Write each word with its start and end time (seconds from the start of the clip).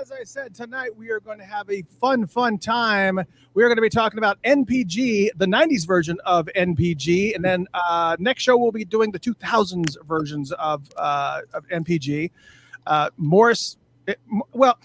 As 0.00 0.10
I 0.10 0.24
said, 0.24 0.54
tonight 0.54 0.96
we 0.96 1.10
are 1.10 1.20
going 1.20 1.36
to 1.36 1.44
have 1.44 1.68
a 1.68 1.82
fun, 1.82 2.26
fun 2.26 2.56
time. 2.56 3.20
We're 3.52 3.66
going 3.66 3.76
to 3.76 3.82
be 3.82 3.90
talking 3.90 4.16
about 4.16 4.42
NPG, 4.44 5.28
the 5.36 5.44
90s 5.44 5.86
version 5.86 6.16
of 6.24 6.48
NPG. 6.56 7.34
And 7.34 7.44
then 7.44 7.66
uh, 7.74 8.16
next 8.18 8.42
show, 8.44 8.56
we'll 8.56 8.72
be 8.72 8.86
doing 8.86 9.10
the 9.10 9.20
2000s 9.20 10.02
versions 10.06 10.52
of, 10.52 10.88
uh, 10.96 11.42
of 11.52 11.68
NPG. 11.68 12.30
Uh, 12.86 13.10
Morris, 13.18 13.76
it, 14.06 14.18
well, 14.52 14.78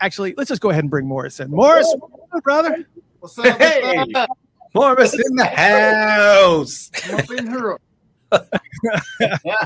actually, 0.00 0.32
let's 0.38 0.48
just 0.48 0.62
go 0.62 0.70
ahead 0.70 0.84
and 0.84 0.90
bring 0.90 1.06
Morris 1.06 1.38
in. 1.38 1.50
Morris, 1.50 1.94
up, 2.32 2.42
brother. 2.42 2.88
What's 3.20 3.38
up? 3.38 3.58
Hey, 3.58 4.06
Morris 4.74 5.12
in 5.12 5.36
the 5.36 5.44
house. 5.44 6.90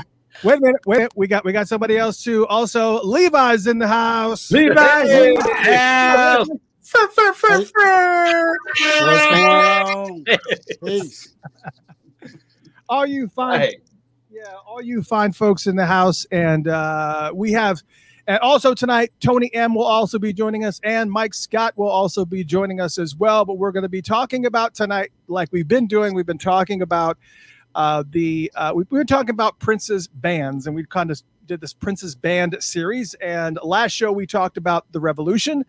Wait 0.43 0.57
a 0.57 0.61
minute, 0.61 0.81
wait. 0.85 1.09
We 1.15 1.27
got 1.27 1.45
we 1.45 1.51
got 1.53 1.67
somebody 1.67 1.97
else 1.97 2.23
too. 2.23 2.47
Also, 2.47 3.01
Levi's 3.03 3.67
in 3.67 3.77
the 3.77 3.87
house. 3.87 4.51
Levi's 4.51 5.09
in 5.09 5.33
the 5.35 5.53
house. 5.53 6.47
What's 8.73 9.25
going 9.31 9.45
on? 9.45 10.25
Peace. 10.83 11.35
all 12.89 13.05
you 13.05 13.27
fine, 13.27 13.59
Hey. 13.61 13.77
yeah, 14.29 14.53
all 14.67 14.81
you 14.81 15.03
fine 15.03 15.31
folks 15.31 15.67
in 15.67 15.75
the 15.75 15.85
house, 15.85 16.25
and 16.31 16.67
uh, 16.67 17.31
we 17.33 17.51
have, 17.53 17.81
and 18.27 18.39
also 18.39 18.73
tonight, 18.73 19.11
Tony 19.19 19.53
M 19.53 19.73
will 19.75 19.85
also 19.85 20.19
be 20.19 20.33
joining 20.33 20.65
us, 20.65 20.79
and 20.83 21.09
Mike 21.11 21.33
Scott 21.33 21.77
will 21.77 21.89
also 21.89 22.25
be 22.25 22.43
joining 22.43 22.81
us 22.81 22.97
as 22.97 23.15
well. 23.15 23.45
But 23.45 23.57
we're 23.57 23.71
going 23.71 23.83
to 23.83 23.89
be 23.89 24.01
talking 24.01 24.45
about 24.45 24.73
tonight, 24.73 25.11
like 25.27 25.49
we've 25.51 25.67
been 25.67 25.87
doing. 25.87 26.13
We've 26.13 26.25
been 26.25 26.37
talking 26.37 26.81
about 26.81 27.17
uh, 27.75 28.03
the 28.09 28.51
uh, 28.55 28.73
we, 28.75 28.83
we 28.89 28.97
were 28.97 29.05
talking 29.05 29.31
about 29.31 29.59
Prince's 29.59 30.07
bands, 30.07 30.67
and 30.67 30.75
we 30.75 30.85
kind 30.85 31.11
of 31.11 31.21
did 31.45 31.61
this 31.61 31.73
Prince's 31.73 32.15
band 32.15 32.55
series. 32.59 33.13
And 33.15 33.59
last 33.63 33.91
show 33.91 34.11
we 34.11 34.27
talked 34.27 34.57
about 34.57 34.91
the 34.91 34.99
Revolution, 34.99 35.65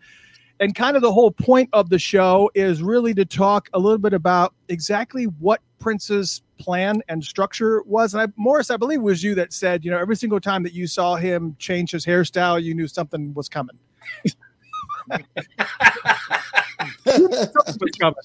and 0.59 0.75
kind 0.75 0.95
of 0.95 1.01
the 1.01 1.11
whole 1.11 1.31
point 1.31 1.69
of 1.73 1.89
the 1.89 1.99
show 1.99 2.49
is 2.55 2.81
really 2.81 3.13
to 3.15 3.25
talk 3.25 3.69
a 3.73 3.79
little 3.79 3.97
bit 3.97 4.13
about 4.13 4.53
exactly 4.69 5.25
what 5.25 5.61
Prince's 5.79 6.41
plan 6.59 7.01
and 7.09 7.23
structure 7.23 7.83
was. 7.83 8.13
And 8.13 8.23
I, 8.23 8.27
Morris, 8.37 8.69
I 8.69 8.77
believe 8.77 8.99
it 8.99 9.03
was 9.03 9.23
you 9.23 9.35
that 9.35 9.51
said, 9.51 9.83
you 9.83 9.91
know, 9.91 9.97
every 9.99 10.15
single 10.15 10.39
time 10.39 10.63
that 10.63 10.73
you 10.73 10.87
saw 10.87 11.15
him 11.15 11.55
change 11.59 11.91
his 11.91 12.05
hairstyle, 12.05 12.61
you 12.61 12.73
knew 12.73 12.87
something 12.87 13.33
was 13.33 13.49
coming. 13.49 13.77
Something 17.05 17.77
was 17.81 17.91
coming. 17.99 18.15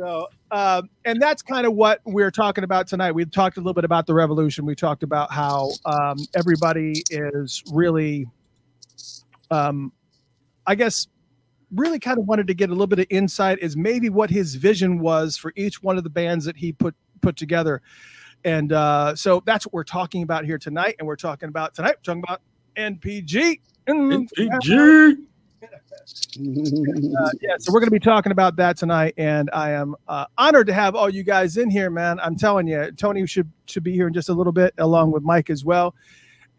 So, 0.00 0.28
um, 0.50 0.88
and 1.04 1.20
that's 1.20 1.42
kind 1.42 1.66
of 1.66 1.74
what 1.74 2.00
we're 2.06 2.30
talking 2.30 2.64
about 2.64 2.88
tonight. 2.88 3.12
We 3.12 3.26
talked 3.26 3.58
a 3.58 3.60
little 3.60 3.74
bit 3.74 3.84
about 3.84 4.06
the 4.06 4.14
revolution. 4.14 4.64
We 4.64 4.74
talked 4.74 5.02
about 5.02 5.30
how 5.30 5.72
um, 5.84 6.16
everybody 6.34 7.02
is 7.10 7.62
really, 7.70 8.26
um, 9.50 9.92
I 10.66 10.74
guess, 10.74 11.06
really 11.74 11.98
kind 11.98 12.18
of 12.18 12.24
wanted 12.24 12.46
to 12.46 12.54
get 12.54 12.70
a 12.70 12.72
little 12.72 12.86
bit 12.86 13.00
of 13.00 13.06
insight 13.10 13.58
is 13.60 13.76
maybe 13.76 14.08
what 14.08 14.30
his 14.30 14.54
vision 14.54 15.00
was 15.00 15.36
for 15.36 15.52
each 15.54 15.82
one 15.82 15.98
of 15.98 16.04
the 16.04 16.10
bands 16.10 16.46
that 16.46 16.56
he 16.56 16.72
put 16.72 16.94
put 17.20 17.36
together. 17.36 17.82
And 18.42 18.72
uh, 18.72 19.14
so 19.16 19.42
that's 19.44 19.66
what 19.66 19.74
we're 19.74 19.84
talking 19.84 20.22
about 20.22 20.46
here 20.46 20.56
tonight. 20.56 20.96
And 20.98 21.06
we're 21.06 21.16
talking 21.16 21.50
about 21.50 21.74
tonight, 21.74 21.96
we're 21.98 22.14
talking 22.14 22.24
about 22.26 22.40
NPG. 22.74 23.60
NPG. 23.86 25.16
Uh, 25.62 27.30
yeah, 27.40 27.56
so 27.58 27.72
we're 27.72 27.80
going 27.80 27.88
to 27.88 27.90
be 27.90 28.00
talking 28.00 28.32
about 28.32 28.56
that 28.56 28.76
tonight, 28.76 29.14
and 29.16 29.50
I 29.52 29.70
am 29.70 29.94
uh, 30.08 30.26
honored 30.38 30.66
to 30.68 30.72
have 30.72 30.94
all 30.94 31.10
you 31.10 31.22
guys 31.22 31.56
in 31.56 31.70
here, 31.70 31.90
man. 31.90 32.18
I'm 32.20 32.36
telling 32.36 32.66
you, 32.66 32.90
Tony 32.92 33.26
should 33.26 33.50
should 33.66 33.82
be 33.82 33.92
here 33.92 34.06
in 34.06 34.14
just 34.14 34.28
a 34.28 34.32
little 34.32 34.52
bit, 34.52 34.74
along 34.78 35.12
with 35.12 35.22
Mike 35.22 35.50
as 35.50 35.64
well. 35.64 35.94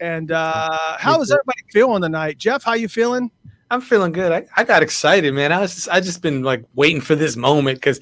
And 0.00 0.32
uh, 0.32 0.96
how 0.98 1.20
is 1.20 1.30
everybody 1.30 1.62
feeling 1.70 2.02
tonight? 2.02 2.38
Jeff, 2.38 2.64
how 2.64 2.74
you 2.74 2.88
feeling? 2.88 3.30
I'm 3.72 3.80
feeling 3.80 4.12
good. 4.12 4.32
I, 4.32 4.44
I 4.54 4.64
got 4.64 4.82
excited, 4.82 5.32
man. 5.32 5.50
I 5.50 5.60
was 5.60 5.74
just 5.74 5.88
I 5.88 5.98
just 6.00 6.20
been 6.20 6.42
like 6.42 6.62
waiting 6.74 7.00
for 7.00 7.14
this 7.14 7.36
moment 7.36 7.78
because 7.78 8.00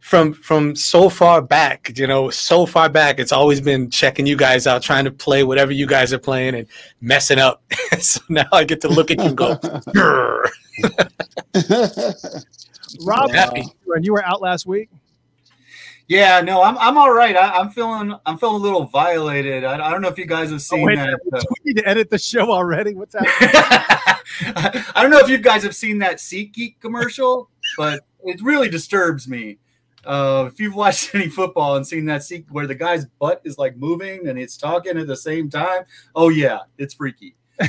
from 0.00 0.32
from 0.32 0.74
so 0.74 1.08
far 1.08 1.40
back, 1.40 1.96
you 1.96 2.08
know, 2.08 2.28
so 2.28 2.66
far 2.66 2.88
back, 2.88 3.20
it's 3.20 3.30
always 3.30 3.60
been 3.60 3.88
checking 3.88 4.26
you 4.26 4.36
guys 4.36 4.66
out, 4.66 4.82
trying 4.82 5.04
to 5.04 5.12
play 5.12 5.44
whatever 5.44 5.70
you 5.70 5.86
guys 5.86 6.12
are 6.12 6.18
playing 6.18 6.56
and 6.56 6.66
messing 7.00 7.38
up. 7.38 7.62
so 8.00 8.20
now 8.30 8.48
I 8.50 8.64
get 8.64 8.80
to 8.80 8.88
look 8.88 9.12
at 9.12 9.18
you 9.18 9.26
and 9.26 9.36
go. 9.36 9.50
Rob, 13.04 13.30
and 13.94 14.04
you 14.04 14.12
were 14.14 14.24
out 14.24 14.42
last 14.42 14.66
week. 14.66 14.90
Yeah, 16.08 16.40
no, 16.42 16.62
I'm 16.62 16.76
I'm 16.78 16.98
all 16.98 17.12
right. 17.12 17.36
I, 17.36 17.58
I'm 17.58 17.70
feeling 17.70 18.14
I'm 18.26 18.36
feeling 18.38 18.56
a 18.56 18.58
little 18.58 18.84
violated. 18.84 19.64
I, 19.64 19.74
I 19.86 19.90
don't 19.90 20.02
know 20.02 20.08
if 20.08 20.18
you 20.18 20.26
guys 20.26 20.48
have 20.50 20.56
Oh, 20.56 20.58
seen 20.58 20.84
wait, 20.84 20.96
that. 20.96 21.18
uh, 21.32 21.40
we 21.50 21.56
need 21.72 21.76
to 21.80 21.88
edit 21.88 22.10
the 22.10 22.18
show 22.18 22.50
already. 22.50 22.94
What's 22.94 23.14
happening? 23.14 23.50
I 24.94 25.02
don't 25.02 25.10
know 25.10 25.18
if 25.20 25.28
you 25.28 25.38
guys 25.38 25.62
have 25.62 25.74
seen 25.76 25.98
that 25.98 26.16
SeatGeek 26.16 26.80
commercial, 26.80 27.48
but 27.76 28.00
it 28.24 28.40
really 28.42 28.68
disturbs 28.68 29.28
me. 29.28 29.58
Uh, 30.04 30.48
if 30.52 30.58
you've 30.58 30.74
watched 30.74 31.14
any 31.14 31.28
football 31.28 31.76
and 31.76 31.86
seen 31.86 32.04
that 32.06 32.24
seat 32.24 32.46
where 32.50 32.66
the 32.66 32.74
guy's 32.74 33.04
butt 33.20 33.40
is 33.44 33.56
like 33.56 33.76
moving 33.76 34.26
and 34.26 34.38
it's 34.38 34.56
talking 34.56 34.98
at 34.98 35.06
the 35.06 35.16
same 35.16 35.48
time, 35.48 35.84
oh 36.16 36.28
yeah, 36.28 36.58
it's 36.78 36.94
freaky. 36.94 37.36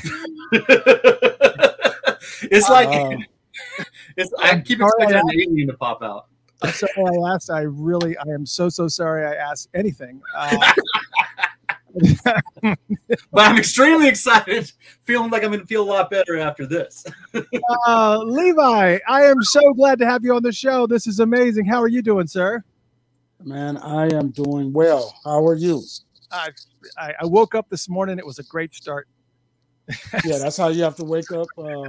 it's 2.41 2.69
like 2.69 2.88
Uh, 2.89 3.17
it's. 4.17 4.33
I 4.39 4.59
keep 4.61 4.79
Sorry, 4.79 4.89
expecting 5.00 5.17
I- 5.17 5.19
an 5.19 5.41
alien 5.41 5.67
to 5.67 5.73
pop 5.77 6.01
out. 6.01 6.27
I'm 6.63 6.72
sorry 6.72 6.91
I 6.97 7.34
asked. 7.34 7.50
I 7.50 7.62
really, 7.62 8.18
I 8.18 8.29
am 8.34 8.46
so 8.46 8.69
so 8.69 8.88
sorry. 8.88 9.25
I 9.25 9.35
asked 9.35 9.69
anything. 9.74 10.22
Uh, 10.35 10.74
But 13.31 13.51
I'm 13.51 13.57
extremely 13.57 14.07
excited, 14.07 14.72
feeling 15.03 15.29
like 15.29 15.44
I'm 15.44 15.50
going 15.50 15.62
to 15.62 15.68
feel 15.68 15.84
a 15.84 15.90
lot 15.90 16.09
better 16.09 16.38
after 16.38 16.66
this. 16.66 17.06
uh, 17.88 18.18
Levi, 18.19 19.00
I 19.07 19.24
am 19.24 19.41
so 19.41 19.74
glad 19.74 20.00
to 20.00 20.06
have 20.06 20.24
you 20.24 20.35
on 20.35 20.44
the 20.44 20.51
show. 20.51 20.88
This 20.88 21.07
is 21.07 21.19
amazing. 21.19 21.66
How 21.66 21.81
are 21.81 21.88
you 21.88 22.01
doing, 22.01 22.28
sir? 22.28 22.63
Man, 23.44 23.78
I 23.78 24.06
am 24.13 24.30
doing 24.30 24.72
well. 24.74 25.13
How 25.24 25.45
are 25.45 25.56
you? 25.56 25.84
I, 26.31 26.50
I, 26.97 27.13
I 27.22 27.25
woke 27.25 27.56
up 27.56 27.69
this 27.69 27.90
morning. 27.90 28.18
It 28.18 28.25
was 28.25 28.40
a 28.40 28.44
great 28.44 28.74
start. 28.74 29.07
Yeah, 30.25 30.38
that's 30.38 30.57
how 30.57 30.69
you 30.69 30.84
have 30.84 30.95
to 30.95 31.03
wake 31.03 31.31
up. 31.31 31.47
Uh, 31.57 31.84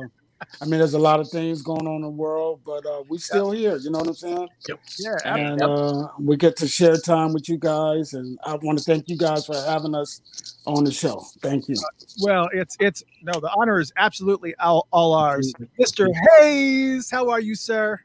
I 0.60 0.64
mean, 0.66 0.78
there's 0.78 0.94
a 0.94 0.98
lot 0.98 1.20
of 1.20 1.28
things 1.30 1.62
going 1.62 1.86
on 1.86 1.96
in 1.96 2.02
the 2.02 2.08
world, 2.08 2.60
but 2.64 2.84
uh, 2.86 3.02
we 3.08 3.18
still 3.18 3.50
here. 3.50 3.76
You 3.76 3.90
know 3.90 3.98
what 3.98 4.08
I'm 4.08 4.14
saying? 4.14 4.48
Yep. 4.68 4.80
Yeah, 4.98 5.16
ab- 5.24 5.36
And 5.38 5.62
uh, 5.62 6.08
we 6.18 6.36
get 6.36 6.56
to 6.56 6.68
share 6.68 6.96
time 6.96 7.32
with 7.32 7.48
you 7.48 7.58
guys, 7.58 8.14
and 8.14 8.38
I 8.44 8.54
want 8.56 8.78
to 8.78 8.84
thank 8.84 9.08
you 9.08 9.16
guys 9.16 9.46
for 9.46 9.56
having 9.56 9.94
us 9.94 10.20
on 10.66 10.84
the 10.84 10.92
show. 10.92 11.24
Thank 11.42 11.68
you. 11.68 11.76
well, 12.22 12.48
it's 12.52 12.76
it's 12.80 13.02
no, 13.22 13.32
the 13.40 13.50
honor 13.56 13.80
is 13.80 13.92
absolutely 13.96 14.54
all, 14.60 14.86
all 14.92 15.14
ours. 15.14 15.52
Mr. 15.80 16.08
Hayes, 16.38 17.10
how 17.10 17.30
are 17.30 17.40
you, 17.40 17.54
sir? 17.54 18.00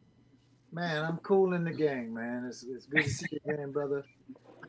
Man, 0.72 1.04
I'm 1.04 1.18
cool 1.20 1.54
in 1.54 1.64
the 1.64 1.72
gang, 1.74 2.14
man. 2.14 2.46
It's, 2.48 2.64
it's 2.64 2.86
good 2.86 3.04
to 3.04 3.10
see 3.10 3.26
you 3.32 3.54
again, 3.54 3.72
brother. 3.72 4.04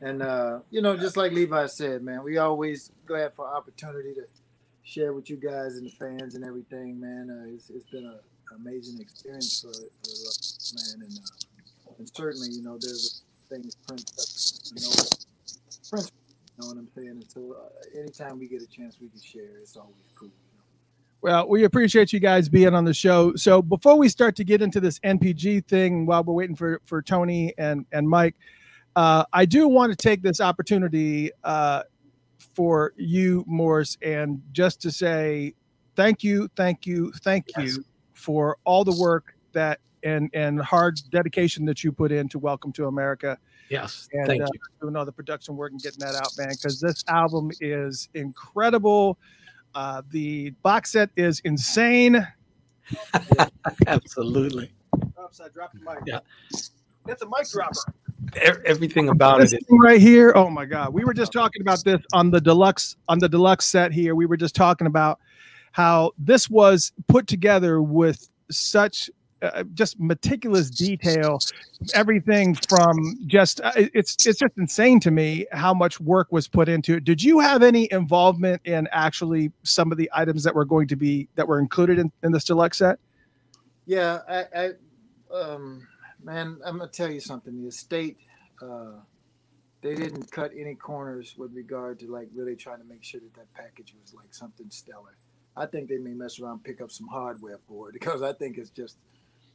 And 0.01 0.23
uh, 0.23 0.59
you 0.71 0.81
know, 0.81 0.97
just 0.97 1.17
like 1.17 1.31
Levi 1.31 1.67
said, 1.67 2.01
man, 2.03 2.23
we 2.23 2.37
always 2.37 2.91
glad 3.05 3.33
for 3.35 3.47
opportunity 3.47 4.13
to 4.15 4.23
share 4.91 5.13
with 5.13 5.29
you 5.29 5.37
guys 5.37 5.77
and 5.77 5.85
the 5.85 5.91
fans 5.91 6.35
and 6.35 6.43
everything, 6.43 6.99
man. 6.99 7.29
Uh, 7.31 7.53
it's, 7.53 7.69
it's 7.69 7.89
been 7.89 8.05
an 8.05 8.19
amazing 8.55 8.99
experience 8.99 9.61
for, 9.61 9.71
for 9.71 10.75
man. 10.75 11.07
And, 11.07 11.17
uh, 11.17 11.93
and 11.97 12.11
certainly, 12.13 12.49
you 12.51 12.61
know, 12.61 12.77
there's 12.79 13.23
things 13.49 13.75
Prince, 13.87 14.73
you 14.75 14.81
know, 14.81 14.91
Prince, 15.89 16.11
you 16.27 16.61
know 16.61 16.67
what 16.67 16.77
I'm 16.77 16.89
saying. 16.93 17.09
And 17.09 17.25
so, 17.31 17.55
uh, 17.57 17.99
anytime 17.99 18.37
we 18.37 18.49
get 18.49 18.61
a 18.61 18.67
chance, 18.67 18.97
we 18.99 19.07
can 19.07 19.21
share. 19.21 19.59
It's 19.61 19.77
always 19.77 19.95
cool. 20.19 20.27
You 20.27 20.57
know? 20.57 20.63
Well, 21.21 21.47
we 21.47 21.63
appreciate 21.63 22.11
you 22.11 22.19
guys 22.19 22.49
being 22.49 22.75
on 22.75 22.83
the 22.83 22.93
show. 22.93 23.33
So 23.35 23.61
before 23.61 23.97
we 23.97 24.09
start 24.09 24.35
to 24.37 24.43
get 24.43 24.61
into 24.61 24.81
this 24.81 24.99
NPG 24.99 25.67
thing, 25.67 26.05
while 26.05 26.23
we're 26.23 26.33
waiting 26.33 26.55
for 26.55 26.81
for 26.85 27.01
Tony 27.01 27.53
and 27.57 27.85
and 27.93 28.09
Mike, 28.09 28.35
uh, 28.97 29.23
I 29.31 29.45
do 29.45 29.69
want 29.69 29.91
to 29.91 29.95
take 29.95 30.21
this 30.21 30.41
opportunity 30.41 31.31
uh, 31.45 31.83
for 32.55 32.93
you, 32.97 33.43
Morris, 33.47 33.97
and 34.01 34.41
just 34.51 34.81
to 34.81 34.91
say 34.91 35.53
thank 35.95 36.23
you, 36.23 36.49
thank 36.55 36.85
you, 36.85 37.11
thank 37.23 37.45
Yes. 37.57 37.75
you 37.77 37.85
for 38.13 38.57
all 38.63 38.83
the 38.83 38.95
work 38.99 39.35
that 39.53 39.79
and 40.03 40.29
and 40.33 40.59
hard 40.59 40.99
dedication 41.11 41.65
that 41.65 41.83
you 41.83 41.91
put 41.91 42.11
into 42.11 42.39
Welcome 42.39 42.71
to 42.73 42.87
America 42.87 43.37
Yes, 43.69 44.09
and 44.13 44.25
thank 44.27 44.41
uh, 44.41 44.47
you. 44.51 44.59
doing 44.81 44.95
all 44.95 45.05
the 45.05 45.11
production 45.11 45.55
work 45.55 45.71
and 45.71 45.81
getting 45.81 45.99
that 45.99 46.15
out, 46.15 46.29
man. 46.37 46.49
Because 46.49 46.81
this 46.81 47.03
album 47.07 47.51
is 47.61 48.09
incredible. 48.15 49.17
Uh, 49.75 50.01
the 50.09 50.49
box 50.61 50.91
set 50.91 51.09
is 51.15 51.39
insane. 51.45 52.27
Absolutely. 53.87 54.71
Oops, 55.23 55.39
I 55.39 55.47
dropped 55.49 55.75
the 55.75 55.79
mic. 55.81 55.99
Yeah. 56.05 56.19
That's 57.05 57.21
a 57.21 57.25
mic 57.25 57.49
dropper. 57.49 57.73
Everything 58.65 59.09
about 59.09 59.39
This 59.39 59.53
it. 59.53 59.65
thing 59.67 59.79
right 59.79 59.99
here. 59.99 60.31
Oh 60.35 60.49
my 60.49 60.65
god. 60.65 60.93
We 60.93 61.03
were 61.03 61.13
just 61.13 61.31
talking 61.31 61.61
about 61.61 61.83
this 61.83 62.01
on 62.13 62.31
the 62.31 62.39
deluxe 62.39 62.95
on 63.07 63.19
the 63.19 63.27
deluxe 63.27 63.65
set 63.65 63.91
here. 63.91 64.15
We 64.15 64.25
were 64.25 64.37
just 64.37 64.55
talking 64.55 64.87
about 64.87 65.19
how 65.71 66.11
this 66.17 66.49
was 66.49 66.91
put 67.07 67.27
together 67.27 67.81
with 67.81 68.29
such 68.49 69.09
uh, 69.41 69.63
just 69.73 69.99
meticulous 69.99 70.69
detail, 70.69 71.39
everything 71.95 72.53
from 72.69 72.95
just 73.25 73.59
uh, 73.61 73.71
it's 73.75 74.27
it's 74.27 74.37
just 74.37 74.53
insane 74.57 74.99
to 74.99 75.09
me 75.09 75.47
how 75.51 75.73
much 75.73 75.99
work 75.99 76.31
was 76.31 76.47
put 76.47 76.69
into 76.69 76.97
it. 76.97 77.03
Did 77.03 77.23
you 77.23 77.39
have 77.39 77.63
any 77.63 77.91
involvement 77.91 78.61
in 78.65 78.87
actually 78.91 79.51
some 79.63 79.91
of 79.91 79.97
the 79.97 80.09
items 80.13 80.43
that 80.43 80.53
were 80.53 80.65
going 80.65 80.87
to 80.89 80.95
be 80.95 81.27
that 81.35 81.47
were 81.47 81.59
included 81.59 81.97
in, 81.97 82.11
in 82.23 82.31
this 82.31 82.43
deluxe 82.43 82.77
set? 82.77 82.99
Yeah, 83.87 84.19
I, 84.29 84.45
I 84.55 85.35
um, 85.35 85.87
man, 86.23 86.59
I'm 86.65 86.77
gonna 86.77 86.89
tell 86.89 87.11
you 87.11 87.19
something. 87.19 87.61
The 87.61 87.67
estate, 87.67 88.17
uh, 88.61 88.99
they 89.81 89.95
didn't 89.95 90.31
cut 90.31 90.51
any 90.57 90.75
corners 90.75 91.35
with 91.37 91.53
regard 91.53 91.99
to 91.99 92.11
like 92.11 92.29
really 92.33 92.55
trying 92.55 92.79
to 92.79 92.85
make 92.85 93.03
sure 93.03 93.19
that 93.19 93.33
that 93.35 93.53
package 93.53 93.93
was 94.01 94.13
like 94.13 94.33
something 94.33 94.69
stellar. 94.69 95.15
I 95.55 95.65
think 95.65 95.89
they 95.89 95.97
may 95.97 96.13
mess 96.13 96.39
around, 96.39 96.63
pick 96.63 96.81
up 96.81 96.91
some 96.91 97.07
hardware 97.07 97.59
for 97.67 97.89
it 97.89 97.93
because 97.99 98.21
I 98.21 98.33
think 98.33 98.57
it's 98.57 98.69
just 98.69 98.97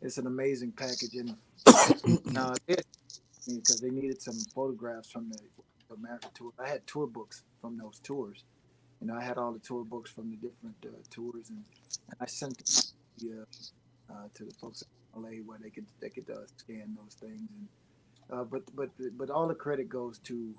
it's 0.02 0.18
an 0.18 0.26
amazing 0.26 0.72
package. 0.72 1.14
And 1.14 1.36
now 2.32 2.54
because 2.66 3.80
they 3.80 3.90
needed 3.90 4.20
some 4.20 4.38
photographs 4.54 5.10
from 5.10 5.30
the 5.30 5.38
American 5.94 6.30
tour. 6.34 6.50
I 6.58 6.68
had 6.68 6.86
tour 6.86 7.06
books 7.06 7.42
from 7.60 7.78
those 7.78 8.00
tours. 8.00 8.44
You 9.00 9.06
know, 9.06 9.14
I 9.14 9.22
had 9.22 9.38
all 9.38 9.52
the 9.52 9.58
tour 9.58 9.84
books 9.84 10.10
from 10.10 10.30
the 10.30 10.36
different 10.36 10.76
uh, 10.84 10.88
tours, 11.10 11.50
and, 11.50 11.62
and, 12.08 12.16
I 12.20 12.26
sent 12.26 12.58
them 13.18 13.46
uh, 14.10 14.12
uh, 14.12 14.28
to 14.34 14.44
the 14.44 14.54
folks 14.54 14.82
LA 15.16 15.42
where 15.44 15.58
they 15.62 15.70
could 15.70 15.86
they 16.00 16.10
could 16.10 16.28
uh, 16.30 16.46
scan 16.56 16.96
those 17.00 17.14
things. 17.14 17.48
And 17.58 17.68
uh, 18.30 18.44
but 18.44 18.62
but 18.74 18.90
but 19.16 19.30
all 19.30 19.48
the 19.48 19.54
credit 19.54 19.88
goes 19.88 20.18
to 20.20 20.54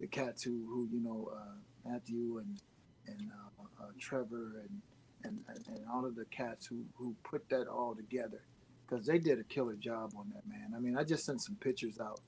the 0.00 0.06
cats 0.06 0.42
who 0.42 0.66
who 0.68 0.88
you 0.92 1.02
know 1.02 1.30
uh, 1.34 1.90
Matthew 1.90 2.38
and 2.38 2.60
and 3.06 3.30
Trevor 4.00 4.62
and, 4.62 4.80
and 5.24 5.38
and 5.68 5.84
all 5.92 6.06
of 6.06 6.16
the 6.16 6.24
cats 6.26 6.66
who 6.66 6.84
who 6.96 7.14
put 7.24 7.48
that 7.50 7.68
all 7.68 7.94
together 7.94 8.42
because 8.86 9.06
they 9.06 9.18
did 9.18 9.38
a 9.38 9.44
killer 9.44 9.76
job 9.76 10.12
on 10.16 10.26
that 10.34 10.46
man. 10.48 10.72
I 10.76 10.80
mean, 10.80 10.96
I 10.96 11.04
just 11.04 11.24
sent 11.24 11.42
some 11.42 11.56
pictures 11.56 11.98
out, 12.00 12.20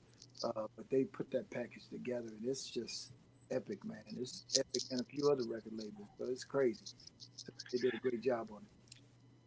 uh, 0.43 0.67
but 0.75 0.89
they 0.89 1.03
put 1.05 1.31
that 1.31 1.49
package 1.51 1.83
together, 1.91 2.27
and 2.27 2.45
it's 2.45 2.69
just 2.69 3.13
epic, 3.51 3.83
man. 3.85 4.03
It's 4.19 4.45
epic, 4.57 4.83
and 4.91 5.01
a 5.01 5.03
few 5.05 5.29
other 5.29 5.43
record 5.49 5.73
labels, 5.73 6.09
but 6.19 6.29
it's 6.29 6.43
crazy. 6.45 6.85
They 7.71 7.79
did 7.79 7.93
a 7.95 7.97
great 7.97 8.21
job 8.21 8.47
on 8.51 8.59
it. 8.61 8.82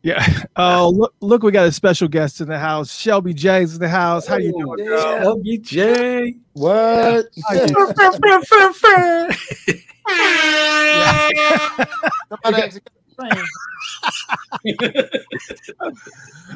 Yeah. 0.07 0.25
Oh, 0.59 0.89
look! 0.89 1.15
Look, 1.21 1.43
we 1.43 1.53
got 1.53 1.67
a 1.67 1.73
special 1.73 2.09
guest 2.09 2.41
in 2.41 2.49
the 2.49 2.59
house. 2.59 2.99
Shelby 2.99 3.35
J's 3.35 3.75
in 3.75 3.81
the 3.81 3.91
house. 3.91 4.27
How 4.27 4.39
you 4.39 4.53
doing, 4.53 4.89
yeah. 4.89 5.23
Shelby 5.23 5.59
J. 5.59 6.37
What? 6.55 7.27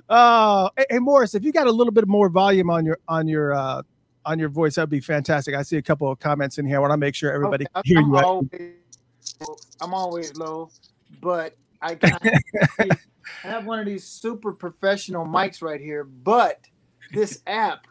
uh, 0.08 0.70
hey, 0.88 0.98
Morris, 0.98 1.34
if 1.34 1.44
you 1.44 1.52
got 1.52 1.66
a 1.66 1.70
little 1.70 1.92
bit 1.92 2.08
more 2.08 2.30
volume 2.30 2.70
on 2.70 2.86
your 2.86 2.98
on 3.06 3.28
your 3.28 3.52
uh, 3.52 3.82
on 4.24 4.38
your 4.38 4.48
voice, 4.48 4.76
that'd 4.76 4.88
be 4.88 5.00
fantastic. 5.00 5.54
I 5.54 5.60
see 5.60 5.76
a 5.76 5.82
couple 5.82 6.10
of 6.10 6.18
comments 6.18 6.56
in 6.56 6.64
here. 6.64 6.76
I 6.76 6.78
want 6.78 6.92
to 6.92 6.96
make 6.96 7.14
sure 7.14 7.30
everybody 7.30 7.66
okay, 7.76 7.94
can 7.94 7.96
hear 7.96 7.98
I'm 7.98 8.08
you. 8.08 8.16
Always, 8.16 9.76
I'm 9.82 9.92
always 9.92 10.34
low, 10.36 10.70
but 11.20 11.54
I, 11.82 11.98
I 13.44 13.48
have 13.48 13.66
one 13.66 13.78
of 13.78 13.86
these 13.86 14.04
super 14.04 14.52
professional 14.52 15.24
mics 15.24 15.62
right 15.62 15.80
here, 15.80 16.04
but 16.04 16.60
this 17.12 17.42
app 17.46 17.86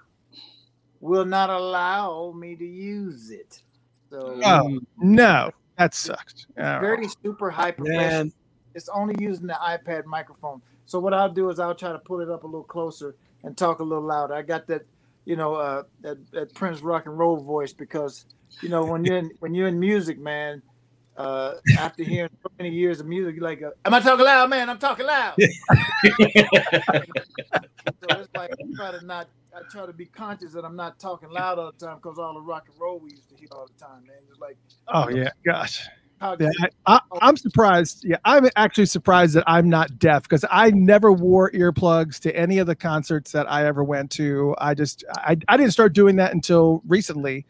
will 0.99 1.25
not 1.25 1.49
allow 1.49 2.33
me 2.37 2.55
to 2.55 2.65
use 2.65 3.31
it. 3.31 3.61
So 4.09 4.39
oh, 4.43 4.79
no, 4.97 5.51
that 5.77 5.93
sucks. 5.93 6.47
Very 6.55 7.07
super 7.23 7.49
high 7.49 7.71
professional. 7.71 8.31
It's 8.75 8.89
only 8.89 9.15
using 9.19 9.47
the 9.47 9.57
iPad 9.61 10.05
microphone. 10.05 10.61
So 10.85 10.99
what 10.99 11.13
I'll 11.13 11.31
do 11.31 11.49
is 11.49 11.59
I'll 11.59 11.75
try 11.75 11.91
to 11.91 11.99
pull 11.99 12.21
it 12.21 12.29
up 12.29 12.43
a 12.43 12.47
little 12.47 12.63
closer 12.63 13.15
and 13.43 13.57
talk 13.57 13.79
a 13.79 13.83
little 13.83 14.03
louder. 14.03 14.33
I 14.33 14.41
got 14.41 14.67
that, 14.67 14.85
you 15.25 15.35
know, 15.35 15.55
uh, 15.55 15.83
that, 16.01 16.17
that 16.31 16.53
Prince 16.53 16.81
rock 16.81 17.05
and 17.05 17.17
roll 17.17 17.37
voice 17.37 17.73
because, 17.73 18.25
you 18.61 18.69
know, 18.69 18.83
when 18.83 19.05
you're 19.05 19.17
in, 19.17 19.31
when 19.39 19.53
you're 19.53 19.67
in 19.67 19.79
music, 19.79 20.19
man, 20.19 20.61
uh, 21.19 21.55
after 21.77 22.01
hearing 22.03 22.31
so 22.41 22.49
many 22.57 22.69
years 22.69 23.01
of 23.01 23.05
music, 23.05 23.35
you're 23.35 23.43
like, 23.43 23.61
uh, 23.61 23.71
"Am 23.83 23.93
I 23.93 23.99
talking 23.99 24.23
loud, 24.25 24.49
man? 24.49 24.69
I'm 24.69 24.79
talking 24.79 25.05
loud." 25.05 25.35
so 25.37 25.47
it's 28.09 28.29
like 28.33 28.51
I 28.51 28.75
try 28.75 28.91
to 28.91 29.05
not, 29.05 29.27
I 29.53 29.59
try 29.69 29.85
to 29.85 29.91
be 29.91 30.05
conscious 30.05 30.53
that 30.53 30.63
I'm 30.63 30.77
not 30.77 30.97
talking 30.97 31.29
loud 31.29 31.59
all 31.59 31.73
the 31.77 31.85
time 31.85 31.97
because 31.97 32.17
all 32.17 32.35
the 32.35 32.41
rock 32.41 32.67
and 32.71 32.79
roll 32.79 32.99
we 32.99 33.11
used 33.11 33.27
to 33.29 33.35
hear 33.35 33.49
all 33.51 33.67
the 33.67 33.85
time, 33.85 34.07
man. 34.07 34.15
It's 34.29 34.39
like, 34.39 34.57
oh 34.87 35.09
yeah, 35.09 35.31
gosh. 35.45 35.85
Yeah, 36.21 36.49
I, 36.85 36.99
am 37.21 37.37
surprised. 37.37 38.03
Yeah, 38.03 38.17
I'm 38.25 38.49
actually 38.57 38.87
surprised 38.87 39.35
that 39.35 39.45
I'm 39.47 39.69
not 39.69 39.99
deaf 39.99 40.23
because 40.23 40.43
I 40.51 40.69
never 40.71 41.13
wore 41.13 41.49
earplugs 41.51 42.19
to 42.21 42.35
any 42.35 42.57
of 42.57 42.67
the 42.67 42.75
concerts 42.75 43.31
that 43.31 43.49
I 43.49 43.65
ever 43.65 43.85
went 43.85 44.11
to. 44.11 44.53
I 44.57 44.73
just 44.73 45.05
I, 45.15 45.37
I 45.47 45.55
didn't 45.55 45.71
start 45.71 45.93
doing 45.93 46.17
that 46.17 46.33
until 46.33 46.81
recently. 46.87 47.45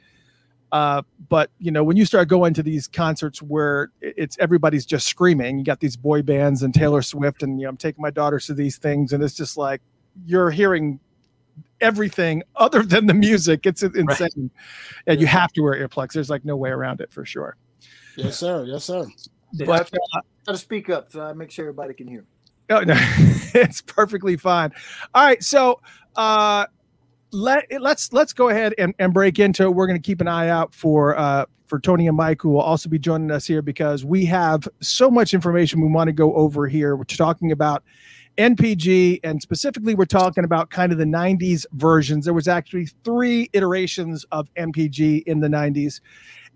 Uh, 0.71 1.01
but 1.29 1.49
you 1.59 1.71
know, 1.71 1.83
when 1.83 1.97
you 1.97 2.05
start 2.05 2.27
going 2.27 2.53
to 2.53 2.63
these 2.63 2.87
concerts 2.87 3.41
where 3.41 3.91
it's 4.01 4.37
everybody's 4.39 4.85
just 4.85 5.07
screaming, 5.07 5.57
you 5.57 5.65
got 5.65 5.79
these 5.79 5.97
boy 5.97 6.21
bands 6.21 6.63
and 6.63 6.73
Taylor 6.73 7.01
Swift, 7.01 7.43
and 7.43 7.59
you 7.59 7.65
know, 7.65 7.69
I'm 7.69 7.77
taking 7.77 8.01
my 8.01 8.11
daughters 8.11 8.45
to 8.47 8.53
these 8.53 8.77
things, 8.77 9.13
and 9.13 9.23
it's 9.23 9.33
just 9.33 9.57
like 9.57 9.81
you're 10.25 10.51
hearing 10.51 10.99
everything 11.81 12.43
other 12.55 12.83
than 12.83 13.07
the 13.07 13.13
music. 13.13 13.65
It's 13.65 13.81
insane, 13.81 14.07
right. 14.07 14.51
and 15.07 15.21
you 15.21 15.27
have 15.27 15.51
to 15.53 15.61
wear 15.61 15.73
earplugs. 15.87 16.13
There's 16.13 16.29
like 16.29 16.45
no 16.45 16.55
way 16.55 16.69
around 16.69 17.01
it 17.01 17.11
for 17.11 17.25
sure. 17.25 17.57
Yes, 18.15 18.37
sir. 18.37 18.65
Yes, 18.65 18.83
sir. 18.83 19.07
But 19.65 19.91
uh, 19.93 20.21
got 20.45 20.51
to 20.51 20.57
speak 20.57 20.89
up 20.89 21.11
so 21.11 21.21
I 21.21 21.33
make 21.33 21.49
sure 21.49 21.65
everybody 21.65 21.93
can 21.93 22.07
hear. 22.07 22.25
Oh 22.69 22.81
no, 22.81 22.93
it's 22.97 23.81
perfectly 23.81 24.37
fine. 24.37 24.71
All 25.15 25.25
right, 25.25 25.41
so 25.41 25.81
uh, 26.15 26.67
let 27.31 27.65
let's 27.79 28.11
let's 28.13 28.33
go 28.33 28.49
ahead 28.49 28.73
and, 28.77 28.93
and 28.99 29.13
break 29.13 29.39
into 29.39 29.63
it. 29.63 29.69
We're 29.69 29.87
going 29.87 29.99
to 29.99 30.05
keep 30.05 30.21
an 30.21 30.27
eye 30.27 30.49
out 30.49 30.73
for 30.73 31.17
uh, 31.17 31.45
for 31.67 31.79
Tony 31.79 32.07
and 32.07 32.17
Mike, 32.17 32.41
who 32.41 32.49
will 32.49 32.61
also 32.61 32.89
be 32.89 32.99
joining 32.99 33.31
us 33.31 33.45
here 33.45 33.61
because 33.61 34.03
we 34.03 34.25
have 34.25 34.67
so 34.81 35.11
much 35.11 35.33
information 35.33 35.81
we 35.81 35.87
want 35.87 36.07
to 36.07 36.13
go 36.13 36.33
over 36.33 36.67
here. 36.67 36.95
We're 36.95 37.03
talking 37.03 37.51
about 37.51 37.83
NPG, 38.37 39.19
and 39.23 39.41
specifically, 39.41 39.95
we're 39.95 40.05
talking 40.05 40.43
about 40.43 40.69
kind 40.69 40.91
of 40.91 40.97
the 40.97 41.05
90s 41.05 41.65
versions. 41.73 42.25
There 42.25 42.33
was 42.33 42.47
actually 42.47 42.87
three 43.03 43.49
iterations 43.53 44.25
of 44.31 44.53
NPG 44.55 45.23
in 45.23 45.41
the 45.41 45.47
90s. 45.47 45.99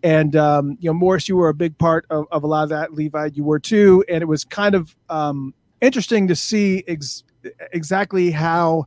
And, 0.01 0.35
um, 0.35 0.77
you 0.79 0.89
know, 0.89 0.93
Morris, 0.93 1.29
you 1.29 1.37
were 1.37 1.49
a 1.49 1.53
big 1.53 1.77
part 1.77 2.05
of, 2.09 2.25
of 2.31 2.43
a 2.43 2.47
lot 2.47 2.63
of 2.63 2.69
that. 2.69 2.93
Levi, 2.93 3.29
you 3.33 3.43
were 3.43 3.59
too. 3.59 4.03
And 4.09 4.21
it 4.21 4.25
was 4.25 4.43
kind 4.43 4.75
of 4.75 4.95
um, 5.09 5.53
interesting 5.81 6.27
to 6.27 6.35
see 6.35 6.83
ex- 6.87 7.23
exactly 7.71 8.31
how 8.31 8.85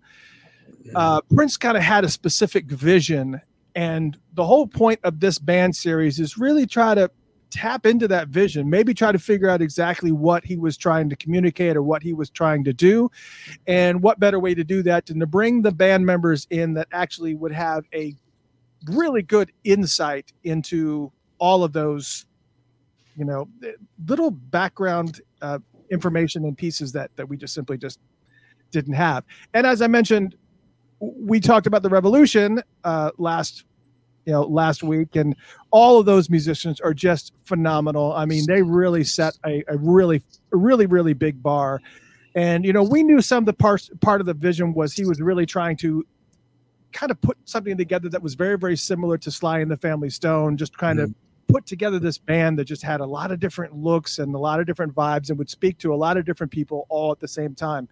uh, 0.94 1.20
Prince 1.34 1.56
kind 1.56 1.76
of 1.76 1.82
had 1.82 2.04
a 2.04 2.08
specific 2.08 2.66
vision. 2.66 3.40
And 3.74 4.18
the 4.34 4.44
whole 4.44 4.66
point 4.66 5.00
of 5.04 5.20
this 5.20 5.38
band 5.38 5.76
series 5.76 6.18
is 6.18 6.38
really 6.38 6.66
try 6.66 6.94
to 6.94 7.10
tap 7.50 7.86
into 7.86 8.08
that 8.08 8.28
vision, 8.28 8.68
maybe 8.68 8.92
try 8.92 9.12
to 9.12 9.18
figure 9.18 9.48
out 9.48 9.62
exactly 9.62 10.12
what 10.12 10.44
he 10.44 10.56
was 10.56 10.76
trying 10.76 11.08
to 11.08 11.16
communicate 11.16 11.76
or 11.76 11.82
what 11.82 12.02
he 12.02 12.12
was 12.12 12.30
trying 12.30 12.64
to 12.64 12.72
do. 12.72 13.10
And 13.66 14.02
what 14.02 14.18
better 14.18 14.38
way 14.38 14.54
to 14.54 14.64
do 14.64 14.82
that 14.84 15.06
than 15.06 15.20
to 15.20 15.26
bring 15.26 15.62
the 15.62 15.72
band 15.72 16.04
members 16.04 16.46
in 16.50 16.74
that 16.74 16.88
actually 16.92 17.34
would 17.34 17.52
have 17.52 17.84
a 17.94 18.14
really 18.90 19.22
good 19.22 19.52
insight 19.64 20.32
into 20.44 21.12
all 21.38 21.64
of 21.64 21.72
those, 21.72 22.26
you 23.16 23.24
know, 23.24 23.48
little 24.06 24.30
background 24.30 25.20
uh, 25.42 25.58
information 25.90 26.44
and 26.44 26.56
pieces 26.56 26.92
that 26.92 27.10
that 27.16 27.28
we 27.28 27.36
just 27.36 27.54
simply 27.54 27.78
just 27.78 28.00
didn't 28.70 28.94
have. 28.94 29.24
And 29.54 29.66
as 29.66 29.82
I 29.82 29.86
mentioned, 29.86 30.36
we 31.00 31.40
talked 31.40 31.66
about 31.66 31.82
the 31.82 31.88
revolution 31.88 32.62
uh, 32.84 33.10
last 33.18 33.64
you 34.24 34.32
know 34.32 34.42
last 34.42 34.82
week 34.82 35.16
and 35.16 35.34
all 35.70 35.98
of 35.98 36.06
those 36.06 36.28
musicians 36.28 36.80
are 36.80 36.94
just 36.94 37.32
phenomenal. 37.44 38.12
I 38.12 38.26
mean 38.26 38.44
they 38.46 38.62
really 38.62 39.04
set 39.04 39.38
a, 39.46 39.64
a 39.68 39.76
really 39.76 40.22
a 40.52 40.56
really 40.56 40.86
really 40.86 41.14
big 41.14 41.42
bar. 41.42 41.80
And 42.34 42.64
you 42.64 42.72
know 42.72 42.82
we 42.82 43.02
knew 43.02 43.20
some 43.20 43.38
of 43.38 43.46
the 43.46 43.52
parts 43.52 43.90
part 44.00 44.20
of 44.20 44.26
the 44.26 44.34
vision 44.34 44.74
was 44.74 44.92
he 44.92 45.04
was 45.04 45.20
really 45.20 45.46
trying 45.46 45.76
to 45.78 46.04
kind 46.92 47.10
of 47.10 47.20
put 47.20 47.36
something 47.44 47.76
together 47.76 48.08
that 48.08 48.22
was 48.22 48.34
very 48.34 48.58
very 48.58 48.76
similar 48.76 49.18
to 49.18 49.30
sly 49.30 49.60
and 49.60 49.70
the 49.70 49.76
family 49.76 50.10
stone 50.10 50.56
just 50.56 50.76
kind 50.76 50.98
mm-hmm. 50.98 51.10
of 51.10 51.14
put 51.48 51.66
together 51.66 51.98
this 51.98 52.18
band 52.18 52.58
that 52.58 52.64
just 52.64 52.82
had 52.82 53.00
a 53.00 53.06
lot 53.06 53.30
of 53.30 53.38
different 53.38 53.76
looks 53.76 54.18
and 54.18 54.34
a 54.34 54.38
lot 54.38 54.58
of 54.58 54.66
different 54.66 54.94
vibes 54.94 55.28
and 55.28 55.38
would 55.38 55.50
speak 55.50 55.78
to 55.78 55.94
a 55.94 55.96
lot 55.96 56.16
of 56.16 56.24
different 56.24 56.50
people 56.50 56.86
all 56.88 57.12
at 57.12 57.20
the 57.20 57.28
same 57.28 57.54
time 57.54 57.88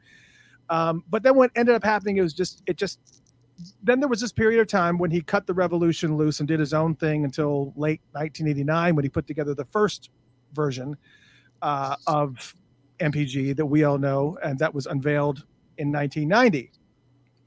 um, 0.71 1.05
but 1.09 1.23
then 1.23 1.37
what 1.37 1.51
ended 1.55 1.75
up 1.75 1.85
happening 1.85 2.17
it 2.17 2.23
was 2.23 2.35
just 2.35 2.63
it 2.67 2.77
just 2.77 3.23
then 3.83 4.01
there 4.01 4.09
was 4.09 4.21
this 4.21 4.33
period 4.33 4.61
of 4.61 4.67
time 4.67 4.99
when 4.99 5.11
he 5.11 5.21
cut 5.21 5.47
the 5.47 5.55
revolution 5.55 6.17
loose 6.17 6.41
and 6.41 6.49
did 6.49 6.59
his 6.59 6.75
own 6.75 6.95
thing 6.97 7.25
until 7.25 7.73
late 7.77 8.01
1989 8.13 8.97
when 8.97 9.05
he 9.05 9.09
put 9.09 9.27
together 9.27 9.55
the 9.55 9.65
first 9.67 10.11
version 10.53 10.97
uh, 11.63 11.97
of 12.07 12.55
NPG 13.01 13.57
that 13.57 13.67
we 13.67 13.85
all 13.85 13.99
know, 13.99 14.39
and 14.43 14.59
that 14.59 14.75
was 14.75 14.87
unveiled 14.87 15.45
in 15.79 15.93
1990. 15.93 16.71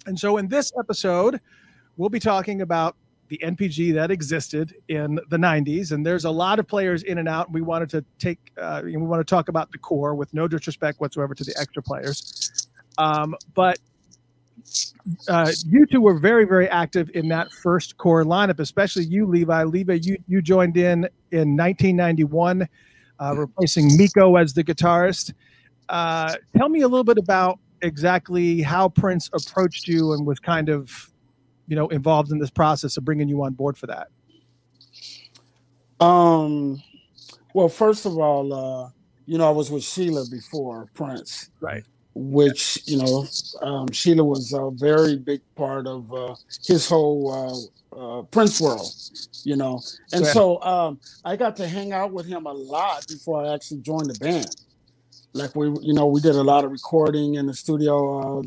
And 0.05 0.19
so 0.19 0.37
in 0.37 0.47
this 0.47 0.71
episode, 0.79 1.39
we'll 1.97 2.09
be 2.09 2.19
talking 2.19 2.61
about 2.61 2.95
the 3.29 3.39
NPG 3.43 3.93
that 3.95 4.09
existed 4.09 4.73
in 4.87 5.19
the 5.29 5.37
90s. 5.37 5.91
And 5.91 6.05
there's 6.05 6.23
a 6.23 6.31
lot 6.31 6.59
of 6.59 6.67
players 6.67 7.03
in 7.03 7.17
and 7.17 7.27
out. 7.27 7.51
We 7.51 7.61
wanted 7.61 7.89
to 7.89 8.05
take, 8.19 8.39
uh, 8.59 8.81
we 8.85 8.95
want 8.95 9.19
to 9.19 9.29
talk 9.29 9.49
about 9.49 9.71
the 9.71 9.77
core 9.77 10.15
with 10.15 10.33
no 10.33 10.47
disrespect 10.47 11.01
whatsoever 11.01 11.35
to 11.35 11.43
the 11.43 11.53
extra 11.59 11.83
players. 11.83 12.66
Um, 12.97 13.35
but 13.53 13.79
uh, 15.27 15.51
you 15.65 15.85
two 15.85 16.01
were 16.01 16.17
very, 16.17 16.45
very 16.45 16.67
active 16.69 17.09
in 17.13 17.27
that 17.29 17.51
first 17.51 17.97
core 17.97 18.23
lineup, 18.23 18.59
especially 18.59 19.05
you, 19.05 19.25
Levi. 19.25 19.63
Levi, 19.63 19.99
you 20.01 20.17
you 20.27 20.41
joined 20.41 20.77
in 20.77 21.07
in 21.31 21.55
1991, 21.55 22.67
uh, 23.19 23.35
replacing 23.35 23.97
Miko 23.97 24.35
as 24.35 24.53
the 24.53 24.63
guitarist. 24.63 25.33
Uh, 25.89 26.35
tell 26.57 26.69
me 26.69 26.81
a 26.81 26.87
little 26.87 27.03
bit 27.03 27.17
about 27.17 27.59
exactly 27.81 28.61
how 28.61 28.89
Prince 28.89 29.29
approached 29.33 29.87
you 29.87 30.13
and 30.13 30.25
was 30.25 30.39
kind 30.39 30.69
of, 30.69 31.11
you 31.67 31.75
know, 31.75 31.87
involved 31.89 32.31
in 32.31 32.39
this 32.39 32.49
process 32.49 32.97
of 32.97 33.05
bringing 33.05 33.29
you 33.29 33.41
on 33.43 33.53
board 33.53 33.77
for 33.77 33.87
that. 33.87 34.07
Um, 35.99 36.81
well, 37.53 37.69
first 37.69 38.05
of 38.05 38.17
all, 38.17 38.53
uh, 38.53 38.89
you 39.25 39.37
know, 39.37 39.47
I 39.47 39.51
was 39.51 39.71
with 39.71 39.83
Sheila 39.83 40.25
before 40.29 40.89
Prince, 40.93 41.49
Right. 41.59 41.83
Which 42.17 42.79
you 42.85 42.97
know, 42.97 43.27
um, 43.61 43.91
Sheila 43.91 44.23
was 44.25 44.53
a 44.53 44.71
very 44.73 45.17
big 45.17 45.41
part 45.55 45.87
of 45.87 46.11
uh, 46.13 46.35
his 46.65 46.87
whole 46.89 47.69
uh, 47.93 47.97
uh, 48.19 48.23
Prince 48.23 48.61
world, 48.61 48.93
you 49.43 49.55
know, 49.55 49.81
and 50.13 50.25
Yeah. 50.25 50.31
so 50.33 50.61
um, 50.63 50.99
I 51.25 51.35
got 51.37 51.57
to 51.57 51.67
hang 51.67 51.93
out 51.93 52.13
with 52.13 52.27
him 52.27 52.45
a 52.47 52.53
lot 52.53 53.05
before 53.07 53.45
I 53.45 53.53
actually 53.53 53.81
joined 53.81 54.09
the 54.09 54.15
band. 54.15 54.55
Like 55.33 55.55
we, 55.55 55.67
you 55.81 55.93
know, 55.93 56.07
we 56.07 56.21
did 56.21 56.35
a 56.35 56.43
lot 56.43 56.65
of 56.65 56.71
recording 56.71 57.35
in 57.35 57.47
the 57.47 57.53
studio. 57.55 58.39
Uh, 58.41 58.43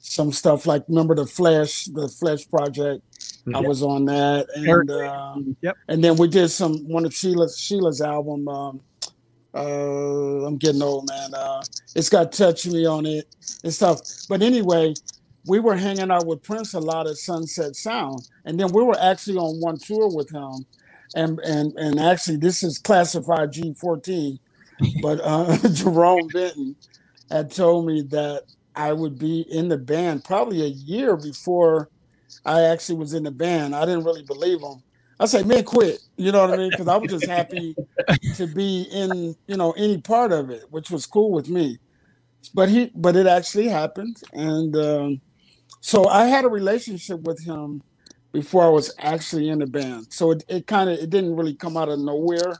some 0.00 0.32
stuff 0.32 0.66
like 0.66 0.84
remember 0.88 1.14
the 1.16 1.26
Flash, 1.26 1.84
the 1.86 2.08
Flash 2.08 2.48
project. 2.48 3.02
I 3.54 3.60
was 3.60 3.82
on 3.82 4.06
that, 4.06 4.46
and 4.54 4.90
um, 4.90 5.56
Yep. 5.62 5.76
and 5.88 6.04
then 6.04 6.16
we 6.16 6.28
did 6.28 6.48
some 6.50 6.88
one 6.88 7.04
of 7.06 7.14
Sheila's 7.14 7.58
Sheila's 7.58 8.00
album. 8.02 8.48
Uh, 9.56 10.46
I'm 10.46 10.58
getting 10.58 10.82
old, 10.82 11.08
man. 11.08 11.34
Uh, 11.34 11.62
it's 11.96 12.10
got 12.10 12.32
"Touch 12.32 12.66
Me" 12.66 12.86
on 12.86 13.06
it 13.06 13.26
and 13.64 13.74
stuff. 13.74 14.00
But 14.28 14.42
anyway, 14.42 14.94
we 15.46 15.60
were 15.60 15.76
hanging 15.76 16.10
out 16.10 16.26
with 16.26 16.42
Prince 16.42 16.74
a 16.74 16.80
lot 16.80 17.08
at 17.08 17.16
Sunset 17.16 17.76
Sound, 17.76 18.28
and 18.44 18.60
then 18.60 18.72
we 18.72 18.84
were 18.84 18.98
actually 19.00 19.38
on 19.38 19.60
one 19.60 19.78
tour 19.78 20.08
with 20.14 20.30
him. 20.30 20.66
And 21.16 21.40
and 21.40 21.74
and 21.78 22.00
actually, 22.00 22.38
this 22.38 22.62
is 22.62 22.78
classified 22.78 23.52
G14, 23.52 24.38
but 25.02 25.20
uh, 25.24 25.56
Jerome 25.72 26.28
Benton 26.28 26.76
had 27.30 27.50
told 27.52 27.86
me 27.86 28.02
that 28.10 28.44
I 28.76 28.92
would 28.92 29.18
be 29.18 29.42
in 29.50 29.68
the 29.68 29.78
band 29.78 30.24
probably 30.24 30.62
a 30.62 30.68
year 30.68 31.16
before 31.16 31.90
I 32.44 32.62
actually 32.62 32.98
was 32.98 33.14
in 33.14 33.24
the 33.24 33.32
band. 33.32 33.74
I 33.74 33.86
didn't 33.86 34.04
really 34.04 34.24
believe 34.24 34.60
him. 34.60 34.82
I 35.18 35.26
said, 35.26 35.46
man, 35.46 35.64
quit. 35.64 36.00
You 36.16 36.32
know 36.32 36.42
what 36.42 36.52
I 36.52 36.56
mean? 36.58 36.70
Because 36.70 36.88
I 36.88 36.96
was 36.98 37.10
just 37.10 37.26
happy 37.26 37.74
to 38.34 38.46
be 38.46 38.82
in, 38.92 39.34
you 39.46 39.56
know, 39.56 39.72
any 39.72 39.98
part 39.98 40.32
of 40.32 40.50
it, 40.50 40.64
which 40.70 40.90
was 40.90 41.06
cool 41.06 41.32
with 41.32 41.48
me. 41.48 41.78
But 42.54 42.68
he, 42.68 42.90
but 42.94 43.16
it 43.16 43.26
actually 43.26 43.68
happened, 43.68 44.22
and 44.32 44.76
um, 44.76 45.20
so 45.80 46.06
I 46.08 46.26
had 46.26 46.44
a 46.44 46.48
relationship 46.48 47.22
with 47.22 47.44
him 47.44 47.82
before 48.32 48.64
I 48.64 48.68
was 48.68 48.94
actually 48.98 49.48
in 49.48 49.58
the 49.58 49.66
band. 49.66 50.12
So 50.12 50.30
it, 50.32 50.44
it 50.48 50.66
kind 50.66 50.90
of 50.90 50.98
it 50.98 51.10
didn't 51.10 51.34
really 51.34 51.54
come 51.54 51.76
out 51.76 51.88
of 51.88 51.98
nowhere. 51.98 52.54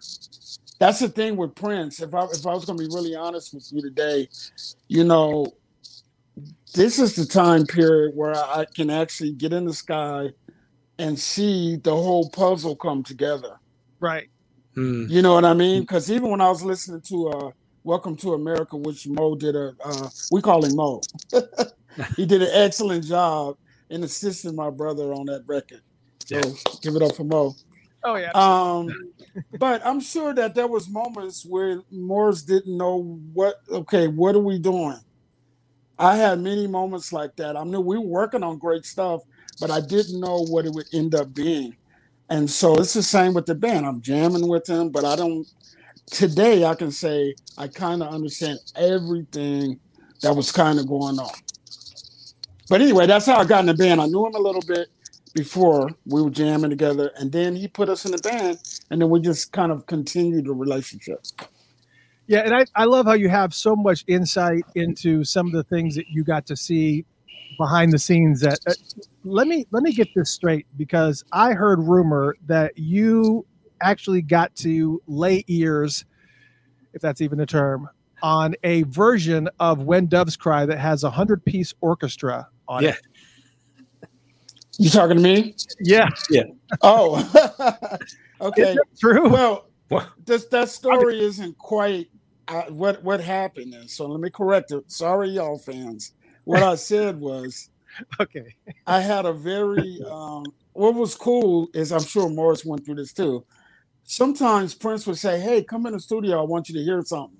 That's 0.79 1.01
the 1.01 1.09
thing 1.09 1.37
with 1.37 1.55
Prince. 1.55 2.01
If 2.01 2.15
I 2.15 2.25
if 2.25 2.47
I 2.47 2.55
was 2.55 2.65
going 2.65 2.79
to 2.79 2.89
be 2.89 2.95
really 2.95 3.15
honest 3.15 3.55
with 3.55 3.69
you 3.73 3.83
today, 3.83 4.29
you 4.89 5.05
know, 5.05 5.47
this 6.75 6.99
is 6.99 7.15
the 7.15 7.27
time 7.27 7.67
period 7.67 8.15
where 8.15 8.35
I 8.35 8.67
can 8.75 8.91
actually 8.91 9.33
get 9.33 9.53
in 9.53 9.65
the 9.65 9.75
sky 9.75 10.31
and 10.99 11.19
see 11.19 11.77
the 11.77 11.95
whole 11.95 12.29
puzzle 12.31 12.77
come 12.77 13.03
together. 13.03 13.59
Right. 14.01 14.29
Mm. 14.77 15.09
You 15.09 15.23
know 15.23 15.35
what 15.35 15.45
I 15.45 15.55
mean? 15.55 15.83
Because 15.83 16.11
even 16.11 16.31
when 16.31 16.41
I 16.41 16.49
was 16.49 16.63
listening 16.63 17.01
to 17.03 17.29
uh, 17.29 17.51
"Welcome 17.83 18.17
to 18.19 18.35
America," 18.35 18.77
which 18.77 19.09
Mo 19.09 19.35
did 19.35 19.57
a, 19.57 19.75
uh, 19.83 20.09
we 20.31 20.43
call 20.43 20.65
him 20.65 20.77
Mo. 20.77 21.01
he 22.17 22.27
did 22.27 22.43
an 22.43 22.51
excellent 22.53 23.05
job 23.05 23.57
in 23.89 24.05
assisting 24.05 24.55
my 24.55 24.69
brother 24.69 25.15
on 25.15 25.27
that 25.27 25.45
record. 25.47 25.81
So 26.27 26.41
give 26.83 26.95
it 26.95 27.03
up 27.03 27.17
for 27.17 27.25
Mo. 27.25 27.55
Oh 28.05 28.17
yeah. 28.17 28.33
Um, 28.35 28.91
but 29.59 29.85
I'm 29.85 30.01
sure 30.01 30.35
that 30.35 30.55
there 30.55 30.67
was 30.67 30.89
moments 30.89 31.47
where 31.47 31.83
Morris 31.91 32.43
didn't 32.43 32.77
know 32.77 33.21
what. 33.33 33.57
Okay, 33.71 34.09
what 34.09 34.35
are 34.35 34.41
we 34.41 34.59
doing? 34.59 34.99
I 35.99 36.17
had 36.17 36.41
many 36.41 36.67
moments 36.67 37.15
like 37.15 37.35
that. 37.37 37.57
I 37.57 37.65
knew 37.65 37.81
we 37.81 37.97
were 37.97 38.05
working 38.05 38.43
on 38.43 38.59
great 38.59 38.85
stuff, 38.85 39.23
but 39.59 39.71
I 39.71 39.81
didn't 39.81 40.21
know 40.21 40.45
what 40.45 40.67
it 40.67 40.73
would 40.73 40.87
end 40.93 41.15
up 41.15 41.33
being. 41.33 41.75
And 42.29 42.51
so 42.51 42.75
it's 42.77 42.95
the 42.95 43.03
same 43.03 43.35
with 43.35 43.47
the 43.47 43.55
band. 43.55 43.87
I'm 43.87 44.01
jamming 44.01 44.49
with 44.49 44.69
him, 44.69 44.91
but 44.91 45.05
I 45.05 45.17
don't. 45.17 45.47
Today, 46.07 46.65
I 46.65 46.75
can 46.75 46.91
say 46.91 47.35
I 47.59 47.69
kind 47.69 48.03
of 48.03 48.13
understand 48.13 48.59
everything 48.77 49.81
that 50.23 50.35
was 50.35 50.53
kind 50.53 50.79
of 50.79 50.87
going 50.87 51.19
on. 51.19 51.35
But 52.69 52.81
anyway, 52.81 53.07
that's 53.07 53.27
how 53.27 53.37
I 53.37 53.45
got 53.45 53.61
in 53.61 53.67
the 53.67 53.75
band. 53.75 54.01
I 54.01 54.07
knew 54.07 54.27
him 54.27 54.35
a 54.35 54.41
little 54.41 54.63
bit 54.63 54.89
before 55.35 55.91
we 56.07 56.23
were 56.23 56.31
jamming 56.31 56.71
together, 56.71 57.13
and 57.17 57.31
then 57.31 57.55
he 57.55 57.69
put 57.69 57.89
us 57.89 58.05
in 58.05 58.13
the 58.13 58.19
band, 58.19 58.59
and 58.91 59.01
then 59.01 59.11
we 59.11 59.21
just 59.21 59.53
kind 59.53 59.71
of 59.71 59.87
continued 59.87 60.47
the 60.47 60.53
relationship. 60.53 61.21
Yeah, 62.27 62.41
and 62.41 62.55
I, 62.55 62.65
I 62.75 62.85
love 62.87 63.07
how 63.07 63.13
you 63.13 63.29
have 63.29 63.55
so 63.55 63.77
much 63.77 64.05
insight 64.09 64.65
into 64.75 65.23
some 65.23 65.47
of 65.47 65.53
the 65.53 65.63
things 65.65 65.95
that 65.95 66.09
you 66.09 66.25
got 66.25 66.47
to 66.47 66.57
see 66.57 67.05
behind 67.59 67.93
the 67.93 67.99
scenes. 67.99 68.41
That 68.41 68.61
uh, 68.67 68.75
let 69.25 69.47
me 69.49 69.67
let 69.71 69.83
me 69.83 69.93
get 69.93 70.09
this 70.15 70.31
straight 70.33 70.67
because 70.77 71.25
I 71.33 71.53
heard 71.53 71.81
rumor 71.81 72.37
that 72.47 72.77
you 72.79 73.47
actually 73.81 74.23
got 74.23 74.55
to 74.57 75.03
lay 75.07 75.45
ears, 75.49 76.05
if 76.95 77.03
that's 77.03 77.21
even 77.21 77.41
a 77.41 77.47
term, 77.47 77.89
on 78.23 78.55
a 78.65 78.83
version 78.85 79.49
of 79.61 79.83
When 79.83 80.07
Doves 80.07 80.37
Cry 80.37 80.67
that 80.67 80.79
has 80.79 81.05
a 81.05 81.11
hundred 81.11 81.45
piece 81.45 81.75
orchestra 81.81 82.49
on 82.69 82.85
Yeah. 82.85 82.91
it. 82.91 83.01
You 84.79 84.91
talking 84.91 85.17
to 85.17 85.23
me? 85.23 85.55
Yeah, 85.81 86.09
Yeah. 86.31 86.45
Oh, 86.83 87.99
okay. 88.41 88.77
true? 89.01 89.31
Well, 89.31 89.71
What? 89.89 90.09
this 90.27 90.47
that 90.47 90.69
story 90.69 91.21
isn't 91.21 91.57
quite 91.59 92.09
uh, 92.49 92.65
what 92.65 93.03
what 93.03 93.21
happened. 93.21 93.75
Is. 93.75 93.93
So 93.95 94.07
let 94.07 94.21
me 94.21 94.31
correct 94.31 94.73
it. 94.73 94.91
Sorry, 94.91 95.31
y'all 95.31 95.59
fans. 95.59 96.13
What 96.47 96.63
I 96.65 96.77
said 96.77 97.21
was 97.21 97.71
Okay. 98.21 98.55
I 98.87 99.01
had 99.01 99.27
a 99.27 99.35
very 99.35 100.03
um, 100.11 100.53
what 100.75 100.95
was 100.95 101.17
cool 101.17 101.69
is 101.75 101.93
I'm 101.93 102.05
sure 102.05 102.31
Morris 102.31 102.67
went 102.67 102.87
through 102.87 102.97
this 102.97 103.15
too. 103.15 103.47
Sometimes 104.05 104.75
Prince 104.75 105.07
would 105.07 105.19
say, 105.19 105.41
"Hey, 105.41 105.65
come 105.65 105.87
in 105.87 105.95
the 105.95 106.01
studio. 106.01 106.41
I 106.41 106.45
want 106.45 106.69
you 106.69 106.77
to 106.77 106.85
hear 106.85 107.03
something," 107.03 107.39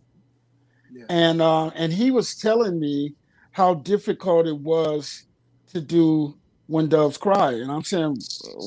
Yeah. 0.91 1.07
and 1.09 1.43
uh, 1.43 1.69
and 1.69 1.93
he 1.93 2.11
was 2.13 2.37
telling 2.37 2.81
me 2.81 3.15
how 3.53 3.75
difficult 3.75 4.47
it 4.47 4.59
was 4.59 5.27
to 5.73 5.81
do 5.81 6.39
when 6.67 6.89
doves 6.89 7.19
cry, 7.19 7.53
and 7.53 7.71
I'm 7.73 7.85
saying, 7.85 8.19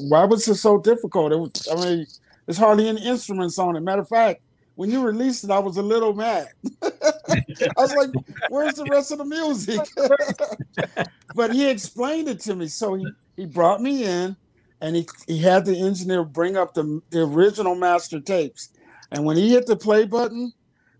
why 0.09 0.25
was 0.25 0.47
it 0.47 0.55
so 0.55 0.79
difficult? 0.79 1.33
It 1.33 1.37
was, 1.39 1.51
I 1.71 1.75
mean, 1.75 2.07
there's 2.45 2.57
hardly 2.59 2.89
any 2.89 3.03
instruments 3.05 3.59
on 3.59 3.75
it. 3.77 3.81
Matter 3.81 4.01
of 4.03 4.09
fact, 4.09 4.41
when 4.75 4.91
you 4.91 5.03
released 5.03 5.43
it, 5.45 5.51
I 5.51 5.59
was 5.59 5.77
a 5.77 5.83
little 5.83 6.13
mad. 6.13 6.49
I 7.29 7.81
was 7.81 7.93
like, 7.95 8.11
where's 8.49 8.75
the 8.75 8.85
rest 8.85 9.11
of 9.11 9.19
the 9.19 9.25
music? 9.25 9.81
but 11.35 11.53
he 11.53 11.69
explained 11.69 12.27
it 12.29 12.39
to 12.41 12.55
me. 12.55 12.67
So 12.67 12.95
he, 12.95 13.07
he 13.37 13.45
brought 13.45 13.81
me 13.81 14.05
in 14.05 14.35
and 14.81 14.95
he, 14.95 15.07
he 15.27 15.39
had 15.39 15.65
the 15.65 15.79
engineer 15.79 16.23
bring 16.23 16.57
up 16.57 16.73
the, 16.73 17.01
the 17.11 17.21
original 17.23 17.75
master 17.75 18.19
tapes. 18.19 18.69
And 19.11 19.25
when 19.25 19.37
he 19.37 19.49
hit 19.49 19.65
the 19.65 19.75
play 19.75 20.05
button, 20.05 20.53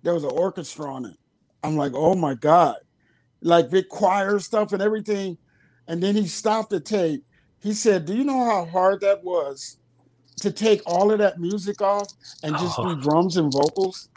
there 0.03 0.13
was 0.13 0.24
an 0.24 0.31
orchestra 0.31 0.91
on 0.93 1.05
it. 1.05 1.17
I'm 1.63 1.75
like, 1.75 1.93
oh 1.95 2.15
my 2.15 2.36
God. 2.36 2.77
Like 3.41 3.69
big 3.69 3.89
choir 3.89 4.39
stuff 4.39 4.74
and 4.74 4.81
everything. 4.81 5.38
And 5.88 6.01
then 6.03 6.15
he 6.15 6.27
stopped 6.27 6.69
the 6.69 6.79
tape. 6.79 7.25
He 7.62 7.74
said, 7.74 8.05
Do 8.05 8.15
you 8.15 8.24
know 8.24 8.45
how 8.45 8.65
hard 8.65 9.01
that 9.01 9.24
was 9.24 9.77
to 10.41 10.51
take 10.51 10.81
all 10.86 11.12
of 11.12 11.19
that 11.19 11.39
music 11.39 11.81
off 11.81 12.07
and 12.43 12.57
just 12.57 12.77
Oh. 12.79 12.95
do 12.95 13.01
drums 13.01 13.38
and 13.38 13.51
vocals? 13.51 14.09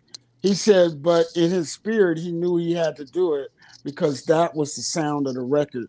He 0.42 0.54
said, 0.54 1.02
but 1.02 1.26
in 1.37 1.50
his 1.50 1.72
spirit, 1.72 2.18
he 2.18 2.32
knew 2.32 2.56
he 2.56 2.72
had 2.75 2.96
to 2.96 3.04
do 3.04 3.34
it 3.34 3.50
because 3.84 4.25
that 4.25 4.54
was 4.54 4.75
the 4.75 4.82
sound 4.82 5.26
of 5.28 5.34
the 5.34 5.40
record. 5.40 5.87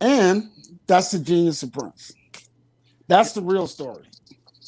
And 0.00 0.48
that's 0.86 1.10
the 1.10 1.18
genius 1.18 1.62
of 1.62 1.72
Prince. 1.72 2.12
That's 3.08 3.32
the 3.32 3.42
real 3.42 3.66
story. 3.66 4.04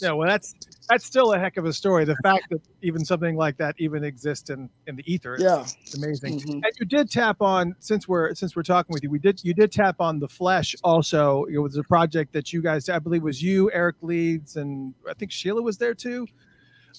Yeah, 0.00 0.12
well, 0.12 0.28
that's 0.28 0.54
that's 0.88 1.06
still 1.06 1.32
a 1.32 1.38
heck 1.38 1.56
of 1.56 1.64
a 1.64 1.72
story. 1.72 2.04
The 2.04 2.16
fact 2.24 2.46
that 2.50 2.60
even 2.82 3.04
something 3.04 3.36
like 3.36 3.56
that 3.58 3.76
even 3.78 4.02
exists 4.02 4.50
in 4.50 4.68
in 4.88 4.96
the 4.96 5.04
ether, 5.10 5.36
is 5.36 5.42
Yeah. 5.44 5.64
amazing. 5.94 6.40
Mhm. 6.40 6.52
And 6.54 6.72
you 6.80 6.84
did 6.86 7.08
tap 7.08 7.40
on 7.40 7.76
since 7.78 8.08
we're 8.08 8.34
since 8.34 8.56
we're 8.56 8.64
talking 8.64 8.92
with 8.92 9.04
you, 9.04 9.10
we 9.10 9.20
did 9.20 9.40
you 9.44 9.54
did 9.54 9.70
tap 9.70 10.00
on 10.00 10.18
the 10.18 10.26
flesh 10.26 10.74
also. 10.82 11.44
It 11.44 11.58
was 11.58 11.76
a 11.76 11.84
project 11.84 12.32
that 12.32 12.52
you 12.52 12.60
guys, 12.60 12.88
I 12.88 12.98
believe, 12.98 13.22
was 13.22 13.40
you, 13.40 13.70
Eric 13.72 13.96
Leeds, 14.02 14.56
and 14.56 14.92
I 15.08 15.14
think 15.14 15.30
Sheila 15.30 15.62
was 15.62 15.78
there 15.78 15.94
too. 15.94 16.26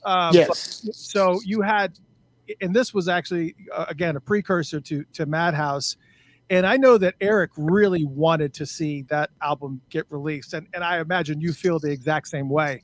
Um, 0.06 0.34
yes. 0.34 0.88
so 0.94 1.42
you 1.46 1.62
had 1.62 2.00
and 2.62 2.76
this 2.76 2.94
was 2.94 3.08
actually 3.08 3.56
uh, 3.74 3.86
again 3.90 4.16
a 4.16 4.20
precursor 4.20 4.80
to 4.80 5.04
to 5.14 5.26
madhouse 5.26 5.98
and 6.50 6.66
i 6.66 6.78
know 6.78 6.98
that 6.98 7.16
eric 7.22 7.52
really 7.58 8.06
wanted 8.06 8.54
to 8.54 8.66
see 8.66 9.04
that 9.04 9.30
album 9.42 9.82
get 9.90 10.06
released 10.10 10.54
and, 10.54 10.68
and 10.74 10.84
i 10.84 11.00
imagine 11.00 11.40
you 11.40 11.54
feel 11.54 11.80
the 11.80 11.92
exact 11.92 12.28
same 12.28 12.50
way 12.50 12.82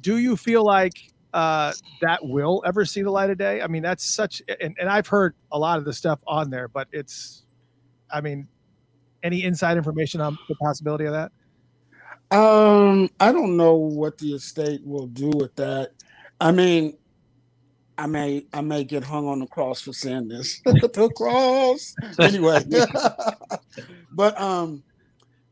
do 0.00 0.18
you 0.18 0.36
feel 0.36 0.64
like 0.64 1.12
uh, 1.34 1.72
that 2.02 2.18
will 2.22 2.62
ever 2.66 2.84
see 2.84 3.00
the 3.02 3.10
light 3.10 3.30
of 3.30 3.38
day 3.38 3.62
i 3.62 3.66
mean 3.66 3.82
that's 3.82 4.14
such 4.14 4.42
and, 4.60 4.76
and 4.78 4.88
i've 4.90 5.06
heard 5.06 5.34
a 5.52 5.58
lot 5.58 5.78
of 5.78 5.84
the 5.84 5.92
stuff 5.92 6.20
on 6.26 6.50
there 6.50 6.68
but 6.68 6.86
it's 6.92 7.44
i 8.10 8.20
mean 8.20 8.46
Any 9.22 9.44
inside 9.44 9.76
information 9.76 10.20
on 10.20 10.36
the 10.48 10.56
possibility 10.56 11.04
of 11.04 11.12
that? 11.12 11.30
Um, 12.36 13.08
I 13.20 13.30
don't 13.30 13.56
know 13.56 13.74
what 13.76 14.18
the 14.18 14.34
estate 14.34 14.84
will 14.84 15.06
do 15.06 15.30
with 15.30 15.54
that. 15.56 15.92
I 16.40 16.50
mean, 16.50 16.98
I 18.02 18.06
may 18.06 18.44
I 18.52 18.62
may 18.62 18.82
get 18.82 19.04
hung 19.04 19.28
on 19.28 19.38
the 19.38 19.46
cross 19.46 19.80
for 19.80 19.92
saying 19.92 20.26
this. 20.26 20.60
the 20.64 21.12
cross. 21.16 21.94
Anyway. 22.18 22.64
but 24.12 24.40
um, 24.40 24.82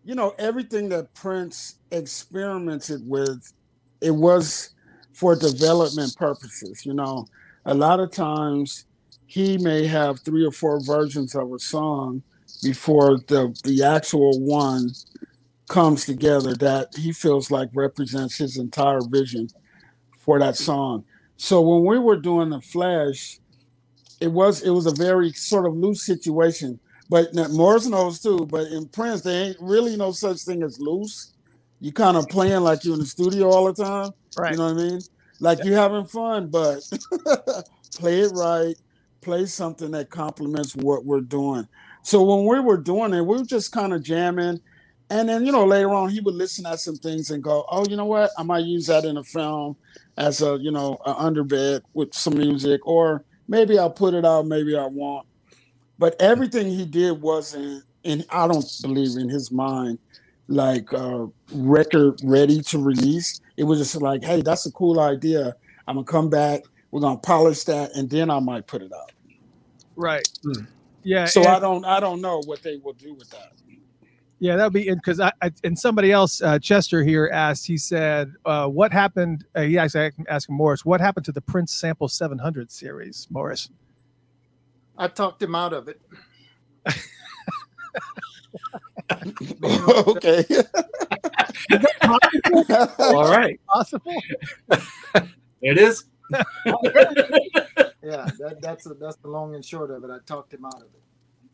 you 0.05 0.17
know, 0.17 0.35
everything 0.37 0.89
that 0.89 1.15
Prince 1.15 1.77
experimented 1.93 3.09
with, 3.09 3.53
it 4.01 4.11
was 4.11 4.71
for 5.13 5.37
development 5.37 6.17
purposes, 6.17 6.85
you 6.85 6.93
know. 6.93 7.29
A 7.67 7.75
lot 7.75 8.01
of 8.01 8.11
times 8.11 8.85
he 9.27 9.57
may 9.57 9.87
have 9.87 10.19
three 10.19 10.45
or 10.45 10.51
four 10.51 10.81
versions 10.81 11.37
of 11.37 11.53
a 11.53 11.59
song 11.61 12.21
before 12.65 13.19
the 13.29 13.57
the 13.63 13.85
actual 13.85 14.41
one 14.41 14.91
comes 15.69 16.05
together 16.05 16.55
that 16.55 16.89
he 16.97 17.13
feels 17.13 17.53
like 17.53 17.69
represents 17.75 18.39
his 18.39 18.57
entire 18.57 19.03
vision 19.09 19.49
for 20.19 20.41
that 20.41 20.57
song. 20.57 21.05
So 21.43 21.63
when 21.63 21.87
we 21.87 21.99
were 21.99 22.19
doing 22.19 22.51
the 22.51 22.61
flash, 22.61 23.39
it 24.21 24.31
was 24.31 24.61
it 24.61 24.69
was 24.69 24.85
a 24.85 24.95
very 24.95 25.33
sort 25.33 25.65
of 25.65 25.75
loose 25.75 26.05
situation. 26.05 26.79
But 27.09 27.35
Morris 27.51 27.87
knows 27.87 28.21
too. 28.21 28.45
But 28.45 28.67
in 28.67 28.87
Prince, 28.89 29.23
there 29.23 29.47
ain't 29.47 29.57
really 29.59 29.97
no 29.97 30.13
such 30.13 30.43
thing 30.43 30.63
as 30.63 30.79
loose. 30.79 31.33
You 31.81 31.93
kind 31.93 32.19
of 32.19 32.29
playing 32.29 32.61
like 32.61 32.85
you're 32.85 32.93
in 32.93 33.01
the 33.01 33.07
studio 33.07 33.49
all 33.49 33.73
the 33.73 33.83
time. 33.83 34.11
Right. 34.37 34.53
You 34.53 34.59
know 34.59 34.75
what 34.75 34.83
I 34.83 34.87
mean? 34.87 35.01
Like 35.41 35.59
yeah. 35.61 35.65
you're 35.65 35.79
having 35.79 36.05
fun, 36.05 36.49
but 36.49 36.87
play 37.97 38.21
it 38.21 38.33
right. 38.35 38.75
Play 39.23 39.47
something 39.47 39.93
that 39.93 40.11
complements 40.11 40.77
what 40.77 41.07
we're 41.07 41.23
doing. 41.23 41.67
So 42.03 42.23
when 42.23 42.45
we 42.45 42.61
were 42.61 42.77
doing 42.77 43.15
it, 43.15 43.23
we 43.23 43.39
were 43.39 43.47
just 43.47 43.73
kind 43.73 43.95
of 43.95 44.03
jamming. 44.03 44.61
And 45.09 45.27
then, 45.27 45.47
you 45.47 45.53
know, 45.53 45.65
later 45.65 45.95
on, 45.95 46.11
he 46.11 46.21
would 46.21 46.35
listen 46.35 46.67
at 46.67 46.81
some 46.81 46.97
things 46.97 47.31
and 47.31 47.43
go, 47.43 47.65
oh, 47.71 47.87
you 47.89 47.97
know 47.97 48.05
what? 48.05 48.31
I 48.37 48.43
might 48.43 48.65
use 48.67 48.87
that 48.89 49.07
in 49.07 49.17
a 49.17 49.25
film 49.25 49.77
as 50.17 50.43
a, 50.43 50.59
you 50.61 50.71
know, 50.71 50.99
an 51.07 51.15
underbed 51.15 51.83
with 51.95 52.15
some 52.15 52.37
music, 52.37 52.87
or 52.87 53.25
maybe 53.49 53.79
I'll 53.79 53.91
put 53.91 54.15
it 54.15 54.25
out, 54.25 54.47
maybe 54.47 54.77
I 54.77 54.87
won't. 54.87 55.27
But 55.99 56.17
everything 56.21 56.69
he 56.69 56.87
did 56.87 57.21
wasn't, 57.21 57.85
and 58.05 58.25
I 58.31 58.47
don't 58.49 58.65
believe 58.83 59.17
in 59.17 59.29
his 59.29 59.51
mind, 59.51 59.99
like 60.49 60.93
uh, 60.93 61.27
record 61.53 62.21
ready 62.25 62.63
to 62.63 62.79
release. 62.79 63.41
It 63.57 63.65
was 63.65 63.79
just 63.79 64.01
like, 64.01 64.25
hey, 64.25 64.43
that's 64.43 64.67
a 64.67 64.73
cool 64.73 64.99
idea. 65.01 65.55
I'm 65.87 65.97
gonna 65.97 66.05
come 66.05 66.31
back. 66.31 66.63
We're 66.91 67.01
gonna 67.01 67.19
polish 67.19 67.65
that, 67.65 67.95
and 67.95 68.09
then 68.09 68.31
I 68.31 68.41
might 68.41 68.67
put 68.67 68.83
it 68.83 68.93
out. 68.93 69.13
Right. 69.97 70.27
Hmm. 70.43 70.65
Yeah. 71.03 71.27
So 71.27 71.45
I 71.45 71.61
don't, 71.61 71.85
I 71.85 72.01
don't 72.01 72.21
know 72.21 72.41
what 72.47 72.63
they 72.63 72.77
will 72.77 72.95
do 72.95 73.15
with 73.15 73.31
that. 73.31 73.53
Yeah, 74.41 74.57
that 74.57 74.65
would 74.65 74.73
be 74.73 74.91
because 74.91 75.21
I, 75.21 75.33
I, 75.43 75.53
and 75.65 75.79
somebody 75.79 76.11
else, 76.13 76.41
uh, 76.41 76.59
Chester 76.59 77.05
here 77.05 77.31
asked. 77.31 77.67
He 77.67 77.77
said, 77.77 78.33
uh, 78.47 78.67
"What 78.69 78.91
happened?" 78.91 79.45
Uh, 79.55 79.63
he 79.63 79.77
actually 79.77 80.13
asked 80.29 80.49
Morris, 80.49 80.83
"What 80.83 80.99
happened 80.99 81.27
to 81.27 81.33
the 81.33 81.43
Prince 81.43 81.75
Sample 81.75 82.09
700 82.09 82.73
series?" 82.73 83.29
Morris. 83.31 83.69
I 84.97 85.09
talked 85.09 85.43
him 85.43 85.55
out 85.55 85.75
of 85.75 85.89
it. 85.89 86.01
okay. 90.07 90.45
All 92.99 93.31
right. 93.31 93.61
Possible. 93.67 94.15
It 95.63 95.79
is. 95.79 96.05
yeah, 96.33 96.43
that, 98.39 98.59
that's 98.61 98.87
a, 98.87 98.95
that's 98.95 99.17
the 99.17 99.29
long 99.29 99.55
and 99.55 99.65
short 99.65 99.91
of 99.91 100.05
it. 100.05 100.11
I 100.11 100.19
talked 100.27 100.55
him 100.55 100.65
out 100.65 100.77
of 100.77 100.83
it. 100.83 101.03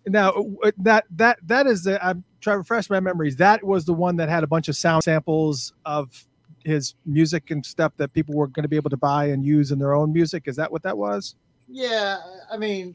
Now 0.07 0.31
uh, 0.63 0.71
that 0.79 1.05
that 1.11 1.39
that 1.47 1.67
is 1.67 1.85
the 1.85 2.05
I'm 2.05 2.23
trying 2.41 2.55
to 2.55 2.59
refresh 2.59 2.89
my 2.89 3.01
memories. 3.01 3.37
That 3.37 3.65
was 3.65 3.85
the 3.85 3.93
one 3.93 4.17
that 4.17 4.29
had 4.29 4.45
a 4.45 4.47
bunch 4.47 4.69
of 4.69 4.77
sound 4.77 5.03
samples 5.03 5.73
of 5.85 6.27
his 6.65 6.95
music 7.05 7.51
and 7.51 7.65
stuff 7.65 7.93
that 7.97 8.13
people 8.13 8.35
were 8.35 8.49
going 8.49 8.63
to 8.65 8.69
be 8.69 8.77
able 8.77 8.91
to 8.91 8.97
buy 8.97 9.27
and 9.27 9.45
use 9.45 9.73
in 9.73 9.79
their 9.79 9.95
own 9.95 10.13
music. 10.13 10.45
Is 10.47 10.57
that 10.57 10.71
what 10.71 10.83
that 10.83 10.97
was? 10.97 11.35
Yeah, 11.69 12.19
I 12.51 12.57
mean, 12.57 12.95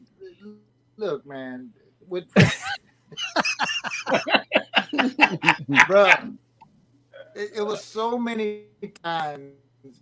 look, 0.98 1.25
man, 1.25 1.72
with 2.08 2.25
bro, 5.88 6.12
it, 7.36 7.52
it 7.58 7.65
was 7.65 7.84
so 7.84 8.17
many 8.17 8.63
times 9.04 9.52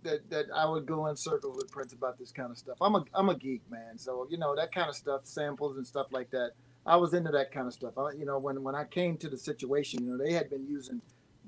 that 0.02 0.28
that 0.30 0.46
I 0.54 0.66
would 0.66 0.86
go 0.86 1.06
in 1.06 1.16
circles 1.16 1.56
with 1.56 1.70
Prince 1.70 1.92
about 1.92 2.18
this 2.18 2.30
kind 2.32 2.50
of 2.50 2.58
stuff. 2.58 2.76
I'm 2.80 2.94
a 2.94 3.04
I'm 3.14 3.28
a 3.28 3.34
geek, 3.36 3.62
man. 3.70 3.98
So 3.98 4.26
you 4.30 4.38
know 4.38 4.54
that 4.54 4.72
kind 4.72 4.88
of 4.88 4.94
stuff, 4.94 5.22
samples 5.24 5.76
and 5.76 5.86
stuff 5.86 6.08
like 6.10 6.30
that. 6.30 6.52
I 6.86 6.96
was 6.96 7.14
into 7.14 7.30
that 7.30 7.52
kind 7.52 7.66
of 7.66 7.72
stuff. 7.72 7.96
I, 7.98 8.12
you 8.12 8.24
know, 8.24 8.38
when 8.38 8.62
when 8.62 8.74
I 8.74 8.84
came 8.84 9.16
to 9.18 9.28
the 9.28 9.38
situation, 9.38 10.04
you 10.04 10.10
know, 10.10 10.24
they 10.24 10.32
had 10.32 10.50
been 10.50 10.66
using 10.66 11.00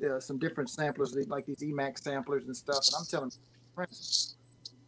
uh, 0.05 0.21
some 0.21 0.39
different 0.39 0.71
samplers, 0.71 1.17
like 1.29 1.47
these 1.47 1.61
Emax 1.61 2.03
samplers 2.03 2.45
and 2.47 2.57
stuff. 2.57 2.87
And 2.87 2.95
I'm 2.99 3.07
telling 3.07 3.33
Prince, 3.75 4.37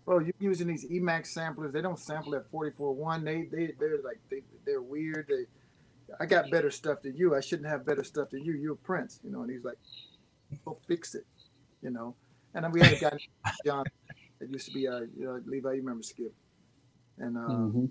bro, 0.05 0.19
you're 0.19 0.33
using 0.39 0.67
these 0.67 0.87
Emax 0.89 1.29
samplers. 1.29 1.73
They 1.73 1.83
don't 1.83 1.99
sample 1.99 2.35
at 2.35 2.51
44.1. 2.51 3.25
They 3.25 3.43
they 3.45 3.73
they're 3.79 3.99
like 4.05 4.21
they 4.31 4.43
they're 4.67 4.83
weird. 4.83 5.27
They 5.29 5.45
I 6.21 6.27
got 6.27 6.51
better 6.51 6.71
stuff 6.71 7.03
than 7.03 7.17
you. 7.17 7.35
I 7.35 7.41
shouldn't 7.41 7.69
have 7.69 7.87
better 7.87 8.05
stuff 8.05 8.31
than 8.31 8.45
you. 8.45 8.53
You're 8.53 8.75
Prince, 8.75 9.21
you 9.25 9.31
know. 9.31 9.43
And 9.43 9.51
he's 9.51 9.65
like, 9.65 9.79
go 10.65 10.79
fix 10.87 11.15
it, 11.15 11.27
you 11.83 11.91
know. 11.91 12.15
And 12.55 12.65
then 12.65 12.73
we 12.73 12.81
had 12.81 12.93
a 12.93 12.99
guy 12.99 13.17
John 13.67 13.85
that 14.39 14.51
used 14.51 14.67
to 14.67 14.75
be 14.75 14.87
uh, 14.87 15.01
you 15.17 15.25
know, 15.25 15.41
Levi. 15.47 15.73
You 15.73 15.81
remember 15.81 16.03
Skip? 16.03 16.35
And 17.19 17.37
uh, 17.37 17.41
mm-hmm. 17.41 17.87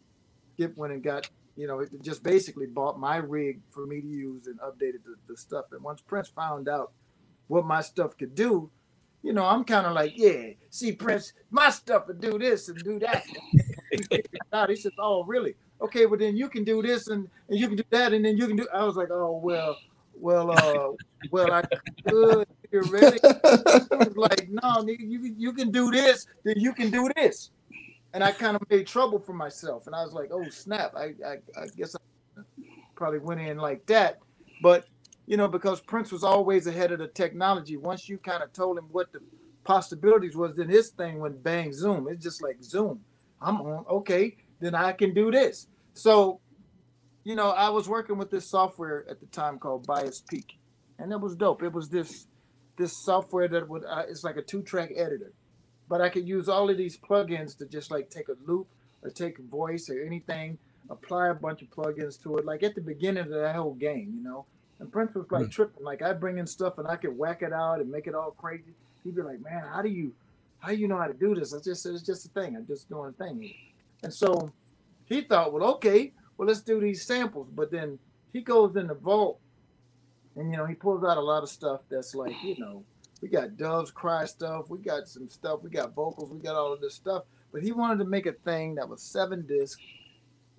Skip 0.53 0.77
went 0.77 0.93
and 0.93 1.03
got 1.03 1.29
you 1.55 1.67
know, 1.67 1.79
it 1.79 1.89
just 2.01 2.23
basically 2.23 2.65
bought 2.65 2.99
my 2.99 3.17
rig 3.17 3.59
for 3.69 3.85
me 3.85 4.01
to 4.01 4.07
use 4.07 4.47
and 4.47 4.59
updated 4.59 5.03
the, 5.05 5.15
the 5.27 5.37
stuff. 5.37 5.65
And 5.71 5.83
once 5.83 6.01
Prince 6.01 6.29
found 6.29 6.67
out 6.67 6.91
what 7.47 7.65
my 7.65 7.81
stuff 7.81 8.17
could 8.17 8.33
do, 8.33 8.69
you 9.21 9.33
know, 9.33 9.45
I'm 9.45 9.63
kind 9.63 9.85
of 9.85 9.93
like, 9.93 10.13
yeah, 10.15 10.49
see, 10.69 10.91
Prince, 10.91 11.33
my 11.51 11.69
stuff 11.69 12.07
would 12.07 12.19
do 12.19 12.37
this 12.37 12.69
and 12.69 12.77
do 12.83 12.99
that. 12.99 13.23
he 14.69 14.75
says, 14.75 14.91
oh, 14.97 15.23
really? 15.23 15.55
Okay, 15.81 16.05
well 16.05 16.19
then 16.19 16.35
you 16.35 16.49
can 16.49 16.63
do 16.63 16.81
this 16.81 17.07
and, 17.07 17.27
and 17.49 17.59
you 17.59 17.67
can 17.67 17.77
do 17.77 17.83
that 17.89 18.13
and 18.13 18.25
then 18.25 18.37
you 18.37 18.47
can 18.47 18.55
do. 18.55 18.67
I 18.73 18.83
was 18.83 18.95
like, 18.95 19.09
oh 19.11 19.39
well, 19.43 19.77
well, 20.19 20.51
uh, 20.51 20.91
well, 21.31 21.51
I 21.51 21.63
could. 22.07 22.47
You're 22.71 22.83
ready. 22.83 23.19
like, 24.15 24.49
no, 24.49 24.83
you 24.87 25.35
you 25.37 25.53
can 25.53 25.71
do 25.71 25.91
this, 25.91 26.25
then 26.43 26.55
you 26.57 26.73
can 26.73 26.89
do 26.89 27.09
this 27.15 27.51
and 28.13 28.23
I 28.23 28.31
kind 28.31 28.55
of 28.55 28.61
made 28.69 28.87
trouble 28.87 29.19
for 29.19 29.33
myself. 29.33 29.87
And 29.87 29.95
I 29.95 30.03
was 30.03 30.13
like, 30.13 30.29
oh 30.31 30.47
snap! 30.49 30.93
I 30.95 31.13
I, 31.25 31.35
I 31.57 31.67
guess 31.75 31.95
I 31.95 31.99
probably 32.95 33.19
went 33.19 33.41
in 33.41 33.57
like 33.57 33.85
that. 33.87 34.19
But 34.61 34.85
you 35.25 35.37
know, 35.37 35.47
because 35.47 35.81
Prince 35.81 36.11
was 36.11 36.23
always 36.23 36.67
ahead 36.67 36.91
of 36.91 36.99
the 36.99 37.07
technology. 37.07 37.77
Once 37.77 38.07
you 38.07 38.17
kind 38.17 38.43
of 38.43 38.53
told 38.53 38.77
him 38.77 38.85
what 38.91 39.11
the 39.11 39.19
possibilities 39.63 40.35
was, 40.35 40.55
then 40.55 40.69
his 40.69 40.89
thing 40.89 41.19
went 41.19 41.43
bang 41.43 41.73
zoom. 41.73 42.07
It's 42.09 42.23
just 42.23 42.41
like 42.43 42.61
zoom. 42.61 43.01
I'm 43.41 43.61
on. 43.61 43.85
Okay, 43.89 44.37
then 44.59 44.75
I 44.75 44.91
can 44.91 45.13
do 45.13 45.31
this. 45.31 45.67
So, 45.93 46.39
you 47.23 47.35
know, 47.35 47.49
I 47.49 47.69
was 47.69 47.87
working 47.87 48.17
with 48.17 48.31
this 48.31 48.49
software 48.49 49.05
at 49.09 49.19
the 49.19 49.25
time 49.27 49.59
called 49.59 49.85
Bias 49.87 50.23
Peak, 50.29 50.57
and 50.99 51.11
it 51.11 51.19
was 51.19 51.35
dope. 51.35 51.63
It 51.63 51.73
was 51.73 51.89
this 51.89 52.27
this 52.75 53.03
software 53.03 53.47
that 53.47 53.67
would 53.69 53.83
uh, 53.85 54.03
it's 54.07 54.23
like 54.23 54.37
a 54.37 54.41
two 54.41 54.61
track 54.61 54.91
editor 54.95 55.33
but 55.93 56.01
I 56.01 56.09
could 56.09 56.27
use 56.27 56.49
all 56.49 56.71
of 56.71 56.77
these 56.77 56.97
plugins 56.97 57.55
to 57.59 57.67
just 57.67 57.91
like 57.91 58.09
take 58.09 58.27
a 58.27 58.35
loop 58.47 58.65
or 59.03 59.11
take 59.11 59.37
a 59.37 59.43
voice 59.43 59.91
or 59.91 60.03
anything, 60.03 60.57
apply 60.89 61.27
a 61.27 61.35
bunch 61.35 61.61
of 61.61 61.69
plugins 61.69 62.19
to 62.23 62.39
it. 62.39 62.45
Like 62.45 62.63
at 62.63 62.73
the 62.73 62.81
beginning 62.81 63.25
of 63.25 63.29
that 63.29 63.55
whole 63.55 63.75
game, 63.75 64.11
you 64.17 64.23
know. 64.23 64.47
And 64.79 64.91
Prince 64.91 65.13
was 65.13 65.27
like 65.29 65.45
mm. 65.45 65.51
tripping. 65.51 65.83
Like 65.83 66.01
I 66.01 66.13
bring 66.13 66.39
in 66.39 66.47
stuff 66.47 66.79
and 66.79 66.87
I 66.87 66.95
could 66.95 67.15
whack 67.15 67.43
it 67.43 67.53
out 67.53 67.79
and 67.79 67.91
make 67.91 68.07
it 68.07 68.15
all 68.15 68.31
crazy. 68.31 68.73
He'd 69.03 69.15
be 69.15 69.21
like, 69.21 69.39
"Man, 69.39 69.61
how 69.71 69.83
do 69.83 69.89
you, 69.89 70.15
how 70.57 70.69
do 70.69 70.77
you 70.77 70.87
know 70.87 70.97
how 70.97 71.05
to 71.05 71.13
do 71.13 71.35
this?" 71.35 71.53
I 71.53 71.59
just 71.59 71.83
said, 71.83 71.93
"It's 71.93 72.01
just 72.01 72.25
a 72.25 72.29
thing. 72.29 72.55
I'm 72.55 72.65
just 72.65 72.89
doing 72.89 73.13
a 73.15 73.23
thing." 73.23 73.53
And 74.01 74.11
so 74.11 74.51
he 75.05 75.21
thought, 75.21 75.53
"Well, 75.53 75.75
okay, 75.75 76.11
well 76.39 76.47
let's 76.47 76.61
do 76.61 76.79
these 76.81 77.05
samples." 77.05 77.49
But 77.53 77.69
then 77.69 77.99
he 78.33 78.41
goes 78.41 78.75
in 78.77 78.87
the 78.87 78.95
vault, 78.95 79.39
and 80.35 80.49
you 80.49 80.57
know 80.57 80.65
he 80.65 80.73
pulls 80.73 81.03
out 81.03 81.17
a 81.17 81.21
lot 81.21 81.43
of 81.43 81.49
stuff 81.49 81.81
that's 81.87 82.15
like, 82.15 82.33
you 82.43 82.57
know, 82.57 82.83
we 83.23 83.29
got 83.29 83.55
Doves 83.55 83.89
Cry 83.89 84.25
stuff. 84.25 84.69
We 84.69 84.79
got 84.79 85.07
some 85.07 85.29
stuff. 85.29 85.61
We 85.63 85.69
got 85.69 85.95
vocals. 85.95 86.29
We 86.29 86.39
got 86.39 86.57
all 86.57 86.73
of 86.73 86.81
this 86.81 86.93
stuff. 86.93 87.23
But 87.53 87.63
he 87.63 87.71
wanted 87.71 87.99
to 87.99 88.05
make 88.05 88.25
a 88.25 88.33
thing 88.33 88.75
that 88.75 88.89
was 88.89 89.01
seven 89.01 89.47
discs, 89.47 89.81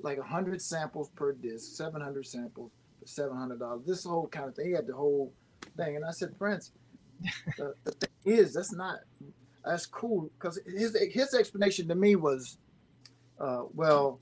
like 0.01 0.17
100 0.17 0.63
samples 0.63 1.11
per 1.11 1.33
disc, 1.33 1.77
700 1.77 2.27
samples 2.27 2.71
for 2.99 3.05
$700. 3.05 3.85
This 3.85 4.05
whole 4.05 4.29
kind 4.29 4.49
of 4.49 4.57
thing. 4.57 4.69
He 4.69 4.73
had 4.73 4.87
the 4.87 4.95
whole 4.95 5.31
thing. 5.77 5.97
And 5.97 6.07
I 6.07 6.11
said, 6.11 6.39
Prince, 6.39 6.73
the, 7.59 7.75
the 7.85 7.91
thing 7.91 8.09
is, 8.25 8.55
that's 8.55 8.73
not, 8.73 9.01
that's 9.63 9.85
cool. 9.85 10.31
Because 10.39 10.59
his, 10.67 10.97
his 11.13 11.35
explanation 11.35 11.87
to 11.89 11.95
me 11.95 12.17
was, 12.17 12.57
uh, 13.39 13.65
well, 13.75 14.21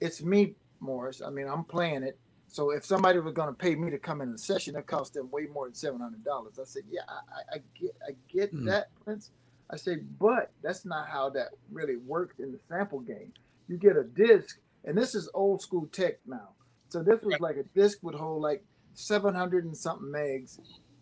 it's 0.00 0.22
me, 0.22 0.54
Morris. 0.80 1.20
I 1.20 1.28
mean, 1.28 1.46
I'm 1.46 1.64
playing 1.64 2.04
it. 2.04 2.18
So 2.52 2.70
if 2.70 2.84
somebody 2.84 3.18
was 3.18 3.32
going 3.32 3.48
to 3.48 3.54
pay 3.54 3.74
me 3.74 3.90
to 3.90 3.98
come 3.98 4.20
in 4.20 4.28
a 4.28 4.36
session, 4.36 4.74
that 4.74 4.86
cost 4.86 5.14
them 5.14 5.30
way 5.30 5.46
more 5.46 5.66
than 5.66 5.74
seven 5.74 6.00
hundred 6.00 6.22
dollars. 6.22 6.58
I 6.60 6.64
said, 6.64 6.82
yeah, 6.90 7.00
I, 7.08 7.56
I 7.56 7.60
get, 7.74 7.96
I 8.06 8.12
get 8.30 8.54
mm. 8.54 8.66
that, 8.66 8.88
Prince. 9.02 9.30
I 9.70 9.76
said, 9.76 10.06
but 10.20 10.50
that's 10.62 10.84
not 10.84 11.08
how 11.08 11.30
that 11.30 11.48
really 11.70 11.96
worked 11.96 12.40
in 12.40 12.52
the 12.52 12.58
sample 12.68 13.00
game. 13.00 13.32
You 13.68 13.78
get 13.78 13.96
a 13.96 14.04
disc, 14.04 14.58
and 14.84 14.96
this 14.96 15.14
is 15.14 15.30
old 15.32 15.62
school 15.62 15.88
tech 15.92 16.18
now. 16.26 16.50
So 16.90 17.02
this 17.02 17.22
was 17.22 17.40
like 17.40 17.56
a 17.56 17.62
disc 17.74 18.00
would 18.02 18.14
hold 18.14 18.42
like 18.42 18.62
700 18.92 19.64
and 19.64 19.74
something 19.74 20.12
megs 20.12 20.58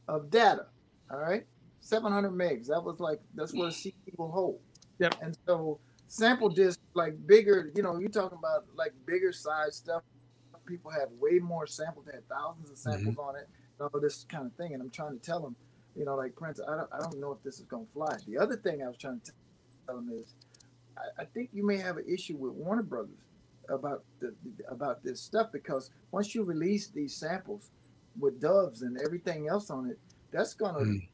of 0.07 0.31
data. 0.31 0.67
All 1.11 1.19
right, 1.19 1.45
700 1.81 2.31
megs. 2.31 2.69
That 2.69 2.85
was 2.85 3.01
like 3.01 3.21
that's 3.35 3.53
what 3.53 3.69
a 3.69 3.73
CD 3.73 3.97
will 4.17 4.31
hold. 4.31 4.61
Yep. 5.01 5.17
And 5.21 5.37
so 5.49 5.81
sample 6.07 6.49
disc 6.49 6.79
like 6.95 7.15
bigger. 7.27 7.73
You 7.75 7.83
know, 7.83 7.99
you're 7.99 8.09
talking 8.09 8.39
about 8.39 8.67
like 8.77 8.93
bigger 9.05 9.33
size 9.33 9.75
stuff. 9.75 10.05
People 10.71 10.93
have 10.93 11.09
way 11.19 11.39
more 11.41 11.67
samples. 11.67 12.07
They 12.07 12.13
had 12.13 12.29
thousands 12.29 12.71
of 12.71 12.79
samples 12.79 13.17
on 13.19 13.35
it. 13.37 13.49
All 13.81 14.01
this 14.01 14.25
kind 14.29 14.47
of 14.47 14.53
thing. 14.55 14.73
And 14.75 14.83
I'm 14.83 14.91
trying 14.91 15.19
to 15.19 15.25
tell 15.25 15.41
them, 15.41 15.57
you 15.97 16.05
know, 16.05 16.15
like 16.15 16.37
Prince, 16.37 16.61
I 16.67 16.77
don't, 16.77 16.89
I 16.93 16.99
don't 17.01 17.19
know 17.19 17.33
if 17.33 17.43
this 17.43 17.59
is 17.59 17.67
gonna 17.67 17.85
fly. 17.93 18.17
The 18.29 18.39
other 18.39 18.57
thing 18.57 18.83
I 18.83 18.87
was 18.89 18.97
trying 18.99 19.21
to 19.21 19.33
tell 19.87 19.97
them 19.97 20.11
is, 20.13 20.35
I, 20.97 21.23
I 21.23 21.25
think 21.25 21.51
you 21.53 21.67
may 21.67 21.77
have 21.79 21.97
an 21.97 22.05
issue 22.09 22.37
with 22.37 22.53
Warner 22.53 22.83
Brothers 22.85 23.19
about 23.69 24.05
the 24.21 24.35
about 24.69 25.03
this 25.03 25.21
stuff 25.21 25.49
because 25.53 25.91
once 26.13 26.35
you 26.35 26.43
release 26.45 26.89
these 26.89 27.15
samples 27.17 27.71
with 28.19 28.41
doves 28.41 28.83
and 28.83 29.01
everything 29.05 29.49
else 29.49 29.71
on 29.71 29.89
it, 29.91 29.99
that's 30.31 30.55
gonna, 30.55 30.81
Mm. 30.81 31.09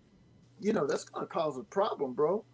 you 0.60 0.72
know, 0.74 0.86
that's 0.86 1.04
gonna 1.04 1.26
cause 1.26 1.56
a 1.56 1.62
problem, 1.64 2.12
bro. 2.12 2.44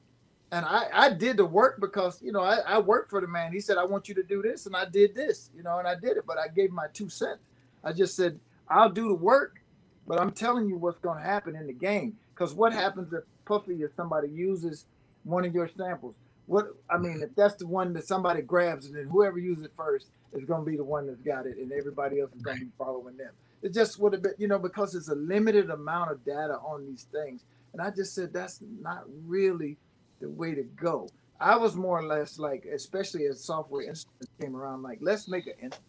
And 0.52 0.66
I, 0.66 0.86
I 0.92 1.10
did 1.10 1.38
the 1.38 1.46
work 1.46 1.80
because 1.80 2.20
you 2.22 2.30
know 2.30 2.42
I, 2.42 2.58
I 2.66 2.78
worked 2.78 3.08
for 3.10 3.22
the 3.22 3.26
man. 3.26 3.52
He 3.52 3.60
said 3.60 3.78
I 3.78 3.84
want 3.84 4.06
you 4.06 4.14
to 4.16 4.22
do 4.22 4.42
this, 4.42 4.66
and 4.66 4.76
I 4.76 4.84
did 4.84 5.14
this, 5.14 5.50
you 5.56 5.62
know, 5.62 5.78
and 5.78 5.88
I 5.88 5.94
did 5.94 6.18
it. 6.18 6.24
But 6.26 6.38
I 6.38 6.48
gave 6.48 6.70
my 6.70 6.86
two 6.92 7.08
cents. 7.08 7.40
I 7.82 7.92
just 7.92 8.14
said 8.14 8.38
I'll 8.68 8.90
do 8.90 9.08
the 9.08 9.14
work, 9.14 9.62
but 10.06 10.20
I'm 10.20 10.30
telling 10.30 10.68
you 10.68 10.76
what's 10.76 10.98
going 11.00 11.18
to 11.18 11.24
happen 11.24 11.56
in 11.56 11.66
the 11.66 11.72
game. 11.72 12.18
Because 12.34 12.54
what 12.54 12.74
happens 12.74 13.14
if 13.14 13.24
Puffy 13.46 13.82
or 13.82 13.90
somebody 13.96 14.28
uses 14.28 14.84
one 15.24 15.46
of 15.46 15.54
your 15.54 15.68
samples? 15.74 16.14
What 16.44 16.76
I 16.90 16.98
mean, 16.98 17.22
if 17.22 17.34
that's 17.34 17.54
the 17.56 17.66
one 17.66 17.94
that 17.94 18.06
somebody 18.06 18.42
grabs, 18.42 18.84
and 18.86 18.94
then 18.94 19.08
whoever 19.08 19.38
uses 19.38 19.64
it 19.64 19.72
first 19.74 20.08
is 20.34 20.44
going 20.44 20.66
to 20.66 20.70
be 20.70 20.76
the 20.76 20.84
one 20.84 21.06
that's 21.06 21.22
got 21.22 21.46
it, 21.46 21.56
and 21.56 21.72
everybody 21.72 22.20
else 22.20 22.32
is 22.36 22.42
going 22.42 22.58
to 22.58 22.64
be 22.66 22.72
following 22.76 23.16
them. 23.16 23.30
It 23.62 23.72
just 23.72 23.98
would 24.00 24.12
have 24.12 24.22
been, 24.22 24.34
you 24.36 24.48
know, 24.48 24.58
because 24.58 24.94
it's 24.94 25.08
a 25.08 25.14
limited 25.14 25.70
amount 25.70 26.10
of 26.10 26.22
data 26.26 26.58
on 26.62 26.84
these 26.84 27.06
things. 27.10 27.44
And 27.72 27.80
I 27.80 27.90
just 27.90 28.14
said 28.14 28.34
that's 28.34 28.60
not 28.82 29.04
really 29.26 29.78
the 30.22 30.30
way 30.30 30.56
to 30.56 30.64
go. 30.64 31.08
I 31.40 31.56
was 31.58 31.76
more 31.76 32.00
or 32.00 32.06
less 32.06 32.38
like, 32.40 32.66
especially 32.74 33.26
as 33.28 33.44
software 33.44 33.82
instruments 33.84 34.32
came 34.40 34.56
around, 34.56 34.82
like 34.84 35.00
let's 35.02 35.28
make 35.28 35.46
an 35.48 35.54
instrument, 35.62 35.80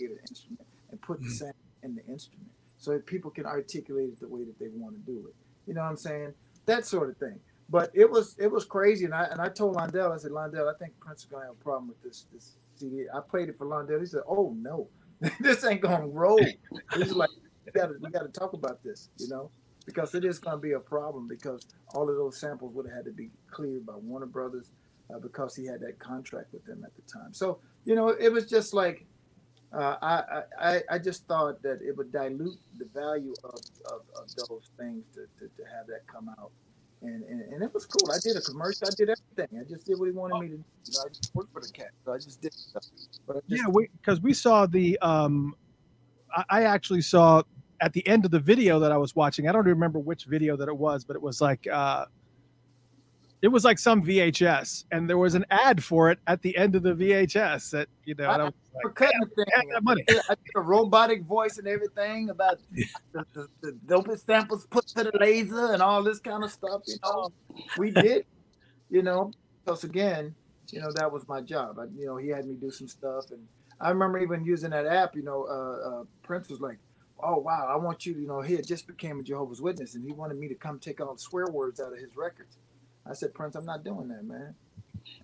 an 0.00 0.18
instrument, 0.30 0.68
and 0.92 1.02
put 1.02 1.24
the 1.24 1.30
Mhm. 1.30 1.32
sample 1.32 1.56
in 1.84 1.96
the 1.96 2.06
instrument 2.06 2.52
so 2.78 2.92
that 2.92 3.06
people 3.06 3.32
can 3.32 3.46
articulate 3.46 4.10
it 4.10 4.20
the 4.20 4.28
way 4.28 4.44
that 4.44 4.58
they 4.60 4.68
want 4.70 4.96
to 4.96 5.02
do 5.02 5.28
it. 5.28 5.36
You 5.66 5.74
know 5.74 5.82
what 5.82 5.90
I'm 5.90 5.98
saying? 5.98 6.34
That 6.66 6.86
sort 6.86 7.10
of 7.10 7.18
thing. 7.18 7.40
But 7.70 7.90
it 7.94 8.10
was 8.10 8.36
it 8.38 8.48
was 8.52 8.66
crazy, 8.66 9.06
and 9.06 9.14
I 9.14 9.24
and 9.26 9.42
I 9.42 9.50
told 9.50 9.76
Londell, 9.76 10.12
I 10.12 10.18
said, 10.18 10.32
Londell, 10.32 10.72
I 10.74 10.78
think 10.78 10.98
Prince 11.00 11.22
is 11.22 11.26
gonna 11.26 11.46
have 11.46 11.54
a 11.60 11.64
problem 11.64 11.88
with 11.88 12.02
this 12.02 12.26
this 12.32 12.58
CD. 12.76 13.06
I 13.14 13.20
played 13.20 13.50
it 13.50 13.58
for 13.58 13.66
Londell. 13.66 14.00
He 14.00 14.06
said, 14.06 14.22
Oh 14.28 14.54
no, 14.58 14.90
this 15.40 15.64
ain't 15.66 15.82
gonna 15.82 16.08
roll. 16.08 16.58
He's 16.92 17.12
like, 17.12 17.30
we 17.66 17.72
gotta 17.72 17.94
we 18.00 18.10
gotta 18.10 18.28
talk 18.28 18.54
about 18.54 18.82
this, 18.84 19.10
you 19.18 19.28
know, 19.28 19.52
because 19.82 20.14
it 20.14 20.24
is 20.24 20.38
gonna 20.38 20.58
be 20.58 20.72
a 20.72 20.80
problem 20.80 21.26
because 21.28 21.66
all 21.94 22.08
of 22.08 22.16
those 22.16 22.38
samples 22.38 22.74
would 22.74 22.86
have 22.86 22.96
had 22.96 23.04
to 23.06 23.12
be 23.12 23.30
cleared 23.50 23.86
by 23.86 23.94
Warner 23.96 24.26
Brothers 24.26 24.70
uh, 25.12 25.18
because 25.18 25.54
he 25.54 25.66
had 25.66 25.80
that 25.80 25.98
contract 25.98 26.52
with 26.52 26.64
them 26.64 26.84
at 26.84 26.94
the 26.94 27.02
time. 27.02 27.32
So 27.32 27.58
you 27.84 27.94
know, 27.94 28.08
it 28.08 28.32
was 28.32 28.46
just 28.46 28.74
like 28.74 29.06
uh, 29.72 29.96
I, 30.02 30.42
I 30.60 30.82
I 30.90 30.98
just 30.98 31.26
thought 31.26 31.62
that 31.62 31.80
it 31.82 31.96
would 31.96 32.12
dilute 32.12 32.58
the 32.78 32.84
value 32.94 33.34
of, 33.44 33.60
of, 33.86 34.00
of 34.16 34.28
those 34.36 34.70
things 34.78 35.04
to, 35.14 35.22
to, 35.38 35.50
to 35.56 35.62
have 35.74 35.86
that 35.86 36.06
come 36.06 36.28
out. 36.28 36.52
And, 37.00 37.24
and, 37.24 37.40
and 37.52 37.62
it 37.64 37.74
was 37.74 37.84
cool. 37.84 38.12
I 38.12 38.18
did 38.22 38.36
a 38.36 38.40
commercial. 38.40 38.86
I 38.86 38.90
did 38.96 39.10
everything. 39.10 39.58
I 39.58 39.64
just 39.68 39.86
did 39.86 39.98
what 39.98 40.06
he 40.06 40.12
wanted 40.12 40.38
me 40.38 40.48
to 40.48 40.56
do. 40.56 40.64
You 40.86 40.92
know, 40.92 41.04
I 41.04 41.08
just 41.08 41.34
worked 41.34 41.52
for 41.52 41.60
the 41.60 41.72
cat. 41.72 41.90
So 42.04 42.12
I 42.12 42.18
just 42.18 42.40
did 42.40 42.54
stuff. 42.54 42.84
But 43.26 43.48
just, 43.48 43.62
Yeah, 43.62 43.68
we 43.68 43.88
because 44.00 44.20
we 44.20 44.32
saw 44.32 44.66
the 44.66 44.98
um, 45.00 45.56
I, 46.34 46.44
I 46.48 46.62
actually 46.64 47.02
saw 47.02 47.42
at 47.82 47.92
the 47.92 48.06
end 48.06 48.24
of 48.24 48.30
the 48.30 48.38
video 48.38 48.78
that 48.78 48.92
I 48.92 48.96
was 48.96 49.14
watching. 49.14 49.48
I 49.48 49.52
don't 49.52 49.66
remember 49.66 49.98
which 49.98 50.24
video 50.24 50.56
that 50.56 50.68
it 50.68 50.76
was, 50.76 51.04
but 51.04 51.16
it 51.16 51.22
was 51.22 51.40
like 51.40 51.66
uh, 51.66 52.06
it 53.42 53.48
was 53.48 53.64
like 53.64 53.78
some 53.78 54.04
VHS, 54.04 54.84
and 54.92 55.10
there 55.10 55.18
was 55.18 55.34
an 55.34 55.44
ad 55.50 55.82
for 55.82 56.12
it 56.12 56.20
at 56.28 56.40
the 56.42 56.56
end 56.56 56.76
of 56.76 56.84
the 56.84 56.94
VHS. 56.94 57.70
That 57.72 57.88
you 58.04 58.14
know, 58.14 58.30
and 58.30 58.42
I 58.42 58.44
was 58.44 58.54
like, 58.84 58.94
cutting 58.94 59.20
the 59.20 59.46
have 59.52 59.62
thing. 59.62 59.70
that 59.70 59.82
money. 59.82 60.04
I 60.08 60.12
did 60.12 60.52
a 60.54 60.60
robotic 60.60 61.24
voice 61.24 61.58
and 61.58 61.66
everything 61.66 62.30
about 62.30 62.60
the, 62.72 63.26
the, 63.34 63.48
the 63.62 63.72
dopest 63.84 64.26
samples 64.26 64.64
put 64.70 64.86
to 64.88 65.02
the 65.02 65.12
laser 65.18 65.72
and 65.72 65.82
all 65.82 66.04
this 66.04 66.20
kind 66.20 66.44
of 66.44 66.52
stuff. 66.52 66.82
You 66.86 66.96
know, 67.02 67.32
we 67.76 67.90
did, 67.90 68.26
you 68.90 69.02
know, 69.02 69.32
because 69.64 69.82
again, 69.82 70.36
you 70.70 70.80
know, 70.80 70.92
that 70.92 71.10
was 71.10 71.26
my 71.26 71.40
job. 71.40 71.80
I, 71.80 71.86
you 71.98 72.06
know, 72.06 72.16
he 72.18 72.28
had 72.28 72.46
me 72.46 72.54
do 72.54 72.70
some 72.70 72.86
stuff, 72.86 73.32
and 73.32 73.44
I 73.80 73.90
remember 73.90 74.20
even 74.20 74.44
using 74.44 74.70
that 74.70 74.86
app. 74.86 75.16
You 75.16 75.24
know, 75.24 75.46
uh, 75.50 75.88
uh, 75.88 76.04
Prince 76.22 76.48
was 76.48 76.60
like, 76.60 76.78
"Oh 77.22 77.38
wow, 77.38 77.68
I 77.70 77.76
want 77.76 78.06
you." 78.06 78.14
to, 78.14 78.20
You 78.20 78.28
know, 78.28 78.40
he 78.42 78.56
had 78.56 78.66
just 78.66 78.86
became 78.86 79.20
a 79.20 79.22
Jehovah's 79.22 79.62
Witness, 79.62 79.94
and 79.94 80.04
he 80.04 80.12
wanted 80.12 80.38
me 80.38 80.48
to 80.48 80.56
come 80.56 80.78
take 80.78 81.00
all 81.00 81.14
the 81.14 81.20
swear 81.20 81.46
words 81.48 81.80
out 81.80 81.92
of 81.92 81.98
his 81.98 82.16
records. 82.16 82.58
I 83.06 83.14
said, 83.14 83.34
Prince, 83.34 83.56
I'm 83.56 83.66
not 83.66 83.84
doing 83.84 84.08
that, 84.08 84.24
man. 84.24 84.54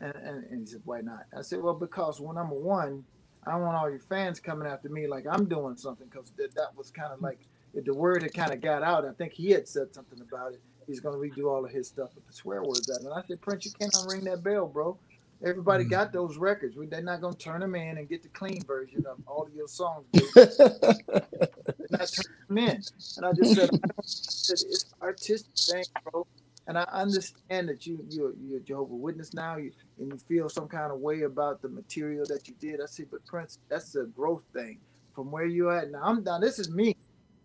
And, 0.00 0.14
and, 0.16 0.44
and 0.50 0.60
he 0.60 0.66
said, 0.66 0.82
why 0.84 1.00
not? 1.00 1.26
I 1.36 1.42
said, 1.42 1.62
well, 1.62 1.74
because 1.74 2.20
well, 2.20 2.34
number 2.34 2.54
one, 2.56 3.04
I 3.46 3.56
want 3.56 3.76
all 3.76 3.90
your 3.90 4.00
fans 4.00 4.40
coming 4.40 4.68
after 4.68 4.88
me 4.88 5.06
like 5.06 5.26
I'm 5.30 5.46
doing 5.48 5.76
something 5.76 6.08
because 6.10 6.32
that, 6.38 6.54
that 6.56 6.76
was 6.76 6.90
kind 6.90 7.12
of 7.12 7.22
like 7.22 7.40
if 7.74 7.84
the 7.84 7.94
word 7.94 8.22
had 8.22 8.34
kind 8.34 8.52
of 8.52 8.60
got 8.60 8.82
out. 8.82 9.06
I 9.06 9.12
think 9.12 9.32
he 9.34 9.50
had 9.52 9.68
said 9.68 9.94
something 9.94 10.20
about 10.20 10.54
it. 10.54 10.62
He's 10.86 11.00
going 11.00 11.14
to 11.14 11.20
redo 11.42 11.50
all 11.50 11.64
of 11.64 11.70
his 11.72 11.88
stuff 11.88 12.10
with 12.14 12.26
the 12.26 12.32
swear 12.32 12.62
words 12.62 12.90
out. 12.90 13.00
And 13.02 13.12
I 13.14 13.22
said, 13.28 13.40
Prince, 13.42 13.66
you 13.66 13.72
can't 13.78 13.92
unring 13.92 14.24
that 14.24 14.42
bell, 14.42 14.66
bro. 14.66 14.98
Everybody 15.44 15.84
Mm. 15.84 15.90
got 15.90 16.12
those 16.12 16.38
records. 16.38 16.76
We, 16.76 16.86
they're 16.86 17.02
not 17.02 17.20
going 17.20 17.34
to 17.34 17.40
turn 17.44 17.60
them 17.60 17.74
in 17.76 17.98
and 17.98 18.08
get 18.08 18.22
the 18.24 18.30
clean 18.30 18.64
version 18.66 19.06
of 19.06 19.18
all 19.26 19.46
of 19.46 19.54
your 19.54 19.68
songs. 19.68 20.06
not 21.90 22.10
turning 22.12 22.30
them 22.48 22.58
in. 22.58 22.84
And 23.16 23.26
I 23.26 23.32
just 23.32 23.54
said, 23.54 23.70
I 23.84 23.88
don't, 23.88 23.98
I 24.28 24.32
said 24.44 24.58
it's 24.70 24.84
artistic 25.02 25.48
thing, 25.70 25.86
bro. 26.12 26.26
And 26.68 26.78
I 26.78 26.84
understand 26.92 27.68
that 27.70 27.86
you 27.86 28.04
you're 28.10 28.34
you're 28.40 28.60
Jehovah 28.60 28.94
Witness 28.94 29.34
now, 29.34 29.56
you, 29.56 29.72
and 29.98 30.08
you 30.12 30.18
feel 30.28 30.48
some 30.50 30.68
kind 30.68 30.92
of 30.92 31.00
way 31.00 31.22
about 31.22 31.62
the 31.62 31.68
material 31.68 32.26
that 32.28 32.48
you 32.48 32.54
did. 32.60 32.80
I 32.82 32.86
said, 32.86 33.06
but 33.10 33.24
Prince, 33.26 33.58
that's 33.70 33.94
a 33.96 34.04
growth 34.04 34.44
thing 34.54 34.80
from 35.14 35.30
where 35.32 35.46
you 35.46 35.70
at 35.70 35.90
now. 35.92 36.00
I'm 36.04 36.24
now. 36.24 36.40
This 36.40 36.58
is 36.58 36.70
me 36.70 36.94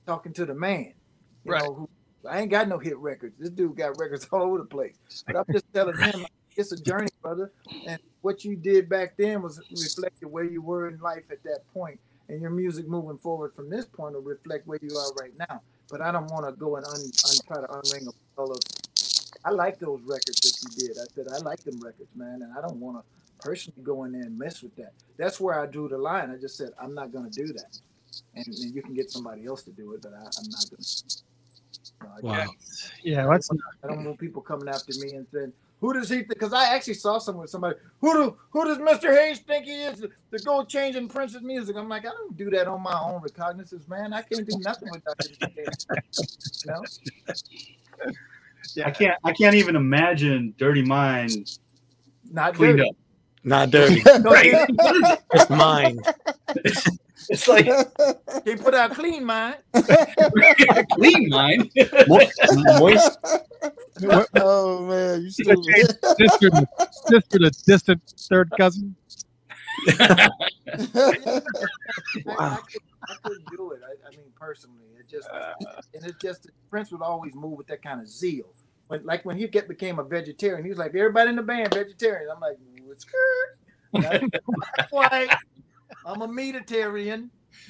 talking 0.07 0.33
to 0.33 0.45
the 0.45 0.55
man. 0.55 0.93
You 1.45 1.53
Right. 1.53 1.57
know, 1.57 1.73
who 1.75 1.89
I 2.29 2.41
ain't 2.41 2.51
got 2.51 2.67
no 2.69 2.79
hit 2.79 2.97
records. 2.97 3.35
This 3.39 3.51
dude 3.51 3.77
got 3.77 3.97
records 3.97 4.27
all 4.33 4.43
over 4.43 4.59
the 4.59 4.65
place. 4.65 4.97
But 5.31 5.39
I'm 5.39 5.45
just 5.53 5.65
telling 5.73 5.99
him 5.99 6.25
it's 6.57 6.71
a 6.71 6.81
journey, 6.81 7.09
brother. 7.21 7.51
And 7.87 7.99
what 8.21 8.43
you 8.43 8.55
did 8.55 8.89
back 8.89 9.15
then 9.17 9.41
was 9.41 9.59
reflected 9.71 10.27
where 10.27 10.43
you 10.43 10.61
were 10.61 10.87
in 10.87 10.99
life 10.99 11.23
at 11.31 11.43
that 11.43 11.59
point, 11.73 11.99
and 12.29 12.41
your 12.41 12.51
music 12.51 12.87
moving 12.87 13.17
forward 13.17 13.53
from 13.55 13.69
this 13.69 13.85
point 13.85 14.15
will 14.15 14.21
reflect 14.21 14.67
where 14.67 14.79
you 14.81 14.97
are 14.97 15.13
right 15.21 15.33
now. 15.49 15.61
But 15.89 16.01
I 16.01 16.11
don't 16.11 16.31
want 16.31 16.45
to 16.47 16.53
go 16.53 16.77
and 16.77 16.85
un, 16.85 16.93
un, 16.93 17.35
try 17.47 17.61
to 17.61 17.67
unring 17.67 18.07
a 18.07 18.13
bell 18.35 18.51
of. 18.51 18.59
I 19.45 19.49
like 19.51 19.79
those 19.79 20.01
records 20.03 20.39
that 20.41 20.57
you 20.61 20.87
did. 20.87 20.97
I 20.97 21.05
said 21.13 21.27
I 21.33 21.39
like 21.39 21.59
them 21.63 21.79
records, 21.81 22.09
man, 22.15 22.41
and 22.41 22.57
I 22.57 22.61
don't 22.61 22.77
want 22.77 22.97
to 22.97 23.45
personally 23.45 23.83
go 23.83 24.05
in 24.05 24.13
there 24.13 24.21
and 24.21 24.37
mess 24.37 24.63
with 24.63 24.75
that. 24.77 24.93
That's 25.17 25.39
where 25.39 25.59
I 25.59 25.65
drew 25.65 25.89
the 25.89 25.97
line. 25.97 26.31
I 26.31 26.37
just 26.37 26.57
said 26.57 26.69
I'm 26.81 26.93
not 26.93 27.11
going 27.11 27.29
to 27.29 27.45
do 27.45 27.51
that, 27.53 27.77
and, 28.35 28.45
and 28.47 28.73
you 28.73 28.81
can 28.81 28.93
get 28.93 29.11
somebody 29.11 29.45
else 29.45 29.63
to 29.63 29.71
do 29.71 29.93
it, 29.93 30.01
but 30.01 30.13
I, 30.13 30.19
I'm 30.19 30.49
not 30.49 30.65
going 30.69 30.81
to. 30.81 31.23
Wow. 32.21 32.45
Yeah, 33.03 33.25
that's 33.27 33.49
I 33.83 33.87
don't 33.87 34.03
want 34.05 34.19
people 34.19 34.41
coming 34.41 34.67
after 34.67 34.93
me 34.99 35.13
and 35.13 35.25
saying, 35.33 35.53
"Who 35.83 35.91
does 35.91 36.07
he?" 36.07 36.15
think? 36.19 36.29
Because 36.29 36.53
I 36.53 36.73
actually 36.73 36.93
saw 36.93 37.17
some 37.17 37.35
with 37.35 37.49
somebody. 37.49 37.75
Who 37.99 38.13
do 38.13 38.37
Who 38.51 38.63
does 38.63 38.77
Mr. 38.77 39.13
Hayes 39.13 39.39
think 39.39 39.65
he 39.65 39.83
is 39.83 39.99
to, 39.99 40.09
to 40.31 40.43
go 40.45 40.63
changing 40.63 41.09
Prince's 41.09 41.41
music? 41.41 41.75
I'm 41.75 41.89
like, 41.89 42.05
I 42.05 42.11
don't 42.11 42.37
do 42.37 42.49
that 42.51 42.69
on 42.69 42.81
my 42.81 42.97
own 42.97 43.21
recognizance, 43.21 43.85
man. 43.89 44.13
I 44.13 44.21
can't 44.21 44.47
do 44.47 44.57
nothing 44.59 44.89
without 44.93 45.15
it. 45.19 45.37
You 46.65 46.71
know? 46.71 46.83
I 48.85 48.91
can't. 48.91 49.17
I 49.25 49.33
can't 49.33 49.55
even 49.55 49.75
imagine 49.75 50.53
Dirty 50.57 50.83
Mind 50.83 51.59
Not 52.31 52.55
cleaned 52.55 52.77
dirty. 52.77 52.89
up. 52.89 52.95
Not 53.43 53.71
dirty. 53.71 54.01
No, 54.05 54.31
Right. 54.31 54.69
Just 55.35 55.49
mine. 55.49 55.99
It's 57.29 57.47
like 57.47 57.65
They 58.45 58.55
put 58.55 58.73
out 58.73 58.91
clean 58.91 59.25
mind. 59.25 59.57
clean 60.91 61.29
mind. 61.29 61.71
Mo- 62.07 62.19
Moist. 62.79 63.17
oh 64.35 64.85
man, 64.85 65.21
you 65.21 65.29
stupid. 65.29 65.63
sister, 66.17 66.49
sister 67.07 67.39
to 67.39 67.51
distant 67.65 68.01
third 68.29 68.51
cousin. 68.57 68.95
wow. 69.97 69.97
I, 72.37 72.57
could, 72.71 72.81
I 73.07 73.15
couldn't 73.23 73.47
do 73.55 73.71
it. 73.71 73.81
I, 73.85 74.07
I 74.07 74.11
mean, 74.11 74.31
personally, 74.35 74.85
it 74.99 75.07
just 75.09 75.27
uh. 75.29 75.53
and 75.93 76.05
it's 76.05 76.21
just 76.21 76.49
Prince 76.69 76.91
would 76.91 77.01
always 77.01 77.35
move 77.35 77.57
with 77.57 77.67
that 77.67 77.81
kind 77.81 78.01
of 78.01 78.07
zeal. 78.07 78.53
When, 78.87 79.03
like 79.05 79.25
when 79.25 79.37
he 79.37 79.47
get 79.47 79.67
became 79.67 79.99
a 79.99 80.03
vegetarian, 80.03 80.63
he 80.63 80.69
was 80.69 80.77
like, 80.77 80.93
"Everybody 80.95 81.29
in 81.29 81.35
the 81.35 81.41
band 81.43 81.73
vegetarian." 81.73 82.29
I'm 82.33 82.39
like, 82.39 82.57
"What's 82.83 83.05
good?" 83.05 83.49
That's 84.01 84.91
why 84.91 85.27
I'm 86.05 86.21
a 86.21 86.27
meatitarian. 86.27 87.29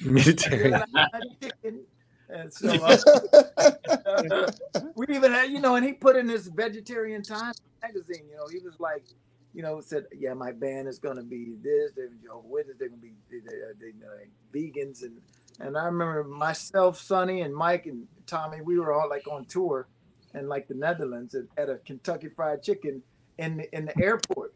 Chicken. 1.42 1.80
And 2.28 2.52
so 2.52 2.68
uh, 2.72 4.50
we 4.94 5.06
even 5.10 5.30
had, 5.32 5.50
you 5.50 5.60
know, 5.60 5.76
and 5.76 5.84
he 5.84 5.92
put 5.92 6.16
in 6.16 6.26
this 6.26 6.46
vegetarian 6.46 7.22
time 7.22 7.52
magazine, 7.82 8.24
you 8.30 8.36
know, 8.36 8.46
he 8.48 8.58
was 8.58 8.78
like, 8.80 9.04
you 9.52 9.62
know, 9.62 9.80
said, 9.80 10.06
yeah, 10.16 10.34
my 10.34 10.52
band 10.52 10.88
is 10.88 10.98
going 10.98 11.16
to 11.16 11.22
be 11.22 11.54
this, 11.62 11.92
they're 11.94 12.08
Jehovah's 12.22 12.50
Witness, 12.50 12.76
they're 12.78 12.88
going 12.88 13.00
to 13.00 13.06
be 13.06 13.12
they, 13.30 13.38
they, 13.38 13.90
they, 13.92 14.06
uh, 14.06 14.26
vegans 14.52 15.02
and 15.02 15.20
And 15.60 15.76
I 15.76 15.84
remember 15.84 16.24
myself, 16.24 16.98
Sonny, 16.98 17.42
and 17.42 17.54
Mike 17.54 17.86
and 17.86 18.06
Tommy, 18.26 18.62
we 18.62 18.78
were 18.78 18.92
all 18.92 19.08
like 19.08 19.28
on 19.28 19.44
tour 19.44 19.86
in 20.34 20.48
like 20.48 20.66
the 20.66 20.74
Netherlands 20.74 21.34
at, 21.34 21.44
at 21.56 21.68
a 21.68 21.76
Kentucky 21.76 22.28
Fried 22.28 22.62
Chicken 22.62 23.02
in 23.38 23.58
the, 23.58 23.76
in 23.76 23.84
the 23.84 24.02
airport. 24.02 24.54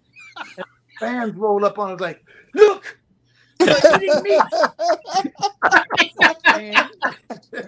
And 0.57 0.67
fans 0.99 1.35
roll 1.35 1.65
up 1.65 1.79
on 1.79 1.93
us 1.93 2.01
like, 2.01 2.25
look, 2.55 2.98
you're 3.61 3.69
eating 4.03 4.23
meat. 4.23 4.43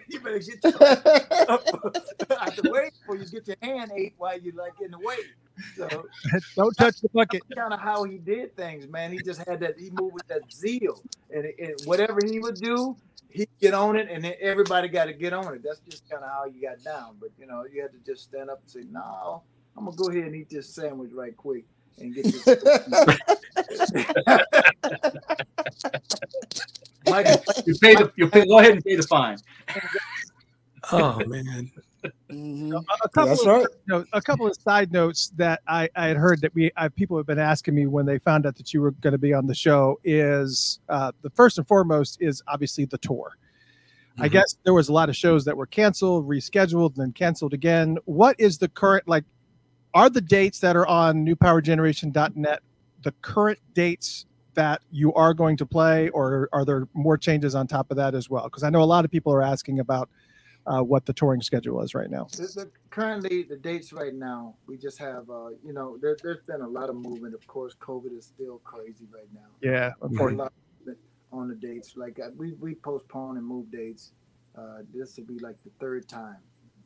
You 0.09 0.21
better 0.21 0.39
get 0.39 0.65
your 0.65 0.73
out 1.51 2.57
the 2.57 2.71
way 2.71 2.91
before 3.01 3.17
you 3.17 3.27
get 3.27 3.47
your 3.47 3.57
hand 3.63 3.93
ate 3.97 4.15
while 4.19 4.39
you 4.39 4.53
like 4.53 4.75
in 4.83 4.91
the 4.91 4.99
way. 4.99 5.17
So 5.77 5.89
Don't 6.57 6.75
touch 6.77 7.01
the 7.01 7.09
bucket. 7.13 7.43
kind 7.55 7.73
of 7.73 7.81
how 7.81 8.05
he 8.05 8.19
did 8.19 8.57
things, 8.57 8.89
man. 8.89 9.13
He 9.13 9.19
just 9.19 9.47
had 9.47 9.61
that. 9.61 9.79
He 9.79 9.91
moved 9.91 10.15
with 10.15 10.27
that 10.29 10.51
zeal, 10.53 11.03
and, 11.35 11.47
and 11.59 11.75
whatever 11.85 12.21
he 12.25 12.39
would 12.39 12.61
do, 12.61 12.97
he'd 13.29 13.49
get 13.61 13.75
on 13.75 13.97
it, 13.97 14.09
and 14.11 14.25
then 14.25 14.35
everybody 14.41 14.89
got 14.89 15.07
to 15.07 15.13
get 15.13 15.33
on 15.33 15.55
it. 15.55 15.63
That's 15.63 15.81
just 15.89 16.09
kind 16.09 16.23
of 16.23 16.31
how 16.31 16.45
you 16.47 16.63
got 16.63 16.83
down. 16.83 17.17
But 17.21 17.31
you 17.39 17.47
know, 17.47 17.65
you 17.71 17.83
had 17.83 17.93
to 17.93 17.99
just 18.07 18.25
stand 18.25 18.51
up 18.51 18.61
and 18.63 18.71
say, 18.71 18.85
"No, 18.91 19.43
I'm 19.77 19.85
gonna 19.85 19.97
go 19.97 20.09
ahead 20.11 20.25
and 20.25 20.35
eat 20.35 20.51
this 20.51 20.69
sandwich 20.69 21.13
right 21.13 21.37
quick 21.37 21.65
and 21.99 22.15
get 22.15 22.25
this." 22.25 22.57
Mike, 27.09 27.27
You 27.67 27.75
pay 27.81 27.95
the 27.95 28.13
you 28.17 28.29
pay, 28.29 28.47
go 28.47 28.59
ahead 28.59 28.73
and 28.73 28.85
pay 28.85 28.97
the 28.97 29.03
fine. 29.03 29.39
Oh 30.93 31.21
man. 31.27 31.71
Mhm. 32.31 32.83
A 33.05 33.09
couple 33.11 33.27
That's 33.27 33.41
of, 33.43 33.47
right. 33.47 33.61
you 33.63 33.69
know, 33.95 34.05
a 34.15 34.23
couple 34.23 34.47
of 34.47 34.57
side 34.57 34.91
notes 34.91 35.33
that 35.37 35.61
I, 35.69 35.89
I 35.95 36.07
had 36.09 36.17
heard 36.17 36.41
that 36.41 36.55
we 36.55 36.71
I, 36.77 36.89
people 36.89 37.17
have 37.19 37.27
been 37.27 37.39
asking 37.39 37.75
me 37.75 37.87
when 37.87 38.07
they 38.07 38.19
found 38.19 38.47
out 38.47 38.57
that 38.57 38.73
you 38.73 38.81
were 38.81 38.93
going 38.93 39.13
to 39.13 39.19
be 39.19 39.35
on 39.35 39.47
the 39.47 39.55
show 39.55 40.01
is 40.03 40.81
uh, 40.89 41.13
the 41.23 41.29
first 41.31 41.59
and 41.59 41.69
foremost 41.69 42.17
is 42.21 42.43
obviously 42.49 42.87
the 42.87 42.97
tour. 42.99 43.33
I 44.19 44.29
Mhm. 44.29 44.33
guess 44.33 44.57
there 44.65 44.73
was 44.75 44.89
a 44.89 44.93
lot 44.95 45.09
of 45.11 45.17
shows 45.17 45.45
that 45.45 45.57
were 45.57 45.67
canceled, 45.67 46.27
rescheduled, 46.27 46.95
and 46.97 47.05
then 47.05 47.13
canceled 47.13 47.53
again. 47.53 47.99
What 48.07 48.35
is 48.39 48.57
the 48.59 48.69
current 48.69 49.07
like? 49.07 49.25
Are 49.93 50.09
the 50.09 50.21
dates 50.21 50.59
that 50.61 50.77
are 50.77 50.87
on 50.87 51.27
newpowergeneration.net 51.27 52.61
the 53.03 53.13
current 53.23 53.59
dates 53.75 54.27
that 54.61 54.83
you 54.91 55.11
are 55.15 55.33
going 55.33 55.57
to 55.57 55.65
play, 55.65 56.11
or 56.11 56.51
are 56.53 56.67
there 56.67 56.87
more 56.93 57.17
changes 57.17 57.55
on 57.55 57.67
top 57.67 57.91
of 57.91 57.97
that 57.97 58.15
as 58.15 58.29
well? 58.29 58.45
Because 58.45 58.63
I 58.63 58.69
know 58.69 58.83
a 58.83 58.91
lot 58.95 59.07
of 59.07 59.11
people 59.11 59.33
are 59.33 59.43
asking 59.43 59.81
about 59.81 60.11
uh, 60.67 60.83
what 60.83 61.07
the 61.07 61.15
touring 61.15 61.41
schedule 61.41 61.81
is 61.81 61.95
right 61.95 62.11
now. 62.11 62.27
currently 62.91 63.43
the 63.43 63.57
dates 63.57 63.91
right 63.91 64.15
now, 64.15 64.55
we 64.67 64.77
just 64.77 64.99
have, 64.99 65.31
uh, 65.31 65.49
you 65.65 65.73
know, 65.73 65.97
there, 66.03 66.15
there's 66.23 66.43
been 66.47 66.61
a 66.61 66.69
lot 66.69 66.91
of 66.91 66.97
movement. 66.97 67.35
Of 67.35 67.47
course, 67.47 67.75
COVID 67.81 68.15
is 68.15 68.27
still 68.27 68.61
crazy 68.63 69.07
right 69.11 69.33
now. 69.33 69.49
Yeah, 69.63 69.93
unfortunately. 70.03 70.51
on 71.33 71.49
the 71.49 71.55
dates. 71.55 71.95
Like 71.97 72.21
uh, 72.21 72.29
we 72.37 72.53
we 72.61 72.75
postpone 72.75 73.39
and 73.39 73.47
move 73.47 73.71
dates. 73.73 74.13
Uh, 74.59 74.83
this 74.93 75.17
will 75.17 75.25
be 75.25 75.39
like 75.39 75.57
the 75.65 75.71
third 75.81 76.07
time 76.07 76.37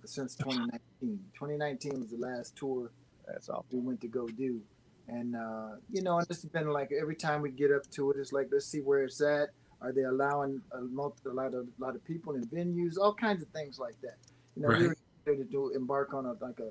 since 0.04 0.36
2019. 0.36 1.18
2019 1.34 1.98
was 1.98 2.10
the 2.10 2.18
last 2.18 2.54
tour 2.54 2.92
That's 3.26 3.48
all. 3.48 3.64
we 3.72 3.80
went 3.80 4.00
to 4.02 4.08
go 4.08 4.28
do. 4.28 4.60
And 5.08 5.36
uh, 5.36 5.76
you 5.90 6.02
know, 6.02 6.18
and 6.18 6.26
has 6.28 6.44
been 6.46 6.68
like 6.70 6.90
every 6.98 7.16
time 7.16 7.42
we 7.42 7.50
get 7.50 7.70
up 7.72 7.88
to 7.92 8.10
it, 8.12 8.16
it's 8.18 8.32
like 8.32 8.48
let's 8.52 8.66
see 8.66 8.80
where 8.80 9.04
it's 9.04 9.20
at. 9.20 9.50
Are 9.82 9.92
they 9.92 10.02
allowing 10.04 10.62
a, 10.72 10.80
multi, 10.80 11.28
a 11.28 11.32
lot 11.32 11.54
of 11.54 11.66
a 11.78 11.82
lot 11.84 11.94
of 11.94 12.04
people 12.04 12.34
in 12.34 12.46
venues, 12.46 12.94
all 13.00 13.14
kinds 13.14 13.42
of 13.42 13.48
things 13.50 13.78
like 13.78 13.96
that? 14.02 14.16
You 14.56 14.62
know, 14.62 14.72
we 14.72 14.86
Right. 14.86 14.96
were 15.26 15.32
ready 15.32 15.44
to 15.44 15.50
do 15.50 15.70
embark 15.70 16.14
on 16.14 16.26
a 16.26 16.32
like 16.42 16.58
a 16.60 16.70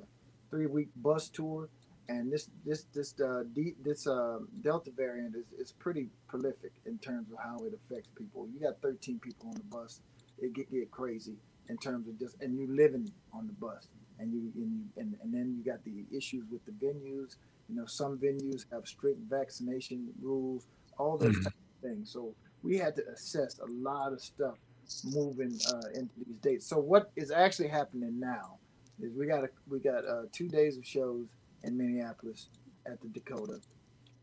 three 0.49 0.65
week 0.65 0.89
bus 0.95 1.29
tour, 1.29 1.69
and 2.09 2.31
this 2.33 2.49
this 2.65 2.85
this 2.93 3.19
uh, 3.21 3.43
D, 3.53 3.75
this 3.83 4.07
uh, 4.07 4.39
Delta 4.61 4.91
variant 4.97 5.35
is, 5.35 5.45
is 5.59 5.71
pretty 5.73 6.09
prolific 6.27 6.71
in 6.85 6.97
terms 6.99 7.27
of 7.31 7.37
how 7.43 7.57
it 7.65 7.73
affects 7.73 8.09
people. 8.17 8.47
You 8.53 8.61
got 8.61 8.81
13 8.81 9.19
people 9.19 9.49
on 9.49 9.55
the 9.55 9.63
bus, 9.65 10.01
it 10.39 10.53
get 10.53 10.71
get 10.71 10.89
crazy 10.91 11.35
in 11.69 11.77
terms 11.77 12.07
of 12.07 12.19
just 12.19 12.41
and 12.41 12.57
you 12.57 12.67
living 12.75 13.11
on 13.33 13.47
the 13.47 13.53
bus, 13.53 13.89
and 14.19 14.33
you 14.33 14.51
and 14.55 14.71
you 14.79 14.83
and, 14.97 15.15
and 15.23 15.33
then 15.33 15.55
you 15.57 15.63
got 15.71 15.83
the 15.83 16.05
issues 16.15 16.45
with 16.51 16.63
the 16.65 16.71
venues. 16.73 17.35
You 17.69 17.75
know, 17.75 17.85
some 17.85 18.17
venues 18.17 18.65
have 18.71 18.87
strict 18.87 19.19
vaccination 19.29 20.09
rules, 20.21 20.67
all 20.97 21.17
those 21.17 21.35
Mhm. 21.37 21.45
of 21.47 21.53
things. 21.81 22.11
So 22.11 22.35
we 22.61 22.77
had 22.77 22.95
to 22.97 23.07
assess 23.09 23.59
a 23.59 23.65
lot 23.67 24.13
of 24.13 24.21
stuff 24.21 24.57
moving 25.05 25.57
uh, 25.73 25.87
into 25.95 26.13
these 26.25 26.37
dates. 26.41 26.67
So 26.67 26.77
what 26.79 27.11
is 27.15 27.31
actually 27.31 27.69
happening 27.69 28.19
now 28.19 28.59
is 29.01 29.13
we 29.15 29.25
got 29.27 29.43
a, 29.45 29.49
we 29.67 29.79
got 29.79 30.05
uh, 30.05 30.23
two 30.31 30.47
days 30.49 30.77
of 30.77 30.85
shows 30.85 31.27
in 31.63 31.77
Minneapolis 31.77 32.49
at 32.85 33.01
the 33.01 33.07
Dakota. 33.09 33.59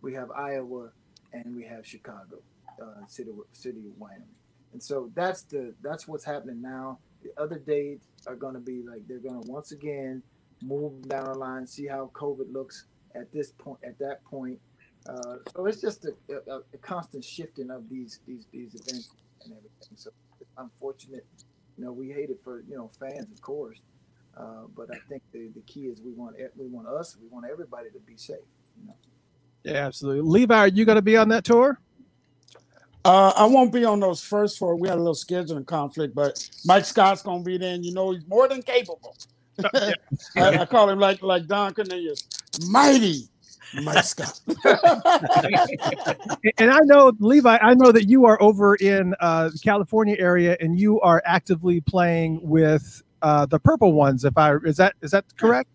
We 0.02 0.14
have 0.14 0.30
Iowa 0.32 0.90
and 1.32 1.56
we 1.56 1.64
have 1.64 1.86
Chicago, 1.86 2.42
uh, 2.82 3.06
city 3.08 3.30
city 3.52 3.80
of 3.80 3.98
Wyoming. 3.98 4.36
And 4.72 4.82
so 4.82 5.10
that's 5.14 5.42
the 5.42 5.74
that's 5.82 6.06
what's 6.08 6.24
happening 6.24 6.60
now. 6.62 7.00
The 7.22 7.30
other 7.40 7.58
dates 7.58 8.06
are 8.26 8.36
going 8.36 8.54
to 8.54 8.60
be 8.60 8.82
like 8.82 9.06
they're 9.08 9.18
going 9.18 9.42
to 9.42 9.50
once 9.50 9.72
again 9.72 10.22
move 10.62 11.08
down 11.08 11.24
the 11.24 11.34
line, 11.34 11.66
see 11.66 11.86
how 11.86 12.10
COVID 12.14 12.52
looks 12.52 12.86
at 13.14 13.32
this 13.32 13.52
point. 13.52 13.78
At 13.84 13.98
that 13.98 14.24
point, 14.24 14.58
uh, 15.08 15.36
so 15.54 15.66
it's 15.66 15.80
just 15.80 16.04
a, 16.04 16.12
a, 16.50 16.58
a 16.74 16.78
constant 16.78 17.24
shifting 17.24 17.70
of 17.70 17.88
these 17.88 18.20
these 18.26 18.46
these 18.52 18.74
events 18.74 19.10
and 19.44 19.52
everything. 19.52 19.96
So 19.96 20.10
it's 20.40 20.50
unfortunate. 20.58 21.26
You 21.78 21.84
know, 21.84 21.92
we 21.92 22.08
hate 22.08 22.30
it 22.30 22.40
for 22.44 22.62
you 22.68 22.76
know 22.76 22.90
fans, 22.98 23.30
of 23.30 23.40
course, 23.40 23.80
uh, 24.36 24.64
but 24.76 24.88
I 24.94 24.98
think 25.08 25.22
the, 25.32 25.50
the 25.54 25.62
key 25.62 25.86
is 25.86 26.00
we 26.00 26.12
want 26.12 26.36
we 26.56 26.66
want 26.66 26.88
us, 26.88 27.16
we 27.20 27.28
want 27.28 27.46
everybody 27.50 27.90
to 27.90 27.98
be 28.00 28.16
safe. 28.16 28.38
You 28.80 28.88
know. 28.88 28.96
Yeah, 29.64 29.86
absolutely. 29.86 30.22
Levi, 30.22 30.56
are 30.56 30.68
you 30.68 30.84
going 30.84 30.96
to 30.96 31.02
be 31.02 31.16
on 31.16 31.28
that 31.30 31.44
tour? 31.44 31.78
Uh, 33.04 33.32
I 33.34 33.46
won't 33.46 33.72
be 33.72 33.84
on 33.84 34.00
those 34.00 34.22
first 34.22 34.58
four. 34.58 34.76
We 34.76 34.88
had 34.88 34.96
a 34.96 35.00
little 35.00 35.14
scheduling 35.14 35.66
conflict, 35.66 36.14
but 36.14 36.48
Mike 36.66 36.84
Scott's 36.84 37.22
gonna 37.22 37.42
be 37.42 37.56
there, 37.56 37.74
and 37.74 37.84
you 37.84 37.94
know 37.94 38.12
he's 38.12 38.26
more 38.26 38.48
than 38.48 38.62
capable. 38.62 39.16
I, 39.64 39.94
I 40.36 40.66
call 40.66 40.90
him 40.90 40.98
like 40.98 41.22
like 41.22 41.46
Don 41.46 41.72
Cornelius, 41.72 42.28
mighty 42.68 43.28
Mike 43.82 44.04
Scott. 44.04 44.40
And 46.58 46.70
I 46.70 46.80
know, 46.84 47.12
Levi, 47.18 47.58
I 47.60 47.74
know 47.74 47.92
that 47.92 48.08
you 48.08 48.24
are 48.24 48.40
over 48.42 48.74
in 48.76 49.14
uh, 49.20 49.48
the 49.50 49.58
California 49.58 50.16
area, 50.18 50.56
and 50.60 50.78
you 50.78 51.00
are 51.00 51.22
actively 51.24 51.80
playing 51.80 52.40
with 52.42 53.02
uh, 53.22 53.46
the 53.46 53.58
Purple 53.58 53.92
Ones. 53.92 54.24
If 54.24 54.36
I 54.36 54.56
is 54.64 54.76
that 54.76 54.94
is 55.02 55.10
that 55.12 55.24
correct? 55.36 55.70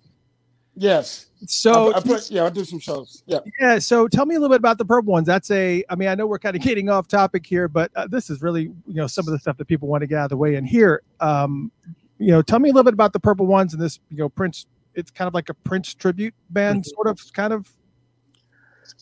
Yes. 0.75 1.27
So 1.47 1.93
I, 1.93 1.97
I 1.97 2.01
put, 2.01 2.31
yeah, 2.31 2.45
I 2.45 2.49
do 2.49 2.65
some 2.65 2.79
shows. 2.79 3.21
Yeah. 3.27 3.39
yeah, 3.59 3.77
so 3.79 4.07
tell 4.07 4.25
me 4.25 4.35
a 4.35 4.39
little 4.39 4.53
bit 4.53 4.59
about 4.59 4.77
the 4.77 4.85
Purple 4.85 5.11
Ones. 5.13 5.27
That's 5.27 5.51
a, 5.51 5.83
I 5.89 5.95
mean, 5.95 6.07
I 6.07 6.15
know 6.15 6.25
we're 6.25 6.39
kind 6.39 6.55
of 6.55 6.61
getting 6.61 6.89
off 6.89 7.07
topic 7.07 7.45
here, 7.45 7.67
but 7.67 7.91
uh, 7.95 8.07
this 8.07 8.29
is 8.29 8.41
really 8.41 8.63
you 8.63 8.93
know 8.95 9.07
some 9.07 9.27
of 9.27 9.31
the 9.31 9.39
stuff 9.39 9.57
that 9.57 9.65
people 9.65 9.87
want 9.87 10.01
to 10.01 10.07
get 10.07 10.17
out 10.17 10.25
of 10.25 10.29
the 10.29 10.37
way 10.37 10.55
and 10.55 10.65
here. 10.67 11.01
Um, 11.19 11.71
you 12.17 12.31
know, 12.31 12.41
tell 12.41 12.59
me 12.59 12.69
a 12.69 12.71
little 12.71 12.83
bit 12.85 12.93
about 12.93 13.13
the 13.13 13.19
Purple 13.19 13.45
Ones 13.45 13.73
and 13.73 13.81
this, 13.81 13.99
you 14.09 14.17
know, 14.17 14.29
Prince. 14.29 14.65
It's 14.95 15.11
kind 15.11 15.27
of 15.27 15.33
like 15.33 15.49
a 15.49 15.53
Prince 15.53 15.93
tribute 15.93 16.33
band, 16.49 16.85
sort 16.85 17.07
of, 17.07 17.19
kind 17.33 17.51
of. 17.51 17.69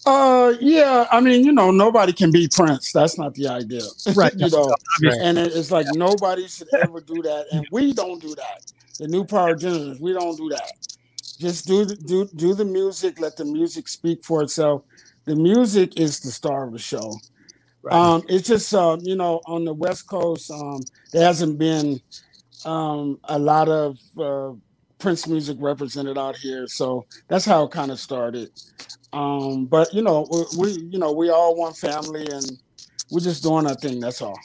Uh, 0.07 0.53
yeah. 0.59 1.05
I 1.11 1.19
mean, 1.21 1.45
you 1.45 1.51
know, 1.51 1.69
nobody 1.69 2.11
can 2.11 2.31
be 2.31 2.47
Prince. 2.51 2.91
That's 2.91 3.17
not 3.17 3.35
the 3.35 3.47
idea, 3.47 3.81
Right. 4.15 4.33
you 4.35 4.49
know, 4.49 4.73
Right. 5.03 5.13
and 5.21 5.37
it's 5.37 5.69
like 5.71 5.85
nobody 5.93 6.47
should 6.47 6.67
ever 6.73 6.99
do 7.01 7.21
that, 7.21 7.45
and 7.51 7.67
we 7.71 7.93
don't 7.93 8.19
do 8.19 8.33
that. 8.35 8.71
The 8.97 9.07
new 9.07 9.23
power 9.23 9.53
generators, 9.55 9.99
we 9.99 10.13
don't 10.13 10.35
do 10.35 10.49
that. 10.49 10.71
Just 11.39 11.67
do 11.67 11.85
the, 11.85 11.95
do 11.95 12.29
do 12.35 12.53
the 12.53 12.65
music. 12.65 13.19
Let 13.19 13.37
the 13.37 13.45
music 13.45 13.87
speak 13.87 14.23
for 14.23 14.43
itself. 14.43 14.83
The 15.25 15.35
music 15.35 15.99
is 15.99 16.19
the 16.19 16.31
star 16.31 16.65
of 16.65 16.73
the 16.73 16.79
show. 16.79 17.15
Um, 17.89 18.23
it's 18.29 18.47
just 18.47 18.73
uh, 18.73 18.97
you 19.01 19.15
know 19.15 19.41
on 19.45 19.65
the 19.65 19.73
West 19.73 20.07
Coast, 20.07 20.51
um, 20.51 20.81
there 21.11 21.25
hasn't 21.25 21.57
been 21.57 21.99
um, 22.65 23.19
a 23.25 23.37
lot 23.37 23.67
of 23.67 23.97
uh, 24.17 24.53
Prince 24.99 25.27
music 25.27 25.57
represented 25.59 26.17
out 26.17 26.37
here, 26.37 26.67
so 26.67 27.05
that's 27.27 27.45
how 27.45 27.63
it 27.63 27.71
kind 27.71 27.91
of 27.91 27.99
started. 27.99 28.51
Um, 29.11 29.65
but 29.65 29.93
you 29.93 30.01
know, 30.01 30.27
we, 30.31 30.45
we 30.57 30.71
you 30.91 30.99
know 30.99 31.11
we 31.11 31.29
all 31.29 31.55
one 31.55 31.73
family, 31.73 32.25
and 32.31 32.57
we're 33.11 33.19
just 33.19 33.43
doing 33.43 33.67
our 33.67 33.75
thing. 33.75 33.99
That's 33.99 34.21
all. 34.21 34.39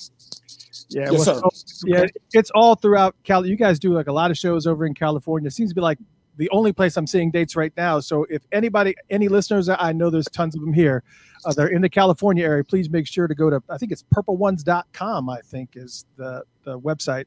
Yeah, 0.91 1.11
Yes, 1.11 1.27
well, 1.27 1.53
yeah, 1.85 2.07
it's 2.33 2.51
all 2.55 2.75
throughout 2.75 3.15
Cali. 3.23 3.51
You 3.51 3.57
guys 3.57 3.79
do 3.79 3.93
like 3.93 4.07
a 4.07 4.13
lot 4.13 4.31
of 4.31 4.39
shows 4.39 4.67
over 4.67 4.87
in 4.87 4.95
California. 4.95 5.47
It 5.47 5.53
seems 5.53 5.71
to 5.71 5.75
be 5.75 5.81
like 5.81 5.99
the 6.39 6.49
only 6.51 6.73
place 6.73 6.97
I'm 6.97 7.07
seeing 7.07 7.31
dates 7.31 7.55
right 7.57 7.73
now. 7.77 8.01
So 8.01 8.25
if 8.31 8.43
anybody, 8.53 8.95
any 9.11 9.29
listeners, 9.29 9.69
I 9.69 9.93
know 9.93 10.09
there's 10.09 10.29
tons 10.29 10.55
of 10.55 10.63
them 10.63 10.73
here. 10.73 11.03
Uh, 11.45 11.53
they're 11.53 11.69
in 11.69 11.83
the 11.83 11.89
California 11.89 12.45
area. 12.45 12.65
Please 12.65 12.89
make 12.89 13.07
sure 13.07 13.29
to 13.29 13.35
go 13.35 13.51
to. 13.51 13.63
I 13.69 13.77
think 13.77 13.93
it's 13.93 14.05
purpleones.com. 14.15 15.29
I 15.29 15.41
think 15.43 15.71
is 15.77 16.07
the 16.17 16.43
the 16.65 16.79
website. 16.81 17.27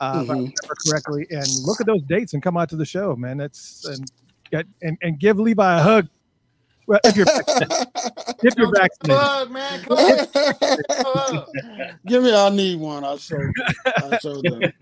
Uh, 0.00 0.20
if 0.24 0.30
I 0.30 0.34
Mhm. 0.34 0.36
remember 0.36 0.74
correctly, 0.86 1.26
and 1.30 1.46
look 1.64 1.80
at 1.80 1.86
those 1.86 2.02
dates 2.02 2.34
and 2.34 2.42
come 2.42 2.56
out 2.56 2.68
to 2.70 2.76
the 2.76 2.84
show, 2.84 3.14
man. 3.16 3.36
That's 3.38 3.84
and 3.86 4.10
get 4.50 4.66
and, 4.82 4.96
and 5.02 5.18
give 5.18 5.38
Levi 5.38 5.78
a 5.78 5.82
hug. 5.82 6.08
Well, 6.90 6.98
if 7.04 7.16
you're 7.16 7.26
if 8.42 8.58
you're 8.58 8.72
vaccinated. 8.74 9.04
Plug, 9.04 9.50
man, 9.52 9.80
come 9.84 9.98
on. 11.06 11.46
Give 12.06 12.24
me, 12.24 12.34
I 12.34 12.48
need 12.50 12.80
one. 12.80 13.04
I'll 13.04 13.16
show 13.16 13.38
you. 13.38 13.52
I'll 13.98 14.18
show 14.18 14.42
them. 14.42 14.72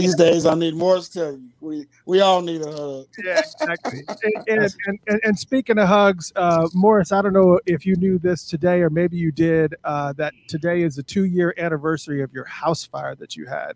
These 0.00 0.14
days, 0.14 0.46
I 0.46 0.54
need 0.54 0.74
more 0.74 0.98
to 0.98 1.12
tell 1.12 1.32
you. 1.32 1.50
we 1.60 1.86
we 2.06 2.20
all 2.22 2.40
need 2.40 2.62
a 2.62 2.72
hug. 2.72 3.06
Yeah, 3.22 3.40
exactly. 3.40 4.00
and, 4.08 4.44
and, 4.48 4.74
and, 4.86 4.98
and, 5.08 5.20
and 5.24 5.38
speaking 5.38 5.76
of 5.78 5.88
hugs, 5.88 6.32
uh, 6.36 6.66
Morris, 6.72 7.12
I 7.12 7.20
don't 7.20 7.34
know 7.34 7.60
if 7.66 7.84
you 7.84 7.96
knew 7.96 8.18
this 8.18 8.46
today, 8.46 8.80
or 8.80 8.88
maybe 8.88 9.18
you 9.18 9.30
did. 9.30 9.74
Uh, 9.84 10.14
that 10.14 10.32
today 10.48 10.80
is 10.82 10.96
the 10.96 11.02
two-year 11.02 11.54
anniversary 11.58 12.22
of 12.22 12.32
your 12.32 12.46
house 12.46 12.86
fire 12.86 13.14
that 13.16 13.36
you 13.36 13.44
had. 13.46 13.72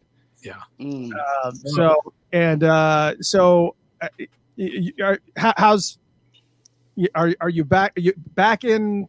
Mm. 0.80 1.10
Um, 1.44 1.54
so 1.56 1.96
and 2.32 2.62
uh, 2.64 3.14
so, 3.20 3.74
uh, 4.00 4.08
y- 4.18 4.26
y- 4.56 4.92
are, 5.04 5.18
how- 5.36 5.54
how's 5.58 5.98
y- 5.98 6.05
are 7.14 7.34
are 7.40 7.48
you 7.48 7.64
back? 7.64 7.92
Are 7.96 8.00
you 8.00 8.14
back 8.34 8.64
in 8.64 9.08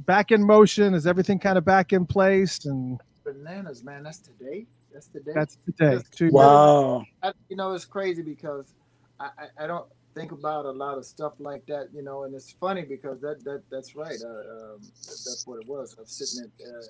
back 0.00 0.30
in 0.30 0.42
motion? 0.42 0.94
Is 0.94 1.06
everything 1.06 1.38
kind 1.38 1.58
of 1.58 1.64
back 1.64 1.92
in 1.92 2.06
place? 2.06 2.64
And 2.64 3.00
Bananas, 3.24 3.84
man. 3.84 4.02
That's 4.02 4.18
today. 4.18 4.66
That's 4.92 5.08
today. 5.08 5.32
that's 5.34 5.58
today. 5.66 5.98
Two 6.10 6.24
years. 6.26 6.32
Wow. 6.32 7.04
I, 7.22 7.32
you 7.48 7.56
know, 7.56 7.72
it's 7.72 7.84
crazy 7.84 8.22
because 8.22 8.74
I, 9.18 9.30
I, 9.38 9.64
I 9.64 9.66
don't 9.66 9.86
think 10.14 10.32
about 10.32 10.66
a 10.66 10.70
lot 10.70 10.98
of 10.98 11.04
stuff 11.04 11.34
like 11.38 11.64
that, 11.66 11.88
you 11.94 12.02
know, 12.02 12.24
and 12.24 12.34
it's 12.34 12.52
funny 12.52 12.82
because 12.82 13.20
that 13.20 13.44
that 13.44 13.62
that's 13.70 13.94
right. 13.94 14.18
Uh, 14.24 14.74
um, 14.74 14.80
that's 14.80 15.44
what 15.46 15.60
it 15.60 15.68
was. 15.68 15.94
I 15.98 16.02
was 16.02 16.10
sitting 16.10 16.44
at 16.44 16.66
uh, 16.66 16.82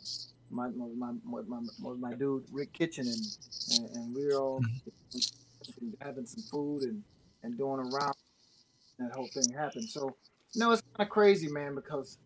my, 0.51 0.69
my, 0.69 0.87
my, 0.97 1.13
my, 1.25 1.43
my, 1.47 1.61
my, 1.79 2.11
my 2.11 2.15
dude 2.15 2.45
Rick 2.53 2.73
Kitchen 2.73 3.07
and, 3.07 3.39
and, 3.77 3.97
and 3.97 4.15
we 4.15 4.27
were 4.27 4.41
all 4.41 4.63
having 6.01 6.27
some 6.27 6.43
food 6.51 6.83
and, 6.83 7.03
and 7.43 7.57
doing 7.57 7.81
around 7.81 8.15
that 9.01 9.13
whole 9.15 9.29
thing 9.29 9.53
happened. 9.53 9.89
So, 9.89 10.17
know, 10.57 10.73
it's 10.73 10.83
kind 10.97 11.07
of 11.07 11.11
crazy, 11.11 11.49
man, 11.49 11.75
because 11.75 12.19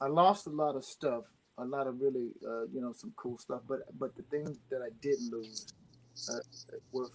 I 0.00 0.06
lost 0.06 0.46
a 0.46 0.50
lot 0.50 0.76
of 0.76 0.84
stuff, 0.84 1.24
a 1.58 1.64
lot 1.64 1.86
of 1.86 2.00
really, 2.00 2.30
uh, 2.46 2.66
you 2.72 2.80
know, 2.80 2.92
some 2.92 3.12
cool 3.16 3.38
stuff. 3.38 3.62
But 3.68 3.80
but 3.98 4.16
the 4.16 4.22
things 4.24 4.58
that 4.70 4.80
I 4.82 4.90
didn't 5.00 5.30
lose 5.30 5.66
uh, 6.30 6.38
were 6.92 7.08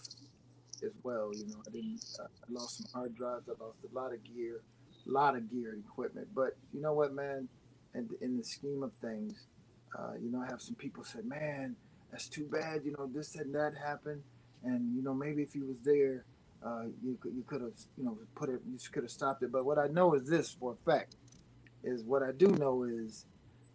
as 0.84 0.92
well. 1.02 1.30
You 1.34 1.46
know, 1.48 1.62
I 1.66 1.70
didn't. 1.70 2.04
Uh, 2.20 2.24
I 2.24 2.52
lost 2.52 2.78
some 2.78 2.86
hard 2.92 3.14
drives. 3.14 3.48
I 3.48 3.62
lost 3.62 3.78
a 3.90 3.94
lot 3.94 4.12
of 4.12 4.22
gear, 4.24 4.60
a 5.06 5.10
lot 5.10 5.36
of 5.36 5.50
gear 5.50 5.72
and 5.72 5.84
equipment. 5.84 6.28
But 6.34 6.56
you 6.72 6.80
know 6.80 6.92
what, 6.92 7.12
man? 7.12 7.48
In, 7.94 8.08
in 8.20 8.36
the 8.36 8.44
scheme 8.44 8.82
of 8.82 8.92
things, 9.00 9.46
uh, 9.98 10.12
you 10.20 10.30
know, 10.30 10.40
I 10.40 10.46
have 10.50 10.60
some 10.60 10.76
people 10.76 11.04
say, 11.04 11.20
"Man, 11.24 11.74
that's 12.10 12.28
too 12.28 12.46
bad." 12.50 12.82
You 12.84 12.94
know, 12.98 13.08
this 13.12 13.34
and 13.36 13.54
that 13.54 13.72
happened, 13.74 14.22
and 14.62 14.94
you 14.94 15.02
know, 15.02 15.14
maybe 15.14 15.42
if 15.42 15.52
he 15.52 15.60
was 15.60 15.80
there, 15.84 16.24
uh, 16.64 16.84
you 17.02 17.16
could 17.20 17.32
you 17.34 17.44
could 17.46 17.60
have 17.62 17.72
you 17.96 18.04
know 18.04 18.18
put 18.34 18.48
it. 18.48 18.60
You 18.66 18.78
could 18.92 19.04
have 19.04 19.10
stopped 19.10 19.42
it. 19.42 19.52
But 19.52 19.64
what 19.64 19.78
I 19.78 19.86
know 19.88 20.14
is 20.14 20.28
this 20.28 20.50
for 20.58 20.72
a 20.72 20.90
fact 20.90 21.16
is 21.84 22.02
what 22.04 22.22
I 22.22 22.32
do 22.32 22.48
know 22.48 22.84
is 22.84 23.24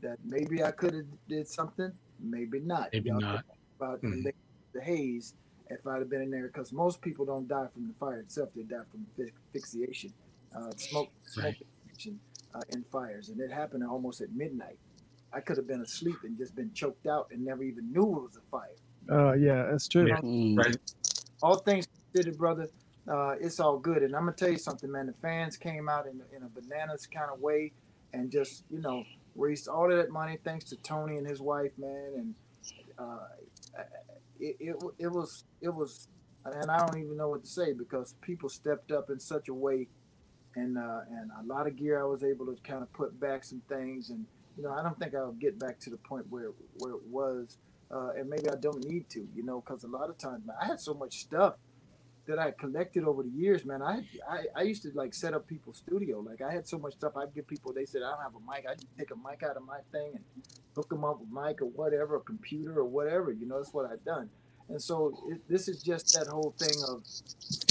that 0.01 0.17
maybe 0.25 0.63
I 0.63 0.71
could 0.71 0.93
have 0.93 1.05
did 1.29 1.47
something, 1.47 1.91
maybe 2.19 2.59
not. 2.59 2.89
Maybe 2.93 3.09
Y'all 3.09 3.21
not. 3.21 3.45
about 3.79 4.01
Mhm. 4.01 4.23
the, 4.23 4.33
the 4.73 4.81
haze 4.81 5.33
if 5.69 5.85
I'd 5.87 5.99
have 5.99 6.09
been 6.09 6.21
in 6.21 6.29
there 6.29 6.47
because 6.47 6.73
most 6.73 7.01
people 7.01 7.25
don't 7.25 7.47
die 7.47 7.67
from 7.73 7.87
the 7.87 7.93
fire 7.95 8.19
itself; 8.19 8.49
they 8.55 8.63
die 8.63 8.83
from 8.91 9.05
asphyxiation, 9.17 10.13
uh, 10.55 10.71
smoke, 10.75 11.09
smoke 11.25 11.45
Right. 11.45 12.13
uh, 12.53 12.61
in 12.69 12.83
fires, 12.91 13.29
and 13.29 13.39
it 13.39 13.51
happened 13.51 13.83
almost 13.83 14.21
at 14.21 14.31
midnight. 14.33 14.77
I 15.31 15.39
could 15.39 15.57
have 15.57 15.67
been 15.67 15.81
asleep 15.81 16.17
and 16.23 16.37
just 16.37 16.55
been 16.55 16.71
choked 16.73 17.07
out 17.07 17.27
and 17.31 17.43
never 17.43 17.63
even 17.63 17.91
knew 17.91 18.03
it 18.03 18.21
was 18.23 18.37
a 18.37 18.41
fire. 18.51 18.75
Oh 19.09 19.33
yeah, 19.33 19.67
that's 19.71 19.87
true. 19.87 20.07
Yeah. 20.07 20.21
Mm. 20.21 20.57
Right. 20.57 20.77
All 21.41 21.57
things 21.57 21.87
considered, 22.13 22.37
brother, 22.37 22.69
uh, 23.11 23.35
it's 23.41 23.59
all 23.59 23.79
good. 23.79 24.03
And 24.03 24.15
I'm 24.15 24.23
gonna 24.23 24.33
tell 24.33 24.51
you 24.51 24.57
something, 24.59 24.91
man. 24.91 25.07
The 25.07 25.15
fans 25.21 25.57
came 25.57 25.89
out 25.89 26.07
in, 26.07 26.21
in 26.35 26.43
a 26.43 26.49
bananas 26.49 27.07
kind 27.07 27.31
of 27.33 27.41
way 27.41 27.73
and 28.13 28.31
just 28.31 28.65
you 28.69 28.81
know 28.81 29.03
raised 29.35 29.67
all 29.67 29.91
of 29.91 29.97
that 29.97 30.11
money 30.11 30.37
thanks 30.43 30.65
to 30.65 30.77
Tony 30.77 31.17
and 31.17 31.27
his 31.27 31.41
wife, 31.41 31.71
man. 31.77 32.13
And 32.17 32.35
uh, 32.99 33.27
it, 34.39 34.57
it 34.59 34.75
it 34.99 35.07
was 35.09 35.45
it 35.61 35.69
was, 35.73 36.07
and 36.45 36.71
I 36.71 36.79
don't 36.79 36.97
even 36.99 37.17
know 37.17 37.29
what 37.29 37.43
to 37.43 37.49
say 37.49 37.73
because 37.73 38.15
people 38.21 38.49
stepped 38.49 38.91
up 38.91 39.09
in 39.09 39.19
such 39.19 39.49
a 39.49 39.55
way, 39.55 39.89
and 40.55 40.77
uh, 40.77 41.01
and 41.11 41.31
a 41.41 41.45
lot 41.47 41.67
of 41.67 41.75
gear 41.77 42.01
I 42.01 42.05
was 42.05 42.23
able 42.23 42.47
to 42.47 42.57
kind 42.63 42.83
of 42.83 42.93
put 42.93 43.19
back 43.19 43.43
some 43.45 43.63
things, 43.69 44.11
and 44.11 44.25
you 44.57 44.63
know 44.63 44.71
I 44.73 44.83
don't 44.83 44.99
think 44.99 45.15
I'll 45.15 45.33
get 45.33 45.59
back 45.59 45.79
to 45.81 45.89
the 45.89 45.97
point 45.97 46.25
where 46.29 46.51
where 46.79 46.93
it 46.93 47.03
was, 47.09 47.57
uh, 47.91 48.11
and 48.17 48.29
maybe 48.29 48.49
I 48.49 48.55
don't 48.61 48.85
need 48.87 49.09
to, 49.11 49.27
you 49.35 49.43
know, 49.45 49.61
because 49.65 49.83
a 49.83 49.87
lot 49.89 50.09
of 50.09 50.17
times 50.17 50.45
man, 50.45 50.57
I 50.61 50.67
had 50.67 50.79
so 50.81 50.93
much 50.93 51.19
stuff 51.21 51.55
that 52.27 52.39
I 52.39 52.51
collected 52.51 53.03
over 53.03 53.23
the 53.23 53.29
years, 53.29 53.65
man. 53.65 53.81
I, 53.81 54.03
I 54.29 54.43
I 54.55 54.61
used 54.63 54.83
to 54.83 54.91
like 54.95 55.13
set 55.13 55.33
up 55.33 55.47
people's 55.47 55.77
studio. 55.77 56.19
Like 56.19 56.41
I 56.41 56.51
had 56.51 56.67
so 56.67 56.77
much 56.77 56.93
stuff. 56.93 57.13
I'd 57.17 57.33
give 57.33 57.47
people. 57.47 57.73
They 57.73 57.85
said 57.85 58.01
I 58.03 58.11
don't 58.11 58.21
have 58.23 58.35
a 58.35 58.51
mic. 58.51 58.65
I 58.69 58.75
just 58.75 58.87
take 58.97 59.11
a 59.11 59.15
mic 59.15 59.43
out 59.43 59.57
of 59.57 59.65
my 59.65 59.79
thing 59.91 60.11
and 60.15 60.23
hook 60.75 60.89
them 60.89 61.03
up 61.03 61.19
with 61.19 61.29
mic 61.29 61.61
or 61.61 61.65
whatever, 61.65 62.17
a 62.17 62.21
computer 62.21 62.79
or 62.79 62.85
whatever. 62.85 63.31
You 63.31 63.47
know, 63.47 63.57
that's 63.57 63.73
what 63.73 63.89
I've 63.91 64.03
done. 64.03 64.29
And 64.69 64.81
so 64.81 65.13
it, 65.29 65.41
this 65.49 65.67
is 65.67 65.83
just 65.83 66.13
that 66.13 66.27
whole 66.27 66.53
thing 66.57 66.81
of, 66.87 67.03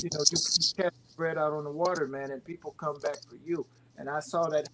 you 0.03 0.11
know, 0.13 0.25
you, 0.31 0.37
you 0.39 0.83
cast 0.83 1.17
bread 1.17 1.39
out 1.39 1.53
on 1.53 1.65
the 1.65 1.71
water, 1.71 2.07
man, 2.07 2.31
and 2.31 2.45
people 2.45 2.73
come 2.79 2.99
back 3.01 3.17
for 3.29 3.37
you. 3.45 3.67
And 3.97 4.09
I 4.11 4.21
saw 4.21 4.49
that 4.51 4.69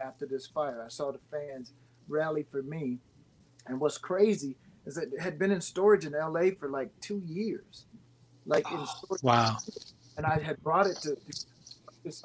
after 0.00 0.26
this 0.26 0.46
fire. 0.46 0.82
I 0.84 0.88
saw 0.88 1.12
the 1.12 1.20
fans 1.30 1.72
rally 2.08 2.46
for 2.50 2.62
me. 2.62 2.98
And 3.66 3.80
what's 3.80 3.98
crazy 3.98 4.56
is 4.86 4.94
that 4.94 5.12
it 5.12 5.20
had 5.20 5.38
been 5.38 5.50
in 5.50 5.60
storage 5.60 6.06
in 6.06 6.12
LA 6.12 6.50
for 6.58 6.68
like 6.68 6.90
two 7.00 7.22
years. 7.26 7.86
Like 8.50 8.70
in 8.72 8.84
Wow. 9.22 9.58
and 10.16 10.26
I 10.26 10.40
had 10.40 10.60
brought 10.62 10.88
it 10.88 11.00
to. 11.02 11.16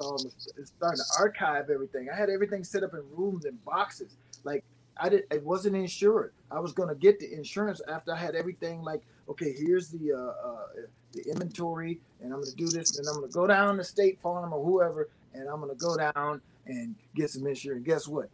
Um, 0.00 0.26
it's 0.56 0.72
starting 0.76 0.98
to 0.98 1.04
archive 1.18 1.70
everything. 1.70 2.08
I 2.12 2.16
had 2.16 2.30
everything 2.30 2.64
set 2.64 2.82
up 2.82 2.94
in 2.94 3.02
rooms 3.14 3.44
and 3.44 3.62
boxes. 3.64 4.16
Like 4.42 4.64
I 4.98 5.08
did, 5.08 5.22
it 5.30 5.44
wasn't 5.44 5.76
insured. 5.76 6.32
I 6.50 6.58
was 6.58 6.72
gonna 6.72 6.94
get 6.96 7.20
the 7.20 7.32
insurance 7.32 7.80
after 7.86 8.12
I 8.12 8.16
had 8.16 8.34
everything. 8.34 8.82
Like, 8.82 9.02
okay, 9.28 9.52
here's 9.56 9.88
the 9.90 10.12
uh, 10.12 10.48
uh, 10.48 10.66
the 11.12 11.30
inventory, 11.30 12.00
and 12.20 12.32
I'm 12.32 12.40
gonna 12.40 12.56
do 12.56 12.66
this, 12.66 12.98
and 12.98 13.06
I'm 13.06 13.14
gonna 13.20 13.28
go 13.28 13.46
down 13.46 13.76
to 13.76 13.84
State 13.84 14.20
Farm 14.20 14.52
or 14.52 14.64
whoever, 14.64 15.08
and 15.32 15.48
I'm 15.48 15.60
gonna 15.60 15.74
go 15.74 15.96
down 15.96 16.40
and 16.66 16.96
get 17.14 17.30
some 17.30 17.46
insurance. 17.46 17.86
Guess 17.86 18.08
what? 18.08 18.28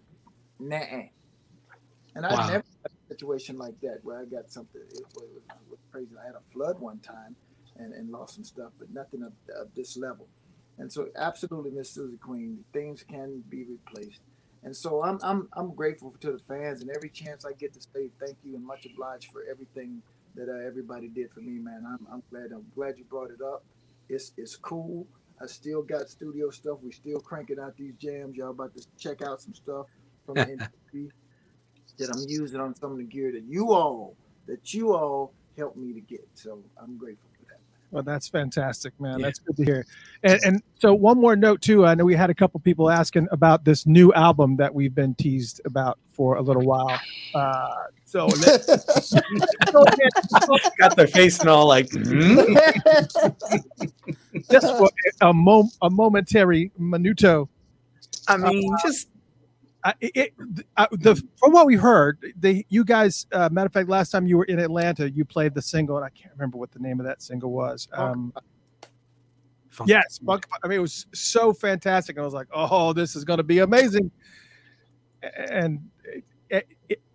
Nah. 0.58 0.78
And 2.14 2.24
I 2.26 2.32
Wow. 2.34 2.46
never 2.46 2.52
had 2.52 2.62
a 3.10 3.14
situation 3.14 3.58
like 3.58 3.78
that 3.82 3.98
where 4.02 4.20
I 4.20 4.24
got 4.24 4.50
something. 4.50 4.80
It 4.80 5.04
was, 5.14 5.24
it 5.36 5.42
was 5.68 5.78
crazy. 5.90 6.10
I 6.22 6.26
had 6.26 6.36
a 6.36 6.42
flood 6.52 6.78
one 6.80 7.00
time 7.00 7.36
and, 7.78 7.94
and 7.94 8.10
lost 8.10 8.36
some 8.36 8.44
stuff, 8.44 8.72
but 8.78 8.90
nothing 8.92 9.22
of, 9.22 9.32
of 9.60 9.68
this 9.76 9.96
level. 9.96 10.28
And 10.78 10.92
so, 10.92 11.08
absolutely, 11.16 11.70
Miss 11.72 11.90
Susie 11.90 12.18
Queen, 12.18 12.64
things 12.72 13.04
can 13.04 13.44
be 13.48 13.64
replaced. 13.64 14.20
And 14.64 14.76
so, 14.76 15.02
I'm 15.04 15.18
I'm 15.22 15.48
I'm 15.54 15.74
grateful 15.74 16.14
to 16.20 16.32
the 16.32 16.38
fans, 16.38 16.82
and 16.82 16.90
every 16.90 17.10
chance 17.10 17.44
I 17.44 17.52
get 17.52 17.74
to 17.74 17.80
say 17.80 18.10
thank 18.20 18.38
you 18.44 18.56
and 18.56 18.66
much 18.66 18.86
obliged 18.86 19.30
for 19.32 19.42
everything 19.50 20.02
that 20.36 20.48
uh, 20.48 20.66
everybody 20.66 21.08
did 21.08 21.30
for 21.32 21.40
me, 21.40 21.60
man. 21.60 21.84
I'm, 21.86 22.06
I'm 22.12 22.22
glad 22.30 22.52
I'm 22.52 22.66
glad 22.74 22.98
you 22.98 23.04
brought 23.04 23.30
it 23.30 23.42
up. 23.42 23.64
It's 24.08 24.32
it's 24.38 24.56
cool. 24.56 25.06
I 25.42 25.46
still 25.46 25.82
got 25.82 26.08
studio 26.10 26.50
stuff. 26.50 26.78
We 26.82 26.92
still 26.92 27.20
cranking 27.20 27.58
out 27.60 27.76
these 27.76 27.94
jams. 28.00 28.36
Y'all 28.36 28.50
about 28.50 28.74
to 28.76 28.84
check 28.98 29.22
out 29.22 29.42
some 29.42 29.54
stuff 29.54 29.86
from 30.26 30.40
the 30.40 30.46
industry 30.48 31.10
that 31.98 32.10
I'm 32.10 32.24
using 32.28 32.60
on 32.60 32.76
some 32.76 32.92
of 32.92 32.98
the 32.98 33.04
gear 33.04 33.32
that 33.32 33.44
you 33.44 33.72
all 33.72 34.16
that 34.48 34.74
you 34.74 34.94
all 34.94 35.34
helped 35.58 35.78
me 35.78 35.94
to 35.94 36.02
get. 36.02 36.28
So 36.34 36.64
I'm 36.82 36.98
grateful. 36.98 37.31
Well, 37.92 38.02
that's 38.02 38.26
fantastic, 38.26 38.98
man. 38.98 39.18
Yeah. 39.18 39.26
That's 39.26 39.38
good 39.38 39.56
to 39.58 39.64
hear. 39.64 39.86
And, 40.22 40.40
and 40.44 40.62
so, 40.78 40.94
one 40.94 41.20
more 41.20 41.36
note 41.36 41.60
too. 41.60 41.84
I 41.84 41.94
know 41.94 42.06
we 42.06 42.14
had 42.14 42.30
a 42.30 42.34
couple 42.34 42.58
people 42.60 42.90
asking 42.90 43.28
about 43.30 43.66
this 43.66 43.86
new 43.86 44.14
album 44.14 44.56
that 44.56 44.74
we've 44.74 44.94
been 44.94 45.14
teased 45.14 45.60
about 45.66 45.98
for 46.14 46.36
a 46.36 46.42
little 46.42 46.62
while. 46.62 46.98
Uh, 47.34 47.68
so, 48.06 48.26
let's 48.46 48.66
Got 50.78 50.96
their 50.96 51.06
face 51.06 51.38
and 51.40 51.50
all 51.50 51.68
like, 51.68 51.90
"Hmm?" 51.92 52.36
just 54.50 54.78
for 54.78 54.88
a, 55.20 55.34
mom- 55.34 55.70
a 55.82 55.90
momentary 55.90 56.72
minuto. 56.80 57.46
I 58.26 58.38
mean, 58.38 58.74
just 58.82 59.08
Uh, 59.84 59.92
it, 60.00 60.12
it, 60.14 60.34
uh, 60.76 60.86
the 60.92 61.16
from 61.36 61.52
what 61.52 61.66
we 61.66 61.74
heard, 61.74 62.18
they 62.38 62.64
you 62.68 62.84
guys. 62.84 63.26
Uh, 63.32 63.48
matter 63.50 63.66
of 63.66 63.72
fact, 63.72 63.88
last 63.88 64.10
time 64.10 64.26
you 64.26 64.36
were 64.36 64.44
in 64.44 64.60
Atlanta, 64.60 65.10
you 65.10 65.24
played 65.24 65.54
the 65.54 65.62
single, 65.62 65.96
and 65.96 66.04
I 66.04 66.10
can't 66.10 66.32
remember 66.34 66.56
what 66.56 66.70
the 66.70 66.78
name 66.78 67.00
of 67.00 67.06
that 67.06 67.20
single 67.20 67.50
was. 67.50 67.88
Um, 67.92 68.32
funk- 69.70 69.90
Yes, 69.90 70.20
Funk- 70.24 70.46
I 70.62 70.68
mean, 70.68 70.78
it 70.78 70.82
was 70.82 71.06
so 71.12 71.52
fantastic. 71.52 72.16
I 72.16 72.22
was 72.22 72.32
like, 72.34 72.46
"Oh, 72.52 72.92
this 72.92 73.16
is 73.16 73.24
going 73.24 73.38
to 73.38 73.42
be 73.42 73.58
amazing." 73.58 74.10
And 75.50 75.88
uh, 76.52 76.60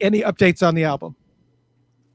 any 0.02 0.22
updates 0.22 0.66
on 0.66 0.76
the 0.76 0.84
album? 0.84 1.16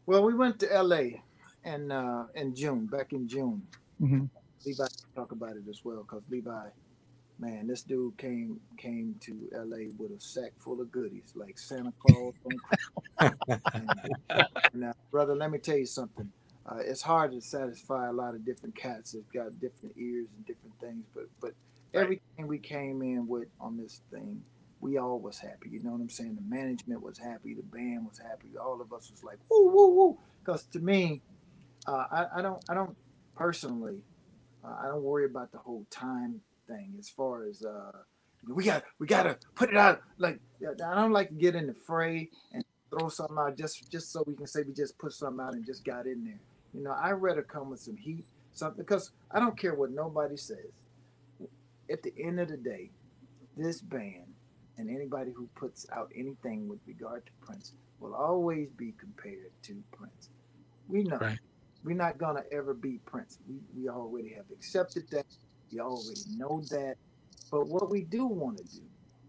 Well, 0.06 0.22
we 0.24 0.34
went 0.34 0.58
to 0.60 0.66
LA 0.82 1.20
in 1.64 1.90
uh, 1.90 2.26
in 2.34 2.54
June, 2.54 2.86
back 2.86 3.12
in 3.14 3.26
June. 3.26 3.62
Mhm. 4.02 4.28
Levi 4.66 4.84
can 4.84 5.14
talk 5.14 5.32
about 5.32 5.56
it 5.56 5.62
as 5.68 5.80
well, 5.84 6.02
because 6.02 6.22
Levi, 6.28 6.68
man, 7.42 7.68
this 7.68 7.82
dude 7.82 8.18
came 8.18 8.60
came 8.78 9.16
to 9.22 9.48
LA 9.52 9.90
with 9.98 10.12
a 10.12 10.20
sack 10.20 10.52
full 10.58 10.80
of 10.80 10.92
goodies, 10.92 11.34
like 11.36 11.58
Santa 11.58 11.92
Claus. 12.00 12.34
on 12.46 12.62
now, 14.74 14.94
brother, 15.12 15.36
let 15.36 15.50
me 15.52 15.58
tell 15.58 15.78
you 15.78 15.86
something. 15.86 16.30
Uh, 16.66 16.78
it's 16.80 17.02
hard 17.02 17.32
to 17.32 17.42
satisfy 17.42 18.08
a 18.08 18.14
lot 18.14 18.36
of 18.36 18.46
different 18.46 18.76
cats. 18.76 19.14
It's 19.14 19.30
got 19.32 19.60
different 19.60 19.96
ears 19.98 20.28
and 20.36 20.46
different 20.46 20.78
things, 20.80 21.04
but 21.14 21.26
but 21.40 21.54
everything 21.94 22.48
we 22.48 22.58
came 22.60 23.02
in 23.02 23.28
with 23.28 23.48
on 23.60 23.78
this 23.78 24.02
thing, 24.12 24.42
we 24.80 24.98
all 24.98 25.20
was 25.20 25.40
happy. 25.40 25.70
You 25.70 25.82
know 25.84 25.92
what 25.92 26.02
I'm 26.02 26.10
saying? 26.10 26.36
The 26.36 26.56
management 26.56 27.02
was 27.02 27.18
happy, 27.18 27.54
the 27.54 27.64
band 27.64 28.06
was 28.08 28.18
happy, 28.18 28.48
all 28.60 28.80
of 28.82 28.92
us 28.94 29.10
was 29.12 29.24
like 29.24 29.38
woo 29.50 29.70
woo 29.70 29.90
woo. 29.96 30.18
Because 30.44 30.64
to 30.74 30.80
me, 30.80 31.22
uh, 31.86 32.06
I, 32.12 32.26
I 32.38 32.42
don't 32.42 32.64
I 32.70 32.74
don't 32.74 32.96
personally 33.36 33.98
Uh, 34.64 34.76
I 34.84 34.88
don't 34.88 35.02
worry 35.04 35.26
about 35.26 35.52
the 35.52 35.58
whole 35.58 35.86
time 35.90 36.42
thing 36.66 36.94
as 36.98 37.08
far 37.08 37.44
as 37.44 37.64
uh, 37.64 37.92
we 38.48 38.64
got 38.64 38.82
we 38.98 39.06
got 39.06 39.24
to 39.24 39.36
put 39.54 39.70
it 39.70 39.76
out. 39.76 40.00
Like 40.18 40.40
I 40.66 40.94
don't 40.94 41.12
like 41.12 41.28
to 41.28 41.34
get 41.34 41.54
in 41.54 41.66
the 41.66 41.74
fray 41.74 42.28
and 42.52 42.64
throw 42.90 43.08
something 43.08 43.36
out 43.38 43.56
just 43.56 43.90
just 43.90 44.12
so 44.12 44.24
we 44.26 44.34
can 44.34 44.46
say 44.46 44.62
we 44.66 44.72
just 44.72 44.98
put 44.98 45.12
something 45.12 45.44
out 45.44 45.54
and 45.54 45.64
just 45.64 45.84
got 45.84 46.06
in 46.06 46.24
there. 46.24 46.40
You 46.74 46.82
know, 46.82 46.92
I'd 47.00 47.12
rather 47.12 47.42
come 47.42 47.70
with 47.70 47.80
some 47.80 47.96
heat, 47.96 48.24
something 48.52 48.82
because 48.82 49.12
I 49.30 49.38
don't 49.40 49.58
care 49.58 49.74
what 49.74 49.90
nobody 49.90 50.36
says. 50.36 50.72
At 51.90 52.02
the 52.02 52.12
end 52.18 52.40
of 52.40 52.48
the 52.48 52.56
day, 52.56 52.90
this 53.56 53.80
band 53.80 54.32
and 54.78 54.88
anybody 54.88 55.32
who 55.36 55.48
puts 55.54 55.86
out 55.92 56.10
anything 56.16 56.66
with 56.68 56.78
regard 56.86 57.26
to 57.26 57.32
Prince 57.46 57.74
will 58.00 58.14
always 58.14 58.68
be 58.70 58.94
compared 58.98 59.50
to 59.64 59.82
Prince. 59.92 60.30
We 60.88 61.04
know 61.04 61.18
Right. 61.18 61.38
we're 61.84 61.94
not 61.96 62.18
gonna 62.18 62.44
ever 62.50 62.72
be 62.74 62.98
Prince. 63.04 63.38
We 63.48 63.60
we 63.76 63.88
already 63.88 64.30
have 64.30 64.46
accepted 64.50 65.08
that. 65.10 65.26
We 65.72 65.80
already 65.80 66.22
know 66.36 66.62
that. 66.70 66.96
But 67.50 67.68
what 67.68 67.90
we 67.90 68.02
do 68.02 68.26
want 68.26 68.58
to 68.58 68.64
do 68.64 68.82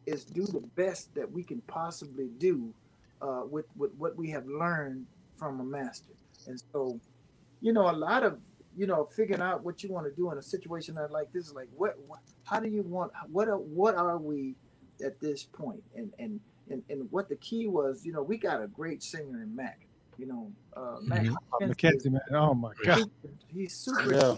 is 0.06 0.26
do 0.26 0.46
the 0.46 0.62
best 0.76 1.14
that 1.16 1.32
we 1.32 1.44
can 1.44 1.62
possibly 1.62 2.30
do 2.38 2.74
uh, 3.22 3.44
with 3.50 3.66
with 3.78 3.92
what 3.98 4.16
we 4.18 4.30
have 4.32 4.46
learned 4.48 5.06
from 5.38 5.60
a 5.60 5.64
master. 5.64 6.14
And 6.48 6.62
so, 6.74 7.00
you 7.62 7.74
know, 7.74 7.90
a 7.90 7.94
lot 7.94 8.24
of 8.24 8.40
you 8.76 8.88
know 8.88 9.06
figuring 9.06 9.42
out 9.42 9.64
what 9.64 9.84
you 9.84 9.92
want 9.92 10.06
to 10.08 10.14
do 10.14 10.32
in 10.32 10.38
a 10.38 10.42
situation 10.42 10.96
like 11.12 11.32
this 11.34 11.48
is 11.48 11.54
like 11.54 11.70
what, 11.76 11.96
what 12.08 12.20
how 12.44 12.60
do 12.60 12.70
you 12.70 12.84
want 12.84 13.12
what 13.32 13.48
are, 13.48 13.58
what 13.58 13.96
are 13.96 14.18
we 14.18 14.56
at 15.06 15.20
this 15.20 15.44
point 15.44 15.84
and 15.96 16.12
and 16.20 16.40
and 16.70 16.84
and 16.90 17.12
what 17.12 17.30
the 17.30 17.36
key 17.38 17.68
was 17.68 18.06
you 18.06 18.12
know 18.12 18.24
we 18.24 18.38
got 18.38 18.62
a 18.62 18.68
great 18.68 19.04
singer 19.04 19.42
in 19.44 19.56
Mac 19.56 19.80
you 20.18 20.26
know 20.26 20.52
uh 20.76 20.98
Mac 21.02 21.24
Mhm. 21.24 21.36
Oh, 21.54 21.66
Mackenzie, 21.68 22.10
man. 22.10 22.22
Oh 22.32 22.54
my 22.54 22.74
god, 22.84 23.00
is- 23.00 23.08
he's 23.48 23.74
super 23.76 24.14
Yeah. 24.14 24.36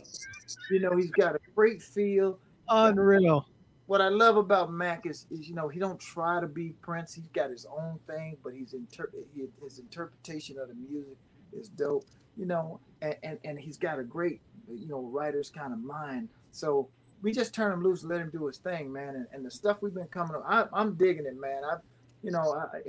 you 0.70 0.80
know 0.80 0.96
he's 0.96 1.12
got 1.12 1.36
a 1.36 1.40
great 1.56 1.82
feel 1.82 2.40
unreal. 2.70 3.48
what 3.88 4.02
I 4.02 4.10
love 4.10 4.38
about 4.38 4.72
Mac 4.72 5.06
is, 5.06 5.28
is 5.30 5.48
you 5.48 5.56
know 5.56 5.68
he 5.68 5.80
don't 5.80 6.00
try 6.00 6.40
to 6.42 6.48
be 6.48 6.74
Prince. 6.82 7.14
He's 7.14 7.28
got 7.30 7.50
his 7.50 7.66
own 7.66 8.00
thing, 8.08 8.38
but 8.44 8.54
he's 8.54 8.74
inter- 8.74 9.12
he- 9.36 9.48
his 9.64 9.80
interpretation 9.80 10.58
of 10.60 10.68
the 10.70 10.76
music 10.76 11.18
is 11.54 11.70
dope. 11.70 12.06
You 12.38 12.46
know, 12.46 12.80
and, 13.02 13.16
and 13.24 13.40
and 13.46 13.60
he's 13.60 13.78
got 13.78 13.98
a 14.00 14.04
great 14.04 14.42
you 14.70 14.88
know 14.88 15.02
writer's 15.02 15.50
kind 15.50 15.72
of 15.74 15.80
mind. 15.80 16.28
So 16.52 16.90
we 17.22 17.32
just 17.32 17.54
turn 17.54 17.72
him 17.72 17.82
loose, 17.84 18.04
let 18.04 18.20
him 18.20 18.30
do 18.30 18.46
his 18.48 18.58
thing, 18.58 18.92
man. 18.92 19.16
And, 19.16 19.28
and 19.32 19.46
the 19.46 19.50
stuff 19.52 19.82
we've 19.82 19.94
been 19.94 20.08
coming 20.08 20.36
up, 20.36 20.44
I, 20.46 20.66
I'm 20.74 20.96
digging 20.96 21.26
it, 21.26 21.40
man. 21.40 21.64
I, 21.64 21.78
you 22.22 22.32
know, 22.32 22.54
I, 22.54 22.80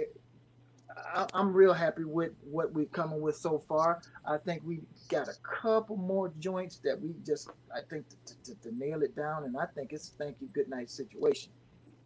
I 0.97 1.27
I'm 1.35 1.53
real 1.53 1.73
happy 1.75 2.05
with 2.05 2.33
what 2.43 2.73
we're 2.73 2.87
coming 2.87 3.21
with 3.21 3.37
so 3.37 3.59
far. 3.59 4.01
I 4.25 4.39
think 4.39 4.63
we 4.65 4.81
got 5.09 5.29
a 5.29 5.35
couple 5.43 5.97
more 5.97 6.33
joints 6.39 6.79
that 6.85 7.01
we 7.01 7.15
just 7.25 7.51
I 7.75 7.81
think 7.89 8.07
to, 8.27 8.35
to, 8.45 8.61
to 8.63 8.77
nail 8.77 9.03
it 9.03 9.15
down, 9.15 9.45
and 9.45 9.57
I 9.57 9.67
think 9.67 9.93
it's 9.93 10.13
thank 10.19 10.37
you 10.41 10.49
good 10.55 10.69
night 10.69 10.91
situation. 10.91 11.53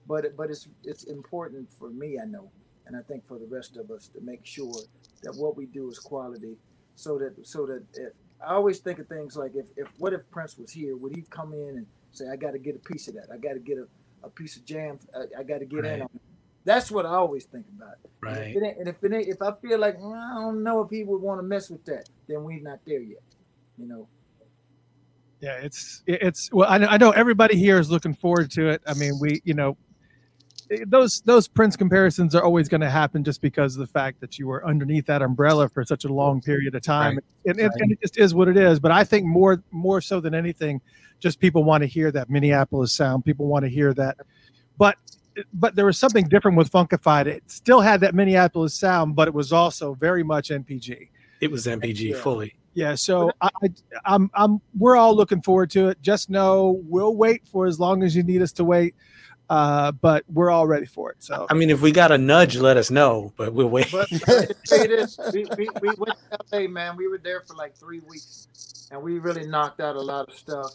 But 0.07 0.37
but 0.37 0.51
it's 0.51 0.69
it's 0.85 1.05
important 1.05 1.71
for 1.73 1.91
me, 1.91 2.19
I 2.21 2.27
know, 2.27 2.51
and 2.87 2.97
I 2.97 3.01
think 3.03 3.27
for 3.29 3.39
the 3.39 3.47
rest 3.47 3.77
of 3.77 3.91
us 3.91 4.09
to 4.09 4.21
make 4.21 4.45
sure 4.45 4.75
that 5.23 5.35
what 5.37 5.57
we 5.57 5.67
do 5.67 5.89
is 5.91 5.99
quality, 5.99 6.57
so 6.97 7.19
that 7.19 7.47
so 7.47 7.67
that 7.67 7.85
if, 7.95 8.13
I 8.45 8.55
always 8.55 8.79
think 8.79 8.99
of 8.99 9.09
things 9.09 9.37
like 9.37 9.53
if 9.55 9.67
if 9.77 9.89
what 9.99 10.13
if 10.13 10.29
Prince 10.31 10.59
was 10.59 10.73
here, 10.73 10.97
would 10.97 11.15
he 11.15 11.23
come 11.31 11.53
in 11.53 11.77
and 11.79 11.87
say 12.13 12.27
I 12.29 12.37
got 12.37 12.53
to 12.53 12.59
get 12.59 12.75
a 12.75 12.79
piece 12.81 13.07
of 13.09 13.15
that, 13.15 13.29
I 13.33 13.37
got 13.37 13.53
to 13.53 13.61
get 13.61 13.79
a, 13.79 13.87
a 14.27 14.31
piece 14.31 14.57
of 14.57 14.65
jam, 14.65 14.99
I, 15.15 15.41
I 15.41 15.43
got 15.45 15.59
to 15.59 15.67
get 15.67 15.85
in 15.85 16.03
on 16.03 16.09
it. 16.15 16.23
That's 16.71 16.89
what 16.89 17.05
I 17.05 17.15
always 17.17 17.47
think 17.47 17.67
about. 17.77 17.95
And 18.23 18.37
Right. 18.37 18.57
if 18.57 18.63
it 18.63 18.77
and 18.79 18.89
if 18.89 19.03
it 19.03 19.13
ain't, 19.13 19.29
if 19.29 19.43
I 19.43 19.53
feel 19.61 19.79
like 19.81 19.99
"Mm, 19.99 20.15
I 20.15 20.35
don't 20.41 20.63
know 20.63 20.83
if 20.83 20.91
he 20.91 21.03
would 21.03 21.21
want 21.21 21.41
to 21.41 21.43
mess 21.43 21.69
with 21.69 21.85
that, 21.87 22.09
then 22.29 22.45
we're 22.45 22.61
not 22.61 22.79
there 22.87 23.01
yet. 23.01 23.23
You 23.77 23.89
know. 23.89 24.09
Yeah, 25.41 25.55
it's 25.57 26.03
it's 26.07 26.53
well, 26.53 26.69
I 26.71 26.79
know, 26.79 26.87
I 26.87 26.97
know 26.97 27.11
everybody 27.11 27.57
here 27.57 27.79
is 27.81 27.91
looking 27.91 28.15
forward 28.15 28.53
to 28.53 28.69
it. 28.69 28.83
I 28.87 28.95
mean, 28.95 29.19
we 29.21 29.41
you 29.43 29.55
know 29.55 29.77
eh, 30.71 30.85
those 30.87 31.23
those 31.23 31.49
Prince 31.49 31.77
comparisons 31.77 32.37
are 32.37 32.45
always 32.45 32.69
going 32.69 32.83
to 32.83 32.91
happen 32.91 33.25
just 33.25 33.41
because 33.41 33.75
of 33.75 33.81
the 33.81 33.87
fact 33.89 34.21
that 34.21 34.39
you 34.39 34.47
were 34.47 34.65
underneath 34.65 35.07
that 35.07 35.23
umbrella 35.23 35.69
for 35.69 35.85
such 35.85 36.05
a 36.05 36.13
long 36.13 36.41
period 36.41 36.75
of 36.77 36.83
time, 36.83 37.17
Right. 37.17 37.25
and, 37.47 37.59
and, 37.59 37.73
and 37.81 37.91
it 37.93 38.01
just 38.01 38.17
is 38.17 38.33
what 38.33 38.47
it 38.47 38.57
is. 38.57 38.79
But 38.79 38.93
I 38.93 39.03
think 39.03 39.25
more 39.27 39.61
more 39.73 40.01
so 40.01 40.21
than 40.21 40.35
anything, 40.37 40.81
just 41.19 41.41
people 41.41 41.65
want 41.65 41.81
to 41.83 41.89
hear 41.89 42.13
that 42.13 42.31
Minneapolis 42.31 42.93
sound. 42.93 43.25
People 43.25 43.47
want 43.47 43.65
to 43.65 43.69
hear 43.71 43.93
that, 43.95 44.19
but 44.79 44.97
but 45.55 45.75
there 45.75 45.87
was 45.87 45.99
something 45.99 46.29
different 46.29 46.57
with 46.57 46.71
Funkified. 46.71 47.27
It 47.27 47.43
still 47.47 47.81
had 47.81 48.01
that 48.01 48.15
Minneapolis 48.15 48.75
sound, 48.75 49.17
but 49.17 49.29
it 49.29 49.35
was 49.35 49.53
also 49.53 49.95
very 49.95 50.23
much 50.23 50.51
NPG. 50.51 51.09
It 51.41 51.51
was 51.51 51.67
NPG 51.67 52.11
Yeah. 52.11 52.17
fully. 52.17 52.55
Yeah, 52.73 52.95
so 52.95 53.33
I, 53.41 53.49
I, 53.65 53.69
I'm, 54.05 54.31
I'm, 54.33 54.61
we're 54.79 54.97
all 54.97 55.15
looking 55.17 55.43
forward 55.43 55.71
to 55.73 55.89
it. 55.89 56.01
Just 56.03 56.31
know 56.31 56.81
we'll 56.85 57.17
wait 57.17 57.47
for 57.49 57.67
as 57.67 57.81
long 57.81 58.05
as 58.05 58.15
you 58.15 58.23
need 58.23 58.43
us 58.43 58.53
to 58.53 58.65
wait, 58.65 58.95
uh, 59.49 59.91
but 59.91 60.25
we're 60.33 60.51
all 60.51 60.69
ready 60.69 60.87
for 60.87 61.11
it. 61.11 61.17
So 61.19 61.47
I 61.51 61.55
mean, 61.55 61.69
if 61.71 61.81
we 61.83 61.91
got 61.91 62.13
a 62.13 62.19
nudge, 62.19 62.57
let 62.57 62.77
us 62.77 62.89
know. 62.91 63.33
But 63.37 63.53
we'll 63.55 63.69
wait. 63.69 63.91
But 63.91 64.09
but 64.25 64.55
this, 64.69 65.19
we, 65.33 65.47
we, 65.59 65.69
we 65.83 65.89
went 65.99 66.17
to 66.31 66.39
LA, 66.53 66.69
man. 66.69 66.97
We 66.97 67.09
were 67.09 67.19
there 67.19 67.41
for 67.41 67.55
like 67.55 67.77
three 67.77 68.01
weeks, 68.09 68.89
and 68.93 69.03
we 69.03 69.19
really 69.19 69.47
knocked 69.49 69.81
out 69.81 69.97
a 69.97 70.01
lot 70.01 70.29
of 70.29 70.35
stuff. 70.37 70.71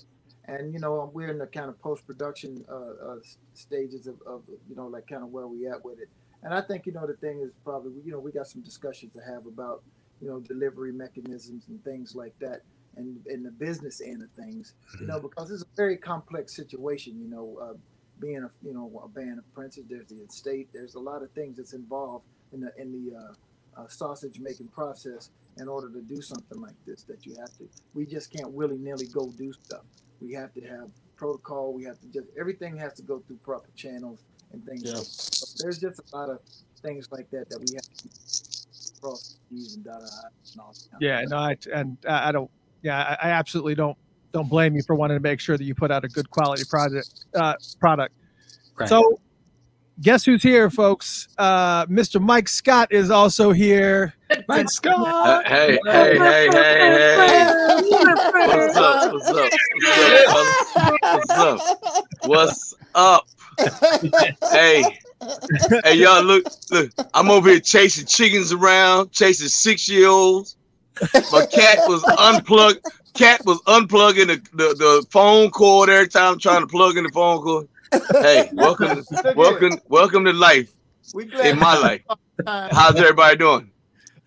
And 0.47 0.73
you 0.73 0.79
know, 0.79 1.09
we're 1.13 1.29
in 1.29 1.37
the 1.37 1.47
kind 1.47 1.69
of 1.69 1.79
post 1.81 2.05
production 2.05 2.65
uh, 2.69 2.75
uh, 3.11 3.15
stages 3.53 4.07
of, 4.07 4.15
of 4.25 4.43
you 4.69 4.75
know, 4.75 4.87
like 4.87 5.07
kind 5.07 5.23
of 5.23 5.29
where 5.29 5.47
we 5.47 5.67
at 5.67 5.83
with 5.83 5.99
it. 5.99 6.09
And 6.43 6.53
I 6.53 6.61
think 6.61 6.85
you 6.85 6.91
know 6.91 7.07
the 7.07 7.15
thing 7.15 7.41
is 7.41 7.51
probably 7.63 7.93
you 8.05 8.11
know 8.11 8.19
we 8.19 8.31
got 8.31 8.47
some 8.47 8.61
discussions 8.61 9.13
to 9.13 9.21
have 9.21 9.47
about 9.47 9.83
you 10.21 10.27
know 10.27 10.39
delivery 10.39 10.91
mechanisms 10.91 11.65
and 11.69 11.83
things 11.83 12.15
like 12.15 12.37
that, 12.39 12.61
and 12.95 13.17
in 13.27 13.43
the 13.43 13.51
business 13.51 14.01
end 14.01 14.21
of 14.21 14.29
things, 14.31 14.73
you 14.99 15.07
know, 15.07 15.19
because 15.19 15.49
it's 15.51 15.63
a 15.63 15.75
very 15.75 15.97
complex 15.97 16.55
situation. 16.55 17.19
You 17.19 17.29
know, 17.29 17.57
uh, 17.61 17.73
being 18.19 18.43
a 18.43 18.49
you 18.65 18.73
know 18.73 19.01
a 19.03 19.07
band 19.07 19.39
of 19.39 19.53
princes, 19.53 19.85
there's 19.89 20.07
the 20.07 20.23
estate, 20.23 20.69
there's 20.73 20.95
a 20.95 20.99
lot 20.99 21.23
of 21.23 21.31
things 21.31 21.57
that's 21.57 21.73
involved 21.73 22.25
in 22.53 22.61
the 22.61 22.71
in 22.77 22.91
the 22.91 23.17
uh, 23.17 23.81
uh, 23.81 23.87
sausage 23.87 24.39
making 24.39 24.67
process 24.67 25.31
in 25.57 25.67
order 25.67 25.89
to 25.89 26.01
do 26.01 26.21
something 26.21 26.61
like 26.61 26.75
this 26.85 27.03
that 27.03 27.25
you 27.25 27.35
have 27.39 27.49
to 27.57 27.67
we 27.93 28.05
just 28.05 28.31
can't 28.31 28.51
willy-nilly 28.51 29.07
go 29.07 29.31
do 29.37 29.51
stuff 29.53 29.83
we 30.21 30.33
have 30.33 30.53
to 30.53 30.61
have 30.61 30.89
protocol 31.17 31.73
we 31.73 31.83
have 31.83 31.99
to 31.99 32.07
just 32.07 32.27
everything 32.39 32.75
has 32.77 32.93
to 32.93 33.01
go 33.01 33.19
through 33.25 33.37
proper 33.37 33.69
channels 33.75 34.19
and 34.51 34.63
things 34.65 34.83
Yeah. 34.83 34.97
like. 34.97 35.05
So 35.05 35.63
there's 35.63 35.79
just 35.79 35.99
a 36.13 36.15
lot 36.15 36.29
of 36.29 36.39
things 36.81 37.09
like 37.11 37.29
that 37.31 37.49
that 37.49 37.59
we 37.59 37.75
have 37.75 37.83
to 37.83 39.01
cross 39.01 39.37
the 39.49 39.55
T's 39.55 39.75
and 39.75 39.85
dot 39.85 40.01
I's 40.01 40.51
and 40.53 40.61
all 40.61 40.73
that 40.73 40.91
kind 40.91 40.95
of 40.95 41.01
yeah, 41.01 41.19
stuff. 41.25 41.29
no, 41.29 41.37
I, 41.37 41.79
and 41.79 41.97
I 42.07 42.29
I 42.29 42.31
don't, 42.31 42.51
yeah, 42.81 43.17
I, 43.21 43.27
I 43.27 43.31
absolutely 43.31 43.75
don't, 43.75 43.97
don't 44.33 44.49
blame 44.49 44.75
you 44.75 44.83
for 44.83 44.95
wanting 44.95 45.17
to 45.17 45.21
make 45.23 45.39
sure 45.39 45.57
that 45.57 45.63
you 45.63 45.73
put 45.73 45.91
out 45.91 46.03
a 46.03 46.07
good 46.09 46.29
quality 46.29 46.63
project, 46.69 47.25
uh, 47.33 47.55
product. 47.79 48.13
Right. 48.77 48.89
So, 48.89 49.19
guess 50.01 50.25
who's 50.25 50.43
here, 50.43 50.69
folks? 50.69 51.27
Uh, 51.37 51.85
Mr. 51.87 52.21
Mike 52.21 52.47
Scott 52.47 52.91
is 52.91 53.09
also 53.11 53.51
here. 53.51 54.13
Mike 54.47 54.65
Uh, 54.65 54.69
Scott. 54.69 55.47
hey, 55.47 55.79
hey, 55.85 56.17
hey, 56.17 56.49
hey, 56.51 57.17
hey. 57.27 57.45
What's 58.55 58.77
up? 58.77 59.13
What's 59.13 59.29
up? 59.29 59.51
What's 61.03 61.29
up? 61.29 61.29
What's 61.29 61.29
up? 61.31 61.59
What's 62.25 62.73
up? 62.95 63.27
Hey, 64.51 64.83
hey, 65.83 65.93
y'all, 65.95 66.23
look, 66.23 66.43
look. 66.71 66.91
I'm 67.13 67.29
over 67.31 67.49
here 67.49 67.59
chasing 67.59 68.05
chickens 68.05 68.51
around, 68.51 69.11
chasing 69.11 69.47
six 69.47 69.87
year 69.87 70.09
olds. 70.09 70.57
My 71.31 71.45
cat 71.45 71.79
was 71.87 72.03
unplugged. 72.19 72.85
Cat 73.13 73.41
was 73.45 73.61
unplugging 73.61 74.27
the, 74.27 74.35
the, 74.53 74.73
the 74.75 75.05
phone 75.09 75.49
cord 75.51 75.89
every 75.89 76.07
time 76.09 76.33
I'm 76.33 76.39
trying 76.39 76.61
to 76.61 76.67
plug 76.67 76.97
in 76.97 77.05
the 77.05 77.09
phone 77.11 77.41
cord. 77.41 77.67
Hey, 78.11 78.49
welcome, 78.53 79.03
welcome, 79.35 79.79
welcome 79.87 80.25
to 80.25 80.33
life 80.33 80.73
in 81.43 81.59
my 81.59 81.77
life. 81.77 82.01
How's 82.71 82.95
everybody 82.95 83.37
doing? 83.37 83.71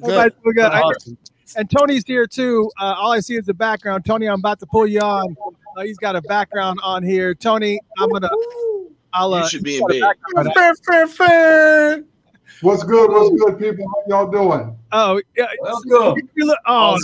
Everybody's 0.03 0.33
doing 0.43 0.55
good. 0.55 0.73
Awesome. 0.73 1.19
and 1.57 1.71
Tony's 1.71 2.05
here 2.07 2.27
too. 2.27 2.71
Uh, 2.81 2.95
all 2.99 3.13
I 3.13 3.21
see 3.21 3.37
is 3.37 3.47
the 3.47 3.55
background. 3.55 4.05
Tony, 4.05 4.27
I'm 4.29 4.39
about 4.39 4.61
to 4.61 4.67
pull 4.67 4.87
you 4.87 5.01
on. 5.01 5.37
Uh, 5.77 5.83
he's 5.83 5.99
got 5.99 6.17
a 6.17 6.23
background 6.23 6.81
on 6.83 7.03
here. 7.03 7.35
Tony, 7.35 7.81
I'm 7.99 8.11
gonna. 8.11 8.31
I'll. 9.13 9.35
Uh, 9.35 9.43
You 9.43 9.49
should 9.49 9.65
be 9.65 9.73
he's 9.73 9.83
in 10.37 10.47
a 10.47 10.51
bed. 10.55 12.05
What's 12.61 12.83
good? 12.83 13.11
What's 13.11 13.43
good, 13.43 13.59
people? 13.59 13.87
How 13.89 14.03
y'all 14.09 14.31
doing? 14.31 14.77
Oh, 14.91 15.21
yeah. 15.37 15.47
Welcome. 15.61 16.29
You 16.35 16.47
look, 16.47 16.59
oh, 16.67 16.99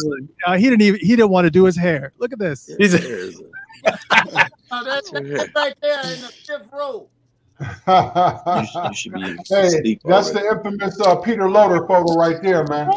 uh, 0.46 0.56
he 0.56 0.64
didn't 0.64 0.82
even. 0.82 1.00
He 1.00 1.08
didn't 1.08 1.30
want 1.30 1.44
to 1.44 1.50
do 1.50 1.64
his 1.64 1.76
hair. 1.76 2.12
Look 2.18 2.32
at 2.32 2.38
this. 2.38 2.70
He's 2.78 2.94
a, 2.94 2.98
There's 4.24 4.50
Oh, 4.70 4.82
that's, 4.84 5.10
that's 5.10 5.50
right 5.54 5.74
there 5.82 6.14
in 6.14 6.20
the 6.22 6.32
fifth 6.46 6.68
row 6.72 7.08
you, 7.60 8.66
should, 8.66 8.84
you 8.88 8.94
should 8.94 9.12
be 9.14 9.38
hey, 9.48 9.98
that's 10.04 10.30
already. 10.30 10.48
the 10.48 10.56
infamous 10.56 11.00
uh, 11.00 11.16
Peter 11.16 11.48
Loader 11.48 11.86
photo 11.86 12.16
right 12.16 12.42
there, 12.42 12.66
man. 12.66 12.90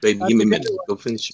Baby, 0.00 0.20
give 0.28 0.36
me 0.36 0.44
a 0.44 0.46
minute. 0.46 0.68
Go 0.88 0.96
finish. 0.96 1.32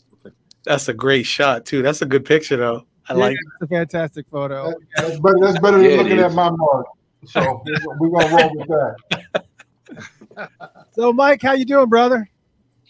that's 0.65 0.89
a 0.89 0.95
great 0.95 1.25
shot 1.27 1.67
too. 1.67 1.83
That's 1.83 2.01
a 2.01 2.07
good 2.07 2.25
picture 2.25 2.57
though. 2.57 2.87
I 3.09 3.15
Yeah, 3.15 3.19
like. 3.21 3.33
it's 3.33 3.63
a 3.63 3.67
fantastic 3.67 4.27
photo. 4.31 4.73
That's 4.97 5.19
better, 5.21 5.39
that's 5.41 5.59
better 5.59 5.79
than 5.79 5.87
Yeah, 5.87 5.93
it 5.93 5.97
looking 5.99 6.19
at 6.21 6.33
my 6.33 6.51
mark. 6.51 6.87
So 7.27 7.63
we're 7.99 8.09
gonna 8.09 8.35
roll 8.35 8.51
with 8.57 8.69
that. 8.69 10.51
So, 10.93 11.13
Mike, 11.13 11.43
how 11.43 11.53
you 11.53 11.65
doing, 11.65 11.89
brother? 11.89 12.29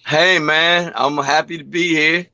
Hey 0.07 0.38
man, 0.38 0.92
I'm 0.94 1.16
happy 1.16 1.59
to 1.59 1.64
be 1.64 1.88
here. 1.88 2.26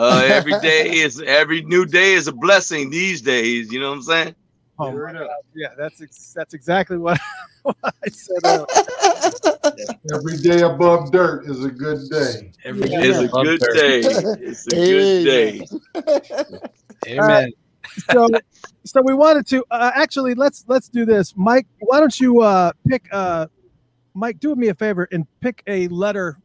Uh, 0.00 0.22
every 0.24 0.58
day 0.60 0.88
is 0.90 1.20
every 1.20 1.60
new 1.62 1.84
day 1.84 2.14
is 2.14 2.26
a 2.26 2.32
blessing 2.32 2.88
these 2.88 3.20
days. 3.20 3.70
You 3.70 3.80
know 3.80 3.90
what 3.90 3.96
I'm 3.96 4.02
saying? 4.02 4.34
Oh, 4.78 4.92
my 4.92 5.12
God. 5.12 5.28
yeah, 5.54 5.68
that's 5.76 6.00
ex- 6.00 6.32
that's 6.34 6.54
exactly 6.54 6.96
what, 6.96 7.20
what 7.62 7.76
I 7.84 8.08
said. 8.08 8.38
earlier. 8.44 8.66
Every 10.14 10.38
day 10.38 10.62
above 10.62 11.12
dirt 11.12 11.46
is 11.46 11.62
a 11.64 11.70
good 11.70 12.08
day. 12.08 12.50
Every 12.64 12.88
Yeah. 12.88 13.00
day 13.00 13.08
It's 13.08 13.18
a 13.18 13.24
above 13.26 13.44
good 13.44 13.60
dirt. 13.60 13.74
day. 13.74 14.00
It's 14.40 14.66
a 14.66 14.70
good 14.70 15.24
day. 15.24 15.66
Amen. 17.06 17.50
so 18.10 18.26
so 18.86 19.02
we 19.02 19.12
wanted 19.12 19.46
to 19.48 19.62
uh, 19.70 19.90
actually 19.94 20.34
let's 20.34 20.64
let's 20.68 20.88
do 20.88 21.04
this 21.04 21.34
mike 21.36 21.66
why 21.80 21.98
don't 21.98 22.20
you 22.20 22.40
uh 22.40 22.70
pick 22.86 23.06
uh 23.10 23.46
mike 24.14 24.38
do 24.38 24.54
me 24.54 24.68
a 24.68 24.74
favor 24.74 25.08
and 25.12 25.26
pick 25.40 25.62
a 25.66 25.88
letter 25.88 26.38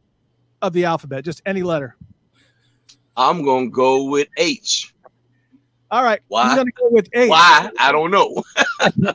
of 0.62 0.72
the 0.72 0.84
alphabet 0.84 1.24
just 1.24 1.40
any 1.46 1.62
letter 1.62 1.94
I'm 3.16 3.42
gonna 3.44 3.68
go 3.68 4.04
with 4.04 4.28
H. 4.36 4.92
all 5.90 6.02
right 6.02 6.20
Why? 6.28 6.42
i'm 6.50 6.56
gonna 6.56 6.70
go 6.76 6.88
with 6.90 7.08
eight 7.14 7.30
Why? 7.30 7.70
I 7.78 7.92
don't 7.92 8.10
know. 8.10 8.42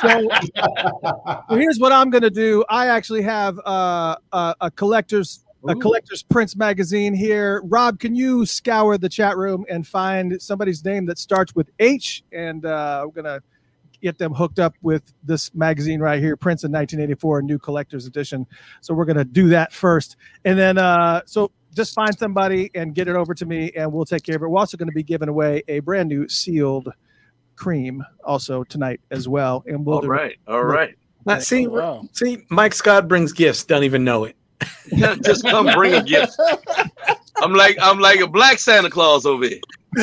so, 0.00 0.28
so 0.60 1.42
here's 1.56 1.78
what 1.78 1.90
i'm 1.92 2.10
gonna 2.10 2.28
do 2.30 2.64
i 2.68 2.88
actually 2.88 3.22
have 3.22 3.58
uh 3.66 4.16
a, 4.32 4.54
a 4.62 4.70
collector's 4.70 5.44
a 5.68 5.74
collector's 5.74 6.22
prince 6.22 6.54
magazine 6.54 7.14
here 7.14 7.60
rob 7.64 7.98
can 7.98 8.14
you 8.14 8.44
scour 8.46 8.98
the 8.98 9.08
chat 9.08 9.36
room 9.36 9.64
and 9.70 9.86
find 9.86 10.40
somebody's 10.40 10.84
name 10.84 11.06
that 11.06 11.18
starts 11.18 11.54
with 11.54 11.70
h 11.78 12.22
and 12.32 12.64
uh 12.66 13.02
we're 13.04 13.22
gonna 13.22 13.40
get 14.02 14.18
them 14.18 14.32
hooked 14.34 14.58
up 14.58 14.74
with 14.82 15.02
this 15.24 15.52
magazine 15.54 15.98
right 16.00 16.20
here 16.20 16.36
prince 16.36 16.62
in 16.64 16.70
1984 16.70 17.42
new 17.42 17.58
collector's 17.58 18.06
edition 18.06 18.46
so 18.80 18.92
we're 18.94 19.06
gonna 19.06 19.24
do 19.24 19.48
that 19.48 19.72
first 19.72 20.16
and 20.44 20.58
then 20.58 20.78
uh 20.78 21.20
so 21.26 21.50
just 21.76 21.94
find 21.94 22.16
somebody 22.18 22.70
and 22.74 22.94
get 22.94 23.06
it 23.06 23.14
over 23.14 23.34
to 23.34 23.46
me 23.46 23.70
and 23.76 23.92
we'll 23.92 24.04
take 24.06 24.22
care 24.24 24.34
of 24.36 24.42
it 24.42 24.48
we're 24.48 24.58
also 24.58 24.76
going 24.76 24.88
to 24.88 24.94
be 24.94 25.02
giving 25.02 25.28
away 25.28 25.62
a 25.68 25.78
brand 25.80 26.08
new 26.08 26.26
sealed 26.28 26.88
cream 27.54 28.02
also 28.24 28.64
tonight 28.64 29.00
as 29.10 29.28
well 29.28 29.62
and 29.66 29.84
we'll 29.84 29.96
All 29.96 30.02
do 30.02 30.08
right, 30.08 30.36
all 30.48 30.64
right. 30.64 30.90
Uh, 30.90 31.34
now, 31.34 31.38
see, 31.40 31.66
Wow. 31.66 32.08
see, 32.12 32.38
Mike 32.50 32.72
Scott 32.74 33.08
brings 33.08 33.32
gifts. 33.32 33.64
Don't 33.64 33.82
even 33.82 34.04
know 34.04 34.24
it. 34.24 34.36
Just 35.24 35.42
come 35.44 35.66
bring 35.74 35.94
a 35.94 36.02
gift. 36.02 36.36
I'm 37.42 37.52
like 37.52 37.76
I'm 37.80 37.98
like 37.98 38.20
a 38.20 38.26
black 38.26 38.58
Santa 38.58 38.88
Claus 38.88 39.26
over 39.26 39.46
here. 39.46 39.60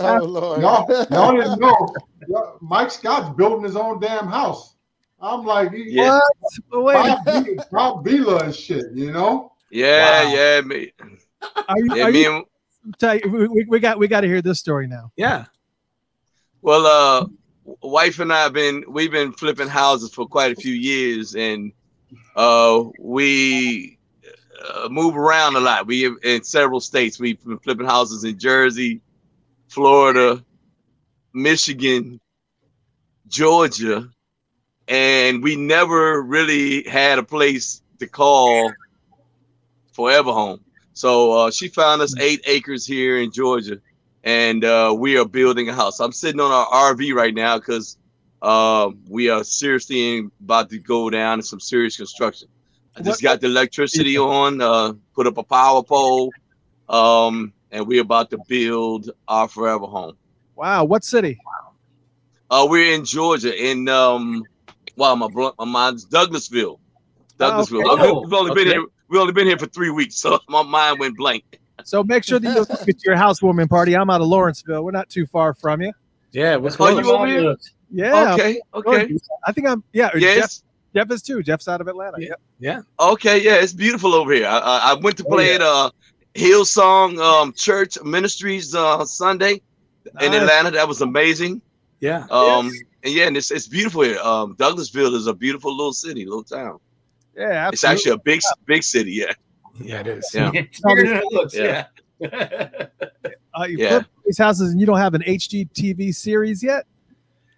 oh 0.00 0.18
Lord. 0.22 0.60
Y'all, 0.62 1.06
y'all 1.10 1.36
didn't 1.36 1.60
know. 1.60 1.94
Mike 2.60 2.90
Scott's 2.90 3.34
building 3.36 3.62
his 3.64 3.76
own 3.76 4.00
damn 4.00 4.26
house. 4.26 4.73
I'm 5.24 5.44
like, 5.44 5.72
he, 5.72 5.84
Yeah. 5.88 6.20
But 6.70 6.82
wait, 6.82 6.94
Bob, 7.72 8.04
V- 8.04 8.10
Vila 8.18 8.44
and 8.44 8.54
shit, 8.54 8.84
you 8.92 9.10
know? 9.10 9.52
Yeah, 9.70 10.24
Wow. 10.24 10.34
yeah, 10.34 10.60
me. 10.60 10.92
are 11.68 11.78
you, 11.78 11.94
Yeah, 11.96 12.04
are 12.06 12.12
me 12.12 12.22
you 12.22 12.36
and 12.36 12.44
tell 12.98 13.16
you- 13.16 13.30
we, 13.30 13.48
we- 13.48 13.66
we 13.68 13.80
got 13.80 13.98
we 13.98 14.06
got 14.06 14.20
to 14.20 14.26
hear 14.28 14.42
this 14.42 14.60
story 14.60 14.86
now 14.86 15.10
Yeah. 15.16 15.46
Well, 16.62 16.86
uh, 16.86 17.26
wife 17.82 18.18
and 18.20 18.32
I 18.32 18.42
have 18.42 18.52
been 18.52 18.84
we've 18.88 19.10
been 19.10 19.32
flipping 19.32 19.68
houses 19.68 20.12
for 20.14 20.26
quite 20.26 20.52
a 20.52 20.56
few 20.56 20.72
years, 20.74 21.34
and 21.34 21.72
uh, 22.36 22.84
we 23.00 23.98
uh, 24.68 24.88
move 24.90 25.16
around 25.16 25.56
a 25.56 25.60
lot. 25.60 25.86
We 25.86 26.06
in 26.22 26.42
several 26.44 26.80
states. 26.80 27.18
We've 27.18 27.42
been 27.44 27.58
flipping 27.58 27.86
houses 27.86 28.24
in 28.24 28.38
Jersey, 28.38 29.00
Florida, 29.68 30.42
Michigan, 31.34 32.20
Georgia, 33.28 34.08
and 34.88 35.42
we 35.42 35.56
never 35.56 36.22
really 36.22 36.84
had 36.84 37.18
a 37.18 37.22
place 37.22 37.82
to 37.98 38.06
call 38.06 38.72
forever 39.92 40.32
home. 40.32 40.60
So 40.92 41.32
uh, 41.32 41.50
she 41.50 41.68
found 41.68 42.02
us 42.02 42.14
eight 42.20 42.40
acres 42.46 42.86
here 42.86 43.18
in 43.18 43.32
Georgia 43.32 43.80
and 44.24 44.64
uh, 44.64 44.94
we 44.96 45.16
are 45.18 45.26
building 45.26 45.68
a 45.68 45.74
house. 45.74 46.00
I'm 46.00 46.12
sitting 46.12 46.40
on 46.40 46.50
our 46.50 46.94
RV 46.94 47.14
right 47.14 47.34
now 47.34 47.58
because 47.58 47.98
uh, 48.42 48.90
we 49.08 49.28
are 49.28 49.44
seriously 49.44 50.28
about 50.42 50.70
to 50.70 50.78
go 50.78 51.10
down 51.10 51.38
to 51.38 51.42
some 51.44 51.60
serious 51.60 51.96
construction. 51.96 52.48
I 52.96 53.02
just 53.02 53.22
got 53.22 53.40
the 53.40 53.48
electricity 53.48 54.16
on, 54.16 54.60
uh, 54.60 54.92
put 55.14 55.26
up 55.26 55.36
a 55.36 55.42
power 55.42 55.82
pole, 55.82 56.32
um, 56.88 57.52
and 57.70 57.86
we're 57.86 58.02
about 58.02 58.30
to 58.30 58.38
build 58.48 59.10
our 59.28 59.48
forever 59.48 59.86
home. 59.86 60.16
wow 60.56 60.84
what 60.84 61.04
city 61.04 61.38
Uh, 62.50 62.66
we're 62.68 62.94
in 62.94 63.04
Georgia, 63.04 63.52
in 63.52 63.88
um, 63.88 64.44
wow, 64.96 65.14
my 65.14 65.28
bl- 65.28 65.48
my 65.58 65.64
mind's 65.64 66.06
Douglasville. 66.06 66.78
Douglasville. 67.38 67.84
okay. 67.92 68.02
I've- 68.04 68.12
We've 68.24 68.32
only 68.32 68.54
been 68.54 68.68
here. 68.68 68.84
We've 69.08 69.20
only 69.20 69.32
been 69.32 69.46
here 69.46 69.58
for 69.58 69.66
three 69.66 69.90
weeks, 69.90 70.16
so 70.16 70.38
my 70.48 70.62
mind 70.62 70.98
went 70.98 71.16
blank. 71.16 71.44
so 71.84 72.02
make 72.02 72.24
sure 72.24 72.38
that 72.38 72.48
you 72.54 72.60
look 72.60 72.70
at 72.88 73.04
your 73.04 73.16
housewarming 73.16 73.66
party 73.68 73.96
i'm 73.96 74.08
out 74.08 74.20
of 74.20 74.28
lawrenceville 74.28 74.82
we're 74.84 74.92
not 74.92 75.08
too 75.10 75.26
far 75.26 75.52
from 75.54 75.82
you 75.82 75.92
Yeah. 76.32 76.56
We're 76.56 76.70
Oh, 76.70 76.76
close. 76.76 77.04
you 77.04 77.12
over 77.12 77.26
here? 77.26 77.56
yeah 77.90 78.34
Okay, 78.34 78.60
okay. 78.72 79.16
i 79.46 79.50
think 79.52 79.66
i'm 79.66 79.82
yeah 79.92 80.10
jeff, 80.12 80.20
Yes. 80.22 80.62
jeff 80.94 81.10
is 81.10 81.20
too 81.22 81.42
jeff's 81.42 81.66
out 81.68 81.80
of 81.80 81.88
atlanta 81.88 82.16
Yeah. 82.20 82.34
Yep. 82.60 82.84
Okay, 83.00 83.42
yeah, 83.42 83.56
it's 83.56 83.72
beautiful 83.72 84.14
over 84.14 84.32
here. 84.32 84.46
I, 84.46 84.58
I, 84.58 84.78
I 84.92 84.94
went 84.94 85.16
to 85.18 85.24
Oh, 85.26 85.30
play 85.34 85.48
yeah. 85.48 85.54
at 85.56 85.62
uh 85.62 85.90
Hillsong 86.34 87.18
um, 87.18 87.52
Church 87.52 87.98
Ministries 88.02 88.74
uh, 88.74 89.04
Sunday 89.04 89.60
in 90.20 90.30
Nice. 90.32 90.40
Atlanta. 90.42 90.70
That 90.72 90.88
was 90.88 91.00
amazing. 91.00 91.60
Yeah. 92.00 92.26
Um, 92.30 92.70
and 93.04 93.12
yeah, 93.14 93.26
and 93.26 93.36
it's 93.36 93.50
it's 93.50 93.68
beautiful 93.68 94.02
here. 94.02 94.18
Um, 94.18 94.56
Douglasville 94.56 95.14
is 95.14 95.26
a 95.26 95.34
beautiful 95.34 95.74
little 95.76 95.92
city, 95.92 96.24
little 96.24 96.42
town. 96.44 96.78
yeah 97.36 97.68
It's 97.72 97.84
actually 97.84 98.12
a 98.12 98.18
big 98.18 98.40
big 98.66 98.82
city. 98.82 99.12
Yeah, 99.12 99.32
Yeah, 99.80 100.00
it 100.00 100.06
is. 100.08 100.30
yeah. 100.34 100.50
It's 100.54 100.80
it 100.84 101.24
looks. 101.32 101.54
Yeah. 101.54 101.86
Yeah. 102.18 102.86
uh, 103.58 103.64
you 103.64 103.78
yeah. 103.78 103.88
flip 103.90 104.06
these 104.24 104.38
houses 104.38 104.70
and 104.70 104.80
you 104.80 104.86
don't 104.86 104.98
have 104.98 105.14
an 105.14 105.22
hgtv 105.22 106.14
series 106.14 106.62
yet 106.62 106.86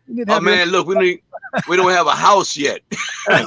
you 0.09 0.15
need 0.17 0.27
to 0.27 0.33
Oh 0.33 0.35
have 0.37 0.43
your- 0.43 0.53
man, 0.57 0.69
look, 0.71 0.87
we 0.87 0.95
don't 0.95 1.21
we 1.69 1.77
don't 1.77 1.91
have 1.93 2.07
a 2.07 2.13
house 2.15 2.57
yet. 2.57 2.81
the, 3.27 3.45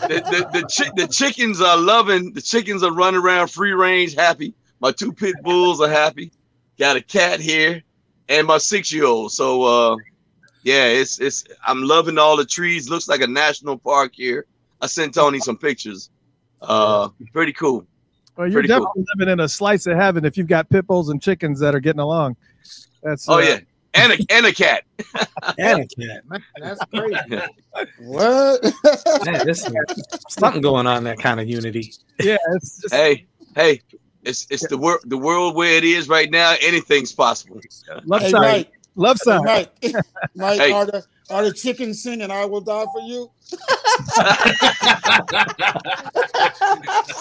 the, 0.00 0.48
the, 0.52 0.62
chi- 0.76 0.90
the 0.96 1.06
chickens 1.08 1.60
are 1.60 1.76
loving. 1.76 2.32
The 2.32 2.40
chickens 2.42 2.82
are 2.82 2.92
running 2.92 3.20
around 3.20 3.48
free 3.50 3.72
range, 3.72 4.14
happy. 4.14 4.54
My 4.80 4.92
two 4.92 5.12
pit 5.12 5.34
bulls 5.42 5.80
are 5.80 5.88
happy. 5.88 6.32
Got 6.78 6.96
a 6.96 7.00
cat 7.02 7.40
here, 7.40 7.82
and 8.28 8.46
my 8.46 8.58
six 8.58 8.92
year 8.92 9.04
old. 9.04 9.32
So 9.32 9.62
uh, 9.62 9.96
yeah, 10.62 10.86
it's 10.86 11.18
it's. 11.20 11.44
I'm 11.66 11.82
loving 11.82 12.18
all 12.18 12.36
the 12.36 12.44
trees. 12.44 12.88
Looks 12.88 13.08
like 13.08 13.20
a 13.20 13.26
national 13.26 13.78
park 13.78 14.12
here. 14.14 14.46
I 14.80 14.86
sent 14.86 15.14
Tony 15.14 15.38
some 15.38 15.56
pictures. 15.56 16.10
Uh, 16.60 17.08
pretty 17.32 17.52
cool. 17.52 17.86
well, 18.36 18.46
you're 18.46 18.54
pretty 18.54 18.68
cool. 18.68 18.78
definitely 18.80 19.04
living 19.16 19.32
in 19.32 19.40
a 19.40 19.48
slice 19.48 19.86
of 19.86 19.96
heaven 19.96 20.24
if 20.24 20.36
you've 20.36 20.46
got 20.46 20.68
pit 20.68 20.86
bulls 20.86 21.08
and 21.08 21.20
chickens 21.20 21.58
that 21.60 21.74
are 21.74 21.80
getting 21.80 22.00
along 22.00 22.36
that's 23.02 23.28
Oh 23.28 23.34
uh, 23.34 23.38
yeah, 23.40 23.58
and 23.94 24.12
a 24.12 24.18
and 24.30 24.46
a 24.46 24.52
cat. 24.52 24.84
And 25.58 25.80
a 25.82 25.86
cat. 26.06 26.22
Man, 26.28 26.42
that's 26.60 26.80
crazy. 26.94 27.42
What? 27.98 28.62
Man, 29.24 29.44
there's 29.44 29.62
some- 29.62 29.74
something 30.28 30.62
going 30.62 30.86
on 30.86 30.98
in 30.98 31.04
that 31.04 31.18
kind 31.18 31.40
of 31.40 31.48
unity. 31.48 31.92
yeah 32.20 32.36
it's 32.54 32.80
just 32.80 32.94
Hey, 32.94 33.26
hey, 33.56 33.80
it's 34.22 34.46
it's 34.50 34.66
the 34.68 34.78
world 34.78 35.00
the 35.04 35.18
world 35.18 35.56
where 35.56 35.74
it 35.76 35.84
is 35.84 36.08
right 36.08 36.30
now. 36.30 36.54
Anything's 36.62 37.12
possible. 37.12 37.60
love 38.04 38.22
hey, 38.22 38.30
sign 38.30 38.40
Mike, 38.42 38.72
love 38.96 39.18
hey, 39.24 39.30
sign 39.30 39.40
Mike, 39.40 39.72
Mike, 40.34 40.58
Hey. 40.58 40.68
are 40.68 40.86
the 40.86 41.04
are 41.30 41.44
the 41.44 41.52
chickens 41.52 42.02
singing 42.02 42.30
"I 42.30 42.44
Will 42.46 42.60
Die 42.62 42.86
for 42.92 43.00
You"? 43.00 43.30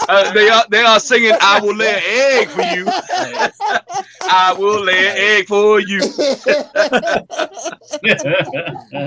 Uh, 0.09 0.31
they 0.33 0.49
are 0.49 0.63
they 0.69 0.81
are 0.81 0.99
singing 0.99 1.33
"I 1.41 1.59
will 1.61 1.75
lay 1.75 1.93
an 1.95 2.01
egg 2.03 2.49
for 2.49 2.61
you." 2.63 2.85
I 4.29 4.53
will 4.57 4.83
lay 4.83 5.07
an 5.09 5.15
egg 5.17 5.47
for 5.47 5.79
you. 5.79 6.01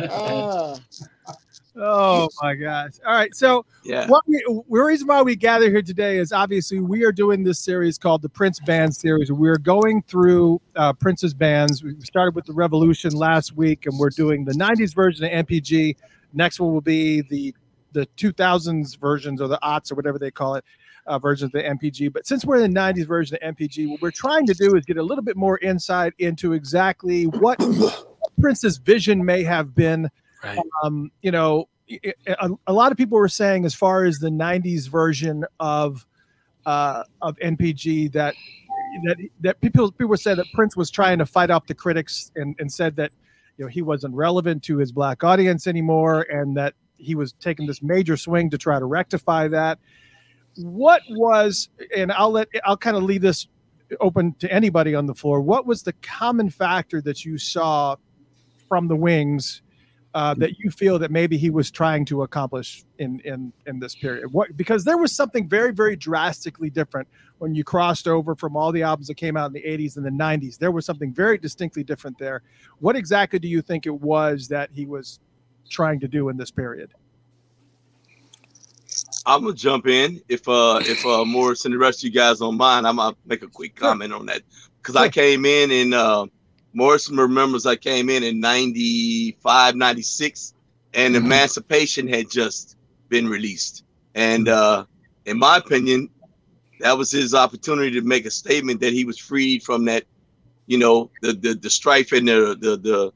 Ah, 0.08 0.76
oh 1.76 2.28
my 2.42 2.54
gosh 2.54 2.92
all 3.06 3.12
right 3.12 3.34
so 3.34 3.64
Yeah. 3.82 4.06
what 4.08 4.22
we, 4.26 4.42
the 4.46 4.80
reason 4.80 5.06
why 5.08 5.22
we 5.22 5.34
gather 5.36 5.68
here 5.70 5.82
today 5.82 6.18
is 6.18 6.32
obviously 6.32 6.78
we 6.80 7.04
are 7.04 7.12
doing 7.12 7.42
this 7.42 7.58
series 7.58 7.98
called 7.98 8.22
the 8.22 8.28
Prince 8.28 8.60
Band 8.60 8.94
series. 8.94 9.32
We're 9.32 9.58
going 9.58 10.02
through 10.02 10.60
uh, 10.76 10.92
Prince's 10.92 11.34
bands. 11.34 11.82
We 11.82 11.94
started 12.02 12.34
with 12.34 12.46
the 12.46 12.52
Revolution 12.52 13.12
last 13.12 13.56
week, 13.56 13.86
and 13.86 13.98
we're 13.98 14.10
doing 14.10 14.44
the 14.44 14.52
'90s 14.52 14.94
version 14.94 15.24
of 15.24 15.46
NPG. 15.46 15.96
Next 16.32 16.60
one 16.60 16.72
will 16.72 16.80
be 16.80 17.22
the 17.22 17.54
the 17.92 18.06
2000s 18.16 18.98
versions 18.98 19.40
or 19.40 19.48
the 19.48 19.58
aughts 19.62 19.92
or 19.92 19.94
whatever 19.94 20.18
they 20.18 20.30
call 20.30 20.56
it 20.56 20.64
uh, 21.06 21.18
version 21.18 21.46
of 21.46 21.52
the 21.52 21.62
NPG. 21.62 22.12
But 22.12 22.26
since 22.26 22.44
we're 22.44 22.56
in 22.56 22.72
the 22.72 22.80
90s 22.80 23.06
version 23.06 23.38
of 23.40 23.54
NPG, 23.56 23.88
what 23.88 24.02
we're 24.02 24.10
trying 24.10 24.46
to 24.46 24.54
do 24.54 24.74
is 24.74 24.84
get 24.84 24.96
a 24.96 25.02
little 25.02 25.22
bit 25.22 25.36
more 25.36 25.58
insight 25.58 26.12
into 26.18 26.54
exactly 26.54 27.24
what 27.24 27.60
Prince's 28.40 28.78
vision 28.78 29.24
may 29.24 29.44
have 29.44 29.74
been 29.74 30.10
Um, 30.82 31.10
you 31.22 31.30
know, 31.30 31.68
a 32.66 32.72
lot 32.72 32.92
of 32.92 32.98
people 32.98 33.18
were 33.18 33.28
saying 33.28 33.64
as 33.64 33.74
far 33.74 34.04
as 34.04 34.18
the 34.18 34.30
'90s 34.30 34.88
version 34.88 35.44
of 35.60 36.06
uh, 36.66 37.04
of 37.20 37.36
NPG 37.36 38.12
that 38.12 38.34
that 39.04 39.16
that 39.40 39.60
people 39.60 39.90
people 39.92 40.16
said 40.16 40.38
that 40.38 40.46
Prince 40.54 40.76
was 40.76 40.90
trying 40.90 41.18
to 41.18 41.26
fight 41.26 41.50
off 41.50 41.66
the 41.66 41.74
critics 41.74 42.30
and, 42.36 42.56
and 42.58 42.72
said 42.72 42.96
that 42.96 43.12
you 43.58 43.64
know 43.64 43.68
he 43.68 43.82
wasn't 43.82 44.14
relevant 44.14 44.62
to 44.64 44.78
his 44.78 44.92
black 44.92 45.22
audience 45.24 45.66
anymore 45.66 46.22
and 46.30 46.56
that 46.56 46.74
he 46.96 47.14
was 47.14 47.32
taking 47.34 47.66
this 47.66 47.82
major 47.82 48.16
swing 48.16 48.50
to 48.50 48.58
try 48.58 48.78
to 48.78 48.84
rectify 48.84 49.48
that. 49.48 49.78
what 50.56 51.02
was, 51.10 51.68
and 51.94 52.12
I'll 52.12 52.30
let 52.30 52.48
I'll 52.64 52.76
kind 52.76 52.96
of 52.96 53.02
leave 53.02 53.20
this 53.20 53.46
open 54.00 54.34
to 54.38 54.50
anybody 54.50 54.94
on 54.94 55.06
the 55.06 55.14
floor. 55.14 55.40
What 55.40 55.66
was 55.66 55.82
the 55.82 55.92
common 55.94 56.50
factor 56.50 57.02
that 57.02 57.24
you 57.24 57.38
saw 57.38 57.96
from 58.68 58.88
the 58.88 58.96
wings 58.96 59.62
uh, 60.14 60.32
that 60.34 60.58
you 60.58 60.70
feel 60.70 60.98
that 60.98 61.10
maybe 61.10 61.36
he 61.36 61.50
was 61.50 61.70
trying 61.70 62.04
to 62.06 62.22
accomplish 62.22 62.84
in 62.98 63.20
in 63.20 63.52
in 63.66 63.80
this 63.80 63.94
period? 63.94 64.32
What 64.32 64.56
because 64.56 64.84
there 64.84 64.96
was 64.96 65.12
something 65.12 65.48
very 65.48 65.72
very 65.72 65.96
drastically 65.96 66.70
different 66.70 67.08
when 67.38 67.54
you 67.54 67.64
crossed 67.64 68.08
over 68.08 68.34
from 68.34 68.56
all 68.56 68.72
the 68.72 68.82
albums 68.82 69.08
that 69.08 69.16
came 69.16 69.36
out 69.36 69.46
in 69.46 69.52
the 69.52 69.62
80s 69.62 69.96
and 69.96 70.06
the 70.06 70.10
90s. 70.10 70.56
There 70.56 70.70
was 70.70 70.86
something 70.86 71.12
very 71.12 71.36
distinctly 71.36 71.82
different 71.82 72.16
there. 72.18 72.42
What 72.78 72.96
exactly 72.96 73.38
do 73.38 73.48
you 73.48 73.60
think 73.60 73.86
it 73.86 74.00
was 74.00 74.48
that 74.48 74.70
he 74.72 74.86
was 74.86 75.20
trying 75.68 76.00
to 76.00 76.08
do 76.08 76.28
in 76.28 76.36
this 76.36 76.50
period? 76.50 76.94
I'm 79.26 79.42
gonna 79.42 79.54
jump 79.54 79.86
in 79.86 80.20
if 80.28 80.46
uh 80.48 80.80
if 80.82 81.04
uh 81.04 81.24
Morris 81.24 81.64
and 81.64 81.74
the 81.74 81.78
rest 81.78 82.00
of 82.00 82.04
you 82.04 82.10
guys 82.12 82.38
don't 82.38 82.56
mind. 82.56 82.86
I'm 82.86 82.96
gonna 82.96 83.16
make 83.24 83.42
a 83.42 83.48
quick 83.48 83.74
comment 83.74 84.12
on 84.12 84.26
that 84.26 84.42
because 84.80 84.96
I 84.96 85.08
came 85.08 85.44
in 85.44 85.70
and 85.70 85.94
uh 85.94 86.26
Morris 86.74 87.08
remembers 87.08 87.64
I 87.66 87.76
came 87.76 88.10
in 88.10 88.22
in 88.22 88.40
95, 88.40 89.76
96, 89.76 90.54
and 90.92 91.14
Mm-hmm. 91.14 91.24
Emancipation 91.26 92.06
had 92.08 92.30
just 92.30 92.76
been 93.08 93.28
released. 93.28 93.84
And 94.14 94.48
uh 94.48 94.84
in 95.26 95.38
my 95.38 95.56
opinion, 95.56 96.10
that 96.80 96.98
was 96.98 97.10
his 97.10 97.34
opportunity 97.34 97.90
to 97.92 98.02
make 98.02 98.26
a 98.26 98.30
statement 98.30 98.80
that 98.80 98.92
he 98.92 99.04
was 99.04 99.18
freed 99.18 99.62
from 99.62 99.84
that, 99.86 100.04
you 100.66 100.78
know, 100.78 101.10
the 101.22 101.32
the, 101.32 101.54
the 101.54 101.70
strife 101.70 102.12
and 102.12 102.28
the, 102.28 102.56
the 102.60 102.76
the 102.76 103.12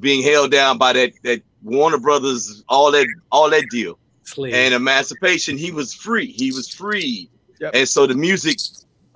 being 0.00 0.22
held 0.22 0.50
down 0.50 0.78
by 0.78 0.92
that 0.92 1.12
that 1.22 1.42
Warner 1.62 1.98
Brothers, 1.98 2.64
all 2.68 2.90
that 2.92 3.06
all 3.30 3.50
that 3.50 3.66
deal 3.70 3.98
Slave. 4.24 4.54
and 4.54 4.74
emancipation 4.74 5.56
he 5.58 5.70
was 5.70 5.92
free 5.94 6.26
he 6.26 6.50
was 6.52 6.68
free 6.68 7.28
Yep. 7.60 7.70
and 7.74 7.88
so 7.88 8.04
the 8.06 8.14
music 8.14 8.58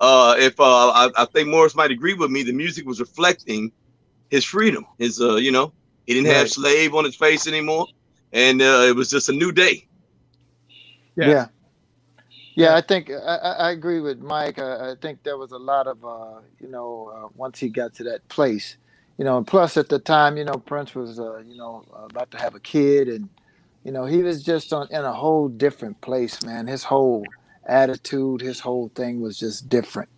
uh 0.01 0.35
if 0.39 0.59
uh 0.59 0.89
I, 0.91 1.09
I 1.17 1.25
think 1.25 1.49
morris 1.49 1.75
might 1.75 1.91
agree 1.91 2.15
with 2.15 2.31
me 2.31 2.43
the 2.43 2.53
music 2.53 2.85
was 2.87 2.99
reflecting 2.99 3.71
his 4.29 4.45
freedom 4.45 4.85
his 4.99 5.21
uh 5.21 5.37
you 5.37 5.51
know 5.51 5.73
he 6.07 6.13
didn't 6.15 6.29
have 6.29 6.49
slave 6.49 6.95
on 6.95 7.05
his 7.05 7.15
face 7.17 7.47
anymore 7.47 7.87
and 8.33 8.61
uh 8.61 8.85
it 8.87 8.95
was 8.95 9.09
just 9.09 9.29
a 9.29 9.33
new 9.33 9.51
day 9.51 9.87
Yeah. 11.17 11.35
Yeah. 11.35 11.47
Yeah, 12.55 12.77
I 12.77 12.81
think 12.83 13.11
I, 13.11 13.15
I 13.37 13.51
I 13.53 13.71
agree 13.71 14.01
with 14.01 14.19
Mike. 14.21 14.59
I, 14.59 14.91
I 14.91 14.95
think 15.01 15.23
there 15.23 15.39
was 15.39 15.53
a 15.53 15.59
lot 15.59 15.87
of, 15.87 16.05
uh, 16.05 16.41
you 16.61 16.69
know, 16.69 17.11
uh, 17.15 17.29
once 17.35 17.59
he 17.59 17.69
got 17.71 17.95
to 17.95 18.05
that 18.05 18.29
place, 18.29 18.77
you 19.17 19.25
know, 19.25 19.39
and 19.39 19.47
plus 19.47 19.77
at 19.79 19.89
the 19.89 19.99
time, 19.99 20.37
you 20.37 20.45
know, 20.45 20.59
Prince 20.59 20.95
was, 20.95 21.19
uh, 21.19 21.39
you 21.39 21.55
know, 21.55 21.85
about 22.11 22.31
to 22.33 22.39
have 22.39 22.55
a 22.55 22.61
kid, 22.61 23.09
and 23.09 23.31
you 23.85 23.91
know, 23.91 24.05
he 24.05 24.23
was 24.23 24.43
just 24.43 24.73
on 24.73 24.87
in 24.91 25.03
a 25.05 25.13
whole 25.15 25.49
different 25.49 26.01
place, 26.03 26.43
man. 26.43 26.67
His 26.67 26.85
whole 26.85 27.35
attitude, 27.69 28.41
his 28.41 28.61
whole 28.61 28.91
thing 28.95 29.21
was 29.21 29.39
just 29.39 29.69
different. 29.69 30.09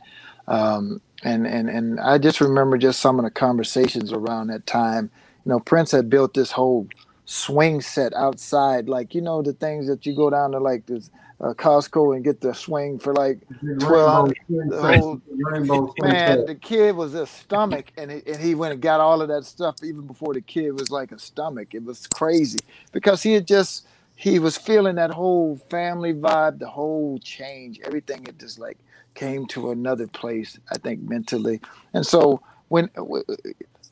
Um, 0.47 1.01
and 1.23 1.47
and 1.47 1.69
and 1.69 1.99
I 1.99 2.19
just 2.19 2.41
remember 2.41 2.77
just 2.77 3.01
some 3.01 3.19
of 3.19 3.25
the 3.25 3.31
conversations 3.31 4.13
around 4.13 4.47
that 4.49 4.67
time. 4.67 5.11
You 5.45 5.51
know, 5.51 5.61
Prince 5.61 5.91
had 5.91 6.09
built 6.09 6.35
this 6.35 6.51
whole 6.51 6.87
swing 7.25 7.81
set 7.81 8.13
outside, 8.15 8.89
like 8.89 9.15
you 9.15 9.21
know 9.21 9.41
the 9.43 9.53
things 9.53 9.87
that 9.87 10.05
you 10.05 10.15
go 10.15 10.29
down 10.31 10.51
to 10.53 10.59
like 10.59 10.87
this 10.87 11.11
uh, 11.41 11.53
Costco 11.55 12.15
and 12.15 12.25
get 12.25 12.41
the 12.41 12.53
swing 12.53 12.99
for 12.99 13.13
like 13.15 13.39
Twelve, 13.79 14.33
the 14.69 14.83
whole- 14.83 15.21
rainbow 15.29 15.93
man. 15.99 16.45
The 16.45 16.55
kid 16.55 16.95
was 16.95 17.13
a 17.15 17.27
stomach, 17.27 17.91
and 17.97 18.11
he, 18.11 18.21
and 18.27 18.37
he 18.41 18.55
went 18.55 18.73
and 18.73 18.81
got 18.81 19.01
all 19.01 19.21
of 19.21 19.29
that 19.29 19.45
stuff 19.45 19.77
even 19.83 20.07
before 20.07 20.33
the 20.33 20.41
kid 20.41 20.71
was 20.73 20.91
like 20.91 21.11
a 21.11 21.19
stomach. 21.19 21.75
It 21.75 21.83
was 21.83 22.07
crazy 22.07 22.59
because 22.93 23.23
he 23.23 23.33
had 23.33 23.47
just 23.47 23.87
he 24.21 24.39
was 24.39 24.57
feeling 24.57 24.97
that 24.97 25.11
whole 25.11 25.57
family 25.71 26.13
vibe, 26.13 26.59
the 26.59 26.69
whole 26.69 27.19
change, 27.23 27.81
everything. 27.85 28.25
It 28.27 28.39
just 28.39 28.59
like 28.59 28.79
came 29.15 29.47
to 29.47 29.71
another 29.71 30.07
place. 30.07 30.59
I 30.71 30.79
think 30.79 31.01
mentally, 31.03 31.61
and 31.93 32.05
so 32.07 32.41
when 32.69 32.89
w- 32.95 33.25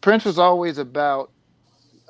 Prince 0.01 0.25
was 0.25 0.39
always 0.39 0.79
about 0.79 1.31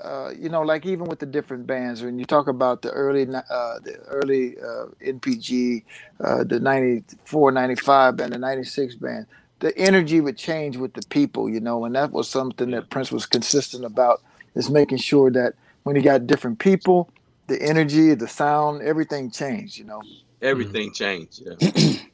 uh, 0.04 0.32
you 0.38 0.50
know, 0.50 0.62
like 0.64 0.86
even 0.86 1.06
with 1.08 1.20
the 1.20 1.28
different 1.28 1.68
bands, 1.68 2.04
when 2.04 2.20
you 2.20 2.26
talk 2.26 2.48
about 2.48 2.82
the 2.84 2.92
early, 2.92 3.28
uh, 3.28 3.80
the 3.84 3.98
early 4.10 4.58
uh, 4.60 4.88
NPG, 5.06 5.84
uh, 6.24 6.44
the 6.46 6.60
94, 6.60 7.52
95 7.52 8.18
band, 8.18 8.34
the 8.34 8.40
96 8.40 8.96
band, 8.96 9.28
the 9.60 9.78
energy 9.78 10.22
would 10.22 10.38
change 10.38 10.78
with 10.78 10.94
the 10.94 11.04
people, 11.10 11.50
you 11.50 11.60
know, 11.62 11.86
and 11.86 11.96
that 11.96 12.12
was 12.12 12.30
something 12.30 12.72
that 12.72 12.90
Prince 12.90 13.12
was 13.12 13.26
consistent 13.28 13.86
about, 13.86 14.22
is 14.56 14.70
making 14.70 15.00
sure 15.00 15.32
that 15.32 15.56
when 15.84 15.96
he 15.96 16.02
got 16.04 16.28
different 16.28 16.60
people, 16.60 17.10
the 17.50 17.62
energy, 17.62 18.14
the 18.14 18.28
sound, 18.28 18.82
everything 18.82 19.30
changed, 19.32 19.78
you 19.78 19.86
know. 19.86 20.00
Mm. 20.00 20.24
everything 20.42 20.94
changed 20.94 21.42
yeah 21.46 21.98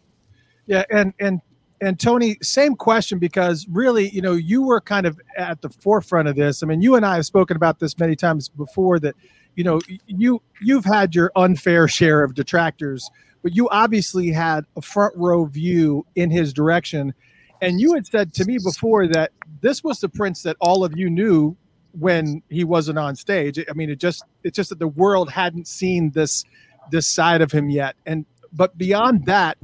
Yeah, 0.68 0.84
and 0.90 1.14
and 1.20 1.42
and 1.82 2.00
Tony, 2.00 2.38
same 2.42 2.76
question 2.76 3.20
because 3.20 3.68
really, 3.70 4.10
you 4.10 4.22
know, 4.22 4.34
you 4.34 4.64
were 4.64 4.82
kind 4.82 5.06
of 5.06 5.20
at 5.38 5.62
the 5.62 5.70
forefront 5.70 6.28
of 6.28 6.36
this. 6.36 6.64
I 6.64 6.66
mean, 6.66 6.82
you 6.82 6.96
and 6.96 7.06
I 7.06 7.16
have 7.16 7.26
spoken 7.26 7.56
about 7.58 7.80
this 7.80 7.98
many 8.00 8.16
times 8.16 8.50
before 8.50 9.00
that, 9.00 9.16
you 9.56 9.64
know, 9.64 9.80
you 10.08 10.42
you've 10.62 10.86
had 10.86 11.14
your 11.14 11.32
unfair 11.36 11.88
share 12.00 12.24
of 12.24 12.34
detractors, 12.34 13.10
but 13.44 13.56
you 13.56 13.70
obviously 13.70 14.32
had 14.32 14.66
a 14.76 14.82
front 14.82 15.16
row 15.16 15.46
view 15.46 16.06
in 16.16 16.32
his 16.32 16.54
direction. 16.54 17.14
And 17.62 17.80
you 17.80 17.94
had 17.94 18.06
said 18.06 18.34
to 18.36 18.46
me 18.46 18.58
before 18.64 19.08
that 19.08 19.32
this 19.62 19.84
was 19.84 20.00
the 20.00 20.10
prince 20.10 20.44
that 20.44 20.58
all 20.60 20.84
of 20.84 20.98
you 20.98 21.10
knew 21.10 21.56
when 22.00 22.42
he 22.50 22.64
wasn't 22.64 22.98
on 22.98 23.16
stage. 23.16 23.60
I 23.70 23.74
mean, 23.74 23.90
it 23.90 24.00
just 24.00 24.24
it's 24.44 24.56
just 24.56 24.70
that 24.70 24.80
the 24.80 24.88
world 24.88 25.30
hadn't 25.30 25.68
seen 25.68 26.12
this 26.12 26.44
this 26.92 27.08
side 27.08 27.42
of 27.42 27.52
him 27.52 27.70
yet. 27.70 27.96
And 28.06 28.26
but 28.54 28.78
beyond 28.78 29.26
that, 29.26 29.58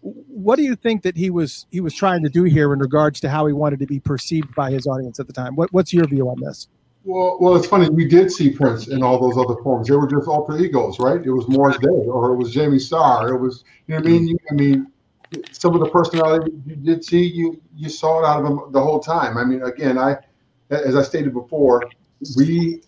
what 0.00 0.56
do 0.56 0.62
you 0.62 0.76
think 0.76 1.02
that 1.02 1.16
he 1.16 1.30
was 1.30 1.66
he 1.70 1.80
was 1.80 1.94
trying 1.94 2.22
to 2.22 2.28
do 2.28 2.44
here 2.44 2.72
in 2.72 2.78
regards 2.78 3.20
to 3.20 3.28
how 3.28 3.46
he 3.46 3.52
wanted 3.52 3.78
to 3.80 3.86
be 3.86 4.00
perceived 4.00 4.54
by 4.54 4.70
his 4.70 4.86
audience 4.86 5.18
at 5.18 5.26
the 5.26 5.32
time? 5.32 5.56
What, 5.56 5.72
what's 5.72 5.92
your 5.92 6.06
view 6.06 6.28
on 6.28 6.40
this? 6.40 6.68
Well, 7.04 7.38
well, 7.40 7.56
it's 7.56 7.66
funny. 7.66 7.88
We 7.88 8.06
did 8.06 8.30
see 8.30 8.50
Prince 8.50 8.88
in 8.88 9.02
all 9.02 9.18
those 9.18 9.42
other 9.42 9.60
forms. 9.62 9.88
They 9.88 9.96
were 9.96 10.08
just 10.08 10.28
alter 10.28 10.58
egos, 10.58 10.98
right? 10.98 11.24
It 11.24 11.30
was 11.30 11.48
Morris 11.48 11.78
Day, 11.78 11.88
or 11.88 12.32
it 12.32 12.36
was 12.36 12.52
Jamie 12.52 12.78
Starr. 12.78 13.28
It 13.28 13.38
was, 13.38 13.64
you 13.86 13.94
know 13.94 14.00
what 14.00 14.08
I 14.08 14.10
mean? 14.10 14.28
You, 14.28 14.38
I 14.50 14.54
mean, 14.54 14.92
some 15.52 15.74
of 15.74 15.80
the 15.80 15.88
personality 15.88 16.52
you 16.66 16.76
did 16.76 17.04
see, 17.04 17.22
you 17.22 17.60
you 17.74 17.88
saw 17.88 18.20
it 18.20 18.26
out 18.26 18.40
of 18.40 18.46
him 18.46 18.72
the 18.72 18.80
whole 18.80 19.00
time. 19.00 19.36
I 19.36 19.44
mean, 19.44 19.62
again, 19.62 19.98
I, 19.98 20.16
as 20.70 20.96
I 20.96 21.02
stated 21.02 21.32
before, 21.32 21.88
we 22.36 22.82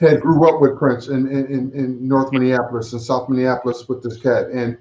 had 0.00 0.20
grew 0.20 0.48
up 0.48 0.60
with 0.60 0.78
Prince 0.78 1.08
in 1.08 1.26
in, 1.28 1.72
in- 1.72 2.08
North 2.08 2.32
Minneapolis 2.32 2.92
and 2.92 3.02
South 3.02 3.28
Minneapolis 3.28 3.88
with 3.88 4.02
this 4.02 4.18
cat, 4.18 4.46
and 4.48 4.76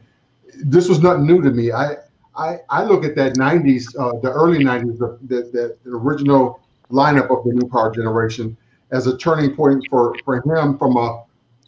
this 0.64 0.88
was 0.90 1.02
nothing 1.02 1.26
new 1.26 1.42
to 1.42 1.52
me. 1.52 1.72
I 1.72 1.98
I, 2.36 2.60
I 2.70 2.84
look 2.84 3.04
at 3.04 3.16
that 3.16 3.34
'90s, 3.36 3.96
uh, 3.98 4.20
the 4.20 4.32
early 4.32 4.64
'90s, 4.64 5.00
the, 5.00 5.18
the, 5.24 5.78
the, 5.84 5.90
original 5.90 6.60
lineup 6.92 7.36
of 7.36 7.44
the 7.44 7.54
New 7.54 7.68
Power 7.68 7.92
Generation 7.92 8.56
as 8.92 9.08
a 9.08 9.18
turning 9.18 9.56
point 9.56 9.84
for, 9.90 10.16
for 10.24 10.38
him 10.38 10.78
from 10.78 10.96
a 10.98 11.24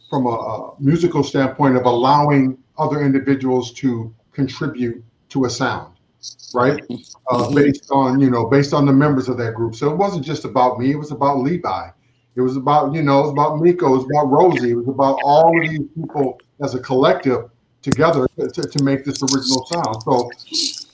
from 0.08 0.26
a, 0.26 0.30
uh 0.30 0.74
musical 0.78 1.22
standpoint 1.22 1.76
of 1.76 1.84
allowing 1.84 2.58
other 2.78 3.02
individuals 3.04 3.72
to 3.72 4.12
contribute 4.32 5.04
to 5.28 5.44
a 5.44 5.50
sound, 5.50 5.94
right? 6.54 6.82
Uh, 7.30 7.54
based 7.54 7.88
on 7.90 8.20
you 8.20 8.30
know 8.30 8.46
based 8.46 8.72
on 8.72 8.86
the 8.86 8.92
members 8.92 9.28
of 9.28 9.36
that 9.38 9.54
group. 9.54 9.74
So 9.74 9.90
it 9.90 9.96
wasn't 9.96 10.24
just 10.24 10.44
about 10.44 10.78
me; 10.78 10.90
it 10.90 10.96
was 10.96 11.10
about 11.10 11.38
Levi. 11.38 11.88
It 12.36 12.40
was 12.40 12.56
about 12.56 12.94
you 12.94 13.02
know 13.02 13.20
it 13.20 13.22
was 13.22 13.32
about 13.32 13.60
Miko. 13.60 13.94
It 13.94 13.96
was 13.98 14.04
about 14.04 14.26
Rosie. 14.26 14.70
It 14.70 14.76
was 14.76 14.88
about 14.88 15.18
all 15.24 15.56
of 15.56 15.68
these 15.68 15.88
people 15.94 16.40
as 16.62 16.74
a 16.74 16.80
collective 16.80 17.50
together 17.82 18.28
to, 18.38 18.48
to, 18.48 18.62
to 18.62 18.84
make 18.84 19.04
this 19.04 19.22
original 19.22 19.66
sound. 19.66 20.02
So 20.02 20.30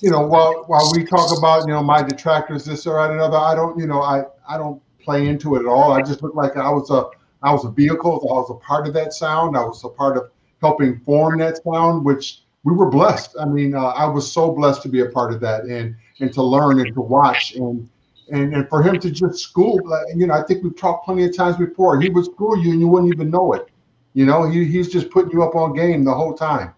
you 0.01 0.11
know, 0.11 0.27
while 0.27 0.65
while 0.67 0.91
we 0.95 1.05
talk 1.05 1.37
about 1.37 1.67
you 1.67 1.73
know 1.73 1.83
my 1.83 2.03
detractors, 2.03 2.65
this 2.65 2.87
or 2.87 2.95
that, 2.95 3.13
another, 3.13 3.37
I 3.37 3.55
don't 3.55 3.79
you 3.79 3.87
know 3.87 4.03
I 4.03 4.25
I 4.49 4.57
don't 4.57 4.81
play 5.01 5.29
into 5.29 5.57
it 5.57 5.61
at 5.61 5.67
all. 5.67 5.93
I 5.93 6.03
just 6.03 6.23
look 6.23 6.35
like 6.35 6.57
I 6.57 6.71
was 6.71 6.91
a 6.91 7.07
I 7.43 7.53
was 7.53 7.65
a 7.65 7.71
vehicle. 7.71 8.13
I 8.13 8.35
was 8.35 8.51
a 8.51 8.67
part 8.67 8.87
of 8.87 8.95
that 8.95 9.13
sound. 9.13 9.57
I 9.57 9.65
was 9.65 9.85
a 9.85 9.89
part 9.89 10.17
of 10.17 10.31
helping 10.61 11.01
form 11.01 11.39
that 11.39 11.63
sound, 11.63 12.05
which 12.05 12.43
we 12.67 12.73
were 12.75 12.91
blessed. 12.91 13.37
I 13.41 13.45
mean, 13.45 13.75
uh, 13.77 13.81
I 13.87 14.07
was 14.07 14.31
so 14.31 14.51
blessed 14.51 14.83
to 14.83 14.89
be 14.89 15.01
a 15.01 15.07
part 15.07 15.33
of 15.33 15.41
that 15.41 15.65
and 15.65 15.95
and 16.19 16.35
to 16.35 16.43
learn 16.43 16.81
and 16.81 16.93
to 16.95 17.01
watch 17.01 17.55
and 17.55 17.89
and 18.31 18.53
and 18.53 18.69
for 18.69 18.83
him 18.83 18.99
to 18.99 19.11
just 19.11 19.39
school. 19.39 19.81
You 20.17 20.27
know, 20.27 20.35
I 20.35 20.43
think 20.43 20.65
we've 20.65 20.77
talked 20.77 21.05
plenty 21.07 21.25
of 21.25 21.37
times 21.37 21.57
before. 21.57 22.01
He 22.01 22.09
would 22.09 22.25
school 22.25 22.59
you 22.59 22.73
and 22.73 22.81
you 22.81 22.89
wouldn't 22.89 23.15
even 23.15 23.31
know 23.31 23.53
it. 23.53 23.69
You 24.15 24.27
know, 24.27 24.51
he, 24.51 24.65
he's 24.65 24.89
just 24.89 25.11
putting 25.11 25.31
you 25.31 25.45
up 25.45 25.55
on 25.55 25.75
game 25.75 26.03
the 26.05 26.13
whole 26.13 26.35
time. 26.35 26.75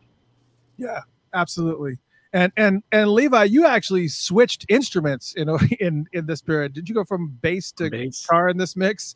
Yeah, 0.76 1.00
absolutely. 1.32 1.98
And 2.34 2.52
and 2.58 2.82
and 2.92 3.10
Levi, 3.10 3.44
you 3.44 3.64
actually 3.66 4.08
switched 4.08 4.66
instruments 4.68 5.32
in 5.36 5.48
in 5.80 6.06
in 6.12 6.26
this 6.26 6.42
period. 6.42 6.74
Did 6.74 6.86
you 6.86 6.94
go 6.94 7.04
from 7.04 7.38
bass 7.40 7.72
to 7.72 7.88
Bass. 7.88 8.26
guitar 8.26 8.50
in 8.50 8.58
this 8.58 8.76
mix? 8.76 9.14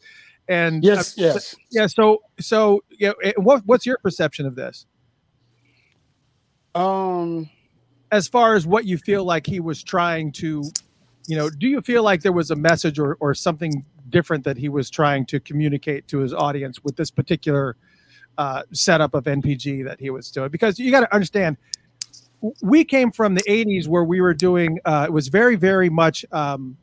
And 0.48 0.82
Yes, 0.82 1.18
uh, 1.18 1.22
yes. 1.22 1.54
yeah. 1.70 1.86
So 1.86 2.22
so 2.40 2.82
yeah. 2.98 3.12
What 3.36 3.62
what's 3.66 3.84
your 3.84 3.98
perception 3.98 4.46
of 4.46 4.54
this? 4.54 4.86
Um, 6.74 7.50
as 8.10 8.28
far 8.28 8.54
as 8.54 8.66
what 8.66 8.84
you 8.84 8.98
feel 8.98 9.24
like 9.24 9.46
he 9.46 9.60
was 9.60 9.82
trying 9.82 10.32
to 10.32 10.64
you 11.26 11.36
know 11.36 11.48
do 11.48 11.68
you 11.68 11.80
feel 11.80 12.02
like 12.02 12.22
there 12.22 12.32
was 12.32 12.50
a 12.50 12.56
message 12.56 12.98
or, 12.98 13.16
or 13.20 13.34
something 13.34 13.84
different 14.10 14.44
that 14.44 14.56
he 14.56 14.68
was 14.68 14.90
trying 14.90 15.24
to 15.26 15.38
communicate 15.40 16.08
to 16.08 16.18
his 16.18 16.34
audience 16.34 16.82
with 16.82 16.96
this 16.96 17.10
particular 17.10 17.76
uh, 18.38 18.62
setup 18.72 19.14
of 19.14 19.24
npg 19.24 19.84
that 19.84 20.00
he 20.00 20.10
was 20.10 20.30
doing? 20.30 20.50
Because 20.50 20.78
you 20.78 20.90
got 20.90 21.00
to 21.00 21.14
understand 21.14 21.56
we 22.60 22.84
came 22.84 23.12
from 23.12 23.34
the 23.34 23.42
80s 23.42 23.86
where 23.86 24.04
we 24.04 24.20
were 24.20 24.34
doing 24.34 24.78
uh, 24.84 25.06
it 25.08 25.12
was 25.12 25.28
very 25.28 25.56
very 25.56 25.90
much 25.90 26.24
um, 26.32 26.76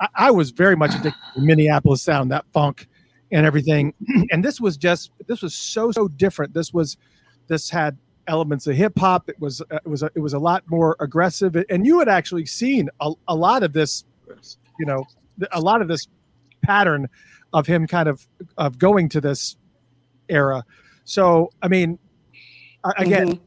I, 0.00 0.08
I 0.14 0.30
was 0.30 0.50
very 0.50 0.76
much 0.76 0.94
addicted 0.94 1.20
to 1.34 1.40
minneapolis 1.40 2.02
sound 2.02 2.30
that 2.30 2.44
funk 2.52 2.88
and 3.32 3.46
everything. 3.46 3.94
And 4.30 4.44
this 4.44 4.60
was 4.60 4.76
just 4.76 5.10
this 5.26 5.42
was 5.42 5.54
so 5.54 5.90
so 5.90 6.08
different. 6.08 6.54
This 6.54 6.72
was 6.72 6.96
this 7.48 7.70
had 7.70 7.96
elements 8.28 8.66
of 8.66 8.76
hip 8.76 8.96
hop 8.98 9.28
it 9.28 9.38
was 9.40 9.60
uh, 9.70 9.78
it 9.84 9.88
was 9.88 10.02
a, 10.02 10.10
it 10.14 10.20
was 10.20 10.34
a 10.34 10.38
lot 10.38 10.62
more 10.66 10.96
aggressive 11.00 11.56
and 11.70 11.86
you 11.86 11.98
had 11.98 12.08
actually 12.08 12.46
seen 12.46 12.88
a, 13.00 13.12
a 13.28 13.34
lot 13.34 13.62
of 13.62 13.72
this 13.72 14.04
you 14.78 14.86
know 14.86 15.04
a 15.52 15.60
lot 15.60 15.82
of 15.82 15.88
this 15.88 16.06
pattern 16.62 17.08
of 17.52 17.66
him 17.66 17.86
kind 17.86 18.08
of 18.08 18.26
of 18.58 18.78
going 18.78 19.08
to 19.08 19.20
this 19.20 19.56
era 20.28 20.64
so 21.04 21.50
i 21.62 21.68
mean 21.68 21.98
again 22.98 23.28
mm-hmm 23.28 23.44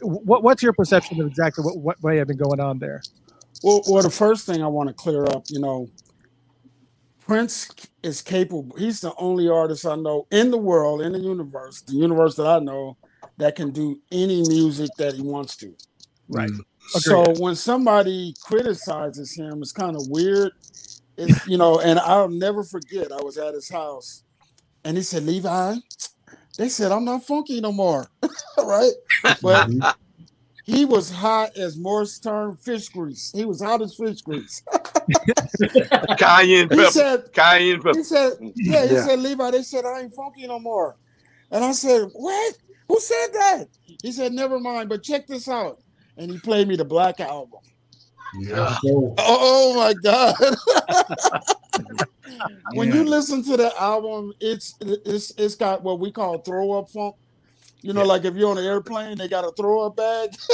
what, 0.00 0.42
what's 0.42 0.62
your 0.62 0.72
perception 0.72 1.20
of 1.20 1.26
exactly 1.26 1.64
what, 1.64 1.78
what 1.78 2.04
may 2.04 2.16
have 2.16 2.28
been 2.28 2.36
going 2.36 2.60
on 2.60 2.78
there? 2.78 3.02
Well, 3.62 3.82
well, 3.88 4.02
the 4.02 4.10
first 4.10 4.46
thing 4.46 4.62
I 4.62 4.66
want 4.66 4.88
to 4.88 4.94
clear 4.94 5.24
up, 5.24 5.44
you 5.48 5.60
know, 5.60 5.88
Prince 7.20 7.70
is 8.02 8.22
capable. 8.22 8.76
He's 8.76 9.00
the 9.00 9.14
only 9.16 9.48
artist 9.48 9.86
I 9.86 9.96
know 9.96 10.26
in 10.30 10.50
the 10.50 10.58
world, 10.58 11.02
in 11.02 11.12
the 11.12 11.18
universe, 11.18 11.82
the 11.82 11.94
universe 11.94 12.36
that 12.36 12.46
I 12.46 12.58
know, 12.58 12.96
that 13.36 13.56
can 13.56 13.70
do 13.70 14.00
any 14.12 14.42
music 14.48 14.90
that 14.98 15.14
he 15.14 15.22
wants 15.22 15.56
to. 15.56 15.74
Right. 16.28 16.50
So 16.88 17.24
when 17.38 17.56
somebody 17.56 18.34
criticizes 18.42 19.34
him, 19.34 19.62
it's 19.62 19.72
kind 19.72 19.96
of 19.96 20.02
weird. 20.08 20.52
It's, 21.16 21.46
you 21.46 21.58
know, 21.58 21.80
and 21.80 21.98
I'll 21.98 22.28
never 22.28 22.62
forget. 22.62 23.12
I 23.12 23.22
was 23.22 23.36
at 23.36 23.54
his 23.54 23.68
house, 23.68 24.22
and 24.84 24.96
he 24.96 25.02
said, 25.02 25.24
"Levi, 25.24 25.76
they 26.56 26.68
said 26.68 26.92
I'm 26.92 27.04
not 27.04 27.24
funky 27.24 27.60
no 27.60 27.72
more, 27.72 28.06
right? 28.58 28.92
But 29.22 29.68
mm-hmm. 29.68 29.88
he 30.64 30.84
was 30.84 31.10
hot 31.10 31.56
as 31.56 31.76
Morris 31.76 32.18
term 32.18 32.56
fish 32.56 32.88
grease. 32.88 33.32
He 33.34 33.44
was 33.44 33.60
hot 33.60 33.82
as 33.82 33.94
fish 33.94 34.22
grease. 34.22 34.62
cayenne 36.18 36.68
pepper. 36.68 36.82
He 36.82 36.90
said, 36.90 37.32
cayenne 37.32 37.82
pepper. 37.82 37.98
He 37.98 38.04
said, 38.04 38.32
yeah, 38.40 38.86
he 38.86 38.94
yeah. 38.94 39.06
said, 39.06 39.18
Levi, 39.18 39.50
they 39.50 39.62
said 39.62 39.84
I 39.84 40.00
ain't 40.00 40.14
funky 40.14 40.46
no 40.46 40.58
more. 40.58 40.96
And 41.50 41.64
I 41.64 41.72
said, 41.72 42.08
What? 42.12 42.56
Who 42.90 42.98
said 42.98 43.28
that? 43.34 43.66
He 44.02 44.10
said, 44.10 44.32
Never 44.32 44.58
mind, 44.58 44.88
but 44.88 45.04
check 45.04 45.28
this 45.28 45.46
out. 45.46 45.80
And 46.16 46.28
he 46.28 46.38
played 46.40 46.66
me 46.66 46.74
the 46.74 46.84
Black 46.84 47.20
Album. 47.20 47.60
Yeah. 48.40 48.76
Oh, 48.84 49.14
oh 49.16 49.74
my 49.76 49.94
God. 49.94 50.34
when 52.74 52.88
yeah. 52.88 52.94
you 52.96 53.04
listen 53.04 53.44
to 53.44 53.56
the 53.56 53.72
album, 53.80 54.32
it's 54.40 54.74
it's 54.80 55.32
it's 55.38 55.54
got 55.54 55.84
what 55.84 56.00
we 56.00 56.10
call 56.10 56.38
throw 56.38 56.72
up 56.72 56.90
funk. 56.90 57.14
You 57.82 57.92
know, 57.92 58.00
yeah. 58.00 58.08
like 58.08 58.24
if 58.24 58.34
you're 58.34 58.50
on 58.50 58.58
an 58.58 58.64
airplane, 58.64 59.16
they 59.18 59.28
got 59.28 59.44
a 59.44 59.52
throw 59.52 59.86
up 59.86 59.94
bag. 59.94 60.30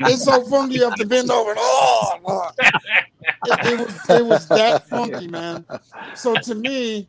it's 0.00 0.24
so 0.24 0.44
funky 0.44 0.74
you 0.74 0.84
have 0.84 0.96
to 0.96 1.06
bend 1.06 1.30
over. 1.30 1.52
And, 1.52 1.58
oh, 1.60 2.20
oh, 2.26 2.50
it, 2.58 3.72
it, 3.72 3.78
was 3.78 4.10
it 4.10 4.26
was 4.26 4.48
that 4.48 4.86
funky, 4.86 5.28
man. 5.28 5.64
So 6.14 6.34
to 6.34 6.54
me, 6.54 7.08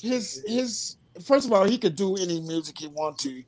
his 0.00 0.44
his 0.46 0.95
first 1.24 1.46
of 1.46 1.52
all, 1.52 1.64
he 1.64 1.78
could 1.78 1.96
do 1.96 2.16
any 2.16 2.40
music 2.40 2.78
he 2.78 2.88
wanted 2.88 3.18
to, 3.20 3.42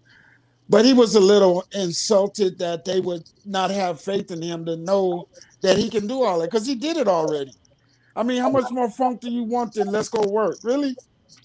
but 0.68 0.84
he 0.84 0.92
was 0.92 1.14
a 1.14 1.20
little 1.20 1.64
insulted 1.72 2.58
that 2.58 2.84
they 2.84 3.00
would 3.00 3.28
not 3.44 3.70
have 3.70 4.00
faith 4.00 4.30
in 4.30 4.42
him 4.42 4.64
to 4.66 4.76
know 4.76 5.28
that 5.60 5.76
he 5.76 5.88
can 5.88 6.06
do 6.06 6.22
all 6.22 6.38
that 6.40 6.50
because 6.50 6.66
he 6.66 6.74
did 6.74 6.96
it 6.96 7.08
already. 7.08 7.52
I 8.14 8.22
mean, 8.22 8.40
how 8.40 8.50
much 8.50 8.70
more 8.70 8.90
funk 8.90 9.20
do 9.20 9.30
you 9.30 9.44
want 9.44 9.74
than 9.74 9.88
let's 9.88 10.08
go 10.08 10.26
work? 10.28 10.58
Really? 10.62 10.96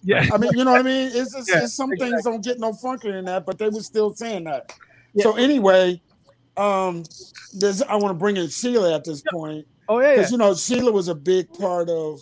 Yeah. 0.03 0.27
I 0.33 0.37
mean, 0.37 0.51
you 0.53 0.65
know 0.65 0.71
what 0.71 0.81
I 0.81 0.83
mean? 0.83 1.09
It's, 1.13 1.33
just, 1.33 1.49
yeah, 1.49 1.63
it's 1.63 1.73
some 1.73 1.91
exactly. 1.91 2.11
things 2.11 2.23
don't 2.23 2.43
get 2.43 2.59
no 2.59 2.73
funkier 2.73 3.13
than 3.13 3.25
that, 3.25 3.45
but 3.45 3.57
they 3.57 3.69
were 3.69 3.81
still 3.81 4.13
saying 4.13 4.45
that. 4.45 4.73
Yeah. 5.13 5.23
So 5.23 5.35
anyway, 5.35 6.01
um, 6.57 7.03
there's 7.53 7.81
I 7.81 7.95
want 7.95 8.09
to 8.09 8.19
bring 8.19 8.37
in 8.37 8.49
Sheila 8.49 8.95
at 8.95 9.03
this 9.03 9.23
point. 9.31 9.65
Oh 9.87 9.99
yeah, 9.99 10.15
because 10.15 10.31
yeah. 10.31 10.35
you 10.35 10.37
know 10.37 10.55
Sheila 10.55 10.91
was 10.91 11.07
a 11.07 11.15
big 11.15 11.51
part 11.53 11.89
of 11.89 12.19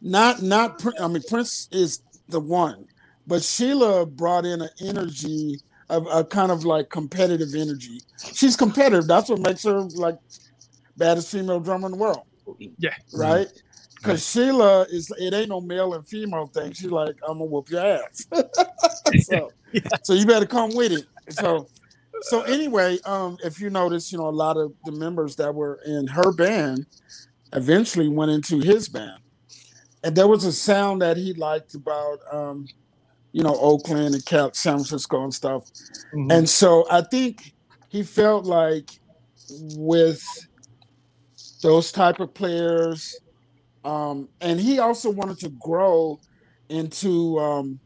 not 0.00 0.42
not 0.42 0.82
I 1.00 1.08
mean 1.08 1.22
Prince 1.28 1.68
is 1.72 2.02
the 2.30 2.40
one, 2.40 2.86
but 3.26 3.42
Sheila 3.42 4.06
brought 4.06 4.44
in 4.44 4.62
an 4.62 4.70
energy 4.80 5.58
of 5.88 6.06
a 6.10 6.24
kind 6.24 6.52
of 6.52 6.64
like 6.64 6.88
competitive 6.90 7.54
energy. 7.54 8.00
She's 8.32 8.56
competitive. 8.56 9.06
That's 9.06 9.28
what 9.28 9.40
makes 9.40 9.64
her 9.64 9.80
like 9.80 10.18
baddest 10.96 11.30
female 11.30 11.60
drummer 11.60 11.86
in 11.86 11.92
the 11.92 11.98
world. 11.98 12.22
Yeah. 12.78 12.94
Right? 13.12 13.48
Because 13.96 14.26
Sheila 14.26 14.82
is 14.90 15.12
it 15.18 15.34
ain't 15.34 15.48
no 15.48 15.60
male 15.60 15.94
and 15.94 16.06
female 16.06 16.46
thing. 16.46 16.72
She's 16.72 16.90
like, 16.90 17.16
I'm 17.26 17.38
gonna 17.38 17.44
whoop 17.44 17.70
your 17.70 17.84
ass. 17.84 18.26
so, 19.22 19.50
yeah. 19.72 19.80
so 20.02 20.14
you 20.14 20.26
better 20.26 20.46
come 20.46 20.74
with 20.74 20.92
it. 20.92 21.06
So 21.28 21.68
so 22.22 22.42
anyway, 22.42 22.98
um, 23.04 23.38
if 23.44 23.60
you 23.60 23.70
notice, 23.70 24.12
you 24.12 24.18
know, 24.18 24.28
a 24.28 24.30
lot 24.30 24.56
of 24.56 24.72
the 24.84 24.92
members 24.92 25.36
that 25.36 25.54
were 25.54 25.80
in 25.86 26.06
her 26.08 26.32
band 26.32 26.86
eventually 27.52 28.08
went 28.08 28.30
into 28.30 28.60
his 28.60 28.88
band. 28.88 29.20
And 30.02 30.16
there 30.16 30.28
was 30.28 30.44
a 30.44 30.52
sound 30.52 31.02
that 31.02 31.16
he 31.16 31.34
liked 31.34 31.74
about 31.74 32.18
um, 32.32 32.66
you 33.32 33.42
know, 33.42 33.56
Oakland 33.60 34.14
and 34.14 34.24
Cal- 34.24 34.52
San 34.52 34.74
Francisco 34.74 35.22
and 35.22 35.34
stuff. 35.34 35.64
Mm-hmm. 36.14 36.30
And 36.30 36.48
so 36.48 36.86
I 36.90 37.02
think 37.02 37.54
he 37.88 38.02
felt 38.02 38.44
like 38.44 38.90
with 39.76 40.22
those 41.62 41.92
type 41.92 42.20
of 42.20 42.34
players, 42.34 43.18
um, 43.84 44.28
and 44.40 44.60
he 44.60 44.78
also 44.78 45.10
wanted 45.10 45.38
to 45.40 45.48
grow 45.50 46.20
into 46.68 47.38
um, 47.38 47.80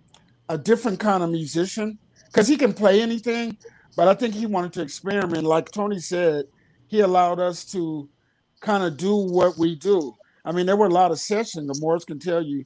a 0.48 0.58
different 0.58 1.00
kind 1.00 1.22
of 1.22 1.30
musician 1.30 1.98
because 2.26 2.48
he 2.48 2.56
can 2.56 2.72
play 2.72 3.00
anything, 3.00 3.56
but 3.96 4.08
I 4.08 4.14
think 4.14 4.34
he 4.34 4.46
wanted 4.46 4.72
to 4.74 4.82
experiment. 4.82 5.44
Like 5.44 5.70
Tony 5.70 6.00
said, 6.00 6.46
he 6.88 7.00
allowed 7.00 7.38
us 7.40 7.64
to 7.72 8.08
kind 8.60 8.82
of 8.82 8.96
do 8.96 9.14
what 9.14 9.56
we 9.56 9.74
do. 9.76 10.14
I 10.44 10.52
mean, 10.52 10.66
there 10.66 10.76
were 10.76 10.86
a 10.86 10.90
lot 10.90 11.10
of 11.10 11.18
sessions. 11.18 11.66
The 11.66 11.80
Morris 11.80 12.04
can 12.04 12.18
tell 12.18 12.42
you 12.42 12.64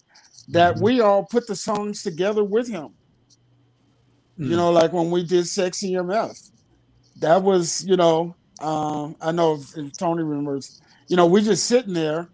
that 0.48 0.74
mm-hmm. 0.74 0.84
we 0.84 1.00
all 1.00 1.24
put 1.24 1.46
the 1.46 1.56
songs 1.56 2.02
together 2.02 2.42
with 2.42 2.68
him. 2.68 2.90
Mm. 4.38 4.50
You 4.50 4.56
know, 4.56 4.70
like 4.70 4.92
when 4.92 5.10
we 5.10 5.24
did 5.24 5.46
Sexy 5.46 5.92
MF, 5.92 6.50
that 7.20 7.42
was, 7.42 7.84
you 7.84 7.96
know, 7.96 8.34
um, 8.60 9.16
I 9.20 9.32
know 9.32 9.54
if, 9.54 9.76
if 9.76 9.96
Tony 9.96 10.22
remembers, 10.22 10.80
you 11.08 11.16
know, 11.16 11.26
we 11.26 11.42
just 11.42 11.66
sitting 11.66 11.94
there, 11.94 12.28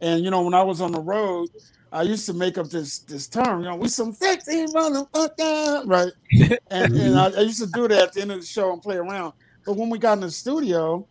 and 0.00 0.24
you 0.24 0.30
know, 0.30 0.42
when 0.42 0.54
I 0.54 0.62
was 0.62 0.80
on 0.80 0.92
the 0.92 1.00
road, 1.00 1.48
I 1.92 2.02
used 2.02 2.26
to 2.26 2.34
make 2.34 2.56
up 2.56 2.68
this 2.68 3.00
this 3.00 3.26
term, 3.26 3.62
you 3.62 3.68
know, 3.68 3.76
we 3.76 3.88
some 3.88 4.12
sexy 4.12 4.66
motherfucker, 4.66 5.86
right? 5.86 6.12
and 6.70 6.94
and 6.94 7.18
I, 7.18 7.26
I, 7.30 7.40
used 7.40 7.60
to 7.60 7.66
do 7.66 7.88
that 7.88 8.02
at 8.02 8.12
the 8.12 8.22
end 8.22 8.32
of 8.32 8.40
the 8.40 8.46
show 8.46 8.72
and 8.72 8.80
play 8.80 8.96
around. 8.96 9.32
But 9.66 9.76
when 9.76 9.90
we 9.90 9.98
got 9.98 10.14
in 10.14 10.20
the 10.20 10.30
studio, 10.30 11.06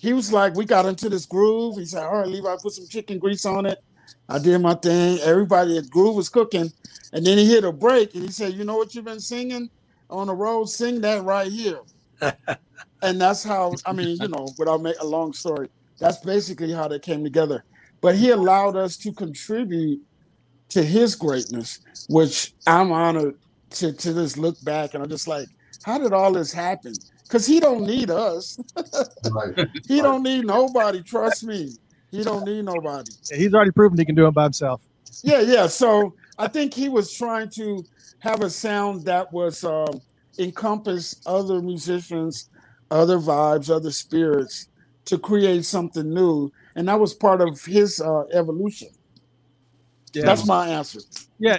he 0.00 0.14
was 0.14 0.32
like, 0.32 0.56
we 0.56 0.66
got 0.66 0.86
into 0.86 1.08
this 1.10 1.26
groove. 1.26 1.76
He 1.76 1.86
said, 1.86 2.04
"All 2.04 2.18
right, 2.20 2.28
Levi, 2.28 2.56
put 2.62 2.72
some 2.72 2.88
chicken 2.88 3.18
grease 3.20 3.46
on 3.46 3.66
it." 3.66 3.78
I 4.28 4.38
did 4.40 4.60
my 4.60 4.74
thing. 4.74 5.20
Everybody 5.20 5.78
at 5.78 5.90
Groove 5.90 6.16
was 6.16 6.30
cooking. 6.30 6.72
And 7.12 7.26
then 7.26 7.38
he 7.38 7.46
hit 7.48 7.64
a 7.64 7.72
break 7.72 8.14
and 8.14 8.24
he 8.24 8.30
said, 8.32 8.54
You 8.54 8.64
know 8.64 8.76
what 8.76 8.94
you've 8.94 9.06
been 9.06 9.20
singing 9.20 9.70
on 10.10 10.28
the 10.28 10.34
road? 10.34 10.66
Sing 10.66 11.00
that 11.02 11.24
right 11.24 11.50
here. 11.52 11.80
and 13.02 13.20
that's 13.20 13.44
how, 13.44 13.74
I 13.86 13.92
mean, 13.92 14.18
you 14.20 14.28
know, 14.28 14.48
without 14.58 14.82
make 14.82 14.96
a 15.00 15.06
long 15.06 15.32
story, 15.32 15.68
that's 16.00 16.18
basically 16.18 16.72
how 16.72 16.88
they 16.88 16.98
came 17.00 17.24
together. 17.24 17.64
But 18.00 18.16
he 18.16 18.30
allowed 18.30 18.76
us 18.76 18.96
to 18.98 19.12
contribute 19.12 20.00
to 20.70 20.82
his 20.82 21.16
greatness, 21.16 21.80
which 22.08 22.54
I'm 22.66 22.92
honored 22.92 23.36
to, 23.72 23.92
to 23.92 24.14
just 24.14 24.38
look 24.38 24.62
back 24.64 24.94
and 24.94 25.02
I'm 25.02 25.10
just 25.10 25.28
like, 25.28 25.48
how 25.84 25.98
did 25.98 26.12
all 26.12 26.32
this 26.32 26.52
happen? 26.52 26.94
Because 27.30 27.46
he 27.46 27.60
don't 27.60 27.86
need 27.86 28.10
us. 28.10 28.58
right. 29.30 29.68
He 29.86 30.00
don't 30.02 30.24
need 30.24 30.46
nobody. 30.46 31.00
Trust 31.00 31.44
me. 31.44 31.70
He 32.10 32.24
don't 32.24 32.44
need 32.44 32.64
nobody. 32.64 33.12
Yeah, 33.30 33.36
he's 33.36 33.54
already 33.54 33.70
proven 33.70 33.96
he 33.96 34.04
can 34.04 34.16
do 34.16 34.26
it 34.26 34.32
by 34.32 34.42
himself. 34.42 34.80
Yeah, 35.22 35.40
yeah. 35.40 35.68
So 35.68 36.16
I 36.38 36.48
think 36.48 36.74
he 36.74 36.88
was 36.88 37.12
trying 37.12 37.48
to 37.50 37.84
have 38.18 38.42
a 38.42 38.50
sound 38.50 39.04
that 39.04 39.32
was 39.32 39.62
um, 39.62 40.00
encompass 40.40 41.20
other 41.24 41.62
musicians, 41.62 42.50
other 42.90 43.18
vibes, 43.18 43.70
other 43.70 43.92
spirits 43.92 44.66
to 45.04 45.16
create 45.16 45.64
something 45.64 46.12
new, 46.12 46.50
and 46.74 46.88
that 46.88 46.98
was 46.98 47.14
part 47.14 47.40
of 47.40 47.64
his 47.64 48.00
uh, 48.00 48.24
evolution. 48.32 48.88
Yeah. 50.14 50.24
That's 50.24 50.46
my 50.48 50.66
answer. 50.68 50.98
Yeah, 51.40 51.56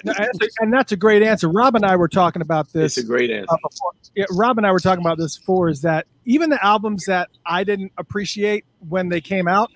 and 0.59 0.71
that's 0.71 0.91
a 0.91 0.95
great 0.95 1.23
answer. 1.23 1.49
Rob 1.49 1.75
and 1.75 1.83
I 1.83 1.95
were 1.95 2.07
talking 2.07 2.43
about 2.43 2.71
this. 2.71 2.97
It's 2.97 3.05
a 3.05 3.07
great 3.07 3.31
answer. 3.31 3.47
Uh, 3.51 3.89
yeah, 4.15 4.25
Rob 4.29 4.59
and 4.59 4.67
I 4.67 4.71
were 4.71 4.79
talking 4.79 5.03
about 5.03 5.17
this 5.17 5.39
before. 5.39 5.69
Is 5.69 5.81
that 5.81 6.05
even 6.25 6.51
the 6.51 6.63
albums 6.63 7.05
that 7.05 7.29
I 7.47 7.63
didn't 7.63 7.91
appreciate 7.97 8.63
when 8.87 9.09
they 9.09 9.21
came 9.21 9.47
out, 9.47 9.71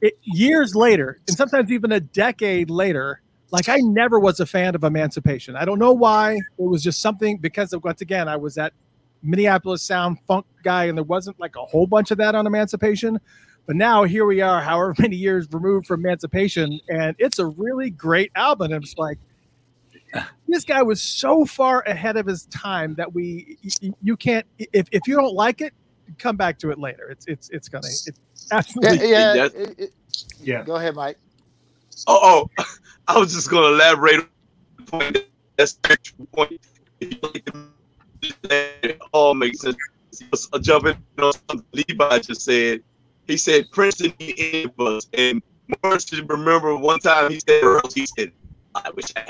it, 0.00 0.14
years 0.22 0.76
later, 0.76 1.18
and 1.26 1.36
sometimes 1.36 1.72
even 1.72 1.90
a 1.90 1.98
decade 1.98 2.70
later, 2.70 3.20
like 3.50 3.68
I 3.68 3.78
never 3.78 4.20
was 4.20 4.38
a 4.38 4.46
fan 4.46 4.76
of 4.76 4.84
Emancipation. 4.84 5.56
I 5.56 5.64
don't 5.64 5.80
know 5.80 5.92
why. 5.92 6.34
It 6.34 6.62
was 6.62 6.82
just 6.82 7.02
something 7.02 7.38
because 7.38 7.72
of 7.72 7.82
once 7.82 8.00
again 8.00 8.28
I 8.28 8.36
was 8.36 8.54
that 8.54 8.74
Minneapolis 9.24 9.82
sound 9.82 10.18
funk 10.28 10.46
guy, 10.62 10.84
and 10.84 10.96
there 10.96 11.04
wasn't 11.04 11.40
like 11.40 11.56
a 11.56 11.64
whole 11.64 11.88
bunch 11.88 12.12
of 12.12 12.18
that 12.18 12.36
on 12.36 12.46
Emancipation. 12.46 13.18
But 13.68 13.76
now 13.76 14.04
here 14.04 14.24
we 14.24 14.40
are, 14.40 14.62
however 14.62 14.94
many 14.98 15.14
years 15.16 15.46
removed 15.52 15.86
from 15.86 16.00
Emancipation, 16.00 16.80
and 16.88 17.14
it's 17.18 17.38
a 17.38 17.46
really 17.46 17.90
great 17.90 18.32
album. 18.34 18.72
And 18.72 18.82
it's 18.82 18.96
like 18.96 19.18
this 20.48 20.64
guy 20.64 20.82
was 20.82 21.02
so 21.02 21.44
far 21.44 21.82
ahead 21.82 22.16
of 22.16 22.24
his 22.26 22.46
time 22.46 22.94
that 22.94 23.12
we 23.12 23.58
you 24.02 24.16
can't 24.16 24.46
if, 24.58 24.88
if 24.90 25.06
you 25.06 25.14
don't 25.14 25.34
like 25.34 25.60
it, 25.60 25.74
come 26.18 26.34
back 26.34 26.58
to 26.60 26.70
it 26.70 26.78
later. 26.78 27.10
It's 27.10 27.26
it's 27.26 27.50
it's 27.50 27.68
gonna 27.68 27.86
it's 27.86 28.48
absolutely 28.50 29.10
yeah. 29.10 29.34
That's- 29.34 29.52
it- 29.68 29.78
it- 29.78 29.94
Yeah. 30.40 30.64
Go 30.64 30.76
ahead, 30.76 30.94
Mike. 30.94 31.18
Oh, 32.06 32.48
oh, 32.56 32.64
I 33.08 33.18
was 33.18 33.34
just 33.34 33.50
gonna 33.50 33.66
elaborate 33.68 34.20
on 34.20 34.28
the 34.78 34.82
point. 34.84 35.18
That's 35.58 35.74
the 35.74 35.92
actual 35.92 36.26
point. 36.32 36.58
If 37.00 37.12
you 37.12 37.18
like 37.22 37.44
the- 37.44 38.68
It 38.82 38.98
all 39.12 39.34
makes 39.34 39.60
sense. 39.60 39.76
Jumping 40.62 40.96
on 41.18 41.32
something 41.48 41.64
Levi 41.74 42.18
just 42.20 42.40
said. 42.42 42.80
He 43.28 43.36
said 43.36 43.70
Princeton 43.70 44.12
didn't 44.18 44.38
need 44.38 44.54
any 44.54 44.64
of 44.64 44.80
us. 44.86 45.06
And 45.12 45.42
Morris 45.84 46.06
should 46.06 46.28
remember 46.28 46.74
one 46.76 46.98
time 46.98 47.30
he 47.30 47.40
said, 47.46 47.62
or 47.62 47.82
he 47.94 48.06
said, 48.06 48.32
I 48.74 48.90
wish 48.96 49.12
I 49.14 49.20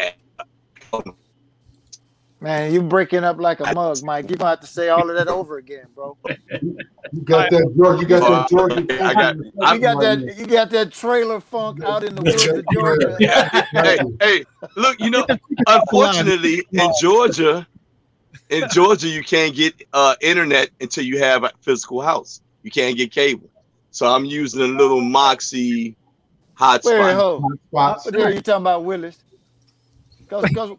had. 0.93 1.03
Man, 2.41 2.73
you 2.73 2.81
breaking 2.83 3.25
up 3.25 3.39
like 3.41 3.59
a 3.59 3.75
mug, 3.75 4.03
Mike. 4.05 4.31
You're 4.31 4.37
gonna 4.39 4.51
have 4.51 4.61
to 4.61 4.67
say 4.69 4.89
all 4.91 5.11
of 5.11 5.17
that 5.17 5.27
over 5.27 5.59
again, 5.59 5.87
bro. 5.95 6.17
You 7.13 7.23
got 7.25 7.51
that 7.51 7.75
George. 7.77 8.01
You 8.01 8.07
got 8.07 8.21
that 8.29 8.49
George. 8.49 8.73
I 9.01 9.15
got- 9.15 9.37
You 9.73 9.79
got 9.81 10.01
that 10.01 10.37
you 10.39 10.47
got 10.47 10.71
that 10.71 10.93
trailer 10.93 11.41
funk 11.41 11.81
out 11.83 12.05
in 12.05 12.15
the 12.15 12.23
woods 12.23 12.47
of 12.47 12.65
Georgia. 12.71 13.17
hey, 13.73 13.99
hey, 14.21 14.45
look, 14.77 15.01
you 15.01 15.11
know, 15.11 15.27
unfortunately, 15.67 16.63
in 16.73 16.89
Georgia, 17.01 17.67
in 18.51 18.69
Georgia, 18.71 19.09
you 19.09 19.25
can't 19.25 19.55
get 19.57 19.75
uh, 19.93 20.15
internet 20.21 20.71
until 20.81 21.05
you 21.05 21.19
have 21.19 21.43
a 21.43 21.51
physical 21.63 22.01
house. 22.01 22.41
You 22.63 22.71
can't 22.71 22.97
get 22.97 23.11
cable. 23.11 23.51
So 23.91 24.07
I'm 24.07 24.25
using 24.25 24.61
a 24.61 24.67
little 24.67 25.01
Moxie 25.01 25.97
Where 26.59 26.79
hotspot. 26.79 27.15
ho? 27.15 27.51
Spots. 27.69 28.05
What 28.05 28.15
the 28.15 28.35
you 28.35 28.41
talking 28.41 28.63
about, 28.63 28.85
Willis? 28.85 29.19
Cause, 30.29 30.45
cause, 30.55 30.71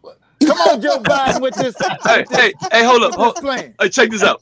come 0.46 0.58
on, 0.58 0.80
Joe 0.80 0.98
Biden 0.98 1.42
with 1.42 1.54
this. 1.54 1.76
Hey, 2.04 2.24
hey, 2.30 2.52
hey, 2.70 2.84
hold 2.84 3.02
up, 3.02 3.14
hold, 3.14 3.36
this 3.36 3.72
hey, 3.80 3.88
check 3.88 4.10
this 4.10 4.22
out. 4.22 4.40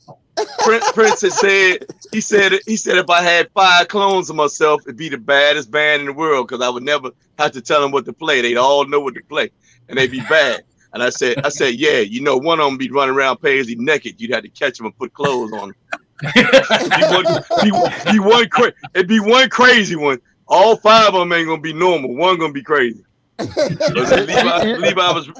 Prince, 0.60 0.92
Prince 0.92 1.20
had 1.22 1.32
said 1.32 1.86
he 2.12 2.20
said 2.20 2.52
he 2.66 2.76
said 2.76 2.96
if 2.96 3.10
I 3.10 3.22
had 3.22 3.48
five 3.54 3.88
clones 3.88 4.30
of 4.30 4.36
myself, 4.36 4.82
it'd 4.86 4.96
be 4.96 5.08
the 5.08 5.18
baddest 5.18 5.70
band 5.70 6.00
in 6.00 6.06
the 6.06 6.12
world 6.12 6.46
because 6.46 6.64
I 6.64 6.68
would 6.68 6.82
never 6.82 7.10
have 7.38 7.52
to 7.52 7.60
tell 7.60 7.80
them 7.80 7.90
what 7.90 8.04
to 8.04 8.12
play. 8.12 8.40
They'd 8.42 8.56
all 8.56 8.86
know 8.86 9.00
what 9.00 9.14
to 9.14 9.22
play, 9.24 9.50
and 9.88 9.98
they'd 9.98 10.10
be 10.10 10.20
bad. 10.28 10.62
And 10.92 11.02
I 11.02 11.10
said, 11.10 11.38
I 11.44 11.50
said, 11.50 11.74
yeah, 11.74 11.98
you 11.98 12.20
know, 12.20 12.36
one 12.36 12.60
of 12.60 12.66
them 12.66 12.78
be 12.78 12.90
running 12.90 13.14
around 13.14 13.38
paisley 13.38 13.74
naked. 13.76 14.20
You'd 14.20 14.32
have 14.32 14.42
to 14.44 14.48
catch 14.48 14.80
him 14.80 14.86
and 14.86 14.96
put 14.96 15.12
clothes 15.12 15.52
on. 15.52 15.74
Him. 16.22 16.46
be 16.90 17.70
one, 17.70 18.04
be, 18.04 18.12
be 18.12 18.18
one 18.18 18.48
cra- 18.48 18.72
it'd 18.94 19.08
be 19.08 19.20
one 19.20 19.48
crazy 19.50 19.96
one. 19.96 20.20
All 20.46 20.76
five 20.76 21.08
of 21.08 21.14
them 21.14 21.32
ain't 21.32 21.46
gonna 21.46 21.60
be 21.60 21.72
normal. 21.72 22.14
One 22.14 22.38
gonna 22.38 22.52
be 22.52 22.62
crazy. 22.62 23.04
Levi, 23.38 24.64
Levi 24.76 25.12
was 25.12 25.30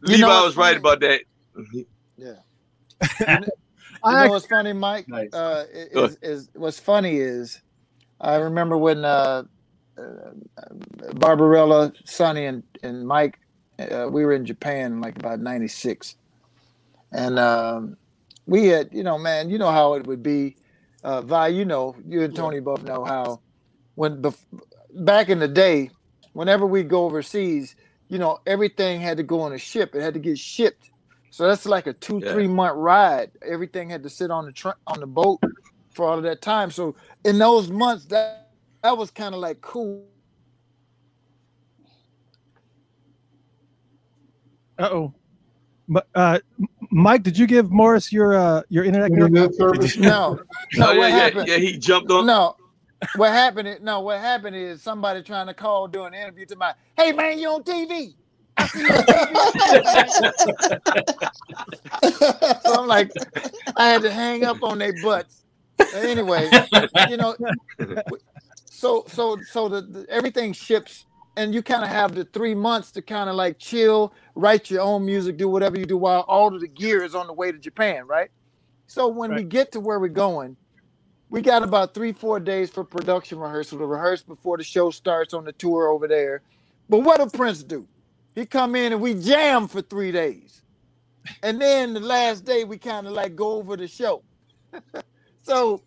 Levi 0.00 0.26
was 0.26 0.56
right 0.56 0.76
about 0.76 1.00
that. 1.00 1.20
Yeah. 2.16 3.38
You 4.04 4.12
I 4.12 4.26
know 4.26 4.30
what's 4.30 4.46
funny, 4.46 4.72
Mike? 4.72 5.08
Nice. 5.08 5.34
Uh, 5.34 5.66
is, 5.72 6.12
is, 6.12 6.18
is 6.22 6.48
what's 6.54 6.78
funny 6.78 7.16
is 7.16 7.60
I 8.20 8.36
remember 8.36 8.76
when 8.76 9.04
uh, 9.04 9.42
uh, 9.98 11.12
Barbarella, 11.14 11.92
Sonny, 12.04 12.46
and 12.46 12.62
and 12.82 13.06
Mike, 13.06 13.38
uh, 13.78 14.08
we 14.10 14.24
were 14.24 14.34
in 14.34 14.44
Japan 14.44 15.00
like 15.00 15.16
about 15.18 15.40
'96, 15.40 16.16
and 17.12 17.38
um, 17.38 17.96
we 18.48 18.68
had, 18.68 18.90
you 18.94 19.04
know, 19.04 19.18
man, 19.18 19.50
you 19.50 19.58
know 19.58 19.72
how 19.72 19.94
it 19.94 20.08
would 20.08 20.24
be. 20.24 20.58
Uh, 21.04 21.22
Vi, 21.22 21.48
you 21.48 21.66
know, 21.66 21.96
you 22.06 22.22
and 22.22 22.36
Tony 22.36 22.60
both 22.60 22.84
know 22.84 23.06
how 23.06 23.42
when 23.96 24.22
bef- 24.22 24.46
back 24.94 25.28
in 25.30 25.40
the 25.40 25.48
day, 25.48 25.90
whenever 26.34 26.66
we 26.66 26.84
go 26.84 27.04
overseas, 27.06 27.76
you 28.08 28.18
know, 28.18 28.38
everything 28.46 29.00
had 29.00 29.18
to 29.18 29.24
go 29.24 29.40
on 29.42 29.52
a 29.54 29.58
ship. 29.58 29.94
It 29.94 30.02
had 30.02 30.14
to 30.14 30.20
get 30.20 30.38
shipped. 30.38 30.90
So 31.30 31.46
that's 31.48 31.66
like 31.66 31.86
a 31.86 31.94
two, 31.94 32.22
Yeah. 32.22 32.32
three 32.32 32.48
month 32.48 32.76
ride. 32.76 33.32
Everything 33.46 33.90
had 33.90 34.02
to 34.04 34.10
sit 34.10 34.30
on 34.30 34.46
the 34.46 34.52
tr- 34.52 34.80
on 34.86 35.00
the 35.00 35.06
boat 35.06 35.40
for 35.90 36.06
all 36.06 36.18
of 36.18 36.24
that 36.24 36.42
time. 36.42 36.70
So 36.70 36.96
in 37.24 37.38
those 37.38 37.70
months, 37.70 38.06
that 38.06 38.26
that 38.82 38.96
was 38.96 39.10
kind 39.10 39.34
of 39.34 39.40
like 39.40 39.60
cool. 39.60 39.64
uh 44.78 44.88
oh. 44.92 45.14
But 45.88 46.06
uh, 46.14 46.38
Mike, 46.90 47.22
did 47.22 47.38
you 47.38 47.46
give 47.46 47.70
Morris 47.70 48.12
your 48.12 48.34
uh 48.36 48.62
your 48.68 48.84
internet? 48.84 49.10
Internet 49.12 49.54
service. 49.54 49.96
No, 49.96 50.40
no, 50.74 50.90
Oh, 50.90 50.92
yeah, 50.92 50.98
what 50.98 51.12
yeah, 51.14 51.24
happened? 51.24 51.48
yeah, 51.48 51.56
he 51.58 51.78
jumped 51.78 52.10
on. 52.10 52.26
No, 52.26 52.56
what 53.14 53.32
happened? 53.32 53.68
Is, 53.68 53.80
no, 53.80 54.00
what 54.00 54.20
happened 54.20 54.56
is 54.56 54.82
somebody 54.82 55.22
trying 55.22 55.46
to 55.48 55.54
call 55.54 55.88
during 55.88 56.12
the 56.12 56.20
interview 56.20 56.46
to 56.46 56.56
my, 56.56 56.74
hey 56.96 57.12
man, 57.12 57.38
you 57.38 57.48
on 57.50 57.62
TV? 57.64 58.14
I 58.58 58.66
see 58.68 58.86
you 58.86 58.96
on 58.96 59.04
TV. 59.04 59.42
so 62.64 62.80
I'm 62.82 62.86
like, 62.86 63.12
I 63.76 63.88
had 63.88 64.02
to 64.02 64.10
hang 64.12 64.44
up 64.44 64.62
on 64.62 64.78
their 64.78 64.94
butts. 64.94 65.44
But 65.90 66.04
anyway, 66.04 66.54
you 67.08 67.16
know, 67.16 67.36
so 68.70 69.04
so 69.08 69.38
so 69.44 69.68
the, 69.68 69.82
the 69.82 70.06
everything 70.10 70.52
ships, 70.52 71.06
and 71.38 71.54
you 71.54 71.62
kind 71.62 71.84
of 71.84 71.88
have 71.88 72.16
the 72.16 72.24
three 72.24 72.54
months 72.54 72.90
to 72.90 73.00
kind 73.00 73.30
of 73.30 73.36
like 73.36 73.60
chill, 73.60 74.12
write 74.34 74.72
your 74.72 74.80
own 74.80 75.06
music, 75.06 75.36
do 75.36 75.48
whatever 75.48 75.78
you 75.78 75.86
do 75.86 75.96
while 75.96 76.22
all 76.22 76.52
of 76.52 76.60
the 76.60 76.66
gear 76.66 77.04
is 77.04 77.14
on 77.14 77.28
the 77.28 77.32
way 77.32 77.52
to 77.52 77.58
Japan, 77.58 78.08
right? 78.08 78.28
So 78.88 79.06
when 79.06 79.32
we 79.32 79.44
get 79.44 79.70
to 79.72 79.80
where 79.80 80.00
we're 80.00 80.08
going, 80.08 80.56
we 81.30 81.40
got 81.40 81.62
about 81.62 81.94
three, 81.94 82.12
four 82.12 82.40
days 82.40 82.70
for 82.70 82.82
production 82.82 83.38
rehearsal 83.38 83.78
to 83.78 83.86
rehearse 83.86 84.20
before 84.20 84.56
the 84.58 84.64
show 84.64 84.90
starts 84.90 85.32
on 85.32 85.44
the 85.44 85.52
tour 85.52 85.86
over 85.86 86.08
there. 86.08 86.42
But 86.88 87.00
what 87.00 87.18
did 87.20 87.32
Prince 87.32 87.62
do? 87.62 87.86
He 88.34 88.44
come 88.44 88.74
in 88.74 88.92
and 88.92 89.00
we 89.00 89.14
jam 89.14 89.68
for 89.68 89.80
three 89.80 90.10
days. 90.10 90.62
And 91.44 91.60
then 91.60 91.94
the 91.94 92.00
last 92.00 92.46
day 92.46 92.64
we 92.64 92.78
kind 92.78 93.06
of 93.06 93.12
like 93.12 93.36
go 93.36 93.52
over 93.52 93.76
the 93.76 93.86
show. 93.86 94.24
so 95.44 95.82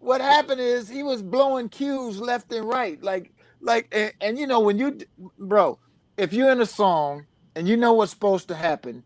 what 0.00 0.20
happened 0.20 0.60
is 0.60 0.88
he 0.88 1.04
was 1.04 1.22
blowing 1.22 1.68
cues 1.68 2.18
left 2.18 2.52
and 2.52 2.68
right. 2.68 3.00
Like, 3.00 3.32
like, 3.60 3.88
and, 3.92 4.12
and 4.20 4.38
you 4.38 4.46
know, 4.46 4.60
when 4.60 4.78
you, 4.78 4.98
bro, 5.38 5.78
if 6.18 6.32
you're 6.32 6.50
in 6.52 6.60
a 6.60 6.66
song 6.66 7.26
and 7.56 7.68
you 7.68 7.76
know 7.76 7.94
what's 7.94 8.12
supposed 8.12 8.48
to 8.48 8.54
happen 8.56 9.04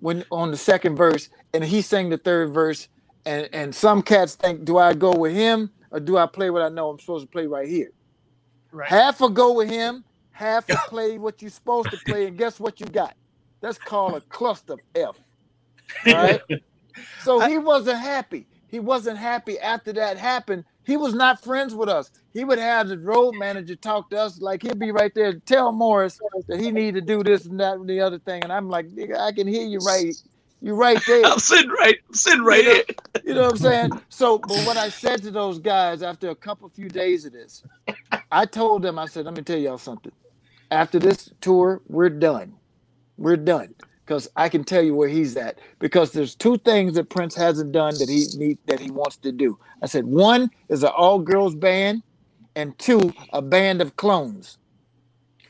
when 0.00 0.24
on 0.30 0.50
the 0.50 0.56
second 0.56 0.96
verse 0.96 1.28
and 1.54 1.64
he 1.64 1.82
sang 1.82 2.10
the 2.10 2.18
third 2.18 2.52
verse 2.52 2.88
and 3.26 3.48
and 3.52 3.74
some 3.74 4.02
cats 4.02 4.34
think 4.36 4.64
do 4.64 4.78
i 4.78 4.94
go 4.94 5.12
with 5.14 5.32
him 5.34 5.70
or 5.90 6.00
do 6.00 6.16
i 6.18 6.26
play 6.26 6.50
what 6.50 6.62
i 6.62 6.68
know 6.68 6.90
i'm 6.90 6.98
supposed 7.00 7.24
to 7.26 7.30
play 7.30 7.46
right 7.46 7.68
here? 7.68 7.90
Right. 8.72 8.88
half 8.88 9.20
a 9.22 9.30
go 9.30 9.54
with 9.54 9.70
him 9.70 10.04
half 10.32 10.70
will 10.70 10.78
play 10.78 11.18
what 11.18 11.42
you're 11.42 11.50
supposed 11.50 11.90
to 11.92 11.98
play 11.98 12.26
and 12.26 12.38
guess 12.38 12.60
what 12.60 12.80
you 12.80 12.86
got? 12.86 13.14
That's 13.62 13.78
called 13.78 14.16
a 14.16 14.22
cluster 14.22 14.76
f 14.94 15.16
all 16.06 16.14
right? 16.14 16.42
So 17.18 17.40
he 17.40 17.58
wasn't 17.58 17.98
happy 18.00 18.48
he 18.70 18.80
wasn't 18.80 19.18
happy 19.18 19.58
after 19.60 19.92
that 19.92 20.18
happened 20.18 20.64
he 20.84 20.96
was 20.96 21.14
not 21.14 21.42
friends 21.44 21.74
with 21.74 21.88
us 21.90 22.10
he 22.34 22.44
would 22.44 22.58
have 22.60 22.88
the 22.88 22.98
road 22.98 23.34
manager 23.36 23.76
talk 23.76 24.10
to 24.10 24.18
us 24.18 24.40
like 24.40 24.62
he'd 24.62 24.78
be 24.80 24.92
right 24.92 25.14
there 25.14 25.30
and 25.30 25.46
tell 25.46 25.72
morris 25.72 26.20
that 26.48 26.60
he 26.60 26.70
need 26.72 26.94
to 26.94 27.02
do 27.02 27.22
this 27.24 27.46
and 27.46 27.60
that 27.60 27.74
and 27.76 27.88
the 27.90 28.00
other 28.00 28.20
thing 28.20 28.42
and 28.44 28.52
i'm 28.52 28.68
like 28.70 28.88
"Nigga, 28.90 29.18
i 29.18 29.32
can 29.32 29.48
hear 29.48 29.66
you 29.66 29.78
right 29.80 30.14
you 30.62 30.74
right 30.74 31.00
there 31.06 31.24
I'm 31.24 31.38
sitting 31.40 31.70
right, 31.70 31.96
I'm 32.08 32.14
sitting 32.14 32.44
right 32.44 32.64
You 32.64 32.68
know- 32.68 32.74
here. 32.74 32.84
you 33.24 33.34
know 33.34 33.42
what 33.44 33.52
I'm 33.52 33.58
saying? 33.58 33.90
So, 34.10 34.38
but 34.38 34.58
what 34.66 34.76
I 34.76 34.90
said 34.90 35.22
to 35.24 35.30
those 35.32 35.58
guys 35.60 36.02
after 36.02 36.30
a 36.30 36.36
couple 36.36 36.68
few 36.70 36.88
days 36.88 37.24
of 37.26 37.32
this, 37.32 37.62
I 38.32 38.46
told 38.46 38.82
them, 38.82 38.98
I 38.98 39.06
said, 39.06 39.26
let 39.26 39.34
me 39.36 39.42
tell 39.42 39.58
y'all 39.58 39.78
something. 39.78 40.12
After 40.70 40.98
this 40.98 41.30
tour, 41.40 41.82
we're 41.88 42.10
done. 42.10 42.56
We're 43.16 43.36
done. 43.38 43.74
Because 44.10 44.28
I 44.36 44.50
can 44.50 44.64
tell 44.64 44.82
you 44.82 44.96
where 44.96 45.08
he's 45.08 45.38
at. 45.38 45.60
Because 45.80 46.12
there's 46.12 46.36
two 46.36 46.58
things 46.58 46.94
that 46.96 47.10
Prince 47.10 47.36
hasn't 47.36 47.72
done 47.72 48.00
that 48.00 48.10
he 48.10 48.26
need 48.34 48.58
that 48.66 48.80
he 48.80 48.90
wants 48.90 49.18
to 49.18 49.32
do. 49.32 49.56
I 49.82 49.86
said 49.86 50.04
one 50.06 50.50
is 50.68 50.82
an 50.82 50.90
all 50.98 51.20
girls 51.20 51.54
band, 51.54 52.02
and 52.56 52.76
two, 52.80 53.14
a 53.32 53.42
band 53.42 53.82
of 53.82 53.96
clones. 53.96 54.58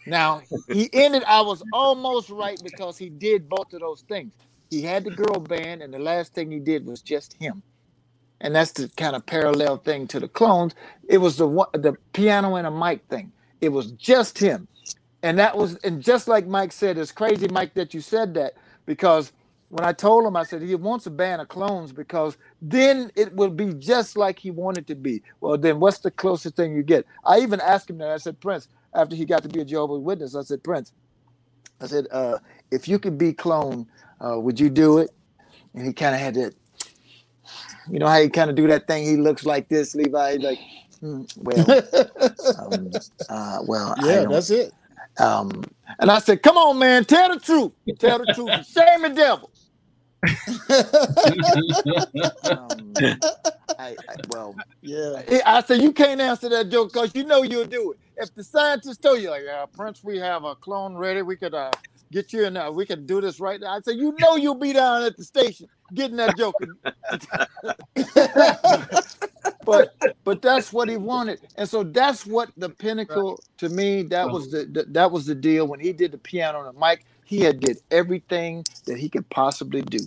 Now 0.07 0.43
he 0.69 0.91
ended. 0.93 1.25
I 1.25 1.43
was 1.43 1.63
almost 1.73 2.31
right 2.31 2.61
because 2.63 2.99
he 2.99 3.11
did 3.11 3.49
both 3.49 3.73
of 3.73 3.81
those 3.81 4.03
things. 4.09 4.35
He 4.71 4.83
had 4.83 5.05
the 5.05 5.13
girl 5.13 5.41
band, 5.41 5.83
and 5.83 5.95
the 5.95 6.01
last 6.01 6.35
thing 6.35 6.51
he 6.53 6.61
did 6.61 6.87
was 6.87 7.03
just 7.03 7.37
him. 7.41 7.63
And 8.41 8.55
that's 8.55 8.73
the 8.73 8.91
kind 8.97 9.17
of 9.17 9.27
parallel 9.27 9.79
thing 9.79 10.09
to 10.09 10.21
the 10.21 10.29
clones. 10.29 10.75
It 11.09 11.19
was 11.19 11.39
the 11.39 11.49
the 11.75 11.97
piano 12.15 12.57
and 12.57 12.67
a 12.67 12.73
mic 12.73 13.07
thing. 13.11 13.33
It 13.61 13.71
was 13.71 13.93
just 13.93 14.39
him, 14.39 14.69
and 15.23 15.39
that 15.39 15.57
was 15.57 15.77
and 15.79 16.03
just 16.03 16.29
like 16.29 16.47
Mike 16.47 16.73
said, 16.73 16.99
it's 16.99 17.13
crazy, 17.13 17.49
Mike, 17.49 17.75
that 17.75 17.95
you 17.95 18.01
said 18.01 18.35
that 18.35 18.55
because 18.87 19.33
when 19.69 19.85
I 19.85 19.93
told 19.93 20.27
him, 20.27 20.37
I 20.37 20.45
said 20.45 20.63
he 20.63 20.75
wants 20.75 21.07
a 21.07 21.11
band 21.11 21.43
of 21.43 21.49
clones 21.49 21.93
because 21.93 22.37
then 22.63 23.11
it 23.17 23.35
will 23.37 23.51
be 23.51 23.75
just 23.75 24.17
like 24.17 24.39
he 24.39 24.51
wanted 24.51 24.87
to 24.89 24.97
be. 24.97 25.23
Well, 25.41 25.59
then 25.59 25.81
what's 25.81 25.99
the 25.99 26.11
closest 26.11 26.57
thing 26.57 26.75
you 26.75 26.83
get? 26.83 27.07
I 27.25 27.41
even 27.41 27.61
asked 27.61 27.91
him 27.91 27.99
that. 27.99 28.11
I 28.11 28.17
said, 28.19 28.41
Prince, 28.41 28.69
after 28.95 29.17
he 29.17 29.25
got 29.25 29.43
to 29.45 29.49
be 29.49 29.61
a 29.61 29.65
Jehovah's 29.65 30.01
Witness, 30.03 30.35
I 30.37 30.43
said, 30.43 30.65
Prince, 30.65 30.93
I 31.81 31.87
said, 31.87 32.07
uh, 32.13 32.39
if 32.73 32.89
you 32.89 32.99
could 32.99 33.19
be 33.19 33.33
clone, 33.33 33.87
uh, 34.21 34.41
would 34.41 34.61
you 34.61 34.71
do 34.71 34.99
it? 34.99 35.11
And 35.75 35.87
he 35.87 35.93
kind 35.95 36.15
of 36.15 36.21
had 36.21 36.35
that, 36.35 36.55
you 37.91 37.99
know 37.99 38.09
how 38.09 38.21
he 38.21 38.29
kind 38.31 38.51
of 38.51 38.57
do 38.57 38.69
that 38.69 38.87
thing. 38.89 39.05
He 39.05 39.17
looks 39.17 39.47
like 39.47 39.69
this, 39.69 39.95
Levi. 39.95 40.35
He's 40.35 40.43
like, 40.43 40.61
"Hmm, 41.01 41.23
well, 41.37 41.75
um, 42.59 42.97
uh, 43.29 43.59
well, 43.67 43.95
yeah, 43.99 44.27
that's 44.27 44.51
it. 44.51 44.73
Um, 45.19 45.63
and 45.99 46.11
I 46.11 46.19
said, 46.21 46.43
"Come 46.43 46.57
on, 46.57 46.79
man, 46.79 47.05
tell 47.05 47.35
the 47.35 47.41
truth. 47.41 47.73
Tell 47.99 48.19
the 48.19 48.27
truth. 48.29 48.67
Shame 48.67 49.03
the 49.03 49.11
devil." 49.11 49.51
um, 52.45 52.97
I, 53.79 53.99
I, 54.09 54.17
well, 54.29 54.61
Yeah. 54.83 55.23
I 55.47 55.63
said 55.63 55.83
you 55.83 55.93
can't 55.93 56.21
answer 56.21 56.49
that 56.51 56.71
joke 56.71 56.93
because 56.93 57.15
you 57.15 57.25
know 57.25 57.43
you'll 57.43 57.67
do 57.67 57.93
it. 57.93 57.99
If 58.17 58.35
the 58.35 58.45
scientist 58.45 59.03
told 59.03 59.21
you, 59.23 59.31
like, 59.31 59.45
uh, 59.47 59.67
Prince, 59.67 60.05
we 60.05 60.19
have 60.19 60.45
a 60.45 60.57
clone 60.57 60.97
ready, 60.97 61.23
we 61.23 61.37
could 61.37 61.55
uh, 61.55 61.73
get 62.13 62.33
you 62.33 62.45
in. 62.47 62.57
Uh, 62.57 62.71
we 62.71 62.87
can 62.87 63.07
do 63.07 63.21
this 63.21 63.41
right 63.41 63.61
now. 63.61 63.77
I 63.77 63.81
said, 63.81 63.97
you 63.97 64.15
know, 64.21 64.37
you'll 64.37 64.55
be 64.57 64.73
down 64.73 65.03
at 65.05 65.17
the 65.17 65.25
station 65.25 65.69
getting 65.95 66.17
that 66.17 66.37
joke. 66.37 66.57
but 69.65 69.95
but 70.25 70.43
that's 70.43 70.73
what 70.73 70.89
he 70.89 70.97
wanted, 70.97 71.41
and 71.57 71.69
so 71.69 71.83
that's 71.85 72.27
what 72.27 72.51
the 72.57 72.71
pinnacle 72.71 73.41
to 73.59 73.69
me. 73.69 74.03
That 74.05 74.31
was 74.31 74.51
the, 74.51 74.67
the 74.67 74.85
that 74.91 75.11
was 75.13 75.27
the 75.27 75.35
deal 75.35 75.67
when 75.67 75.81
he 75.81 75.93
did 75.93 76.13
the 76.13 76.19
piano 76.19 76.65
and 76.67 76.77
the 76.77 76.81
mic. 76.81 77.05
He 77.25 77.41
had 77.41 77.61
did 77.61 77.79
everything 77.91 78.65
that 78.87 78.99
he 78.99 79.09
could 79.09 79.29
possibly 79.31 79.83
do 79.83 80.01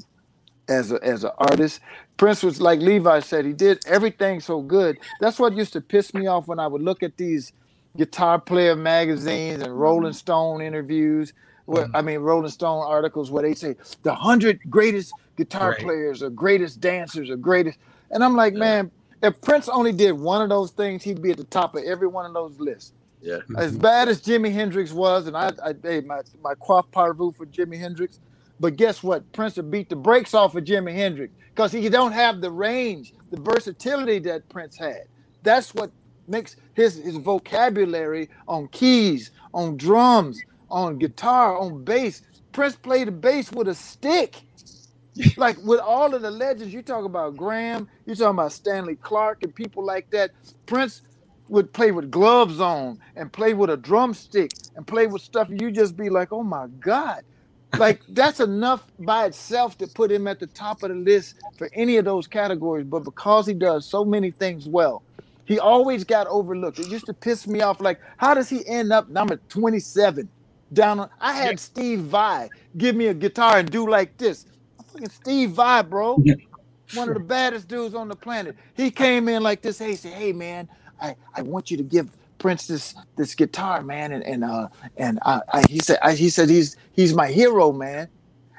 as 0.68 0.92
a 0.92 1.04
as 1.04 1.24
an 1.24 1.32
artist. 1.38 1.80
Prince 2.18 2.44
was 2.44 2.62
like 2.62 2.80
Levi 2.80 3.20
said, 3.22 3.46
he 3.46 3.54
did 3.54 3.82
everything 3.88 4.40
so 4.40 4.62
good. 4.62 4.98
That's 5.20 5.40
what 5.40 5.56
used 5.56 5.74
to 5.74 5.82
piss 5.82 6.14
me 6.14 6.28
off 6.28 6.48
when 6.48 6.60
I 6.60 6.68
would 6.68 6.82
look 6.82 7.04
at 7.04 7.18
these 7.18 7.54
guitar 7.98 8.40
player 8.40 8.76
magazines 8.76 9.62
and 9.62 9.80
Rolling 9.80 10.14
Stone 10.14 10.62
interviews. 10.62 11.34
Where 11.66 11.88
I 11.94 12.02
mean 12.02 12.20
Rolling 12.20 12.50
Stone 12.50 12.84
articles 12.86 13.32
where 13.32 13.44
they 13.44 13.54
say 13.54 13.76
the 14.04 14.14
hundred 14.14 14.60
greatest 14.70 15.14
guitar 15.38 15.72
Right. 15.72 15.80
players 15.80 16.22
or 16.22 16.30
greatest 16.30 16.82
dancers 16.82 17.30
or 17.30 17.38
greatest, 17.38 17.80
and 18.12 18.24
I'm 18.24 18.36
like, 18.36 18.54
man, 18.54 18.92
if 19.22 19.40
Prince 19.42 19.70
only 19.70 19.94
did 19.94 20.12
one 20.12 20.42
of 20.42 20.50
those 20.50 20.72
things, 20.72 21.04
he'd 21.04 21.22
be 21.22 21.32
at 21.32 21.38
the 21.38 21.46
top 21.46 21.76
of 21.76 21.84
every 21.84 22.08
one 22.08 22.26
of 22.26 22.34
those 22.34 22.60
lists. 22.60 22.94
Yeah. 23.22 23.40
As 23.58 23.72
mm-hmm. 23.72 23.82
bad 23.82 24.10
as 24.10 24.22
Jimi 24.22 24.52
Hendrix 24.52 24.92
was, 24.92 25.28
and 25.28 25.38
I, 25.38 25.52
I 25.64 25.74
hey, 25.82 26.02
my 26.02 26.22
my 26.44 26.54
quaff 26.56 26.86
parvu 26.92 27.36
for 27.36 27.46
Jimi 27.46 27.80
Hendrix, 27.80 28.20
but 28.60 28.76
guess 28.76 29.02
what? 29.02 29.30
Prince 29.32 29.56
would 29.56 29.72
beat 29.72 29.90
the 29.90 29.96
brakes 29.96 30.34
off 30.34 30.56
of 30.56 30.66
Jimi 30.66 30.94
Hendrix 30.94 31.34
because 31.56 31.72
he 31.72 31.88
don't 31.88 32.12
have 32.12 32.42
the 32.42 32.52
range, 32.52 33.14
the 33.32 33.40
versatility 33.40 34.20
that 34.20 34.48
Prince 34.50 34.78
had. 34.78 35.04
That's 35.44 35.74
what 35.74 35.92
makes 36.28 36.58
his 36.74 36.96
his 36.96 37.16
vocabulary 37.16 38.30
on 38.48 38.68
keys, 38.70 39.32
on 39.54 39.78
drums, 39.78 40.42
on 40.74 41.00
guitar, 41.00 41.58
on 41.60 41.86
bass. 41.86 42.24
Prince 42.54 42.78
played 42.78 43.10
the 43.10 43.14
bass 43.14 43.54
with 43.54 43.70
a 43.70 43.76
stick. 43.76 44.44
Like 45.38 45.58
with 45.64 45.80
all 45.82 46.14
of 46.16 46.22
the 46.24 46.32
legends, 46.32 46.74
you 46.74 46.84
talk 46.84 47.06
about 47.06 47.38
Graham, 47.38 47.90
you 48.06 48.16
talking 48.16 48.38
about 48.40 48.54
Stanley 48.54 48.98
Clarke 48.98 49.44
and 49.44 49.56
people 49.56 49.86
like 49.86 50.10
that. 50.12 50.32
Prince 50.68 51.04
would 51.50 51.74
play 51.74 51.92
with 51.92 52.12
gloves 52.12 52.60
on 52.62 53.00
and 53.16 53.34
play 53.34 53.54
with 53.54 53.70
a 53.70 53.78
drumstick 53.78 54.56
and 54.76 54.88
play 54.88 55.08
with 55.08 55.22
stuff. 55.22 55.50
You 55.52 55.72
just 55.72 55.98
be 55.98 56.10
like, 56.10 56.34
oh 56.34 56.44
my 56.44 56.68
God. 56.80 57.22
Like 57.76 58.04
that's 58.10 58.40
enough 58.42 58.86
by 59.00 59.28
itself 59.28 59.78
to 59.80 59.88
put 59.88 60.12
him 60.12 60.28
at 60.28 60.40
the 60.40 60.48
top 60.48 60.84
of 60.84 60.90
the 60.92 60.96
list 60.98 61.36
for 61.58 61.70
any 61.74 61.98
of 61.98 62.06
those 62.06 62.28
categories. 62.28 62.86
But 62.88 63.02
because 63.02 63.48
he 63.48 63.54
does 63.56 63.90
so 63.90 64.06
many 64.06 64.32
things 64.32 64.68
well, 64.68 65.04
he 65.46 65.60
always 65.60 66.06
got 66.06 66.28
overlooked. 66.28 66.80
It 66.80 66.88
used 66.88 67.08
to 67.08 67.14
piss 67.16 67.48
me 67.48 67.62
off. 67.62 67.82
Like, 67.82 68.00
how 68.18 68.34
does 68.36 68.50
he 68.50 68.68
end 68.68 68.94
up 68.94 69.10
number 69.10 69.40
27 69.50 70.30
down 70.74 71.00
on? 71.02 71.10
I 71.22 71.34
had 71.34 71.60
Steve 71.60 72.02
Vai 72.02 72.50
give 72.78 72.96
me 72.96 73.08
a 73.08 73.14
guitar 73.14 73.60
and 73.60 73.72
do 73.72 73.90
like 73.90 74.18
this. 74.18 74.46
Fucking 74.94 75.10
Steve 75.10 75.52
Vai, 75.52 75.84
bro. 75.84 76.26
One 76.94 77.10
of 77.10 77.16
the 77.16 77.22
baddest 77.22 77.68
dudes 77.68 77.96
on 77.96 78.08
the 78.10 78.16
planet. 78.16 78.58
He 78.76 78.92
came 78.92 79.30
in 79.30 79.44
like 79.44 79.62
this. 79.62 79.80
Hey, 79.80 79.92
he 79.92 79.96
said, 79.98 80.14
"Hey, 80.14 80.34
man, 80.34 80.70
I, 81.02 81.16
I 81.36 81.42
want 81.44 81.72
you 81.72 81.78
to 81.78 81.84
give 81.84 82.12
Prince 82.40 82.68
this 82.68 82.96
this 83.18 83.36
guitar, 83.36 83.84
man." 83.84 84.14
And 84.14 84.24
and 84.24 84.44
uh 84.44 84.70
and 84.98 85.20
I, 85.26 85.42
I 85.54 85.64
he 85.70 85.80
said 85.80 86.00
I, 86.04 86.14
he 86.14 86.30
said 86.30 86.50
he's 86.50 86.78
he's 86.94 87.14
my 87.16 87.28
hero, 87.30 87.72
man. 87.72 88.10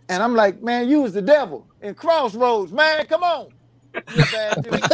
And 0.09 0.23
I'm 0.23 0.35
like, 0.35 0.63
man, 0.63 0.89
you 0.89 1.03
was 1.03 1.15
the 1.15 1.23
devil 1.23 1.69
in 1.83 1.95
Crossroads, 1.95 2.73
man. 2.73 3.07
Come 3.07 3.25
on. 3.25 3.49
You 4.09 4.23
a 4.23 4.27
bad 4.27 4.63
dude. 4.63 4.85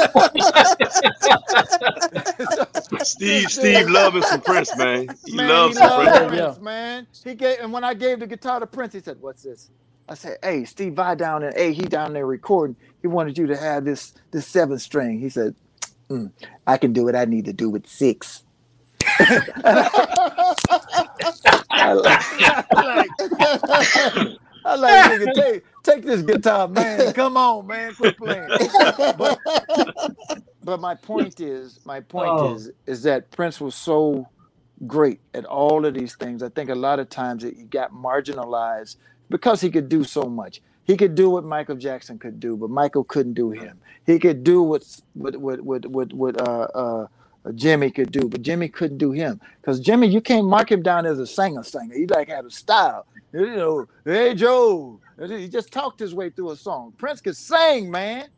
Steve, 3.03 3.51
Steve 3.51 3.89
loving 3.89 4.23
some 4.23 4.43
Prince, 4.43 4.77
man. 4.77 5.11
He 5.27 5.33
man, 5.33 5.49
loves 5.49 5.77
he 5.77 5.79
some 5.79 5.93
Prince. 5.93 6.19
Prince, 6.29 6.59
man. 6.61 7.07
He 7.25 7.35
gave, 7.35 7.61
and 7.61 7.73
when 7.73 7.85
I 7.85 7.95
gave 7.95 8.21
the 8.21 8.27
guitar 8.27 8.61
to 8.61 8.67
Prince, 8.67 8.95
he 8.95 9.01
said, 9.01 9.19
"What's 9.21 9.43
this?" 9.43 9.71
I 10.09 10.15
said, 10.15 10.39
"Hey, 10.43 10.65
Steve 10.65 10.95
Vai 10.95 11.17
down 11.17 11.43
there. 11.43 11.53
Hey, 11.57 11.73
he 11.73 11.83
down 11.83 12.15
there 12.15 12.27
recording. 12.27 12.77
He 13.03 13.09
wanted 13.09 13.39
you 13.39 13.47
to 13.49 13.57
have 13.57 13.85
this 13.85 14.15
this 14.33 14.47
seven 14.49 14.79
string." 14.79 15.21
He 15.21 15.31
said, 15.31 15.55
"Mm, 16.11 16.33
"I 16.67 16.79
can 16.79 16.93
do 16.93 17.05
what 17.05 17.17
I 17.17 17.27
need 17.27 17.47
to 17.47 17.53
do 17.53 17.71
with 17.71 17.87
six. 17.87 18.45
I 21.71 21.93
like, 21.95 22.25
I 22.75 22.83
like, 22.85 23.15
I 24.65 24.77
like 24.77 25.05
nigga, 25.05 25.33
take, 25.33 25.65
take 25.83 26.05
this 26.05 26.23
guitar, 26.23 26.69
man. 26.71 27.13
Come 27.15 27.37
on, 27.37 27.67
man. 27.67 27.95
Quit 27.95 28.17
playing. 28.19 28.49
But, 29.17 29.39
but 30.65 30.81
my 30.81 30.95
point 30.97 31.41
is, 31.41 31.81
my 31.85 32.01
point 32.01 32.29
Oh. 32.31 32.55
is, 32.55 32.71
is 32.87 33.03
that 33.05 33.31
Prince 33.33 33.61
was 33.61 33.75
so 33.75 34.27
great 34.87 35.21
at 35.35 35.45
all 35.47 35.87
of 35.87 35.95
these 35.95 36.15
things. 36.17 36.43
I 36.43 36.49
think 36.51 36.71
a 36.71 36.75
lot 36.77 37.01
of 37.01 37.09
times 37.11 37.43
that 37.43 37.57
he 37.57 37.65
got 37.65 37.93
marginalized 37.93 38.97
because 39.31 39.61
he 39.61 39.71
could 39.71 39.89
do 39.89 40.05
so 40.05 40.25
much. 40.25 40.63
He 40.85 40.97
could 40.97 41.15
do 41.15 41.31
what 41.31 41.45
Michael 41.45 41.77
Jackson 41.77 42.19
could 42.19 42.41
do, 42.41 42.57
but 42.57 42.71
Michael 42.71 43.05
couldn't 43.05 43.35
do 43.35 43.51
him. 43.51 43.81
He 44.07 44.19
could 44.19 44.45
do 44.45 44.63
what 44.63 44.85
what 45.15 45.37
what 45.37 45.63
what 45.63 45.87
what, 45.87 46.13
what 46.13 46.41
uh, 46.49 46.69
uh, 46.75 47.07
Jimmy 47.55 47.91
could 47.91 48.13
do, 48.13 48.29
but 48.29 48.43
Jimmy 48.43 48.69
couldn't 48.69 48.99
do 48.99 49.13
him 49.13 49.41
because 49.63 49.81
Jimmy, 49.81 50.09
you 50.09 50.21
can't 50.21 50.47
mark 50.47 50.71
him 50.73 50.83
down 50.83 51.07
as 51.07 51.19
a 51.21 51.27
singer. 51.27 51.63
Singer, 51.65 51.95
he 51.95 52.07
like 52.07 52.29
had 52.29 52.45
a 52.47 52.51
style. 52.51 53.07
You 53.33 53.47
know, 53.57 53.87
hey 54.05 54.35
Joe, 54.35 55.01
he 55.29 55.49
just 55.49 55.73
talked 55.73 56.01
his 56.01 56.15
way 56.15 56.31
through 56.31 56.51
a 56.53 56.57
song. 56.57 56.95
Prince 56.97 57.21
could 57.21 57.37
sing, 57.37 57.91
man 57.91 58.29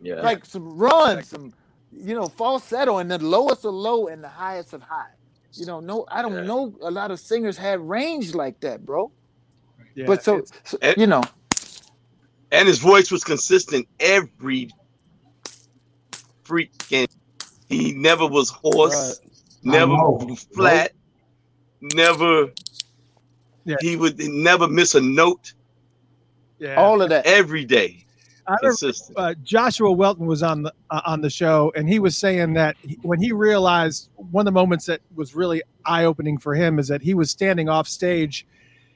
Yeah. 0.00 0.20
like 0.22 0.44
some 0.44 0.76
runs, 0.76 1.28
some 1.28 1.52
you 1.92 2.14
know 2.14 2.26
falsetto, 2.26 2.98
and 2.98 3.10
the 3.10 3.18
lowest 3.18 3.64
of 3.64 3.72
low 3.74 4.08
and 4.08 4.22
the 4.22 4.28
highest 4.28 4.72
of 4.74 4.82
high. 4.82 5.10
You 5.52 5.64
know, 5.66 5.80
no, 5.80 6.04
I 6.08 6.20
don't 6.22 6.34
Yeah. 6.34 6.42
know 6.42 6.74
a 6.82 6.90
lot 6.90 7.10
of 7.10 7.18
singers 7.20 7.56
had 7.56 7.80
range 7.80 8.34
like 8.34 8.60
that, 8.60 8.84
bro. 8.84 9.10
Yeah, 9.94 10.04
but 10.06 10.22
so, 10.22 10.44
so, 10.64 10.76
And- 10.82 10.96
you 10.98 11.06
know, 11.06 11.22
and 12.52 12.68
his 12.68 12.78
voice 12.78 13.10
was 13.10 13.24
consistent 13.24 13.88
every 13.98 14.70
freaking. 16.44 17.08
He 17.68 17.92
never 17.92 18.26
was 18.26 18.50
hoarse, 18.50 19.20
never 19.62 19.92
know, 19.92 20.36
flat, 20.54 20.92
never. 21.80 22.52
Yeah. 23.64 23.76
He 23.80 23.96
would 23.96 24.18
never 24.18 24.68
miss 24.68 24.94
a 24.94 25.00
note 25.00 25.54
yeah. 26.58 26.76
all 26.76 27.02
of 27.02 27.10
that. 27.10 27.26
every 27.26 27.64
day. 27.64 28.06
I 28.48 28.56
remember, 28.62 28.92
uh, 29.16 29.34
Joshua 29.42 29.90
Welton 29.90 30.26
was 30.26 30.42
on 30.42 30.62
the 30.62 30.72
uh, 30.90 31.00
on 31.04 31.20
the 31.20 31.30
show, 31.30 31.72
and 31.74 31.88
he 31.88 31.98
was 31.98 32.16
saying 32.16 32.52
that 32.54 32.76
he, 32.80 32.96
when 33.02 33.20
he 33.20 33.32
realized 33.32 34.08
one 34.14 34.42
of 34.42 34.44
the 34.46 34.58
moments 34.58 34.86
that 34.86 35.00
was 35.14 35.34
really 35.34 35.62
eye 35.84 36.04
opening 36.04 36.38
for 36.38 36.54
him 36.54 36.78
is 36.78 36.88
that 36.88 37.02
he 37.02 37.14
was 37.14 37.30
standing 37.30 37.68
off 37.68 37.88
stage, 37.88 38.46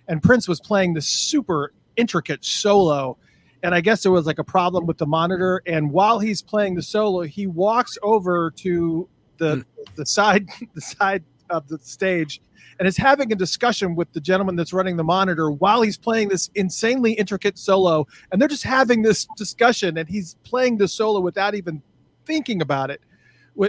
and 0.06 0.22
Prince 0.22 0.46
was 0.46 0.61
playing 0.61 0.94
this 0.94 1.08
super 1.08 1.72
intricate 1.96 2.44
solo, 2.44 3.16
and 3.62 3.74
I 3.74 3.80
guess 3.80 4.02
there 4.04 4.12
was 4.12 4.24
like 4.24 4.38
a 4.38 4.44
problem 4.44 4.86
with 4.86 4.98
the 4.98 5.06
monitor, 5.06 5.62
and 5.66 5.90
while 5.90 6.20
he's 6.20 6.42
playing 6.42 6.76
the 6.76 6.82
solo, 6.82 7.22
he 7.22 7.48
walks 7.48 7.98
over 8.02 8.52
to 8.58 9.08
the 9.38 9.64
the 9.96 10.06
side 10.06 10.48
the 10.74 10.80
side 10.80 11.24
of 11.51 11.68
the 11.68 11.78
stage 11.78 12.40
and 12.78 12.88
is 12.88 12.96
having 12.96 13.30
a 13.32 13.36
discussion 13.36 13.94
with 13.94 14.12
the 14.12 14.20
gentleman 14.20 14.57
that's 14.57 14.72
running 14.72 14.96
the 14.96 15.05
monitor 15.05 15.51
while 15.51 15.82
he's 15.82 15.98
playing 15.98 16.28
this 16.28 16.51
insanely 16.55 17.12
intricate 17.12 17.59
solo. 17.59 18.07
And 18.32 18.40
they're 18.40 18.48
just 18.48 18.64
having 18.64 19.03
this 19.03 19.26
discussion 19.36 19.98
and 19.98 20.09
he's 20.09 20.36
playing 20.44 20.78
the 20.78 20.88
solo 20.88 21.20
without 21.20 21.55
even 21.55 21.82
thinking 22.24 22.62
about 22.62 22.90
it. 22.90 23.03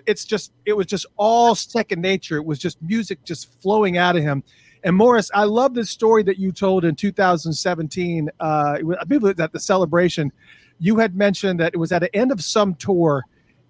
It's 0.06 0.24
just 0.24 0.54
it 0.66 0.74
was 0.74 0.86
just 0.86 1.06
all 1.18 1.56
second 1.56 2.02
nature. 2.02 2.38
It 2.38 2.46
was 2.46 2.60
just 2.60 2.82
music 2.82 3.24
just 3.26 3.62
flowing 3.62 3.98
out 3.98 4.16
of 4.16 4.24
him. 4.24 4.44
And 4.84 4.96
morris 4.96 5.30
i 5.36 5.44
love 5.44 5.76
this 5.76 5.92
story 5.92 6.24
that 6.24 6.40
you 6.40 6.52
told 6.52 6.86
in 6.86 6.96
2017 6.96 8.30
uh 8.40 8.44
i 8.44 9.04
believe 9.04 9.24
it 9.24 9.38
was 9.38 9.40
at 9.40 9.52
the 9.52 9.60
celebration. 9.60 10.32
You 10.80 10.98
had 10.98 11.16
mentioned 11.16 11.60
that 11.60 11.74
it 11.74 11.78
was 11.78 11.92
at 11.92 12.00
the 12.00 12.16
end 12.16 12.32
of 12.32 12.42
some 12.42 12.74
tour 12.76 13.26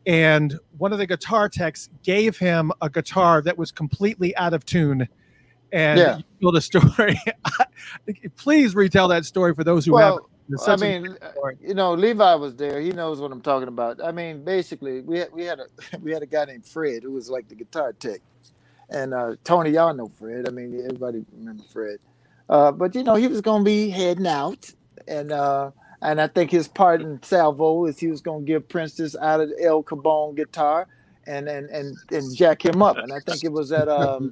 and 0.06 0.60
one 0.78 0.94
of 0.94 1.00
the 1.00 1.08
guitar 1.08 1.50
techs 1.50 1.90
gave 2.04 2.38
him 2.38 2.72
a 2.82 2.90
guitar 2.90 3.42
that 3.42 3.58
was 3.58 3.72
completely 3.72 4.36
out 4.38 4.54
of 4.54 4.66
tune 4.66 5.08
and 5.72 6.00
Yeah. 6.00 6.18
you 6.18 6.24
told 6.42 6.58
a 6.58 6.62
story 6.64 7.20
please 8.38 8.76
retell 8.76 9.08
that 9.10 9.26
story 9.26 9.54
for 9.56 9.64
those 9.64 9.86
who 9.86 9.96
Well, 9.96 9.98
haven't 9.98 10.26
I 10.68 10.76
mean, 10.78 11.18
you 11.62 11.74
know, 11.76 11.94
Levi 11.94 12.36
was 12.36 12.56
there. 12.56 12.82
He 12.82 12.92
knows 12.92 13.22
what 13.22 13.32
I'm 13.32 13.42
talking 13.42 13.70
about. 13.70 14.04
I 14.04 14.12
mean, 14.12 14.44
basically, 14.44 15.02
we 15.02 15.20
had, 15.20 15.30
we 15.34 15.46
had 15.46 15.60
a 15.60 15.68
we 16.02 16.12
had 16.12 16.24
a 16.24 16.28
guy 16.28 16.46
named 16.46 16.66
Fred 16.68 17.04
who 17.04 17.12
was 17.14 17.30
like 17.30 17.48
the 17.50 17.56
guitar 17.56 17.94
tech, 17.94 18.22
and 18.90 19.14
uh, 19.14 19.36
Tony, 19.44 19.72
y'all 19.72 19.94
know 19.94 20.10
Fred. 20.10 20.48
I 20.48 20.52
mean, 20.52 20.82
everybody 20.86 21.26
remember 21.32 21.64
Fred. 21.72 22.00
Uh, 22.50 22.72
but 22.72 22.96
you 22.96 23.04
know, 23.04 23.16
he 23.16 23.28
was 23.28 23.42
gonna 23.42 23.64
be 23.64 23.90
heading 23.90 24.28
out, 24.28 24.70
and 25.08 25.32
uh, 25.32 25.72
and 26.02 26.22
I 26.22 26.28
think 26.28 26.52
his 26.52 26.68
part 26.68 27.02
in 27.02 27.22
Salvo 27.24 27.86
is 27.86 28.00
he 28.00 28.08
was 28.08 28.22
gonna 28.22 28.44
give 28.44 28.68
Prince 28.68 28.96
this 28.96 29.16
out 29.18 29.42
of 29.42 29.52
El 29.62 29.84
Cabone 29.84 30.36
guitar, 30.36 30.88
and 31.28 31.48
and 31.48 31.70
and 31.70 31.98
and 32.12 32.36
jack 32.36 32.64
him 32.66 32.82
up. 32.82 32.98
And 32.98 33.12
I 33.14 33.20
think 33.20 33.44
it 33.44 33.52
was 33.52 33.72
at 33.72 33.88
um 33.88 34.32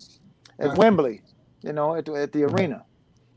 at 0.59 0.77
Wembley. 0.77 1.21
you 1.63 1.73
know, 1.73 1.95
at 1.95 2.05
the, 2.05 2.13
at 2.13 2.31
the 2.31 2.43
arena. 2.43 2.85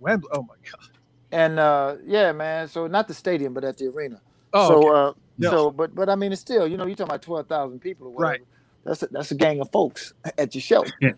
Wembley. 0.01 0.31
Oh 0.33 0.43
my 0.43 0.55
god. 0.71 0.89
And 1.33 1.59
uh, 1.59 1.97
yeah, 2.05 2.33
man. 2.33 2.69
So 2.69 2.87
not 2.87 3.09
the 3.09 3.15
stadium, 3.15 3.55
but 3.55 3.65
at 3.65 3.79
the 3.79 3.87
arena. 3.89 4.21
Oh, 4.53 4.69
so 4.69 4.89
okay. 4.89 4.99
uh, 4.99 5.13
No. 5.39 5.51
so 5.51 5.71
but 5.71 5.95
but 5.95 6.09
I 6.09 6.15
mean, 6.15 6.33
it's 6.33 6.41
still 6.41 6.67
you 6.67 6.77
know 6.77 6.87
you're 6.87 6.97
talking 6.97 7.11
about 7.11 7.23
twelve 7.23 7.47
thousand 7.49 7.81
people 7.81 8.09
or 8.09 8.11
whatever. 8.11 8.33
Right. 8.33 8.41
That's 8.85 9.03
a, 9.03 9.07
that's 9.09 9.31
a 9.31 9.37
gang 9.37 9.61
of 9.61 9.71
folks 9.73 10.13
at 10.39 10.55
your 10.55 10.63
show. 10.63 10.85
Yeah. 11.01 11.13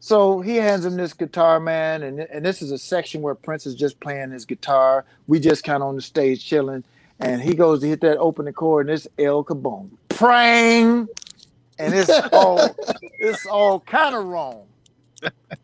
So 0.00 0.40
he 0.40 0.56
hands 0.56 0.84
him 0.84 0.96
this 0.96 1.12
guitar, 1.12 1.58
man, 1.58 2.02
and 2.02 2.20
and 2.20 2.44
this 2.44 2.62
is 2.62 2.70
a 2.70 2.78
section 2.78 3.20
where 3.20 3.34
Prince 3.34 3.66
is 3.66 3.74
just 3.74 3.98
playing 4.00 4.30
his 4.30 4.44
guitar. 4.44 5.04
We 5.26 5.40
just 5.40 5.64
kind 5.64 5.82
of 5.82 5.88
on 5.88 5.96
the 5.96 6.02
stage 6.02 6.44
chilling, 6.44 6.84
and 7.18 7.42
he 7.42 7.54
goes 7.54 7.80
to 7.80 7.88
hit 7.88 8.00
that 8.02 8.16
opening 8.18 8.54
chord, 8.54 8.86
and 8.86 8.94
it's 8.94 9.08
El 9.18 9.44
Cabone, 9.44 9.90
prang, 10.08 11.08
and 11.78 11.94
it's 11.94 12.10
all 12.32 12.74
it's 13.18 13.44
all 13.46 13.80
kind 13.80 14.14
of 14.14 14.24
wrong. 14.26 14.66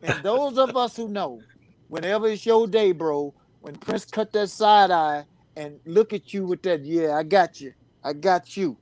And 0.02 0.22
those 0.24 0.58
of 0.58 0.76
us 0.76 0.96
who 0.96 1.08
know, 1.08 1.40
whenever 1.88 2.28
it's 2.28 2.44
your 2.44 2.66
day, 2.66 2.92
bro, 2.92 3.32
when 3.60 3.76
Prince 3.76 4.04
cut 4.04 4.32
that 4.32 4.50
side 4.50 4.90
eye 4.90 5.24
and 5.56 5.78
look 5.86 6.12
at 6.12 6.34
you 6.34 6.44
with 6.44 6.62
that, 6.62 6.84
yeah, 6.84 7.16
I 7.16 7.22
got 7.22 7.60
you, 7.60 7.72
I 8.02 8.14
got 8.14 8.56
you. 8.56 8.76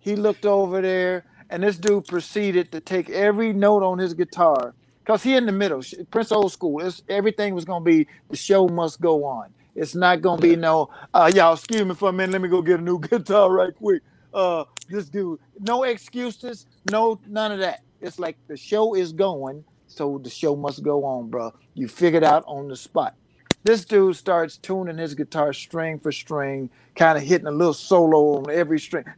He 0.00 0.16
looked 0.16 0.46
over 0.46 0.80
there, 0.80 1.24
and 1.48 1.62
this 1.62 1.78
dude 1.78 2.06
proceeded 2.06 2.72
to 2.72 2.80
take 2.80 3.08
every 3.10 3.52
note 3.52 3.82
on 3.82 3.98
his 3.98 4.14
guitar, 4.14 4.74
cause 5.04 5.22
he 5.22 5.34
in 5.34 5.46
the 5.46 5.52
middle. 5.52 5.82
Prince 6.10 6.32
old 6.32 6.52
school. 6.52 6.80
It's, 6.84 7.02
everything 7.08 7.54
was 7.54 7.64
gonna 7.64 7.84
be 7.84 8.06
the 8.28 8.36
show 8.36 8.68
must 8.68 9.00
go 9.00 9.24
on. 9.24 9.52
It's 9.74 9.94
not 9.94 10.20
gonna 10.20 10.42
be 10.42 10.56
no, 10.56 10.90
uh, 11.14 11.30
y'all 11.34 11.54
excuse 11.54 11.84
me 11.84 11.94
for 11.94 12.10
a 12.10 12.12
minute. 12.12 12.32
Let 12.32 12.42
me 12.42 12.48
go 12.48 12.62
get 12.62 12.80
a 12.80 12.82
new 12.82 12.98
guitar 13.10 13.50
right 13.50 13.74
quick. 13.74 14.02
Uh, 14.32 14.64
this 14.88 15.08
dude, 15.08 15.40
no 15.58 15.84
excuses, 15.84 16.66
no 16.90 17.20
none 17.26 17.52
of 17.52 17.58
that. 17.60 17.82
It's 18.00 18.18
like 18.18 18.36
the 18.48 18.56
show 18.56 18.94
is 18.94 19.12
going, 19.12 19.64
so 19.86 20.18
the 20.22 20.30
show 20.30 20.56
must 20.56 20.82
go 20.82 21.04
on, 21.04 21.28
bro. 21.28 21.52
You 21.74 21.88
figured 21.88 22.24
out 22.24 22.44
on 22.46 22.68
the 22.68 22.76
spot. 22.76 23.14
This 23.62 23.84
dude 23.84 24.16
starts 24.16 24.56
tuning 24.56 24.96
his 24.96 25.14
guitar 25.14 25.52
string 25.52 25.98
for 25.98 26.12
string, 26.12 26.70
kind 26.94 27.18
of 27.18 27.24
hitting 27.24 27.46
a 27.46 27.50
little 27.50 27.74
solo 27.74 28.38
on 28.38 28.50
every 28.50 28.80
string, 28.80 29.04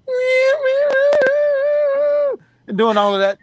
and 2.66 2.76
doing 2.76 2.96
all 2.96 3.14
of 3.14 3.20
that. 3.20 3.38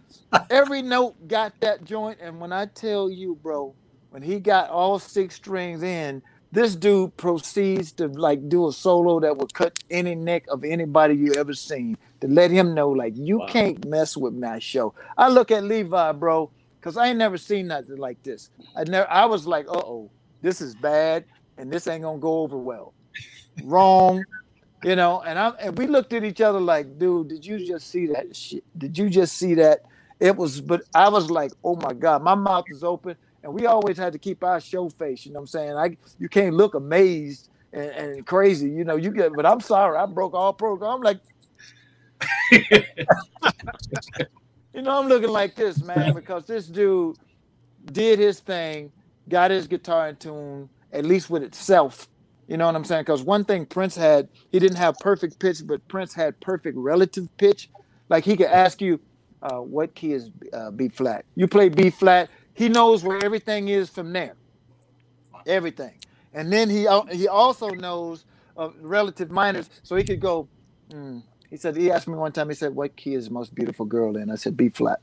Every 0.50 0.82
note 0.82 1.28
got 1.28 1.54
that 1.62 1.84
joint, 1.86 2.20
and 2.22 2.40
when 2.40 2.52
I 2.52 2.68
tell 2.68 3.10
you, 3.10 3.36
bro, 3.42 3.76
when 4.12 4.22
he 4.24 4.40
got 4.40 4.70
all 4.70 5.00
six 5.00 5.36
strings 5.36 5.84
in, 5.84 6.22
this 6.52 6.76
dude 6.76 7.16
proceeds 7.18 7.92
to 7.94 8.08
like 8.08 8.50
do 8.50 8.68
a 8.68 8.74
solo 8.74 9.20
that 9.20 9.38
would 9.38 9.54
cut 9.54 9.74
any 9.92 10.16
neck 10.16 10.46
of 10.50 10.64
anybody 10.64 11.16
you 11.16 11.34
ever 11.36 11.54
seen 11.54 11.98
to 12.22 12.28
let 12.28 12.52
him 12.52 12.74
know 12.74 12.90
like 12.90 13.14
you 13.16 13.40
Wow. 13.40 13.46
can't 13.48 13.88
mess 13.88 14.18
with 14.18 14.34
my 14.34 14.60
show. 14.60 14.94
I 15.18 15.30
look 15.30 15.52
at 15.52 15.64
Levi, 15.64 16.12
bro, 16.14 16.52
because 16.80 16.98
I 16.98 17.08
ain't 17.08 17.20
never 17.20 17.38
seen 17.38 17.68
nothing 17.68 17.98
like 17.98 18.22
this. 18.24 18.50
I 18.76 18.84
never 18.86 19.10
I 19.12 19.26
was 19.26 19.46
like, 19.48 19.68
uh 19.68 19.74
oh, 19.78 20.12
this 20.42 20.62
is 20.62 20.76
bad, 20.76 21.26
and 21.58 21.72
this 21.72 21.88
ain't 21.88 22.04
gonna 22.04 22.20
go 22.20 22.40
over 22.40 22.58
well. 22.58 22.96
Wrong. 23.64 24.26
You 24.84 24.96
know, 24.96 25.22
and 25.22 25.38
I 25.38 25.50
and 25.62 25.78
we 25.78 25.88
looked 25.88 26.14
at 26.14 26.24
each 26.24 26.42
other 26.42 26.60
like, 26.62 26.98
dude, 26.98 27.30
did 27.30 27.46
you 27.46 27.60
just 27.66 27.90
see 27.90 28.08
that 28.08 28.36
shit? 28.36 28.64
Did 28.78 28.98
you 28.98 29.10
just 29.10 29.38
see 29.38 29.56
that? 29.56 29.82
It 30.20 30.36
was, 30.36 30.62
but 30.62 30.84
I 30.94 31.10
was 31.10 31.32
like, 31.32 31.52
oh 31.64 31.76
my 31.78 31.94
god, 31.94 32.24
my 32.24 32.36
mouth 32.36 32.66
is 32.70 32.84
open, 32.84 33.16
and 33.44 33.54
we 33.54 33.66
always 33.66 33.98
had 33.98 34.14
to 34.14 34.20
keep 34.20 34.44
our 34.44 34.60
show 34.60 34.90
face. 34.90 35.26
You 35.26 35.32
know 35.32 35.40
what 35.40 35.44
I'm 35.44 35.48
saying? 35.48 35.76
I 35.78 35.98
you 36.20 36.28
can't 36.28 36.56
look 36.56 36.76
amazed 36.76 37.50
and, 37.72 37.90
and 37.92 38.26
crazy. 38.26 38.70
You 38.70 38.84
know, 38.84 38.98
you 38.98 39.12
get, 39.12 39.34
but 39.34 39.46
I'm 39.46 39.62
sorry, 39.62 39.98
I 39.98 40.06
broke 40.06 40.34
all 40.34 40.54
program. 40.54 40.96
I'm 40.96 41.02
like, 41.02 41.20
you 44.74 44.82
know, 44.82 45.00
I'm 45.00 45.08
looking 45.08 45.30
like 45.30 45.56
this, 45.56 45.82
man, 45.84 46.14
because 46.16 46.46
this 46.46 46.68
dude 46.68 47.18
did 47.92 48.20
his 48.20 48.40
thing, 48.42 48.92
got 49.30 49.52
his 49.52 49.68
guitar 49.68 50.10
in 50.10 50.18
tune, 50.18 50.70
at 50.92 51.06
least 51.06 51.30
with 51.30 51.44
itself. 51.44 52.10
You 52.48 52.58
know 52.58 52.66
what 52.66 52.76
I'm 52.76 52.84
saying? 52.84 53.04
Because 53.04 53.22
one 53.24 53.46
thing 53.46 53.66
Prince 53.66 53.96
had, 53.96 54.28
he 54.52 54.60
didn't 54.60 54.78
have 54.78 54.98
perfect 55.00 55.40
pitch, 55.40 55.62
but 55.66 55.88
Prince 55.88 56.14
had 56.14 56.40
perfect 56.42 56.78
relative 56.78 57.30
pitch. 57.38 57.70
Like 58.10 58.26
he 58.26 58.36
could 58.36 58.48
ask 58.48 58.82
you, 58.82 59.00
uh, 59.42 59.58
what 59.58 59.96
key 59.96 60.14
is 60.14 60.32
uh, 60.54 60.72
B 60.72 60.90
flat? 60.90 61.26
You 61.36 61.48
play 61.48 61.70
B 61.70 61.90
flat. 61.90 62.30
He 62.54 62.70
knows 62.70 63.04
where 63.04 63.24
everything 63.24 63.70
is 63.70 63.90
from 63.90 64.14
there. 64.14 64.36
Everything. 65.48 65.94
And 66.34 66.52
then 66.52 66.70
he 66.70 66.88
he 67.12 67.28
also 67.28 67.70
knows 67.70 68.26
of 68.58 68.76
relative 68.82 69.32
minors, 69.32 69.70
so 69.84 69.96
he 69.96 70.04
could 70.04 70.20
go. 70.20 70.48
hmm. 70.92 71.20
He 71.50 71.58
said 71.58 71.76
he 71.76 71.92
asked 71.92 72.08
me 72.08 72.16
one 72.16 72.32
time. 72.32 72.50
He 72.50 72.56
said, 72.56 72.76
"What 72.76 72.96
key 72.96 73.16
is 73.16 73.28
the 73.28 73.34
most 73.34 73.56
beautiful 73.56 73.86
girl 73.86 74.18
in?" 74.18 74.30
I 74.30 74.36
said, 74.36 74.58
"B 74.58 74.70
flat." 74.70 75.00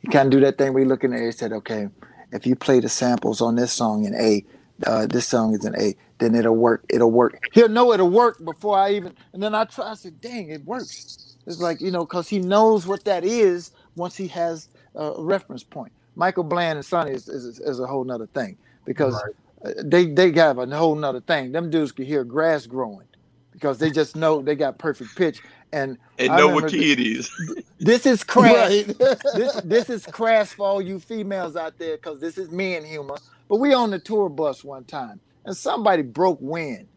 He 0.00 0.08
kind 0.08 0.26
of 0.26 0.32
do 0.32 0.40
that 0.44 0.58
thing 0.58 0.74
where 0.74 0.82
you 0.82 0.88
look 0.88 1.04
in 1.04 1.12
there. 1.12 1.24
He 1.24 1.32
said, 1.32 1.52
"Okay, 1.52 1.88
if 2.32 2.46
you 2.46 2.56
play 2.56 2.80
the 2.80 2.88
samples 2.88 3.40
on 3.40 3.56
this 3.56 3.72
song 3.72 4.04
in 4.04 4.14
A, 4.14 4.44
uh, 4.86 5.06
this 5.06 5.26
song 5.28 5.54
is 5.54 5.64
in 5.64 5.74
A, 5.80 5.94
then 6.18 6.34
it'll 6.34 6.56
work. 6.56 6.84
It'll 6.90 7.10
work. 7.10 7.38
He'll 7.52 7.68
know 7.68 7.92
it'll 7.92 8.10
work 8.10 8.44
before 8.44 8.78
I 8.78 8.92
even." 8.92 9.14
And 9.32 9.42
then 9.42 9.54
I 9.54 9.64
try. 9.64 9.92
I 9.92 9.94
said, 9.94 10.20
"Dang, 10.20 10.50
it 10.50 10.64
works." 10.64 11.29
It's 11.50 11.60
like 11.62 11.80
you 11.80 11.90
know, 11.90 12.04
because 12.04 12.28
he 12.28 12.38
knows 12.40 12.86
what 12.86 13.04
that 13.04 13.24
is 13.24 13.72
once 13.96 14.16
he 14.16 14.28
has 14.28 14.68
uh, 14.96 15.14
a 15.16 15.22
reference 15.24 15.64
point. 15.64 15.92
Michael 16.16 16.44
Bland 16.44 16.78
and 16.78 16.86
Sonny 16.86 17.12
is, 17.12 17.28
is, 17.28 17.60
is 17.60 17.80
a 17.80 17.86
whole 17.86 18.04
nother 18.04 18.28
thing 18.28 18.58
because 18.84 19.22
uh, 19.64 19.72
they 19.84 20.06
they 20.06 20.32
have 20.32 20.58
a 20.58 20.66
whole 20.76 20.96
nother 20.96 21.20
thing. 21.20 21.52
Them 21.52 21.70
dudes 21.70 21.92
can 21.92 22.06
hear 22.06 22.24
grass 22.24 22.66
growing 22.66 23.08
because 23.52 23.78
they 23.78 23.90
just 23.90 24.16
know 24.16 24.42
they 24.42 24.56
got 24.56 24.78
perfect 24.78 25.16
pitch. 25.16 25.42
And 25.72 25.98
And 26.18 26.32
I 26.32 26.38
know 26.38 26.48
what 26.48 26.68
key 26.68 26.92
it 26.92 27.00
is. 27.00 27.30
this 27.78 28.06
is 28.06 28.24
crass. 28.24 28.70
Right. 28.70 28.98
this 29.34 29.54
this 29.64 29.90
is 29.90 30.06
crass 30.06 30.52
for 30.52 30.66
all 30.66 30.82
you 30.82 31.00
females 31.00 31.56
out 31.56 31.78
there 31.78 31.96
because 31.96 32.20
this 32.20 32.38
is 32.38 32.50
men 32.50 32.84
humor. 32.84 33.16
But 33.48 33.56
we 33.56 33.74
on 33.74 33.90
the 33.90 33.98
tour 33.98 34.28
bus 34.28 34.64
one 34.64 34.84
time 34.84 35.20
and 35.44 35.56
somebody 35.56 36.02
broke 36.02 36.38
wind. 36.40 36.88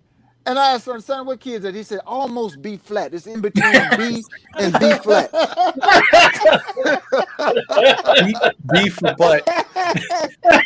And 0.45 0.59
I 0.59 0.73
asked 0.73 0.87
him, 0.87 0.99
son, 0.99 1.25
what 1.25 1.39
key 1.39 1.53
is 1.53 1.61
that? 1.63 1.73
He 1.75 1.83
said, 1.83 1.99
almost 2.05 2.61
B 2.61 2.77
flat. 2.77 3.13
It's 3.13 3.27
in 3.27 3.39
between 3.41 3.95
B 3.95 4.25
and 4.57 4.77
B 4.77 4.95
flat. 4.95 5.31
B, 8.19 8.35
B 8.71 8.89
for 8.89 9.15
butt. 9.15 9.47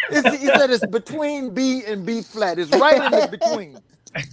It's, 0.09 0.41
he 0.41 0.47
said 0.47 0.69
it's 0.71 0.85
between 0.85 1.53
B 1.53 1.83
and 1.85 2.05
B 2.05 2.23
flat. 2.23 2.57
It's 2.59 2.71
right 2.71 3.03
in 3.03 3.11
the 3.11 3.27
between. 3.29 3.81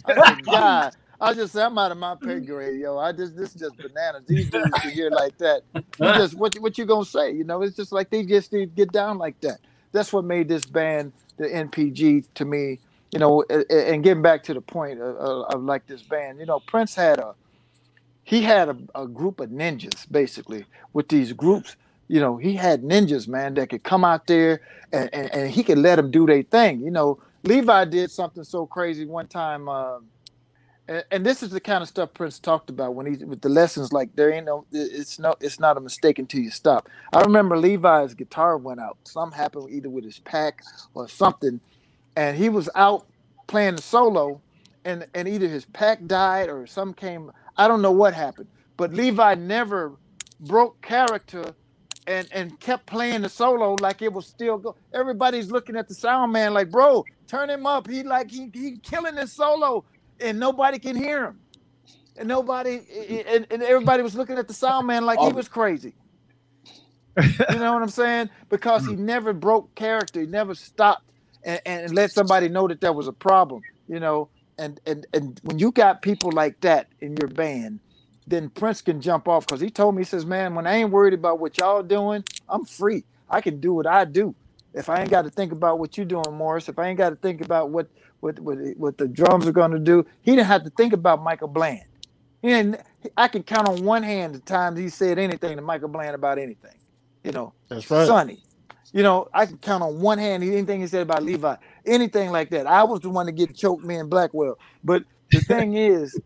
I 0.05 0.16
said, 0.16 0.47
God. 0.47 0.92
I 1.20 1.32
just 1.32 1.53
said 1.53 1.66
I'm 1.66 1.78
out 1.78 1.92
of 1.92 1.99
my 1.99 2.16
pay 2.16 2.40
grade, 2.40 2.80
yo. 2.80 2.99
I 2.99 3.12
just 3.12 3.36
this 3.36 3.55
is 3.55 3.61
just 3.61 3.78
bananas. 3.78 4.24
These 4.26 4.51
dudes 4.51 4.78
can 4.78 4.90
hear 4.90 5.11
like 5.11 5.38
that. 5.38 5.62
You 5.99 6.12
just 6.12 6.34
what 6.34 6.55
what 6.61 6.76
you 6.76 6.84
gonna 6.84 7.05
say? 7.05 7.32
You 7.32 7.45
know, 7.45 7.62
it's 7.62 7.76
just 7.76 7.92
like 7.92 8.11
they 8.11 8.24
just 8.24 8.53
need 8.53 8.66
to 8.66 8.76
get 8.76 8.92
down 8.92 9.18
like 9.18 9.40
that. 9.40 9.61
That's 9.92 10.12
what 10.12 10.24
made 10.24 10.49
this 10.49 10.66
band 10.66 11.12
the 11.36 11.47
NPG 11.47 12.26
to 12.34 12.45
me. 12.45 12.80
You 13.14 13.20
know, 13.20 13.44
and 13.70 14.02
getting 14.02 14.22
back 14.22 14.42
to 14.44 14.54
the 14.54 14.60
point 14.60 15.00
of, 15.00 15.16
of, 15.16 15.62
like 15.62 15.86
this 15.86 16.02
band, 16.02 16.40
you 16.40 16.46
know, 16.46 16.58
Prince 16.58 16.96
had 16.96 17.20
a 17.20 17.36
he 18.24 18.42
had 18.42 18.68
a, 18.68 18.76
a 19.02 19.06
group 19.06 19.38
of 19.38 19.50
ninjas 19.50 20.10
basically 20.10 20.64
with 20.92 21.08
these 21.08 21.32
groups. 21.32 21.76
You 22.08 22.18
know, 22.18 22.36
he 22.38 22.54
had 22.54 22.82
ninjas, 22.82 23.28
man, 23.28 23.54
that 23.54 23.70
could 23.70 23.84
come 23.84 24.04
out 24.04 24.26
there 24.26 24.62
and, 24.92 25.08
and, 25.14 25.32
and 25.32 25.48
he 25.48 25.62
could 25.62 25.78
let 25.78 25.94
them 25.94 26.10
do 26.10 26.26
their 26.26 26.42
thing. 26.42 26.80
You 26.80 26.90
know, 26.90 27.22
Levi 27.44 27.84
did 27.84 28.10
something 28.10 28.42
so 28.42 28.66
crazy 28.66 29.06
one 29.06 29.28
time. 29.28 29.68
Um, 29.68 30.06
and, 30.88 31.04
and 31.10 31.24
this 31.24 31.42
is 31.42 31.50
the 31.50 31.60
kind 31.60 31.82
of 31.82 31.88
stuff 31.88 32.12
Prince 32.14 32.38
talked 32.38 32.68
about 32.68 32.95
when 32.95 33.07
he 33.07 33.24
with 33.24 33.42
the 33.42 33.49
lessons. 33.49 33.92
Like 33.92 34.16
there 34.16 34.32
ain't 34.32 34.46
no, 34.46 34.66
it's 34.72 35.18
no, 35.18 35.34
it's 35.41 35.61
not 35.61 35.76
a 35.76 35.80
mistake 35.80 36.18
until 36.18 36.41
you 36.41 36.50
stop. 36.50 36.88
I 37.12 37.20
remember 37.20 37.57
Levi's 37.57 38.14
guitar 38.14 38.58
went 38.58 38.80
out. 38.80 38.99
Something 39.04 39.38
happened 39.38 39.70
either 39.70 39.88
with 39.88 40.04
his 40.04 40.18
pack 40.18 40.62
or 40.95 41.08
something, 41.08 41.61
and 42.16 42.36
he 42.36 42.49
was 42.49 42.68
out 42.74 43.07
playing 43.46 43.76
the 43.76 43.82
solo, 43.82 44.41
and 44.84 45.07
and 45.14 45.28
either 45.28 45.49
his 45.49 45.64
pack 45.66 46.04
died 46.07 46.49
or 46.49 46.66
some 46.66 46.95
came. 46.95 47.30
I 47.57 47.68
don't 47.68 47.82
know 47.82 47.92
what 47.92 48.14
happened, 48.14 48.49
but 48.76 48.92
Levi 48.92 49.34
never 49.34 49.92
broke 50.41 50.80
character. 50.82 51.54
And, 52.07 52.28
and 52.32 52.61
kept 52.61 52.84
playing 52.84 53.22
the 53.22 53.30
solo 53.30 53.76
like 53.80 54.03
it 54.03 54.12
was 54.12 54.26
still 54.26 54.58
go. 54.58 54.76
Everybody's 54.92 55.50
looking 55.50 55.74
at 55.74 55.88
the 55.88 55.95
sound 55.95 56.34
man 56.34 56.53
like, 56.53 56.70
bro, 56.70 57.03
turn 57.26 57.49
him 57.49 57.64
up. 57.64 57.88
He 57.88 58.03
like 58.03 58.30
he 58.30 58.50
he 58.53 58.76
killing 58.76 59.16
his 59.16 59.32
solo 59.32 59.86
and 60.20 60.38
nobody 60.38 60.78
can 60.78 60.96
hear 60.96 61.24
him. 61.24 61.41
And 62.16 62.28
nobody 62.28 62.80
and, 63.26 63.46
and 63.50 63.62
everybody 63.62 64.03
was 64.03 64.14
looking 64.14 64.38
at 64.38 64.49
the 64.49 64.54
sound 64.54 64.86
man 64.86 65.04
like 65.04 65.18
he 65.18 65.26
oh. 65.26 65.30
was 65.30 65.49
crazy. 65.49 65.95
You 67.22 67.58
know 67.58 67.72
what 67.72 67.82
I'm 67.82 67.88
saying? 67.88 68.28
Because 68.49 68.84
he 68.84 68.95
hmm. 68.95 69.07
never 69.07 69.32
broke 69.32 69.74
character, 69.76 70.20
he 70.20 70.26
never 70.26 70.54
stopped 70.54 71.04
and, 71.45 71.61
and 71.66 71.95
let 71.95 72.12
somebody 72.12 72.49
know 72.49 72.68
that 72.68 72.80
there 72.80 72.92
was 72.92 73.08
a 73.08 73.12
problem, 73.12 73.62
you 73.88 74.00
know. 74.00 74.29
And 74.58 74.80
and 74.87 75.07
and 75.14 75.41
when 75.45 75.58
you 75.58 75.72
got 75.72 76.03
people 76.03 76.30
like 76.33 76.61
that 76.62 76.88
in 77.00 77.16
your 77.16 77.29
band, 77.29 77.80
then 78.26 78.50
Prince 78.50 78.83
can 78.83 79.00
jump 79.00 79.29
off 79.29 79.46
because 79.46 79.61
he 79.61 79.71
told 79.71 79.95
me, 79.96 80.03
he 80.03 80.07
says, 80.07 80.26
Man, 80.26 80.54
when 80.54 80.66
I 80.66 80.76
ain't 80.76 80.91
worried 80.91 81.14
about 81.14 81.41
what 81.41 81.58
y'all 81.58 81.83
doing, 81.83 82.25
I'm 82.49 82.64
free. 82.64 83.04
I 83.29 83.41
can 83.41 83.61
do 83.61 83.72
what 83.75 83.87
I 83.87 84.04
do. 84.04 84.34
If 84.75 84.88
I 84.88 85.00
ain't 85.00 85.11
got 85.11 85.22
to 85.22 85.30
think 85.30 85.53
about 85.53 85.79
what 85.79 85.96
you're 85.96 86.07
doing, 86.07 86.25
Morris, 86.33 86.68
if 86.68 86.79
I 86.79 86.88
ain't 86.88 86.99
got 86.99 87.11
to 87.11 87.16
think 87.16 87.41
about 87.41 87.71
what 87.71 87.88
what 88.21 88.38
what, 88.41 88.58
what 88.76 88.99
the 88.99 89.08
drums 89.08 89.46
are 89.46 89.53
going 89.53 89.72
to 89.72 89.79
do, 89.79 90.07
he 90.22 90.33
didn't 90.33 90.46
have 90.46 90.64
to 90.64 90.71
think 90.71 90.92
about 90.92 91.22
Michael 91.22 91.49
Bland. 91.49 91.84
And 92.42 92.79
I 93.16 93.29
can 93.29 93.42
count 93.42 93.68
on 93.68 93.84
one 93.84 94.03
hand 94.03 94.34
the 94.34 94.41
times 94.41 94.79
he 94.79 94.88
said 94.88 95.18
anything 95.18 95.57
to 95.57 95.62
Michael 95.62 95.88
Bland 95.88 96.14
about 96.14 96.38
anything. 96.38 96.76
You 97.25 97.33
know, 97.33 97.54
That's 97.68 97.91
right. 97.91 98.07
Sonny, 98.07 98.42
You 98.95 99.04
know, 99.04 99.29
I 99.34 99.46
can 99.46 99.58
count 99.58 99.84
on 99.84 100.00
one 100.00 100.18
hand 100.18 100.45
anything 100.45 100.83
he 100.83 100.88
said 100.88 101.03
about 101.03 101.25
Levi, 101.25 101.57
anything 101.87 102.33
like 102.33 102.50
that. 102.53 102.68
I 102.68 102.84
was 102.84 103.00
the 103.03 103.11
one 103.11 103.26
to 103.26 103.33
get 103.33 103.57
choked 103.57 103.84
me 103.84 103.96
in 103.96 104.08
Blackwell. 104.08 104.58
But 104.84 105.04
the 105.33 105.42
thing 105.42 105.75
is, 105.76 106.21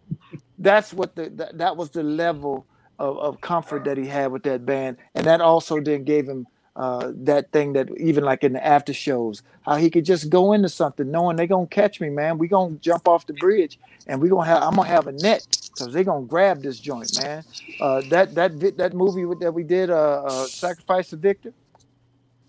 that's 0.59 0.93
what 0.95 1.17
the 1.17 1.31
that, 1.31 1.59
that 1.59 1.77
was 1.79 1.91
the 1.91 2.05
level 2.05 2.67
of, 2.99 3.19
of 3.19 3.43
comfort 3.43 3.85
that 3.87 3.99
he 3.99 4.07
had 4.07 4.33
with 4.33 4.45
that 4.45 4.67
band. 4.67 4.99
And 5.15 5.27
that 5.27 5.43
also 5.43 5.81
then 5.81 6.05
gave 6.05 6.29
him 6.29 6.49
uh, 6.77 7.13
that 7.17 7.53
thing 7.53 7.75
that 7.75 7.91
even 7.99 8.25
like 8.25 8.45
in 8.45 8.55
the 8.55 8.67
after 8.67 8.95
shows, 8.95 9.43
how 9.63 9.77
he 9.77 9.91
could 9.91 10.07
just 10.07 10.31
go 10.31 10.53
into 10.55 10.71
something 10.71 11.11
knowing 11.11 11.37
they're 11.37 11.47
gonna 11.49 11.69
catch 11.69 12.01
me, 12.01 12.11
man. 12.11 12.39
We 12.39 12.49
gonna 12.49 12.77
jump 12.77 13.09
off 13.09 13.27
the 13.27 13.35
bridge 13.35 13.79
and 14.09 14.23
we 14.23 14.31
gonna 14.31 14.47
have 14.47 14.63
I'm 14.63 14.77
gonna 14.77 14.89
have 14.89 15.09
a 15.09 15.13
net 15.13 15.47
because 15.75 15.95
they're 15.95 16.05
gonna 16.05 16.27
grab 16.27 16.63
this 16.63 16.81
joint, 16.81 17.13
man. 17.15 17.45
Uh, 17.81 18.03
that 18.11 18.35
that 18.37 18.61
that 18.79 18.95
movie 18.95 19.25
that 19.41 19.53
we 19.55 19.65
did, 19.65 19.91
uh, 19.91 20.25
uh, 20.25 20.49
Sacrifice 20.49 21.13
of 21.15 21.21
Victor, 21.21 21.55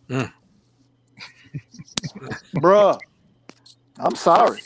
Mm. 0.09 0.31
bruh. 2.55 2.99
I'm 3.99 4.15
sorry. 4.15 4.61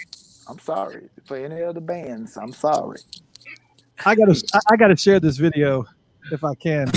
I'm 0.48 0.60
sorry 0.60 1.10
for 1.26 1.38
any 1.38 1.62
other 1.64 1.82
bands. 1.82 2.38
I'm 2.38 2.52
sorry. 2.54 3.00
I 4.06 4.16
gotta 4.16 4.42
I, 4.54 4.60
I 4.72 4.76
gotta 4.78 4.96
share 4.98 5.20
this 5.20 5.38
video 5.38 5.86
if 6.32 6.44
I 6.44 6.56
can. 6.56 6.88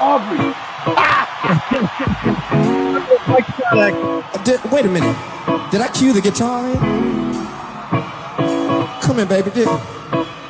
Aubrey. 0.00 0.54
Mike 3.28 3.46
Scott 3.46 3.78
act- 3.78 4.44
Did, 4.44 4.60
wait 4.72 4.84
a 4.86 4.88
minute. 4.88 5.16
Did 5.70 5.80
I 5.80 5.88
cue 5.94 6.12
the 6.12 6.20
guitar 6.20 6.68
in? 6.70 7.02
Come 9.02 9.18
in, 9.20 9.28
baby. 9.28 9.50
Did, 9.50 9.68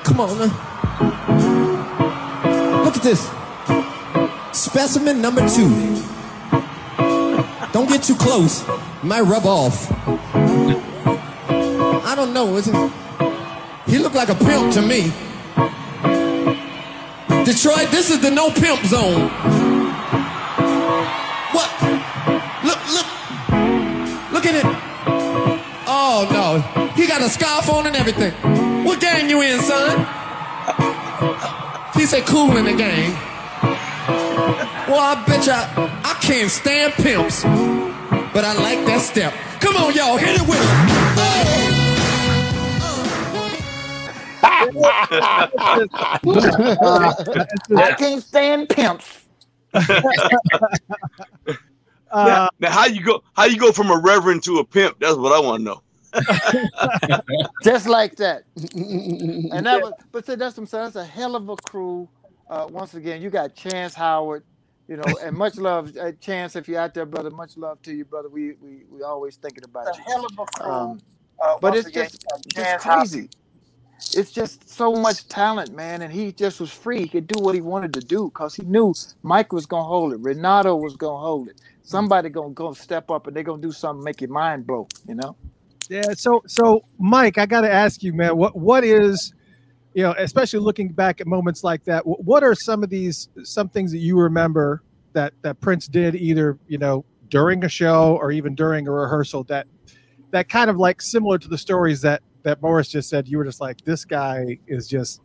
come 0.04 0.20
on 0.20 0.38
now. 0.38 0.72
Look 2.84 2.96
at 2.96 3.02
this. 3.02 3.30
Specimen 4.62 5.20
number 5.20 5.40
two. 5.48 5.68
Don't 7.72 7.89
get 7.89 8.05
too 8.05 8.14
close. 8.14 8.64
Might 9.02 9.22
rub 9.22 9.44
off. 9.44 9.90
I 12.06 12.14
don't 12.14 12.32
know. 12.32 12.56
Is 12.56 12.68
it? 12.68 12.93
He 13.86 13.98
looked 13.98 14.14
like 14.14 14.28
a 14.28 14.36
pimp 14.36 14.72
to 14.74 14.82
me. 14.82 15.10
Detroit, 17.44 17.90
this 17.90 18.10
is 18.10 18.20
the 18.20 18.30
no 18.30 18.52
pimp 18.52 18.84
zone. 18.86 19.28
What? 21.51 21.70
Look, 22.62 22.78
look. 22.94 23.06
Look 24.30 24.47
at 24.47 24.55
it. 24.55 24.64
Oh 25.89 26.28
no. 26.30 26.86
He 26.93 27.09
got 27.09 27.20
a 27.20 27.28
scarf 27.28 27.68
on 27.68 27.89
and 27.89 27.97
everything. 27.97 28.32
What 28.84 29.01
gang 29.01 29.28
you 29.28 29.43
in, 29.43 29.59
son? 29.59 30.06
He 31.94 32.06
said 32.06 32.24
cool 32.26 32.56
in 32.56 32.64
the 32.66 32.74
gang. 32.74 33.31
Well, 34.88 35.00
I 35.00 35.24
bet 35.26 35.46
you 35.46 35.52
I, 35.52 36.00
I 36.04 36.14
can't 36.20 36.50
stand 36.50 36.92
pimps. 36.94 37.44
But 38.34 38.44
I 38.44 38.54
like 38.54 38.84
that 38.86 39.00
step. 39.00 39.32
Come 39.60 39.76
on, 39.76 39.94
y'all, 39.94 40.16
hit 40.16 40.40
it 40.40 40.48
with 40.48 40.59
it. 40.59 40.88
I 47.76 47.92
can't 47.98 48.22
stand 48.22 48.68
pimps. 48.68 49.24
Uh, 52.12 52.46
now, 52.60 52.70
how 52.70 52.86
you 52.86 53.02
go? 53.02 53.22
How 53.32 53.46
you 53.46 53.59
go 53.59 53.72
from 53.72 53.90
a 53.90 53.98
reverend 53.98 54.42
to 54.44 54.59
a 54.59 54.64
pimp? 54.64 54.98
That's 55.00 55.16
what 55.16 55.32
I 55.32 55.40
want 55.40 55.60
to 55.60 55.64
know. 55.64 55.82
just 57.64 57.88
like 57.88 58.16
that. 58.16 58.42
And 58.74 59.64
that 59.64 59.80
was, 59.80 59.94
but 60.12 60.26
see, 60.26 60.34
that's 60.34 60.56
what 60.56 60.64
I'm 60.64 60.66
saying. 60.66 60.84
That's 60.84 60.96
a 60.96 61.04
hell 61.06 61.34
of 61.36 61.48
a 61.48 61.56
crew. 61.56 62.06
Uh, 62.50 62.66
once 62.70 62.92
again, 62.92 63.22
you 63.22 63.30
got 63.30 63.54
Chance 63.54 63.94
Howard, 63.94 64.44
you 64.93 64.98
know, 64.98 65.16
and 65.23 65.35
much 65.35 65.56
love, 65.56 65.97
uh, 65.97 66.12
Chance. 66.20 66.55
If 66.55 66.69
you're 66.69 66.78
out 66.81 66.93
there, 66.93 67.06
brother, 67.06 67.31
much 67.31 67.56
love 67.56 67.81
to 67.85 67.94
you, 67.94 68.05
brother. 68.05 68.28
We 68.28 68.52
we 68.60 68.85
we 68.90 69.02
always 69.02 69.36
thinking 69.36 69.64
about 69.64 69.86
you. 69.97 70.05
hell 70.06 70.27
of 70.27 70.32
a 70.39 70.44
crew. 70.47 70.70
Um, 70.70 71.01
Uh, 71.43 71.56
but 71.62 71.74
it's 71.74 71.89
again, 71.89 72.10
just, 72.10 72.27
you 72.44 72.52
just 72.52 72.55
Chance 72.64 72.85
Howard. 72.85 73.09
crazy. 73.09 73.31
It's 74.12 74.32
just 74.32 74.69
so 74.69 74.93
much 74.94 75.27
talent, 75.28 75.74
man, 75.74 76.02
and 76.02 76.12
he 76.12 76.32
just 76.32 76.60
was 76.60 76.70
free. 76.70 77.01
He 77.01 77.09
could 77.09 77.27
do 77.27 77.40
what 77.40 77.55
he 77.55 77.62
wanted 77.62 77.94
to 77.94 78.02
do 78.02 78.27
because 78.27 78.55
he 78.55 78.64
knew 78.64 78.94
Mike 79.23 79.52
was 79.52 79.64
gonna 79.66 79.85
hold 79.85 80.12
it, 80.12 80.20
Renato 80.20 80.77
was 80.77 80.97
gonna 80.97 81.19
hold 81.19 81.48
it. 81.48 81.56
Somebody 81.82 82.28
gonna 82.28 82.52
go 82.52 82.74
step 82.74 83.10
up 83.10 83.27
and 83.27 83.35
they're 83.35 83.44
gonna 83.44 83.62
do 83.62 83.73
something 83.73 84.05
make 84.05 84.20
your 84.20 84.31
mind 84.31 84.66
blow. 84.66 84.89
You 85.09 85.14
know. 85.14 85.36
Yeah. 85.89 86.12
So, 86.16 86.43
so 86.47 86.82
Mike, 86.98 87.39
I 87.39 87.47
got 87.47 87.62
to 87.62 87.73
ask 87.73 88.02
you, 88.02 88.12
man, 88.12 88.36
what 88.36 88.56
what 88.56 88.85
is, 88.85 89.32
you 89.94 90.02
know, 90.02 90.14
especially 90.19 90.60
looking 90.60 90.89
back 90.89 91.20
at 91.20 91.27
moments 91.27 91.62
like 91.62 91.85
that, 91.85 92.02
what 92.06 92.43
are 92.43 92.55
some 92.55 92.82
of 92.82 92.90
these 92.90 93.28
some 93.43 93.69
things 93.69 93.93
that 93.93 93.98
you 93.98 94.19
remember 94.19 94.82
that 95.12 95.35
that 95.43 95.60
Prince 95.60 95.86
did 95.89 96.14
either 96.14 96.59
you 96.69 96.78
know 96.78 97.05
during 97.28 97.64
a 97.64 97.69
show 97.69 98.16
or 98.20 98.32
even 98.32 98.55
during 98.55 98.86
a 98.89 98.90
rehearsal 98.90 99.44
that 99.44 99.66
that 100.31 100.48
kind 100.48 100.70
of 100.70 100.77
like 100.77 101.01
similar 101.02 101.39
to 101.39 101.48
the 101.48 101.59
stories 101.59 102.01
that 102.02 102.23
that 102.43 102.60
Morris 102.62 102.89
just 102.89 103.09
said. 103.09 103.28
You 103.28 103.39
were 103.39 103.44
just 103.44 103.60
like, 103.60 103.81
this 103.82 104.05
guy 104.05 104.59
is 104.66 104.89
just. 104.89 105.20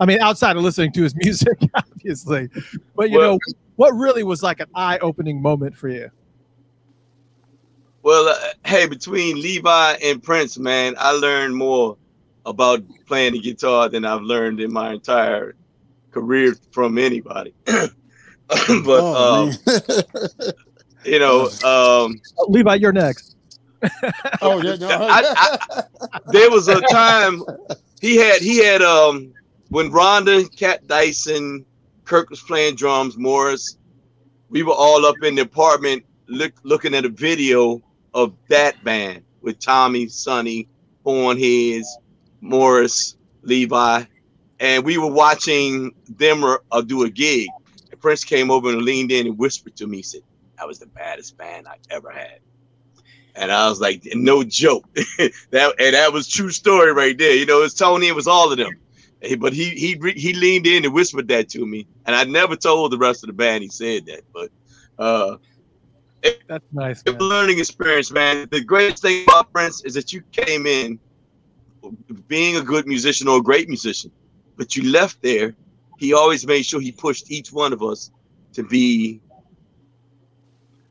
I 0.00 0.06
mean, 0.06 0.20
outside 0.20 0.56
of 0.56 0.62
listening 0.62 0.92
to 0.92 1.02
his 1.02 1.14
music, 1.24 1.58
obviously, 1.74 2.48
but 2.94 3.10
you 3.10 3.18
Well- 3.18 3.32
know, 3.32 3.38
what 3.76 3.90
really 3.94 4.22
was 4.22 4.42
like 4.44 4.60
an 4.60 4.68
eye-opening 4.74 5.42
moment 5.42 5.76
for 5.76 5.88
you? 5.88 6.08
Well, 8.02 8.28
uh, 8.28 8.36
hey, 8.64 8.86
between 8.86 9.40
Levi 9.40 9.92
and 10.02 10.22
Prince, 10.22 10.56
man, 10.58 10.94
I 10.98 11.10
learned 11.12 11.56
more 11.56 11.96
about 12.48 12.82
playing 13.06 13.34
the 13.34 13.40
guitar 13.40 13.88
than 13.88 14.04
I've 14.04 14.22
learned 14.22 14.60
in 14.60 14.72
my 14.72 14.92
entire 14.92 15.54
career 16.10 16.56
from 16.72 16.98
anybody. 16.98 17.54
but 17.66 17.92
Oh, 18.48 19.48
um, 19.48 19.52
you 21.04 21.18
know, 21.18 21.48
um, 21.64 22.20
Uh, 22.38 22.44
Levi, 22.48 22.74
you're 22.76 22.92
next. 22.92 23.36
oh, 24.42 24.60
yeah, 24.62 24.74
no. 24.76 24.88
I- 24.90 25.52
there 26.32 26.50
was 26.50 26.68
a 26.68 26.80
time 26.82 27.42
he 28.00 28.16
had 28.16 28.40
he 28.40 28.58
had 28.64 28.82
um 28.82 29.32
when 29.70 29.90
Rhonda, 29.90 30.44
Kat 30.56 30.86
Dyson, 30.86 31.64
Kirk 32.04 32.30
was 32.30 32.40
playing 32.40 32.74
drums, 32.76 33.16
Morris, 33.18 33.76
we 34.48 34.62
were 34.62 34.72
all 34.72 35.04
up 35.04 35.16
in 35.22 35.34
the 35.34 35.42
apartment 35.42 36.04
look, 36.28 36.52
looking 36.64 36.94
at 36.94 37.04
a 37.04 37.08
video 37.10 37.80
of 38.14 38.32
that 38.48 38.82
band 38.82 39.22
with 39.42 39.58
Tommy, 39.60 40.08
Sonny, 40.08 40.66
Hornheads, 41.04 41.86
Morris, 42.40 43.16
Levi, 43.42 44.04
and 44.60 44.84
we 44.84 44.98
were 44.98 45.10
watching 45.10 45.92
them 46.08 46.44
uh, 46.44 46.80
do 46.80 47.04
a 47.04 47.10
gig. 47.10 47.48
And 47.90 48.00
Prince 48.00 48.24
came 48.24 48.50
over 48.50 48.70
and 48.70 48.82
leaned 48.82 49.12
in 49.12 49.26
and 49.26 49.38
whispered 49.38 49.76
to 49.76 49.86
me, 49.86 49.98
he 49.98 50.02
said, 50.02 50.22
That 50.58 50.66
was 50.66 50.78
the 50.78 50.86
baddest 50.86 51.36
band 51.36 51.66
I 51.68 51.76
ever 51.90 52.10
had. 52.10 52.40
And 53.34 53.52
I 53.52 53.68
was 53.68 53.80
like, 53.80 54.02
no 54.14 54.42
joke. 54.42 54.84
that 54.94 55.74
and 55.78 55.94
that 55.94 56.12
was 56.12 56.26
true 56.28 56.50
story 56.50 56.92
right 56.92 57.16
there. 57.16 57.34
You 57.34 57.46
know, 57.46 57.62
it's 57.62 57.74
Tony, 57.74 58.08
it 58.08 58.14
was 58.14 58.26
all 58.26 58.50
of 58.50 58.58
them. 58.58 58.72
But 59.38 59.52
he 59.52 59.70
he 59.70 60.12
he 60.16 60.32
leaned 60.32 60.66
in 60.66 60.84
and 60.84 60.94
whispered 60.94 61.28
that 61.28 61.48
to 61.50 61.66
me, 61.66 61.86
and 62.06 62.14
I 62.14 62.24
never 62.24 62.54
told 62.56 62.92
the 62.92 62.98
rest 62.98 63.24
of 63.24 63.28
the 63.28 63.32
band 63.32 63.62
he 63.62 63.68
said 63.68 64.06
that. 64.06 64.22
But 64.32 64.50
uh, 64.96 65.36
That's 66.48 66.64
nice. 66.72 67.02
it 67.04 67.14
was 67.14 67.22
a 67.22 67.24
learning 67.24 67.58
experience, 67.58 68.12
man. 68.12 68.48
The 68.50 68.62
greatest 68.62 69.02
thing 69.02 69.24
about 69.24 69.52
Prince 69.52 69.84
is 69.84 69.94
that 69.94 70.12
you 70.12 70.22
came 70.32 70.66
in 70.66 71.00
being 72.28 72.56
a 72.56 72.62
good 72.62 72.86
musician 72.86 73.28
or 73.28 73.38
a 73.38 73.42
great 73.42 73.68
musician, 73.68 74.10
but 74.56 74.76
you 74.76 74.90
left 74.90 75.22
there. 75.22 75.54
He 75.98 76.12
always 76.12 76.46
made 76.46 76.64
sure 76.64 76.80
he 76.80 76.92
pushed 76.92 77.30
each 77.30 77.52
one 77.52 77.72
of 77.72 77.82
us 77.82 78.10
to 78.54 78.62
be 78.62 79.20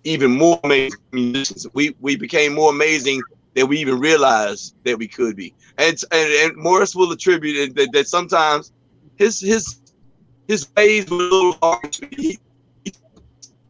even 0.03 0.31
more 0.31 0.59
amazing 0.63 0.99
musicians. 1.11 1.67
We 1.73 1.95
we 1.99 2.15
became 2.15 2.53
more 2.53 2.71
amazing 2.71 3.21
than 3.55 3.67
we 3.67 3.79
even 3.79 3.99
realized 3.99 4.75
that 4.85 4.97
we 4.97 5.07
could 5.07 5.35
be. 5.35 5.53
And 5.77 5.97
and, 6.11 6.29
and 6.43 6.55
Morris 6.57 6.95
will 6.95 7.11
attribute 7.11 7.75
that, 7.75 7.91
that 7.93 8.07
sometimes 8.07 8.71
his 9.15 9.39
his 9.39 9.81
his 10.47 10.67
ways 10.75 11.09
were 11.09 11.17
a 11.17 11.23
little 11.29 11.57
hard. 11.61 11.91
to- 11.93 12.07
He, 12.15 12.39
he 12.83 12.93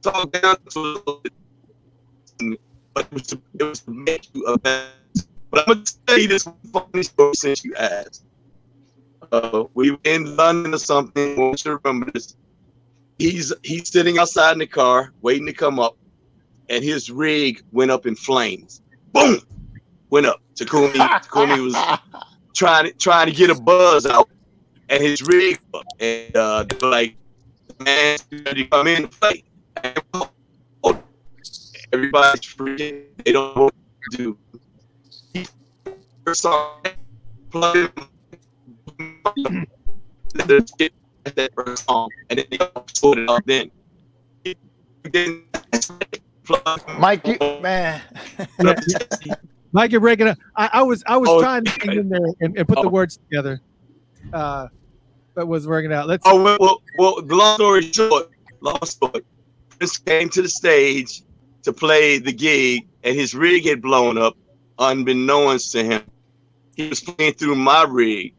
talked 0.02 0.34
down 0.34 0.58
to 0.72 0.80
a 0.80 0.82
little 0.82 1.22
bit, 1.24 1.34
but 2.94 3.06
it 3.06 3.14
was 3.14 3.24
to, 3.28 3.42
it 3.60 3.64
was 3.64 3.80
to 3.82 3.92
make 3.92 4.28
you 4.34 4.44
a 4.46 4.58
better. 4.58 4.88
But 5.50 5.62
I'm 5.62 5.76
gonna 5.76 5.86
tell 6.06 6.18
you 6.18 6.28
this 6.28 6.48
funny 6.72 7.04
story 7.04 7.36
since 7.36 7.64
you 7.64 7.76
asked. 7.76 8.26
Uh, 9.32 9.66
we 9.74 9.92
were 9.92 10.00
in 10.04 10.36
London 10.36 10.74
or 10.74 10.78
something. 10.78 11.38
I 11.38 11.40
want 11.40 11.64
you 11.64 11.72
to 11.72 11.80
remember 11.84 12.12
this. 12.12 12.36
He's 13.18 13.54
he's 13.64 13.90
sitting 13.90 14.18
outside 14.18 14.54
in 14.54 14.60
the 14.60 14.68
car 14.68 15.14
waiting 15.22 15.46
to 15.48 15.54
come 15.54 15.80
up, 15.80 15.98
and 16.70 16.84
his 16.84 17.10
rig 17.10 17.64
went 17.72 17.92
up 17.92 18.06
in 18.06 18.16
flames. 18.16 18.82
Boom, 19.14 19.40
went 20.10 20.26
up. 20.26 20.42
Takumi 20.56 20.94
Takumi 20.94 21.64
was 21.64 22.00
trying 22.54 22.86
to 22.86 22.94
trying 22.94 23.28
to 23.28 23.34
get 23.34 23.50
a 23.50 23.56
buzz 23.56 24.06
out, 24.06 24.30
and 24.90 25.02
his 25.02 25.22
rig 25.22 25.60
up, 25.74 25.86
and 26.00 26.36
uh, 26.36 26.66
like, 26.82 27.16
"Man, 27.80 28.20
you 28.32 28.44
to 28.44 28.66
come 28.66 28.88
in 28.88 29.04
and 29.04 29.12
play?" 29.12 29.44
And, 29.84 30.02
oh, 30.14 30.30
everybody's 31.92 32.42
freaking. 32.42 33.04
They 33.24 33.32
don't 33.32 33.56
know 33.56 33.64
what 33.64 33.74
to 34.12 34.18
do. 34.18 34.38
He 36.28 36.32
first 36.32 36.42
song, 36.42 36.82
plug 37.52 37.78
it, 37.78 37.92
let 40.36 40.52
us 40.52 40.72
get 40.72 40.92
that 41.24 41.52
first 41.56 41.86
song, 41.86 42.10
and 42.30 42.40
then 42.40 42.46
they 42.52 42.58
sort 42.94 43.18
it 43.20 43.30
up 43.30 43.46
then. 43.46 43.72
didn't. 45.10 45.46
Mike, 47.00 47.26
you, 47.26 47.38
man. 47.62 48.02
Mike, 49.72 49.94
you're 49.94 50.02
breaking 50.02 50.28
up. 50.28 50.38
I, 50.58 50.70
I 50.74 50.84
was 50.84 51.02
I 51.08 51.16
was 51.16 51.30
Oh, 51.30 51.40
trying 51.40 51.64
to 51.64 51.72
hang 51.80 51.98
in 51.98 52.10
there 52.10 52.20
and, 52.42 52.58
and 52.58 52.68
put 52.68 52.82
the 52.82 52.88
Oh. 52.88 52.90
words 52.90 53.18
together, 53.30 53.62
uh, 54.34 54.68
but 55.34 55.48
was 55.48 55.66
working 55.66 55.94
out. 55.94 56.08
Let's. 56.10 56.24
Oh 56.28 56.44
well, 56.44 56.58
well, 56.60 56.82
well, 56.98 57.22
the 57.22 57.36
long 57.36 57.56
story 57.56 57.90
short, 57.94 58.32
long 58.60 58.84
story. 58.84 59.22
Prince 59.78 59.98
came 60.00 60.28
to 60.32 60.42
the 60.42 60.50
stage 60.50 61.24
to 61.64 61.72
play 61.72 62.20
the 62.20 62.34
gig, 62.34 62.86
and 63.04 63.16
his 63.16 63.34
rig 63.34 63.64
had 63.66 63.82
blown 63.82 64.18
up, 64.18 64.36
unbeknownst 64.78 65.72
to 65.72 65.86
him. 65.86 66.02
He 66.78 66.88
was 66.90 67.02
playing 67.02 67.34
through 67.34 67.56
my 67.56 67.84
rig, 67.84 68.34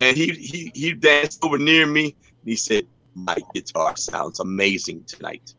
and 0.00 0.16
he 0.16 0.30
he 0.30 0.70
he 0.72 0.92
danced 0.94 1.44
over 1.44 1.58
near 1.58 1.84
me. 1.84 2.04
And 2.04 2.46
he 2.46 2.54
said, 2.54 2.86
"My 3.14 3.36
guitar 3.52 3.96
sounds 3.96 4.38
amazing 4.38 5.02
tonight." 5.04 5.52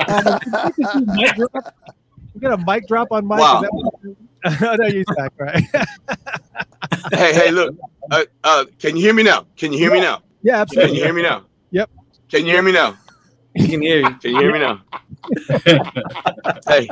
mic 0.00 1.34
drop? 1.36 1.74
We 2.34 2.40
got 2.40 2.58
a 2.58 2.64
mic 2.64 2.88
drop 2.88 3.08
on 3.12 3.26
Mike. 3.26 3.40
Wow. 3.40 3.62
Is 3.62 3.68
that- 4.60 4.92
you 4.94 5.04
back, 5.16 5.32
right? 5.38 5.62
hey, 7.18 7.32
hey, 7.34 7.50
look, 7.50 7.74
uh, 8.10 8.24
uh, 8.42 8.64
can 8.78 8.96
you 8.96 9.02
hear 9.02 9.14
me 9.14 9.22
now? 9.22 9.46
Can 9.56 9.72
you 9.72 9.78
hear 9.78 9.90
me 9.92 10.00
now? 10.00 10.22
yeah, 10.42 10.60
absolutely. 10.62 10.88
Can 10.90 10.96
you 10.98 11.04
hear 11.04 11.14
me 11.14 11.22
now? 11.22 11.44
Yep. 11.70 11.90
Can 12.30 12.46
you 12.46 12.52
hear 12.52 12.62
me 12.62 12.72
now? 12.72 12.96
He 13.54 13.68
can 13.68 13.80
hear 13.82 13.98
you. 14.00 14.14
Can 14.16 14.32
you 14.32 14.40
hear 14.40 14.52
me 14.52 14.58
now? 14.58 14.82
Hey. 16.68 16.88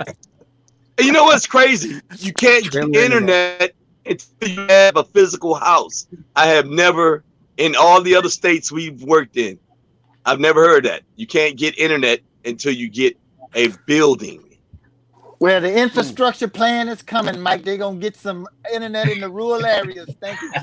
You 1.01 1.13
know 1.13 1.25
what's 1.25 1.47
crazy? 1.47 2.01
You 2.19 2.33
can't 2.33 2.71
get 2.71 2.95
internet 2.95 3.75
until 4.07 4.49
you 4.49 4.67
have 4.69 4.97
a 4.97 5.05
physical 5.05 5.55
house. 5.55 6.07
I 6.37 6.47
have 6.49 6.67
never, 6.67 7.25
in 7.57 7.75
all 7.77 8.03
the 8.03 8.15
other 8.15 8.29
states 8.29 8.71
we've 8.71 9.03
worked 9.03 9.37
in, 9.37 9.59
I've 10.25 10.41
never 10.41 10.63
heard 10.63 10.85
that. 10.85 11.03
You 11.17 11.27
can't 11.27 11.57
get 11.57 11.79
internet 11.79 12.21
until 12.45 12.73
you 12.73 12.89
get 12.89 13.17
a 13.55 13.69
building. 13.87 14.45
Well, 15.41 15.61
the 15.61 15.77
infrastructure 15.77 16.47
plan 16.47 16.89
is 16.89 17.03
coming, 17.03 17.41
Mike. 17.41 17.65
They're 17.65 17.77
gonna 17.77 17.99
get 17.99 18.17
some 18.17 18.47
internet 18.73 19.09
in 19.09 19.21
the 19.21 19.29
rural 19.29 19.67
areas. 19.67 20.09
Thank 20.21 20.41
you. 20.41 20.53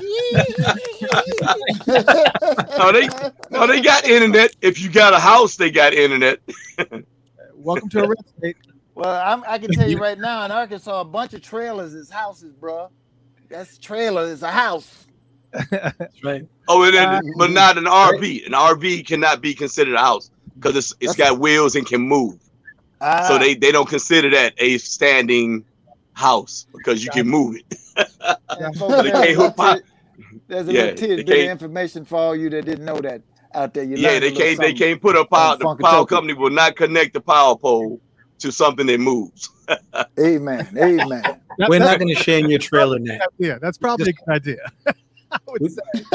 No, 2.78 2.92
they 2.92 3.08
no, 3.50 3.66
they 3.66 3.82
got 3.82 4.06
internet. 4.06 4.54
If 4.62 4.80
you 4.80 4.90
got 4.90 5.12
a 5.12 5.18
house, 5.18 5.56
they 5.56 5.70
got 5.70 5.92
internet. 5.92 6.38
Welcome 7.64 7.90
to 7.90 8.00
a 8.02 8.08
red 8.08 8.18
state. 8.38 8.56
Well, 8.96 9.22
I'm, 9.24 9.44
I 9.48 9.58
can 9.58 9.72
tell 9.72 9.88
you 9.88 9.98
right 10.00 10.18
now, 10.18 10.44
in 10.44 10.50
Arkansas, 10.52 11.00
a 11.02 11.04
bunch 11.04 11.34
of 11.34 11.42
trailers 11.42 11.94
is 11.94 12.10
houses, 12.10 12.54
bro. 12.54 12.90
That's 13.50 13.78
trailer 13.78 14.24
is 14.24 14.42
a 14.42 14.50
house. 14.52 15.06
That's 16.00 16.24
right. 16.24 16.44
Oh, 16.68 16.84
and 16.84 16.94
then, 16.94 17.20
but 17.38 17.50
not 17.50 17.78
an 17.78 17.84
RV. 17.84 18.46
An 18.46 18.52
RV 18.52 19.06
cannot 19.06 19.42
be 19.42 19.54
considered 19.54 19.94
a 19.94 20.00
house 20.00 20.30
because 20.60 20.76
it's 20.76 20.94
it's 21.00 21.16
got 21.16 21.38
wheels 21.40 21.76
and 21.76 21.86
can 21.86 22.02
move. 22.02 22.40
Ah, 23.00 23.26
So 23.26 23.38
they, 23.38 23.54
they 23.54 23.72
don't 23.72 23.88
consider 23.88 24.30
that 24.30 24.54
a 24.58 24.78
standing 24.78 25.64
house 26.14 26.66
because 26.72 27.04
you 27.04 27.10
can 27.10 27.28
move 27.28 27.56
it. 27.56 28.08
and 28.58 28.78
folks, 28.78 29.00
So 29.00 29.02
they 29.02 29.10
there's 29.10 29.28
a 29.28 29.34
can't 29.34 29.34
hook 29.34 29.56
pop- 29.56 29.82
There's 30.48 30.68
a 30.68 30.72
Yeah, 30.72 30.72
little 30.72 30.90
tidbit 30.90 31.40
of 31.40 31.46
information 31.46 32.04
for 32.04 32.16
all 32.18 32.36
you 32.36 32.50
that 32.50 32.64
didn't 32.66 32.84
know 32.86 33.00
that 33.02 33.22
out 33.54 33.74
there. 33.74 33.84
You 33.84 33.96
yeah, 33.96 34.18
they 34.18 34.32
can't 34.32 34.58
they 34.58 34.72
can't 34.72 35.00
put 35.00 35.16
a 35.16 35.24
power 35.24 35.56
the 35.56 35.64
power 35.64 35.76
Token. 35.76 36.06
company 36.16 36.34
will 36.34 36.50
not 36.50 36.76
connect 36.76 37.14
the 37.14 37.20
power 37.20 37.56
pole 37.56 38.00
to 38.38 38.50
something 38.50 38.86
that 38.86 38.98
moves. 38.98 39.50
Amen. 40.18 40.66
Amen. 40.76 41.22
We're 41.68 41.78
not 41.78 41.98
going 41.98 42.14
to 42.14 42.22
share 42.22 42.38
in 42.38 42.48
your 42.48 42.58
trailer 42.58 42.98
net. 42.98 43.22
Yeah, 43.38 43.58
that's 43.60 43.78
probably 43.78 44.10
a 44.10 44.12
good 44.12 44.28
idea. 44.34 44.58
We, 45.60 45.68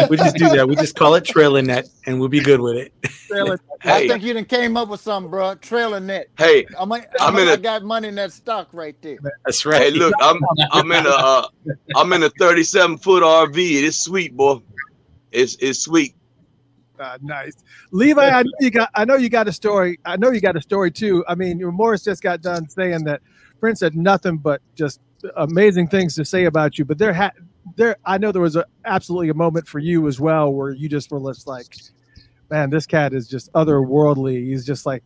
we 0.10 0.18
just 0.18 0.36
do 0.36 0.50
that. 0.50 0.68
We 0.68 0.76
just 0.76 0.96
call 0.96 1.16
it 1.16 1.24
trailer 1.24 1.62
net, 1.62 1.88
and 2.06 2.20
we'll 2.20 2.28
be 2.28 2.42
good 2.42 2.60
with 2.60 2.76
it. 2.76 2.94
trailer- 3.28 3.60
I 3.86 4.08
think 4.10 4.24
you 4.24 4.34
done 4.34 4.44
came 4.44 4.76
up 4.76 4.90
with 4.90 5.00
something, 5.00 5.30
bro. 5.32 5.56
Trailer 5.56 6.02
net. 6.02 6.28
hey, 6.38 6.66
I'm, 6.78 6.92
I, 6.92 7.06
I'm 7.22 7.38
in 7.38 7.48
I 7.48 7.54
a- 7.54 7.58
got 7.58 7.84
money 7.84 8.10
in 8.10 8.16
that 8.16 8.34
stock 8.34 8.68
right 8.74 8.96
there. 9.02 9.18
That's 9.46 9.66
right. 9.66 9.82
hey, 9.82 9.92
right. 9.92 9.94
look, 9.94 10.14
I'm 10.20 10.38
I'm 10.72 10.92
in 10.92 11.06
a 11.06 11.10
uh, 11.10 11.48
I'm 11.96 12.12
in 12.12 12.24
a 12.24 12.30
37 12.32 12.98
foot 12.98 13.24
RV. 13.24 13.56
It's 13.84 14.04
sweet, 14.04 14.36
boy. 14.36 14.60
It's 15.32 15.56
it's 15.62 15.80
sweet. 15.80 16.14
Uh, 17.00 17.18
nice, 17.22 17.56
Levi. 17.92 18.22
I 18.22 18.44
know 18.44 18.52
you 18.60 18.72
got. 18.72 18.90
I 18.96 19.06
know 19.06 19.16
you 19.16 19.30
got 19.30 19.48
a 19.48 19.54
story. 19.54 20.00
I 20.06 20.16
know 20.18 20.32
you 20.32 20.42
got 20.42 20.56
a 20.56 20.62
story 20.62 20.92
too. 20.92 21.26
I 21.28 21.36
mean, 21.36 21.64
Morris 21.64 22.04
just 22.04 22.22
got 22.24 22.42
done 22.42 22.70
saying 22.70 23.04
that 23.06 23.22
Prince 23.60 23.82
had 23.82 23.96
nothing 23.96 24.38
but 24.38 24.62
just 24.76 25.02
amazing 25.38 25.88
things 25.88 26.16
to 26.16 26.26
say 26.26 26.46
about 26.46 26.78
you. 26.78 26.86
But 26.86 26.98
there 26.98 27.14
had 27.14 27.32
there. 27.76 27.98
I 28.06 28.18
know 28.18 28.32
there 28.32 28.42
was 28.42 28.56
a, 28.56 28.66
absolutely 28.86 29.30
a 29.30 29.34
moment 29.34 29.68
for 29.68 29.80
you 29.80 30.08
as 30.08 30.20
well 30.20 30.54
where 30.54 30.72
you 30.72 30.88
just 30.88 31.12
were 31.12 31.20
just 31.34 31.48
like, 31.48 31.68
man, 32.50 32.70
this 32.70 32.86
cat 32.86 33.14
is 33.14 33.28
just 33.28 33.52
otherworldly. 33.54 34.46
He's 34.46 34.66
just 34.66 34.86
like. 34.86 35.04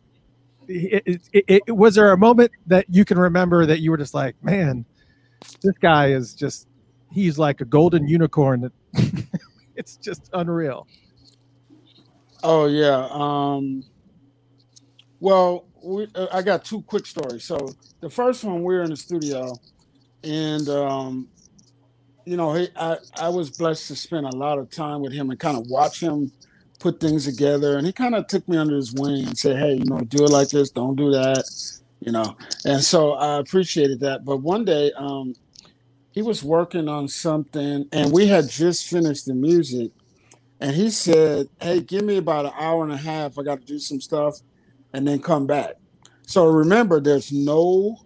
It, 0.72 1.02
it, 1.04 1.22
it, 1.32 1.62
it, 1.66 1.76
was 1.76 1.96
there 1.96 2.12
a 2.12 2.16
moment 2.16 2.52
that 2.68 2.86
you 2.88 3.04
can 3.04 3.18
remember 3.18 3.66
that 3.66 3.80
you 3.80 3.90
were 3.90 3.96
just 3.96 4.14
like, 4.14 4.36
man, 4.40 4.84
this 5.62 5.74
guy 5.80 6.10
is 6.12 6.32
just 6.32 6.68
he's 7.10 7.38
like 7.38 7.60
a 7.60 7.64
golden 7.64 8.06
unicorn. 8.06 8.60
That 8.60 8.72
it's 9.74 9.96
just 9.96 10.30
unreal. 10.32 10.86
Oh 12.42 12.66
yeah. 12.66 13.08
Um, 13.10 13.84
well, 15.20 15.66
we, 15.82 16.08
uh, 16.14 16.26
I 16.32 16.42
got 16.42 16.64
two 16.64 16.82
quick 16.82 17.06
stories. 17.06 17.44
So 17.44 17.58
the 18.00 18.10
first 18.10 18.44
one, 18.44 18.62
we 18.62 18.74
were 18.74 18.82
in 18.82 18.90
the 18.90 18.96
studio, 18.96 19.54
and 20.24 20.68
um, 20.68 21.28
you 22.24 22.36
know, 22.36 22.54
he, 22.54 22.68
I 22.76 22.98
I 23.16 23.28
was 23.28 23.50
blessed 23.50 23.88
to 23.88 23.96
spend 23.96 24.26
a 24.26 24.36
lot 24.36 24.58
of 24.58 24.70
time 24.70 25.00
with 25.00 25.12
him 25.12 25.30
and 25.30 25.38
kind 25.38 25.56
of 25.58 25.66
watch 25.66 26.00
him 26.02 26.32
put 26.78 27.00
things 27.00 27.26
together. 27.26 27.76
And 27.76 27.86
he 27.86 27.92
kind 27.92 28.14
of 28.14 28.26
took 28.26 28.46
me 28.48 28.56
under 28.56 28.76
his 28.76 28.92
wing 28.92 29.26
and 29.26 29.38
said, 29.38 29.58
"Hey, 29.58 29.74
you 29.74 29.84
know, 29.84 30.00
do 30.00 30.24
it 30.24 30.30
like 30.30 30.48
this. 30.48 30.70
Don't 30.70 30.96
do 30.96 31.10
that." 31.10 31.44
You 32.00 32.12
know, 32.12 32.36
and 32.64 32.82
so 32.82 33.12
I 33.12 33.38
appreciated 33.38 34.00
that. 34.00 34.24
But 34.24 34.38
one 34.38 34.64
day, 34.64 34.90
um, 34.96 35.34
he 36.12 36.22
was 36.22 36.42
working 36.42 36.88
on 36.88 37.08
something, 37.08 37.86
and 37.92 38.12
we 38.12 38.26
had 38.26 38.48
just 38.48 38.88
finished 38.88 39.26
the 39.26 39.34
music 39.34 39.92
and 40.60 40.76
he 40.76 40.90
said, 40.90 41.48
"Hey, 41.60 41.80
give 41.80 42.04
me 42.04 42.18
about 42.18 42.46
an 42.46 42.52
hour 42.58 42.84
and 42.84 42.92
a 42.92 42.96
half. 42.96 43.38
I 43.38 43.42
got 43.42 43.60
to 43.60 43.66
do 43.66 43.78
some 43.78 44.00
stuff, 44.00 44.38
and 44.92 45.08
then 45.08 45.20
come 45.20 45.46
back." 45.46 45.76
So 46.26 46.46
remember, 46.46 47.00
there's 47.00 47.32
no 47.32 47.96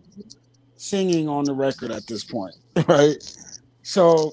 singing 0.76 1.28
on 1.28 1.44
the 1.44 1.54
record 1.54 1.90
at 1.90 2.06
this 2.06 2.24
point, 2.24 2.54
right? 2.88 3.16
So 3.82 4.32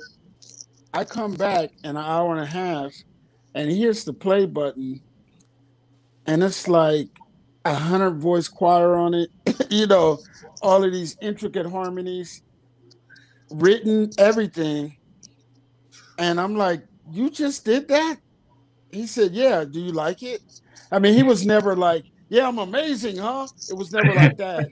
I 0.93 1.03
come 1.03 1.33
back 1.33 1.71
in 1.83 1.91
an 1.91 1.97
hour 1.97 2.31
and 2.31 2.41
a 2.41 2.45
half, 2.45 2.93
and 3.55 3.69
he 3.69 3.81
hits 3.81 4.03
the 4.03 4.13
play 4.13 4.45
button, 4.45 5.01
and 6.27 6.43
it's 6.43 6.67
like 6.67 7.09
a 7.65 7.73
hundred 7.73 8.21
voice 8.21 8.47
choir 8.47 8.95
on 8.95 9.13
it. 9.13 9.29
you 9.69 9.87
know, 9.87 10.19
all 10.61 10.83
of 10.83 10.91
these 10.91 11.17
intricate 11.21 11.65
harmonies, 11.65 12.43
written 13.49 14.11
everything, 14.19 14.95
and 16.19 16.39
I'm 16.39 16.55
like 16.55 16.83
you 17.13 17.29
just 17.29 17.65
did 17.65 17.87
that? 17.89 18.17
He 18.91 19.07
said, 19.07 19.31
Yeah, 19.31 19.63
do 19.65 19.79
you 19.79 19.91
like 19.91 20.23
it? 20.23 20.41
I 20.91 20.99
mean, 20.99 21.13
he 21.13 21.23
was 21.23 21.45
never 21.45 21.75
like, 21.75 22.05
Yeah, 22.29 22.47
I'm 22.47 22.59
amazing, 22.59 23.17
huh? 23.17 23.47
It 23.69 23.77
was 23.77 23.91
never 23.91 24.13
like 24.13 24.37
that. 24.37 24.69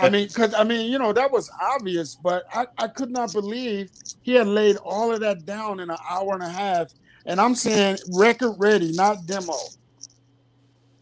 I 0.00 0.10
mean, 0.10 0.26
because 0.26 0.54
I 0.54 0.64
mean, 0.64 0.90
you 0.90 0.98
know, 0.98 1.12
that 1.12 1.30
was 1.30 1.50
obvious, 1.60 2.16
but 2.16 2.44
I, 2.52 2.66
I 2.78 2.88
could 2.88 3.10
not 3.10 3.32
believe 3.32 3.90
he 4.22 4.32
had 4.32 4.46
laid 4.48 4.76
all 4.76 5.12
of 5.12 5.20
that 5.20 5.46
down 5.46 5.80
in 5.80 5.90
an 5.90 5.96
hour 6.10 6.34
and 6.34 6.42
a 6.42 6.48
half. 6.48 6.92
And 7.26 7.40
I'm 7.40 7.54
saying 7.54 7.98
record 8.12 8.54
ready, 8.58 8.92
not 8.92 9.26
demo. 9.26 9.54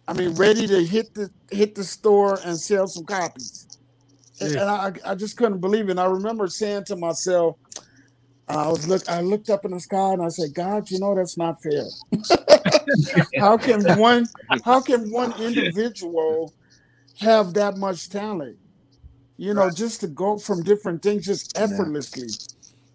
I 0.07 0.13
mean, 0.13 0.35
ready 0.35 0.67
to 0.67 0.85
hit 0.85 1.15
the 1.15 1.31
hit 1.51 1.75
the 1.75 1.85
store 1.85 2.39
and 2.45 2.57
sell 2.57 2.87
some 2.87 3.05
copies. 3.05 3.67
And, 4.41 4.53
and 4.57 4.71
I, 4.71 4.93
I 5.05 5.15
just 5.15 5.37
couldn't 5.37 5.61
believe 5.61 5.89
it. 5.89 5.93
And 5.93 6.01
I 6.01 6.07
remember 6.07 6.49
saying 6.49 6.85
to 6.87 6.97
myself, 6.97 7.57
I 8.49 8.69
was 8.69 8.89
look. 8.89 9.09
I 9.09 9.23
looked 9.23 9.51
up 9.51 9.65
in 9.65 9.73
the 9.73 9.81
sky 9.81 10.13
and 10.13 10.23
I 10.23 10.29
said, 10.29 10.55
"God, 10.55 10.91
you 10.91 10.99
know 10.99 11.15
that's 11.15 11.39
not 11.39 11.57
fair. 11.63 11.87
how 13.39 13.59
can 13.59 13.95
one? 13.97 14.29
How 14.65 14.81
can 14.81 15.11
one 15.11 15.33
individual 15.33 16.55
have 17.21 17.55
that 17.55 17.77
much 17.79 18.09
talent? 18.11 18.59
You 19.39 19.55
know, 19.55 19.71
just 19.71 20.01
to 20.03 20.09
go 20.09 20.39
from 20.39 20.63
different 20.63 21.03
things 21.03 21.27
just 21.27 21.57
effortlessly. 21.57 22.29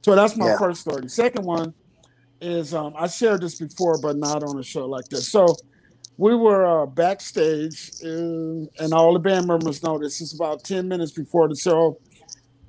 So 0.06 0.16
that's 0.16 0.38
my 0.38 0.48
Yeah. 0.48 0.58
first 0.58 0.82
story. 0.82 1.10
Second 1.10 1.46
one 1.46 1.74
is 2.42 2.74
um, 2.74 2.94
I 2.98 3.08
shared 3.08 3.42
this 3.42 3.58
before, 3.60 3.98
but 4.00 4.18
not 4.18 4.44
on 4.44 4.60
a 4.60 4.64
show 4.64 4.86
like 4.88 5.10
this. 5.10 5.30
So 5.30 5.62
we 6.18 6.36
were 6.36 6.84
uh, 6.84 6.86
backstage, 6.88 7.92
and, 8.02 8.70
and 8.80 8.94
all 8.94 9.14
the 9.14 9.20
band 9.20 9.48
members 9.48 9.84
know 9.84 10.00
this. 10.00 10.22
It's 10.22 10.34
about 10.36 10.64
ten 10.64 10.88
minutes 10.88 11.14
before 11.14 11.50
the 11.50 11.56
show. 11.56 12.00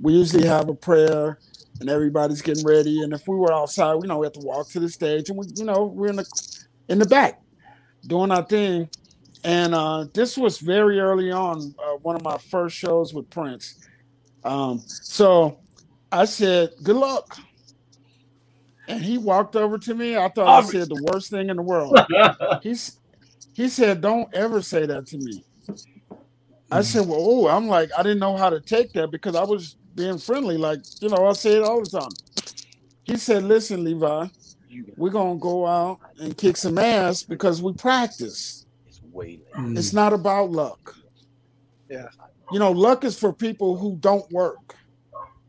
We 0.00 0.14
usually 0.14 0.46
have 0.46 0.68
a 0.68 0.74
prayer 0.74 1.38
and 1.80 1.88
everybody's 1.88 2.42
getting 2.42 2.64
ready. 2.64 3.02
And 3.02 3.12
if 3.12 3.26
we 3.26 3.36
were 3.36 3.52
outside, 3.52 3.94
you 4.02 4.08
know, 4.08 4.18
we 4.18 4.26
have 4.26 4.32
to 4.34 4.40
walk 4.40 4.68
to 4.70 4.80
the 4.80 4.88
stage, 4.88 5.28
and 5.30 5.38
we, 5.38 5.46
you 5.56 5.64
know, 5.64 5.84
we're 5.84 6.08
in 6.08 6.16
the 6.16 6.64
in 6.88 6.98
the 6.98 7.06
back 7.06 7.40
doing 8.06 8.30
our 8.30 8.44
thing. 8.44 8.88
And 9.44 9.74
uh, 9.74 10.06
this 10.12 10.36
was 10.36 10.58
very 10.58 10.98
early 10.98 11.30
on, 11.30 11.74
uh, 11.78 11.96
one 12.02 12.16
of 12.16 12.22
my 12.22 12.38
first 12.38 12.76
shows 12.76 13.14
with 13.14 13.30
Prince. 13.30 13.86
Um, 14.44 14.82
so 14.86 15.58
I 16.10 16.24
said, 16.24 16.70
"Good 16.82 16.96
luck." 16.96 17.38
and 18.88 19.04
he 19.04 19.18
walked 19.18 19.54
over 19.54 19.78
to 19.78 19.94
me. 19.94 20.16
I 20.16 20.28
thought 20.28 20.48
I 20.48 20.66
said 20.66 20.88
the 20.88 21.08
worst 21.12 21.30
thing 21.30 21.50
in 21.50 21.56
the 21.56 21.62
world. 21.62 21.98
He's 22.62 22.98
he 23.54 23.68
said, 23.68 24.00
"Don't 24.00 24.32
ever 24.34 24.62
say 24.62 24.86
that 24.86 25.06
to 25.08 25.18
me." 25.18 25.44
I 26.70 26.82
said, 26.82 27.06
"Well, 27.06 27.18
oh, 27.20 27.48
I'm 27.48 27.68
like, 27.68 27.90
I 27.96 28.02
didn't 28.02 28.18
know 28.18 28.36
how 28.36 28.50
to 28.50 28.60
take 28.60 28.92
that 28.94 29.10
because 29.10 29.36
I 29.36 29.44
was 29.44 29.76
being 29.98 30.18
friendly, 30.18 30.56
like 30.56 30.80
you 31.00 31.08
know, 31.08 31.26
I 31.26 31.32
say 31.34 31.56
it 31.58 31.62
all 31.64 31.82
the 31.82 31.90
time." 32.00 32.14
He 33.04 33.16
said, 33.16 33.42
"Listen, 33.44 33.84
Levi, 33.84 34.26
we're 34.96 35.10
gonna 35.10 35.38
go 35.38 35.66
out 35.66 35.98
and 36.20 36.36
kick 36.36 36.56
some 36.56 36.78
ass 36.78 37.22
because 37.22 37.60
we 37.60 37.72
practice. 37.72 38.66
It's 38.86 39.00
way 39.12 39.26
late. 39.26 39.52
Mm. 39.54 39.76
It's 39.78 39.92
not 39.92 40.12
about 40.12 40.50
luck. 40.50 40.96
Yeah. 41.90 42.08
You 42.52 42.58
know, 42.58 42.72
luck 42.72 43.04
is 43.04 43.18
for 43.18 43.32
people 43.32 43.76
who 43.76 43.96
don't 43.96 44.30
work. 44.32 44.76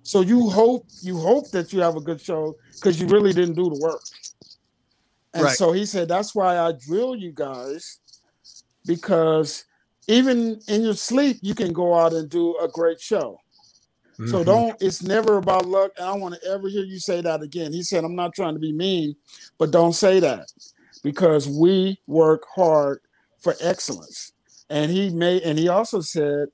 So 0.04 0.22
you 0.22 0.50
hope 0.50 0.86
you 1.02 1.18
hope 1.18 1.52
that 1.52 1.72
you 1.72 1.80
have 1.82 1.96
a 1.96 2.02
good 2.02 2.20
show 2.20 2.56
because 2.76 3.00
you 3.00 3.08
really 3.08 3.34
didn't 3.34 3.56
do 3.56 3.70
the 3.70 3.80
work. 3.80 4.02
And 5.34 5.44
Right. 5.44 5.56
so 5.58 5.72
he 5.72 5.86
said, 5.86 6.08
that's 6.08 6.34
why 6.34 6.58
I 6.58 6.72
drill 6.72 7.16
you 7.16 7.32
guys 7.32 8.00
because 8.86 9.66
even 10.08 10.60
in 10.68 10.82
your 10.82 10.96
sleep, 10.96 11.38
you 11.42 11.54
can 11.54 11.72
go 11.72 11.94
out 11.94 12.14
and 12.14 12.28
do 12.28 12.58
a 12.58 12.68
great 12.68 13.00
show. 13.00 13.38
So 14.26 14.44
Mhm. 14.44 14.46
don't, 14.46 14.82
it's 14.82 15.02
never 15.04 15.38
about 15.38 15.66
luck. 15.66 15.92
And 15.98 16.06
I 16.06 16.12
don't 16.12 16.22
want 16.22 16.36
to 16.36 16.50
ever 16.50 16.68
hear 16.70 16.84
you 16.84 17.00
say 17.00 17.22
that 17.22 17.42
again. 17.42 17.74
He 17.74 17.84
said, 17.84 18.04
I'm 18.04 18.16
not 18.16 18.34
trying 18.36 18.54
to 18.54 18.60
be 18.60 18.74
mean, 18.74 19.16
but 19.58 19.72
don't 19.72 19.94
say 19.94 20.20
that 20.20 20.48
because 21.04 21.48
we 21.48 22.00
work 22.08 22.44
hard 22.56 23.00
for 23.40 23.56
excellence. 23.62 24.34
And 24.70 24.92
he 24.92 25.10
made, 25.10 25.44
and 25.44 25.58
he 25.58 25.68
also 25.70 26.02
said, 26.02 26.50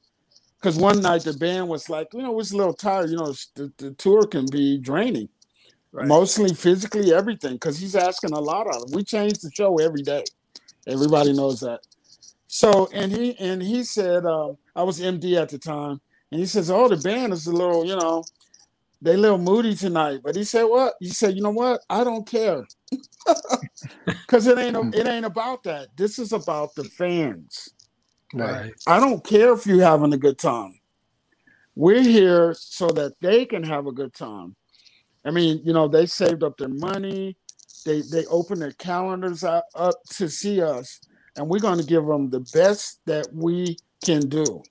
because 0.60 0.78
one 0.78 1.02
night 1.02 1.24
the 1.24 1.34
band 1.34 1.68
was 1.70 1.90
like, 1.90 2.08
you 2.14 2.22
know, 2.22 2.32
was 2.32 2.52
a 2.52 2.58
little 2.58 2.74
tired. 2.74 3.10
You 3.10 3.18
know, 3.18 3.34
the, 3.56 3.72
the 3.78 3.92
tour 3.94 4.26
can 4.26 4.48
be 4.50 4.78
draining, 4.78 5.30
Right. 5.92 6.08
mostly 6.08 6.54
physically, 6.54 7.14
everything, 7.14 7.54
because 7.54 7.78
he's 7.78 7.96
asking 7.96 8.34
a 8.34 8.40
lot 8.40 8.68
of 8.68 8.82
them. 8.82 8.92
We 8.94 9.04
change 9.04 9.40
the 9.40 9.52
show 9.54 9.78
every 9.80 10.02
day. 10.04 10.24
Everybody 10.88 11.34
knows 11.34 11.60
that. 11.62 11.82
So, 12.48 12.90
and 12.94 13.12
he 13.12 13.38
and 13.40 13.62
he 13.62 13.84
said, 13.84 14.26
um, 14.26 14.58
I 14.76 14.84
was 14.84 15.00
MD 15.02 15.36
at 15.36 15.50
the 15.50 15.58
time, 15.58 16.00
and 16.36 16.42
he 16.42 16.46
says, 16.46 16.70
"Oh, 16.70 16.90
the 16.90 16.98
band 16.98 17.32
is 17.32 17.48
a 17.48 17.54
little, 17.54 17.86
you 17.86 17.96
know, 17.96 18.22
they 19.02 19.14
a 19.14 19.18
little 19.18 19.38
moody 19.38 19.74
tonight." 19.74 20.20
But 20.22 20.36
he 20.36 20.44
said, 20.44 20.64
"What?" 20.64 20.96
He 21.00 21.08
said, 21.08 21.34
"You 21.34 21.42
know 21.42 21.52
what? 21.52 21.80
I 21.90 22.04
don't 22.04 22.28
care, 22.28 22.66
because 24.06 24.46
it 24.46 24.58
ain't 24.58 24.94
it 24.94 25.08
ain't 25.08 25.26
about 25.26 25.64
that. 25.64 25.96
This 25.96 26.20
is 26.20 26.34
about 26.34 26.76
the 26.76 26.84
fans." 26.84 27.70
Right. 28.34 28.74
I 28.86 29.00
don't 29.00 29.24
care 29.24 29.54
if 29.54 29.66
you're 29.66 29.82
having 29.82 30.12
a 30.12 30.18
good 30.18 30.38
time. 30.38 30.78
We're 31.74 32.02
here 32.02 32.54
so 32.60 32.90
that 32.90 33.14
they 33.22 33.46
can 33.46 33.64
have 33.64 33.88
a 33.88 33.94
good 33.94 34.14
time. 34.14 34.58
I 35.24 35.32
mean, 35.32 35.62
you 35.64 35.72
know, 35.72 35.88
they 35.88 36.06
saved 36.06 36.44
up 36.44 36.58
their 36.58 36.68
money. 36.68 37.38
They 37.86 38.02
they 38.02 38.26
open 38.26 38.60
their 38.60 38.74
calendars 38.74 39.46
up, 39.46 39.68
up 39.74 39.96
to 40.16 40.28
see 40.28 40.62
us, 40.62 41.00
and 41.38 41.48
we're 41.48 41.60
going 41.60 41.80
to 41.80 41.86
give 41.86 42.06
them 42.06 42.30
the 42.30 42.42
best 42.54 43.00
that 43.06 43.30
we 43.34 43.78
can 44.04 44.28
do. 44.28 44.64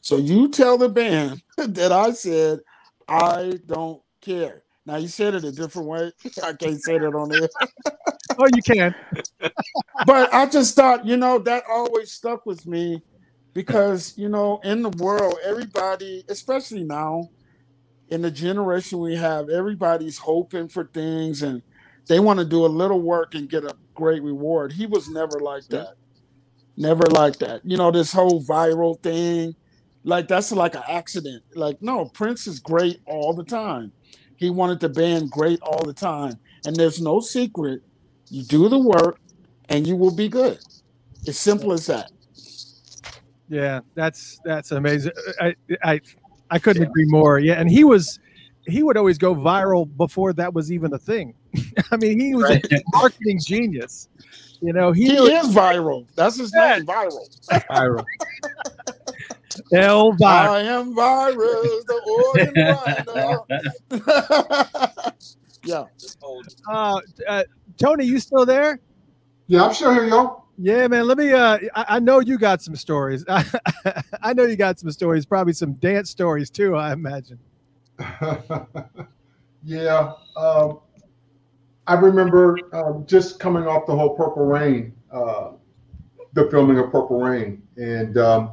So 0.00 0.16
you 0.16 0.48
tell 0.48 0.78
the 0.78 0.88
band 0.88 1.42
that 1.56 1.92
I 1.92 2.12
said 2.12 2.60
I 3.08 3.58
don't 3.66 4.00
care. 4.20 4.62
Now 4.86 4.96
you 4.96 5.08
said 5.08 5.34
it 5.34 5.44
a 5.44 5.52
different 5.52 5.88
way. 5.88 6.12
I 6.42 6.52
can't 6.52 6.80
say 6.80 6.98
that 6.98 7.14
on 7.14 7.32
air. 7.34 7.48
Oh, 8.38 8.46
you 8.54 8.62
can. 8.62 8.94
but 10.06 10.32
I 10.32 10.46
just 10.46 10.74
thought, 10.74 11.04
you 11.04 11.16
know, 11.16 11.38
that 11.40 11.64
always 11.68 12.12
stuck 12.12 12.46
with 12.46 12.66
me 12.66 13.02
because, 13.52 14.16
you 14.16 14.28
know, 14.28 14.60
in 14.64 14.82
the 14.82 14.90
world, 14.90 15.34
everybody, 15.44 16.24
especially 16.28 16.84
now, 16.84 17.28
in 18.08 18.22
the 18.22 18.30
generation 18.30 18.98
we 19.00 19.16
have, 19.16 19.48
everybody's 19.48 20.18
hoping 20.18 20.68
for 20.68 20.84
things 20.84 21.42
and 21.42 21.62
they 22.08 22.18
want 22.18 22.38
to 22.40 22.44
do 22.44 22.64
a 22.64 22.66
little 22.66 23.00
work 23.00 23.34
and 23.34 23.48
get 23.48 23.64
a 23.64 23.76
great 23.94 24.22
reward. 24.22 24.72
He 24.72 24.86
was 24.86 25.08
never 25.08 25.38
like 25.38 25.66
that. 25.68 25.94
Never 26.76 27.04
like 27.04 27.38
that. 27.38 27.60
You 27.64 27.76
know, 27.76 27.90
this 27.90 28.12
whole 28.12 28.42
viral 28.42 29.00
thing, 29.02 29.54
like 30.04 30.28
that's 30.28 30.52
like 30.52 30.74
an 30.74 30.82
accident. 30.88 31.42
Like, 31.54 31.80
no, 31.82 32.06
Prince 32.06 32.46
is 32.46 32.58
great 32.58 33.00
all 33.06 33.32
the 33.34 33.44
time. 33.44 33.92
He 34.36 34.50
wanted 34.50 34.80
the 34.80 34.88
band 34.88 35.30
great 35.30 35.60
all 35.62 35.84
the 35.84 35.92
time. 35.92 36.38
And 36.64 36.74
there's 36.74 37.00
no 37.00 37.20
secret. 37.20 37.82
You 38.30 38.42
do 38.44 38.68
the 38.68 38.78
work 38.78 39.18
and 39.68 39.86
you 39.86 39.96
will 39.96 40.14
be 40.14 40.28
good. 40.28 40.58
It's 41.26 41.38
simple 41.38 41.72
as 41.72 41.86
that. 41.86 42.10
Yeah, 43.48 43.80
that's 43.94 44.40
that's 44.44 44.70
amazing. 44.70 45.12
I 45.40 45.54
I 45.82 46.00
I 46.50 46.58
couldn't 46.58 46.84
agree 46.84 47.04
more. 47.06 47.38
Yeah, 47.38 47.54
and 47.54 47.68
he 47.70 47.84
was 47.84 48.18
he 48.66 48.82
would 48.82 48.96
always 48.96 49.18
go 49.18 49.34
viral 49.34 49.88
before 49.96 50.32
that 50.34 50.54
was 50.54 50.70
even 50.70 50.92
a 50.94 50.98
thing. 50.98 51.34
I 51.90 51.96
mean, 51.96 52.18
he 52.20 52.34
was 52.34 52.50
a 52.50 52.62
marketing 52.94 53.40
genius. 53.44 54.08
You 54.62 54.72
know, 54.72 54.92
he, 54.92 55.08
He 55.08 55.20
was 55.20 55.48
is 55.48 55.54
viral. 55.54 56.06
That's 56.14 56.36
his 56.38 56.52
Yeah. 56.54 56.76
name, 56.76 56.86
viral. 56.86 57.26
viral. 57.70 58.04
El 59.72 60.12
viral. 60.12 60.50
I 60.50 60.60
am 60.62 60.94
virus, 60.94 61.84
the 61.84 62.00
organ 62.34 62.52
grinder. 62.54 63.38
yeah. 65.64 65.84
Uh, 66.68 67.00
uh, 67.28 67.44
Tony, 67.76 68.04
you 68.04 68.20
still 68.20 68.46
there? 68.46 68.80
Yeah, 69.46 69.64
I'm 69.64 69.74
still 69.74 69.92
here, 69.92 70.06
yo. 70.06 70.44
Yeah, 70.62 70.86
man. 70.88 71.06
Let 71.06 71.18
me. 71.18 71.32
Uh, 71.32 71.58
I, 71.74 71.96
I 71.96 71.98
know 72.00 72.20
you 72.20 72.38
got 72.38 72.62
some 72.62 72.76
stories. 72.76 73.24
I 73.28 74.32
know 74.34 74.44
you 74.44 74.56
got 74.56 74.78
some 74.78 74.90
stories. 74.90 75.24
Probably 75.24 75.54
some 75.54 75.72
dance 75.74 76.10
stories 76.10 76.50
too. 76.50 76.76
I 76.76 76.92
imagine. 76.92 77.38
yeah, 79.64 80.12
um, 80.36 80.80
I 81.86 81.94
remember 81.94 82.58
um, 82.72 83.04
just 83.06 83.40
coming 83.40 83.66
off 83.66 83.86
the 83.86 83.94
whole 83.96 84.14
Purple 84.14 84.44
Rain, 84.44 84.94
uh, 85.10 85.52
the 86.34 86.48
filming 86.50 86.78
of 86.78 86.92
Purple 86.92 87.20
Rain, 87.20 87.62
and 87.76 88.18
um, 88.18 88.52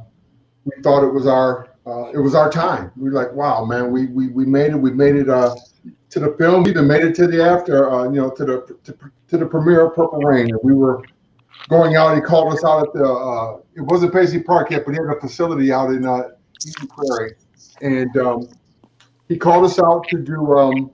we 0.76 0.82
thought 0.82 1.04
it 1.04 1.12
was 1.12 1.26
our 1.26 1.68
uh, 1.86 2.10
it 2.12 2.18
was 2.18 2.34
our 2.34 2.50
time. 2.50 2.92
We 2.96 3.08
were 3.08 3.14
like, 3.14 3.32
wow, 3.32 3.64
man, 3.64 3.90
we 3.90 4.06
we, 4.06 4.28
we 4.28 4.44
made 4.44 4.72
it. 4.72 4.76
We 4.76 4.90
made 4.90 5.16
it 5.16 5.28
uh, 5.28 5.54
to 6.10 6.20
the 6.20 6.34
film. 6.38 6.64
We 6.64 6.70
even 6.70 6.86
made 6.86 7.02
it 7.02 7.14
to 7.16 7.26
the 7.26 7.42
after, 7.42 7.90
uh, 7.90 8.04
you 8.04 8.20
know, 8.20 8.30
to 8.30 8.44
the 8.44 8.78
to, 8.84 8.98
to 9.28 9.38
the 9.38 9.46
premiere 9.46 9.86
of 9.86 9.94
Purple 9.94 10.20
Rain, 10.20 10.50
and 10.50 10.58
we 10.62 10.74
were 10.74 11.02
going 11.68 11.96
out. 11.96 12.14
He 12.14 12.20
called 12.20 12.52
us 12.52 12.64
out 12.64 12.88
at 12.88 12.92
the. 12.92 13.04
Uh, 13.04 13.60
it 13.74 13.80
wasn't 13.82 14.12
Paisley 14.12 14.42
Park 14.42 14.70
yet, 14.70 14.84
but 14.84 14.92
he 14.92 14.98
had 14.98 15.16
a 15.16 15.20
facility 15.20 15.72
out 15.72 15.90
in 15.90 16.04
uh, 16.04 16.28
Eden 16.66 16.88
Prairie, 16.88 17.34
and 17.80 18.16
um, 18.18 18.48
he 19.28 19.38
called 19.38 19.64
us 19.64 19.78
out 19.78 20.06
to 20.08 20.18
do 20.18 20.58
um, 20.58 20.90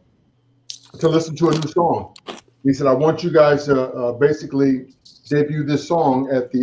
to 1.00 1.08
listen 1.08 1.34
to 1.36 1.48
a 1.48 1.52
new 1.52 1.68
song. 1.68 2.14
He 2.62 2.72
said, 2.72 2.86
"I 2.86 2.94
want 2.94 3.24
you 3.24 3.32
guys 3.32 3.64
to 3.64 3.82
uh, 3.82 4.12
basically 4.12 4.94
debut 5.28 5.64
this 5.64 5.88
song 5.88 6.30
at 6.30 6.52
the 6.52 6.62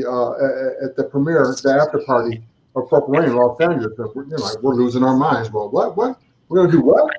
at 0.81 0.95
the 0.95 1.03
premiere, 1.03 1.53
the 1.63 1.73
after 1.73 1.99
party 1.99 2.43
of 2.75 2.89
Purple 2.89 3.09
Rain 3.13 3.23
in 3.29 3.35
Los 3.35 3.59
Angeles." 3.61 3.93
We're, 3.97 4.23
you 4.25 4.29
know, 4.31 4.37
like, 4.37 4.61
we're 4.61 4.75
losing 4.75 5.03
our 5.03 5.15
minds. 5.15 5.51
Well, 5.51 5.69
what? 5.69 5.97
What? 5.97 6.19
We're 6.49 6.61
gonna 6.65 6.71
do 6.71 6.81
what? 6.81 7.09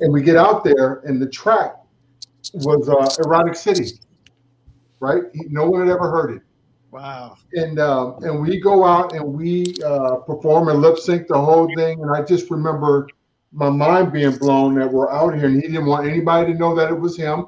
And 0.00 0.12
we 0.12 0.22
get 0.22 0.36
out 0.36 0.64
there, 0.64 1.00
and 1.04 1.20
the 1.20 1.28
track 1.28 1.76
was 2.54 2.88
uh, 2.88 3.22
"Erotic 3.24 3.54
City." 3.54 3.86
Right? 5.00 5.22
He- 5.32 5.46
No 5.48 5.68
one 5.70 5.86
had 5.86 5.90
ever 5.94 6.10
heard 6.10 6.36
it 6.36 6.42
Wow. 6.90 7.36
and 7.52 7.78
um, 7.78 8.16
and 8.24 8.40
we 8.42 8.58
go 8.60 8.84
out 8.84 9.12
and 9.14 9.24
we 9.24 9.74
uh, 9.84 10.16
perform 10.16 10.68
and 10.68 10.80
lip 10.80 10.98
sync 10.98 11.28
the 11.28 11.38
whole 11.40 11.68
thing. 11.76 12.02
And 12.02 12.10
I 12.10 12.22
just 12.22 12.50
remember 12.50 13.06
my 13.52 13.70
mind 13.70 14.12
being 14.12 14.36
blown 14.36 14.74
that 14.76 14.92
we're 14.92 15.10
out 15.10 15.34
here, 15.34 15.46
and 15.46 15.56
he 15.62 15.68
didn't 15.68 15.86
want 15.86 16.06
anybody 16.08 16.52
to 16.52 16.58
know 16.58 16.74
that 16.74 16.90
it 16.90 16.98
was 16.98 17.16
him. 17.16 17.46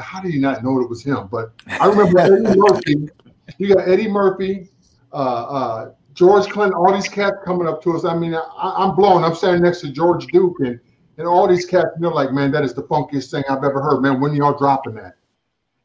How 0.00 0.20
do 0.20 0.28
you 0.28 0.40
not 0.40 0.62
know 0.62 0.80
it 0.80 0.88
was 0.88 1.02
him? 1.02 1.26
But 1.30 1.52
I 1.66 1.86
remember 1.86 2.18
Eddie 2.20 2.56
Murphy. 2.56 3.08
You 3.58 3.74
got 3.74 3.88
Eddie 3.88 4.08
Murphy, 4.08 4.68
uh, 5.12 5.16
uh, 5.16 5.90
George 6.14 6.48
Clinton, 6.48 6.74
all 6.74 6.92
these 6.94 7.08
cats 7.08 7.36
coming 7.44 7.66
up 7.66 7.82
to 7.82 7.96
us. 7.96 8.04
I 8.04 8.16
mean, 8.16 8.34
I, 8.34 8.44
I'm 8.58 8.94
blown. 8.94 9.24
I'm 9.24 9.34
standing 9.34 9.62
next 9.62 9.80
to 9.80 9.90
George 9.90 10.26
Duke 10.28 10.60
and 10.60 10.80
and 11.18 11.26
all 11.28 11.46
these 11.46 11.66
cats. 11.66 11.90
And 11.94 12.02
they're 12.02 12.10
like, 12.10 12.32
man, 12.32 12.50
that 12.52 12.64
is 12.64 12.74
the 12.74 12.82
funkiest 12.84 13.30
thing 13.30 13.44
I've 13.48 13.64
ever 13.64 13.80
heard. 13.80 14.00
Man, 14.00 14.20
when 14.20 14.34
y'all 14.34 14.56
dropping 14.56 14.94
that? 14.94 15.14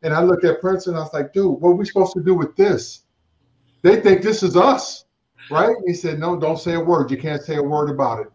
And 0.01 0.13
I 0.13 0.23
looked 0.23 0.45
at 0.45 0.61
Prince 0.61 0.87
and 0.87 0.95
I 0.95 1.01
was 1.01 1.13
like, 1.13 1.33
dude, 1.33 1.59
what 1.59 1.71
are 1.71 1.75
we 1.75 1.85
supposed 1.85 2.13
to 2.13 2.23
do 2.23 2.33
with 2.33 2.55
this? 2.55 3.03
They 3.81 4.01
think 4.01 4.21
this 4.21 4.43
is 4.43 4.55
us, 4.55 5.05
right? 5.51 5.75
He 5.85 5.93
said, 5.93 6.19
no, 6.19 6.39
don't 6.39 6.57
say 6.57 6.73
a 6.73 6.79
word. 6.79 7.11
You 7.11 7.17
can't 7.17 7.41
say 7.41 7.55
a 7.55 7.63
word 7.63 7.89
about 7.89 8.21
it. 8.21 8.31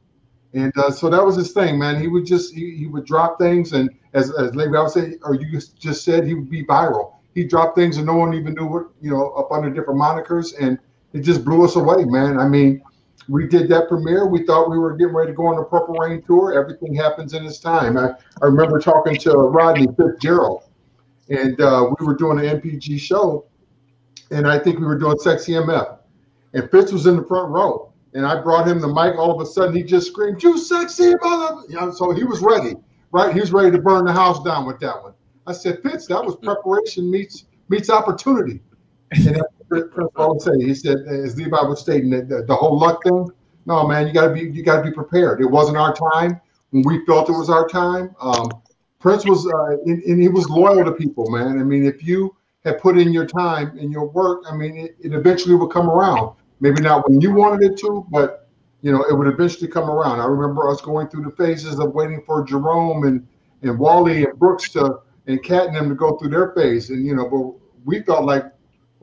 And 0.54 0.72
uh, 0.78 0.90
so 0.90 1.10
that 1.10 1.24
was 1.24 1.36
his 1.36 1.52
thing, 1.52 1.78
man. 1.78 2.00
He 2.00 2.06
would 2.06 2.24
just 2.24 2.54
he, 2.54 2.76
he 2.76 2.86
would 2.86 3.04
drop 3.04 3.40
things, 3.40 3.72
and 3.72 3.90
as 4.12 4.30
as 4.36 4.54
Levi 4.54 4.80
would 4.80 4.90
say, 4.90 5.16
or 5.24 5.34
you 5.34 5.58
just 5.58 6.04
said, 6.04 6.24
he 6.24 6.34
would 6.34 6.48
be 6.48 6.64
viral. 6.64 7.14
He 7.34 7.42
dropped 7.42 7.76
things, 7.76 7.96
and 7.96 8.06
no 8.06 8.14
one 8.14 8.34
even 8.34 8.54
knew 8.54 8.66
what 8.66 8.86
you 9.00 9.10
know 9.10 9.30
up 9.30 9.50
under 9.50 9.68
different 9.68 10.00
monikers, 10.00 10.54
and 10.60 10.78
it 11.15 11.20
just 11.20 11.45
blew 11.45 11.65
us 11.65 11.77
away, 11.77 12.05
man. 12.05 12.39
I 12.39 12.47
mean, 12.47 12.82
we 13.28 13.47
did 13.47 13.69
that 13.70 13.89
premiere. 13.89 14.27
We 14.27 14.45
thought 14.45 14.69
we 14.69 14.78
were 14.78 14.97
getting 14.97 15.15
ready 15.15 15.31
to 15.31 15.36
go 15.36 15.47
on 15.47 15.57
the 15.57 15.62
Purple 15.62 15.95
Rain 15.95 16.20
tour. 16.23 16.53
Everything 16.53 16.95
happens 16.95 17.32
in 17.32 17.47
its 17.47 17.59
time. 17.59 17.97
I, 17.97 18.11
I 18.43 18.47
remember 18.47 18.81
talking 18.81 19.16
to 19.19 19.31
Rodney 19.32 19.86
Fitzgerald, 19.97 20.65
and 21.31 21.59
uh, 21.61 21.91
we 21.99 22.05
were 22.05 22.16
doing 22.16 22.41
an 22.41 22.61
NPG 22.61 23.01
show, 23.01 23.47
and 24.31 24.47
I 24.47 24.59
think 24.59 24.81
we 24.81 24.86
were 24.86 24.99
doing 24.99 25.19
Sexy 25.19 25.53
MF, 25.53 25.99
and 26.53 26.70
Fitz 26.70 26.93
was 26.93 27.07
in 27.07 27.16
the 27.16 27.24
front 27.24 27.51
row, 27.51 27.93
and 28.12 28.27
I 28.27 28.41
brought 28.43 28.69
him 28.69 28.81
the 28.81 28.89
mic. 28.89 29.16
All 29.16 29.31
of 29.31 29.41
a 29.41 29.47
sudden, 29.49 29.74
he 29.74 29.85
just 29.85 30.09
screamed, 30.09 30.43
"You 30.43 30.59
sexy 30.59 31.15
mother!" 31.23 31.62
You 31.69 31.77
know, 31.77 31.93
so 31.93 32.11
he 32.11 32.24
was 32.24 32.41
ready, 32.41 32.74
right? 33.12 33.32
He 33.32 33.41
was 33.41 33.53
ready 33.53 33.70
to 33.70 33.78
burn 33.78 34.05
the 34.05 34.12
house 34.12 34.43
down 34.43 34.66
with 34.66 34.81
that 34.81 35.03
one. 35.03 35.15
I 35.47 35.53
said, 35.53 35.81
Fitz, 35.82 36.07
that 36.07 36.24
was 36.24 36.36
preparation 36.36 37.11
meets 37.11 37.47
meets 37.69 37.89
opportunity. 37.89 38.61
And 39.12 39.41
Prince 39.82 40.10
always 40.16 40.44
say, 40.44 40.52
he 40.59 40.74
said, 40.74 40.98
as 41.06 41.36
Levi 41.36 41.60
was 41.62 41.80
stating, 41.80 42.10
that 42.10 42.28
the, 42.28 42.42
the 42.44 42.55
whole 42.55 42.78
luck 42.78 43.02
thing. 43.05 43.28
No, 43.66 43.86
man, 43.86 44.06
you 44.06 44.12
got 44.12 44.28
to 44.28 44.34
be 44.34 44.40
you 44.40 44.62
got 44.62 44.76
to 44.76 44.82
be 44.82 44.90
prepared. 44.90 45.40
It 45.40 45.46
wasn't 45.46 45.78
our 45.78 45.94
time 45.94 46.40
when 46.70 46.82
we 46.82 47.05
felt 47.06 47.30
it 47.30 47.32
was 47.32 47.48
our 47.48 47.66
time. 47.66 48.14
Um, 48.20 48.51
Prince 49.01 49.24
was, 49.24 49.46
uh, 49.46 49.76
and, 49.84 50.02
and, 50.02 50.20
he 50.20 50.28
was 50.28 50.48
loyal 50.48 50.84
to 50.84 50.92
people, 50.92 51.30
man. 51.30 51.59
I 51.59 51.62
mean, 51.62 51.84
if 51.84 52.02
you 52.02 52.34
had 52.64 52.78
put 52.78 52.96
in 52.96 53.12
your 53.12 53.26
time 53.26 53.76
and 53.78 53.92
your 53.92 54.06
work, 54.06 54.44
I 54.51 54.56
mean, 54.56 54.78
it, 54.78 54.96
it 54.98 55.12
eventually 55.12 55.55
would 55.55 55.70
come 55.70 55.90
around. 55.90 56.34
Maybe 56.60 56.80
not 56.80 57.09
when 57.09 57.20
you 57.20 57.32
wanted 57.32 57.70
it 57.70 57.78
to, 57.80 58.06
but 58.10 58.48
you 58.80 58.92
know, 58.92 59.02
it 59.05 59.16
would 59.16 59.26
eventually 59.26 59.68
come 59.68 59.90
around. 59.90 60.20
I 60.20 60.26
remember 60.26 60.70
us 60.70 60.80
going 60.80 61.09
through 61.09 61.24
the 61.24 61.30
phases 61.30 61.78
of 61.78 61.94
waiting 61.94 62.22
for 62.26 62.44
Jerome 62.44 63.05
and 63.05 63.26
and 63.62 63.78
Wally 63.78 64.24
and 64.24 64.38
Brooks 64.38 64.70
to 64.72 65.01
and 65.26 65.42
Cat 65.42 65.68
and 65.68 65.76
them 65.76 65.88
to 65.88 65.94
go 65.94 66.16
through 66.16 66.30
their 66.30 66.52
phase, 66.52 66.90
and 66.90 67.05
you 67.06 67.14
know, 67.14 67.28
but 67.28 67.60
we 67.84 68.02
felt 68.02 68.24
like, 68.24 68.44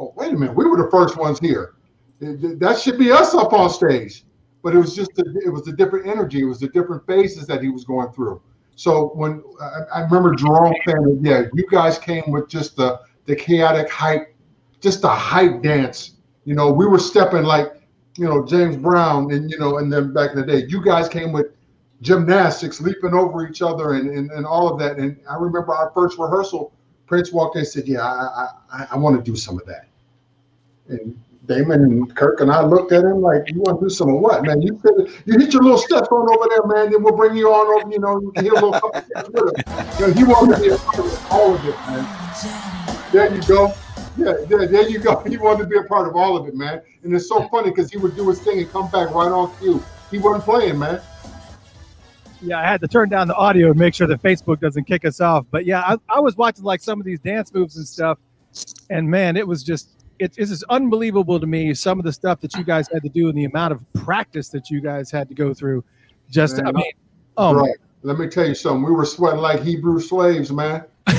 well, 0.02 0.14
wait 0.16 0.34
a 0.34 0.38
minute, 0.38 0.56
we 0.56 0.66
were 0.66 0.78
the 0.78 0.90
first 0.90 1.18
ones 1.18 1.40
here. 1.40 1.76
That 2.20 2.80
should 2.80 3.00
be 3.00 3.12
us 3.12 3.34
up 3.34 3.54
on 3.54 3.70
stage 3.70 4.26
but 4.64 4.76
it 4.76 4.78
was 4.78 4.96
just 4.96 5.12
a, 5.18 5.24
it 5.44 5.50
was 5.50 5.68
a 5.68 5.74
different 5.74 6.08
energy. 6.08 6.42
It 6.42 6.46
was 6.46 6.60
the 6.60 6.70
different 6.70 7.06
phases 7.08 7.48
that 7.48 7.62
he 7.62 7.70
was 7.70 7.84
going 7.84 8.12
through. 8.12 8.42
So 8.76 9.12
when 9.16 9.44
I, 9.60 10.00
I 10.00 10.02
remember 10.02 10.36
Jerome 10.36 10.74
saying, 10.86 11.20
"Yeah, 11.22 11.44
you 11.54 11.66
guys 11.70 11.98
came 11.98 12.32
with 12.32 12.48
just 12.48 12.76
the 12.76 13.00
the 13.26 13.36
chaotic 13.36 13.90
hype, 13.90 14.36
just 14.80 15.02
the 15.02 15.10
hype 15.10 15.62
dance." 15.62 16.18
You 16.46 16.56
know, 16.56 16.72
we 16.72 16.86
were 16.86 17.00
stepping 17.00 17.44
like 17.44 17.74
you 18.18 18.26
know 18.26 18.46
James 18.46 18.78
Brown, 18.78 19.32
and 19.32 19.50
you 19.50 19.60
know, 19.60 19.78
and 19.78 19.92
then 19.92 20.14
back 20.14 20.32
in 20.32 20.40
the 20.40 20.46
day, 20.46 20.66
you 20.68 20.84
guys 20.84 21.10
came 21.10 21.32
with 21.32 21.48
gymnastics, 22.02 22.82
leaping 22.82 23.14
over 23.14 23.48
each 23.48 23.62
other, 23.62 23.94
and 23.94 24.10
and, 24.10 24.32
and 24.32 24.46
all 24.46 24.72
of 24.72 24.80
that. 24.80 24.98
And 24.98 25.20
I 25.30 25.36
remember 25.36 25.74
our 25.74 25.92
first 25.94 26.18
rehearsal. 26.18 26.74
Prince 27.08 27.34
walked 27.34 27.58
in 27.58 27.60
and 27.60 27.68
said, 27.68 27.88
"Yeah, 27.88 28.06
I 28.06 28.48
I, 28.72 28.88
I 28.92 28.98
want 28.98 29.18
to 29.18 29.32
do 29.32 29.36
some 29.36 29.60
of 29.60 29.66
that." 29.66 29.88
And 30.88 31.20
Damon 31.48 31.84
and 31.84 32.16
Kirk 32.16 32.40
and 32.40 32.52
I 32.52 32.64
looked 32.64 32.92
at 32.92 33.04
him 33.04 33.22
like, 33.22 33.50
"You 33.50 33.62
want 33.62 33.80
to 33.80 33.86
do 33.86 33.90
some 33.90 34.10
of 34.10 34.20
what, 34.20 34.44
man? 34.44 34.62
You 34.62 34.80
you 35.26 35.40
hit 35.40 35.54
your 35.54 35.64
little 35.64 35.78
steps 35.78 36.08
on 36.10 36.30
over 36.30 36.48
there, 36.50 36.66
man. 36.66 36.92
Then 36.92 37.04
we'll 37.04 37.16
bring 37.16 37.36
you 37.36 37.50
on 37.50 37.82
over. 37.82 37.92
You 37.92 38.00
know, 38.00 38.22
you 38.22 38.32
can 38.32 38.48
a 38.48 38.54
little. 38.54 38.92
You 40.00 40.14
he 40.14 40.24
wanted 40.24 40.56
to 40.56 40.62
be 40.62 40.70
a 40.70 40.78
part 40.78 41.00
of 41.00 41.32
all 41.32 41.56
of 41.56 41.66
it, 41.66 41.76
man. 41.88 43.10
There 43.12 43.36
you 43.36 43.42
go. 43.44 43.74
Yeah, 44.18 44.34
there, 44.48 44.68
there 44.68 44.90
you 44.90 45.00
go. 45.00 45.20
He 45.28 45.38
wanted 45.38 45.64
to 45.64 45.70
be 45.70 45.78
a 45.78 45.84
part 45.84 46.08
of 46.08 46.16
all 46.16 46.38
of 46.38 46.48
it, 46.48 46.56
man. 46.56 46.82
And 47.04 47.14
it's 47.14 47.28
so 47.28 47.48
funny 47.50 47.70
because 47.70 47.92
he 47.92 47.98
would 47.98 48.16
do 48.16 48.28
his 48.30 48.40
thing 48.40 48.60
and 48.60 48.72
come 48.72 48.90
back 48.92 49.10
right 49.12 49.32
on 49.32 49.56
cue. 49.58 49.84
He 50.10 50.20
wasn't 50.20 50.44
playing, 50.44 50.80
man. 50.80 51.02
Yeah, 52.42 52.60
I 52.60 52.64
had 52.64 52.82
to 52.82 52.88
turn 52.88 53.10
down 53.10 53.28
the 53.28 53.36
audio 53.36 53.70
and 53.70 53.80
make 53.80 53.94
sure 53.94 54.08
that 54.08 54.22
Facebook 54.22 54.60
doesn't 54.60 54.86
kick 54.86 55.06
us 55.06 55.22
off. 55.22 55.46
But 55.52 55.66
yeah, 55.66 55.82
I, 55.82 55.98
I 56.10 56.20
was 56.20 56.36
watching 56.36 56.64
like 56.64 56.82
some 56.82 57.00
of 57.00 57.06
these 57.06 57.20
dance 57.20 57.54
moves 57.54 57.78
and 57.78 57.88
stuff, 57.88 58.18
and 58.90 59.10
man, 59.10 59.38
it 59.38 59.48
was 59.48 59.64
just 59.64 60.01
it, 60.22 60.34
it 60.38 60.52
is 60.52 60.64
unbelievable 60.70 61.40
to 61.40 61.48
me 61.48 61.74
some 61.74 61.98
of 61.98 62.06
the 62.06 62.14
stuff 62.14 62.40
that 62.42 62.54
you 62.56 62.64
guys 62.64 62.88
had 62.94 63.02
to 63.02 63.10
do 63.10 63.28
and 63.28 63.38
the 63.38 63.46
amount 63.46 63.74
of 63.74 63.84
practice 63.94 64.50
that 64.50 64.70
you 64.70 64.80
guys 64.80 65.10
had 65.10 65.28
to 65.30 65.34
go 65.34 65.52
through. 65.54 65.84
Just, 66.30 66.58
man, 66.58 66.68
I 66.68 66.72
mean, 66.72 66.92
oh, 67.38 67.56
right. 67.56 67.76
Let 68.04 68.20
me 68.20 68.28
tell 68.28 68.48
you 68.48 68.54
something. 68.56 68.84
We 68.84 68.92
were 68.92 69.06
sweating 69.06 69.40
like 69.42 69.62
Hebrew 69.62 70.00
slaves, 70.00 70.52
man. 70.52 70.86
we, 71.08 71.14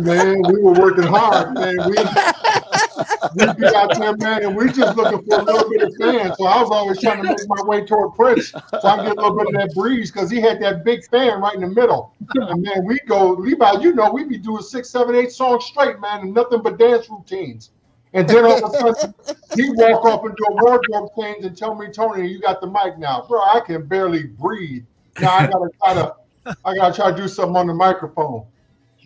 man, 0.00 0.42
we 0.42 0.62
were 0.62 0.72
working 0.72 1.04
hard, 1.04 1.54
man. 1.54 1.76
We, 1.88 1.96
we 3.34 3.52
be 3.54 3.66
out 3.74 3.98
there, 3.98 4.16
man, 4.16 4.44
and 4.44 4.56
we 4.56 4.70
just 4.70 4.96
looking 4.96 5.22
for 5.26 5.40
a 5.40 5.42
little 5.42 5.70
bit 5.70 5.82
of 5.82 5.94
fan. 5.96 6.34
So 6.36 6.44
I 6.44 6.60
was 6.60 6.70
always 6.70 7.00
trying 7.00 7.22
to 7.22 7.28
make 7.28 7.48
my 7.48 7.62
way 7.62 7.84
toward 7.84 8.14
Prince 8.14 8.50
so 8.50 8.60
I 8.82 9.04
get 9.04 9.16
a 9.16 9.20
little 9.20 9.36
bit 9.36 9.48
of 9.48 9.52
that 9.54 9.74
breeze 9.74 10.10
because 10.10 10.30
he 10.30 10.40
had 10.40 10.60
that 10.62 10.84
big 10.84 11.04
fan 11.08 11.40
right 11.40 11.54
in 11.54 11.60
the 11.60 11.68
middle. 11.68 12.14
And 12.34 12.62
man, 12.62 12.84
we 12.84 12.98
go, 13.06 13.32
Levi, 13.32 13.80
you 13.80 13.94
know, 13.94 14.10
we 14.10 14.24
be 14.24 14.38
doing 14.38 14.62
six, 14.62 14.90
seven, 14.90 15.14
eight 15.14 15.32
songs 15.32 15.64
straight, 15.64 16.00
man, 16.00 16.20
and 16.20 16.34
nothing 16.34 16.62
but 16.62 16.78
dance 16.78 17.08
routines. 17.08 17.70
And 18.14 18.28
then 18.28 18.44
all 18.44 18.64
of 18.64 18.74
a 18.74 18.94
sudden, 18.94 19.14
he 19.54 19.70
walk 19.70 20.06
up 20.06 20.22
do 20.22 20.44
a 20.48 20.64
wardrobe 20.64 21.10
change 21.18 21.44
and 21.44 21.56
tell 21.56 21.74
me, 21.74 21.88
Tony, 21.88 22.26
you 22.28 22.40
got 22.40 22.60
the 22.60 22.66
mic 22.66 22.98
now, 22.98 23.24
bro. 23.28 23.40
I 23.40 23.60
can 23.60 23.86
barely 23.86 24.24
breathe. 24.24 24.84
Now 25.20 25.32
I 25.32 25.46
gotta 25.46 25.68
try 25.82 25.94
to 25.94 26.14
I 26.64 26.74
gotta 26.74 26.94
try 26.94 27.10
to 27.10 27.16
do 27.16 27.28
something 27.28 27.56
on 27.56 27.66
the 27.66 27.74
microphone. 27.74 28.46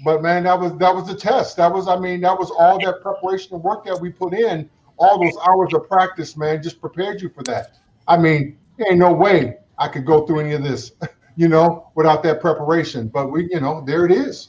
But 0.05 0.23
man, 0.23 0.45
that 0.45 0.59
was 0.59 0.77
that 0.79 0.95
was 0.95 1.09
a 1.09 1.15
test. 1.15 1.57
That 1.57 1.73
was, 1.73 1.87
I 1.87 1.99
mean, 1.99 2.21
that 2.23 2.37
was 2.37 2.51
all 2.51 2.79
that 2.81 3.03
preparation 3.03 3.55
and 3.55 3.63
work 3.63 3.85
that 3.85 4.01
we 4.01 4.11
put 4.11 4.35
in, 4.35 4.69
all 4.97 5.23
those 5.23 5.37
hours 5.49 5.73
of 5.75 5.89
practice, 5.89 6.37
man, 6.37 6.63
just 6.63 6.81
prepared 6.81 7.23
you 7.23 7.29
for 7.29 7.43
that. 7.45 7.79
I 8.09 8.17
mean, 8.17 8.59
ain't 8.89 8.99
no 8.99 9.13
way 9.13 9.59
I 9.79 9.89
could 9.89 10.05
go 10.05 10.27
through 10.27 10.41
any 10.41 10.53
of 10.55 10.63
this, 10.63 10.93
you 11.37 11.49
know, 11.49 11.91
without 11.95 12.23
that 12.25 12.41
preparation. 12.41 13.09
But 13.09 13.31
we, 13.31 13.49
you 13.51 13.61
know, 13.61 13.83
there 13.87 14.05
it 14.05 14.13
is. 14.13 14.49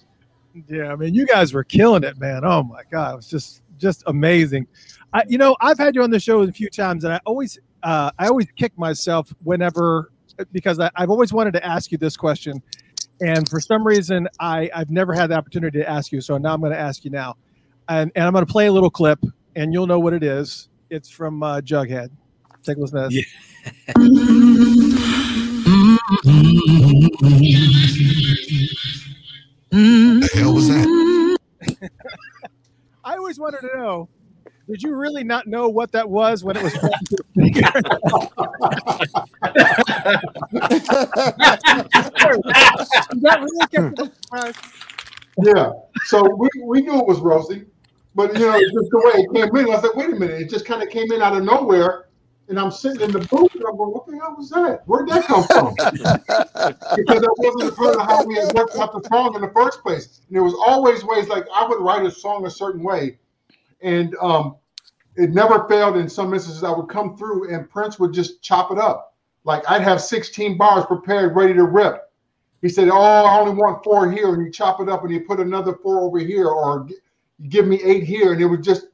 Yeah, 0.68 0.92
I 0.92 0.96
mean, 0.96 1.14
you 1.14 1.26
guys 1.26 1.54
were 1.54 1.64
killing 1.64 2.04
it, 2.04 2.20
man. 2.20 2.44
Oh 2.44 2.64
my 2.64 2.82
god, 2.92 3.14
it 3.14 3.16
was 3.18 3.28
just 3.28 3.64
just 3.78 4.04
amazing. 4.08 4.68
I, 5.14 5.24
you 5.28 5.38
know, 5.38 5.56
I've 5.62 5.78
had 5.78 5.94
you 5.94 6.02
on 6.02 6.10
the 6.10 6.20
show 6.20 6.42
a 6.42 6.52
few 6.52 6.70
times, 6.70 7.04
and 7.04 7.14
I 7.14 7.20
always, 7.26 7.60
uh, 7.84 8.12
I 8.18 8.28
always 8.28 8.48
kick 8.56 8.76
myself 8.78 9.32
whenever 9.44 10.12
because 10.52 10.80
I, 10.80 10.90
I've 10.96 11.12
always 11.12 11.32
wanted 11.32 11.54
to 11.54 11.66
ask 11.66 11.92
you 11.92 11.98
this 11.98 12.18
question, 12.18 12.62
and 13.22 13.48
for 13.50 13.60
some 13.60 13.86
reason 13.86 14.28
I 14.40 14.70
I've 14.74 14.90
never 14.90 15.14
had 15.14 15.28
the 15.28 15.36
opportunity 15.36 15.80
to 15.80 15.90
ask 15.90 16.12
you. 16.12 16.22
So 16.22 16.38
now 16.38 16.54
I'm 16.54 16.60
going 16.60 16.72
to 16.72 16.80
ask 16.80 17.06
you 17.06 17.12
now, 17.12 17.36
and 17.90 18.12
and 18.16 18.26
I'm 18.26 18.34
going 18.34 18.46
to 18.46 18.52
play 18.52 18.68
a 18.68 18.72
little 18.72 18.90
clip, 18.90 19.20
and 19.56 19.74
you'll 19.74 19.88
know 19.88 20.00
what 20.00 20.14
it 20.14 20.24
is. 20.24 20.70
It's 20.90 21.10
from 21.10 21.44
uh, 21.44 21.62
Jughead. 21.62 22.10
Take 22.64 22.78
a 22.78 22.82
listen 22.82 23.02
to 23.02 23.10
this. 23.10 23.16
Yeah. 23.16 23.24
the 29.74 30.30
hell 30.34 30.54
was 30.54 30.68
that? 30.70 31.38
I 33.04 33.16
always 33.16 33.40
wanted 33.40 33.62
to 33.62 33.78
know 33.78 34.10
did 34.74 34.82
you 34.82 34.96
really 34.96 35.24
not 35.24 35.46
know 35.46 35.70
what 35.70 35.92
that 35.92 36.10
was 36.10 36.44
when 36.44 36.58
it 36.58 36.64
was? 36.64 36.74
yeah. 45.44 45.74
So 46.06 46.28
we, 46.28 46.50
we 46.64 46.82
knew 46.82 46.98
it 46.98 47.06
was 47.06 47.20
Rosie, 47.20 47.66
but 48.16 48.34
you 48.34 48.48
know, 48.48 48.60
just 48.60 48.90
the 48.90 48.98
way 48.98 49.22
it 49.22 49.32
came 49.32 49.56
in, 49.56 49.66
I 49.66 49.76
was 49.76 49.84
like, 49.84 49.96
wait 49.96 50.10
a 50.10 50.16
minute, 50.16 50.42
it 50.42 50.50
just 50.50 50.66
kind 50.66 50.82
of 50.82 50.90
came 50.90 51.12
in 51.12 51.22
out 51.22 51.38
of 51.38 51.44
nowhere. 51.44 52.06
And 52.50 52.60
I'm 52.60 52.72
sitting 52.72 53.02
in 53.02 53.12
the 53.12 53.20
booth 53.20 53.54
and 53.54 53.64
I'm 53.70 53.78
going, 53.78 53.92
what 53.92 54.08
the 54.08 54.18
hell 54.18 54.34
was 54.36 54.50
that? 54.50 54.82
Where'd 54.88 55.08
that 55.10 55.26
come 55.26 55.44
from? 55.44 55.76
because 55.76 57.22
that 57.22 57.36
wasn't 57.38 57.72
a 57.72 57.76
part 57.76 57.96
of 57.96 58.08
how 58.08 58.26
we 58.26 58.38
had 58.38 58.52
worked 58.56 58.76
out 58.78 58.92
the 58.92 59.08
song 59.08 59.36
in 59.36 59.42
the 59.42 59.52
first 59.52 59.84
place. 59.84 60.22
And 60.28 60.36
there 60.36 60.44
was 60.44 60.56
always 60.56 61.04
ways 61.04 61.28
like 61.28 61.46
I 61.54 61.64
would 61.68 61.80
write 61.80 62.08
a 62.08 62.12
song 62.12 62.48
a 62.48 62.50
certain 62.50 62.82
way 62.82 63.20
and 63.84 64.16
um, 64.22 64.56
it 65.16 65.32
never 65.32 65.68
failed. 65.68 65.98
In 65.98 66.10
some 66.10 66.34
instances, 66.34 66.64
I 66.64 66.72
would 66.72 66.90
come 66.90 67.18
through 67.18 67.54
and 67.54 67.70
Prince 67.70 68.00
would 68.00 68.14
just 68.14 68.42
chop 68.42 68.72
it 68.72 68.78
up. 68.78 69.16
Like 69.44 69.64
I'd 69.70 69.82
have 69.82 70.02
16 70.02 70.58
bars 70.58 70.86
prepared, 70.86 71.36
ready 71.36 71.54
to 71.54 71.64
rip. 71.64 72.10
He 72.62 72.70
said, 72.70 72.88
"Oh, 72.90 72.98
I 72.98 73.40
only 73.40 73.54
want 73.54 73.84
four 73.84 74.10
here," 74.10 74.34
and 74.34 74.46
you 74.46 74.50
chop 74.50 74.80
it 74.80 74.88
up 74.88 75.04
and 75.04 75.12
you 75.12 75.22
put 75.22 75.42
another 75.42 75.74
four 75.84 76.00
over 76.00 76.18
here, 76.18 76.48
or 76.48 76.88
give 77.50 77.68
me 77.68 77.82
eight 77.84 78.04
here, 78.04 78.32
and 78.32 78.42
it 78.42 78.46
would 78.46 78.64
just. 78.64 78.88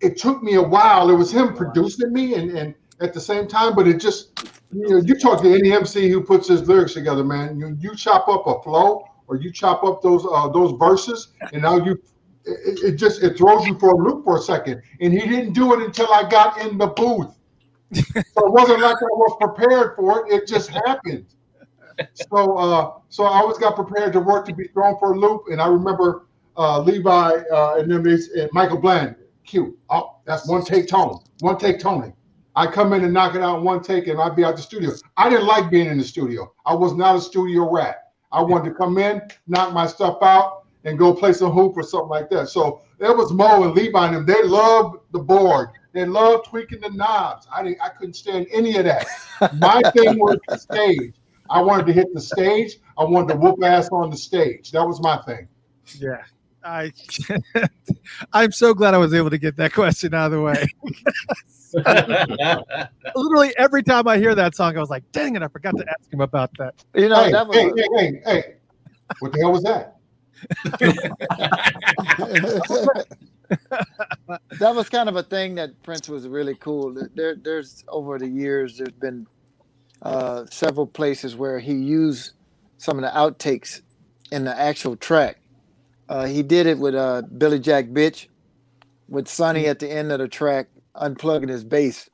It 0.00 0.18
took 0.18 0.42
me 0.42 0.56
a 0.56 0.62
while. 0.62 1.08
It 1.08 1.14
was 1.14 1.32
him 1.32 1.54
producing 1.54 2.12
me, 2.12 2.34
and 2.34 2.50
and 2.50 2.74
at 3.00 3.14
the 3.14 3.20
same 3.20 3.48
time, 3.48 3.74
but 3.74 3.88
it 3.88 3.98
just, 4.00 4.38
you 4.70 4.88
know, 4.88 4.96
you 4.98 5.14
talk 5.18 5.40
to 5.42 5.52
any 5.52 5.72
MC 5.72 6.10
who 6.10 6.22
puts 6.22 6.46
his 6.46 6.68
lyrics 6.68 6.92
together, 6.92 7.24
man. 7.24 7.58
You 7.58 7.74
you 7.80 7.96
chop 7.96 8.28
up 8.28 8.46
a 8.46 8.62
flow, 8.62 9.04
or 9.28 9.36
you 9.36 9.50
chop 9.50 9.82
up 9.82 10.02
those 10.02 10.26
uh, 10.30 10.48
those 10.48 10.78
verses, 10.78 11.28
and 11.54 11.62
now 11.62 11.82
you 11.82 11.98
it, 12.46 12.82
it, 12.84 12.96
just 12.96 13.22
it 13.22 13.36
throws 13.36 13.66
you 13.66 13.78
for 13.78 13.90
a 13.90 13.96
loop 13.96 14.24
for 14.24 14.38
a 14.38 14.40
second. 14.40 14.82
And 15.00 15.12
he 15.12 15.20
didn't 15.20 15.52
do 15.52 15.74
it 15.74 15.82
until 15.84 16.12
I 16.12 16.28
got 16.28 16.60
in 16.60 16.78
the 16.78 16.88
booth. 16.88 17.34
so 17.92 18.46
it 18.46 18.52
wasn't 18.52 18.80
like 18.80 18.96
I 18.96 19.04
was 19.04 19.36
prepared 19.40 19.96
for 19.96 20.26
it. 20.26 20.32
It 20.32 20.48
just 20.48 20.70
happened. 20.70 21.26
So 22.14 22.56
uh, 22.56 22.92
so 23.08 23.24
I 23.24 23.38
always 23.38 23.58
got 23.58 23.76
prepared 23.76 24.12
to 24.14 24.20
work 24.20 24.46
to 24.46 24.54
be 24.54 24.66
thrown 24.68 24.98
for 24.98 25.12
a 25.12 25.18
loop. 25.18 25.44
And 25.50 25.60
I 25.60 25.68
remember 25.68 26.26
uh, 26.56 26.80
Levi 26.80 27.08
uh, 27.52 27.76
and 27.78 27.92
and 27.92 28.50
Michael 28.52 28.78
Bland, 28.78 29.16
cute. 29.44 29.76
Oh, 29.90 30.16
that's 30.24 30.48
one 30.48 30.64
take 30.64 30.88
Tony. 30.88 31.18
one 31.40 31.56
take 31.56 31.78
Tony. 31.78 32.12
I 32.56 32.66
come 32.66 32.92
in 32.92 33.04
and 33.04 33.12
knock 33.12 33.34
it 33.34 33.42
out 33.42 33.62
one 33.62 33.82
take, 33.82 34.06
and 34.06 34.20
I'd 34.20 34.36
be 34.36 34.44
out 34.44 34.56
the 34.56 34.62
studio. 34.62 34.90
I 35.16 35.28
didn't 35.28 35.46
like 35.46 35.70
being 35.70 35.88
in 35.88 35.98
the 35.98 36.04
studio. 36.04 36.52
I 36.64 36.74
was 36.74 36.94
not 36.94 37.16
a 37.16 37.20
studio 37.20 37.70
rat. 37.70 38.12
I 38.30 38.42
wanted 38.42 38.70
to 38.70 38.74
come 38.74 38.98
in, 38.98 39.22
knock 39.46 39.72
my 39.72 39.86
stuff 39.86 40.18
out, 40.22 40.63
and 40.84 40.98
go 40.98 41.14
play 41.14 41.32
some 41.32 41.50
hoop 41.50 41.76
or 41.76 41.82
something 41.82 42.08
like 42.08 42.30
that. 42.30 42.48
So 42.48 42.82
that 42.98 43.16
was 43.16 43.32
Mo 43.32 43.64
and 43.64 43.74
Levi 43.74 44.06
and 44.06 44.16
them. 44.16 44.26
They 44.26 44.42
loved 44.42 44.98
the 45.12 45.18
board. 45.18 45.70
They 45.92 46.04
loved 46.04 46.46
tweaking 46.46 46.80
the 46.80 46.90
knobs. 46.90 47.46
I 47.54 47.62
didn't, 47.62 47.80
I 47.80 47.88
couldn't 47.90 48.14
stand 48.14 48.46
any 48.52 48.76
of 48.76 48.84
that. 48.84 49.06
My 49.54 49.80
thing 49.96 50.18
was 50.18 50.38
the 50.48 50.58
stage. 50.58 51.14
I 51.50 51.60
wanted 51.60 51.86
to 51.86 51.92
hit 51.92 52.12
the 52.12 52.20
stage. 52.20 52.76
I 52.98 53.04
wanted 53.04 53.34
to 53.34 53.38
whoop 53.38 53.62
ass 53.62 53.88
on 53.90 54.10
the 54.10 54.16
stage. 54.16 54.70
That 54.72 54.86
was 54.86 55.00
my 55.00 55.18
thing. 55.18 55.48
Yeah. 55.98 56.22
I 56.64 56.92
I'm 58.32 58.50
so 58.50 58.72
glad 58.72 58.94
I 58.94 58.98
was 58.98 59.12
able 59.12 59.28
to 59.28 59.36
get 59.36 59.56
that 59.56 59.74
question 59.74 60.14
out 60.14 60.32
of 60.32 60.32
the 60.32 60.40
way. 60.40 60.66
Literally 63.14 63.54
every 63.58 63.82
time 63.82 64.08
I 64.08 64.16
hear 64.16 64.34
that 64.34 64.54
song, 64.54 64.74
I 64.74 64.80
was 64.80 64.88
like, 64.88 65.04
"Dang 65.12 65.36
it, 65.36 65.42
I 65.42 65.48
forgot 65.48 65.76
to 65.76 65.84
ask 65.86 66.10
him 66.10 66.22
about 66.22 66.50
that." 66.58 66.74
You 66.94 67.10
know, 67.10 67.24
Hey, 67.24 67.32
that 67.32 67.46
was 67.46 67.56
hey, 67.58 67.70
hey, 67.76 67.88
hey, 67.96 68.22
hey. 68.24 68.54
What 69.18 69.32
the 69.32 69.40
hell 69.40 69.52
was 69.52 69.62
that? 69.64 69.93
that 74.58 74.74
was 74.74 74.88
kind 74.88 75.08
of 75.08 75.16
a 75.16 75.22
thing 75.22 75.54
that 75.56 75.82
Prince 75.82 76.08
was 76.08 76.26
really 76.28 76.54
cool. 76.56 76.94
There, 77.14 77.36
there's 77.36 77.84
over 77.88 78.18
the 78.18 78.28
years, 78.28 78.78
there's 78.78 78.92
been 78.92 79.26
uh, 80.02 80.46
several 80.50 80.86
places 80.86 81.36
where 81.36 81.58
he 81.58 81.74
used 81.74 82.32
some 82.78 82.98
of 82.98 83.02
the 83.02 83.10
outtakes 83.10 83.80
in 84.30 84.44
the 84.44 84.58
actual 84.58 84.96
track. 84.96 85.40
Uh, 86.08 86.26
he 86.26 86.42
did 86.42 86.66
it 86.66 86.78
with 86.78 86.94
uh, 86.94 87.22
Billy 87.38 87.58
Jack 87.58 87.86
Bitch, 87.86 88.26
with 89.08 89.28
Sonny 89.28 89.66
at 89.66 89.78
the 89.78 89.90
end 89.90 90.12
of 90.12 90.18
the 90.18 90.28
track 90.28 90.68
unplugging 90.94 91.48
his 91.48 91.64
bass. 91.64 92.08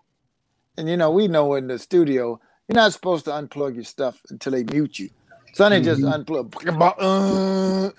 And 0.77 0.89
you 0.89 0.97
know, 0.97 1.11
we 1.11 1.29
know 1.29 1.55
in 1.55 1.67
the 1.67 1.79
studio, 1.79 2.41
you're 2.69 2.77
not 2.77 2.93
supposed 2.93 3.25
to 3.27 3.33
unplug 3.33 3.75
your 3.75 3.85
stuff 3.85 4.21
until 4.31 4.53
they 4.53 4.65
mute 4.65 4.99
you. 4.99 5.11
Sonny 5.53 5.81
just 5.81 6.03
unplugged. 6.03 6.55
Uh, 6.69 7.91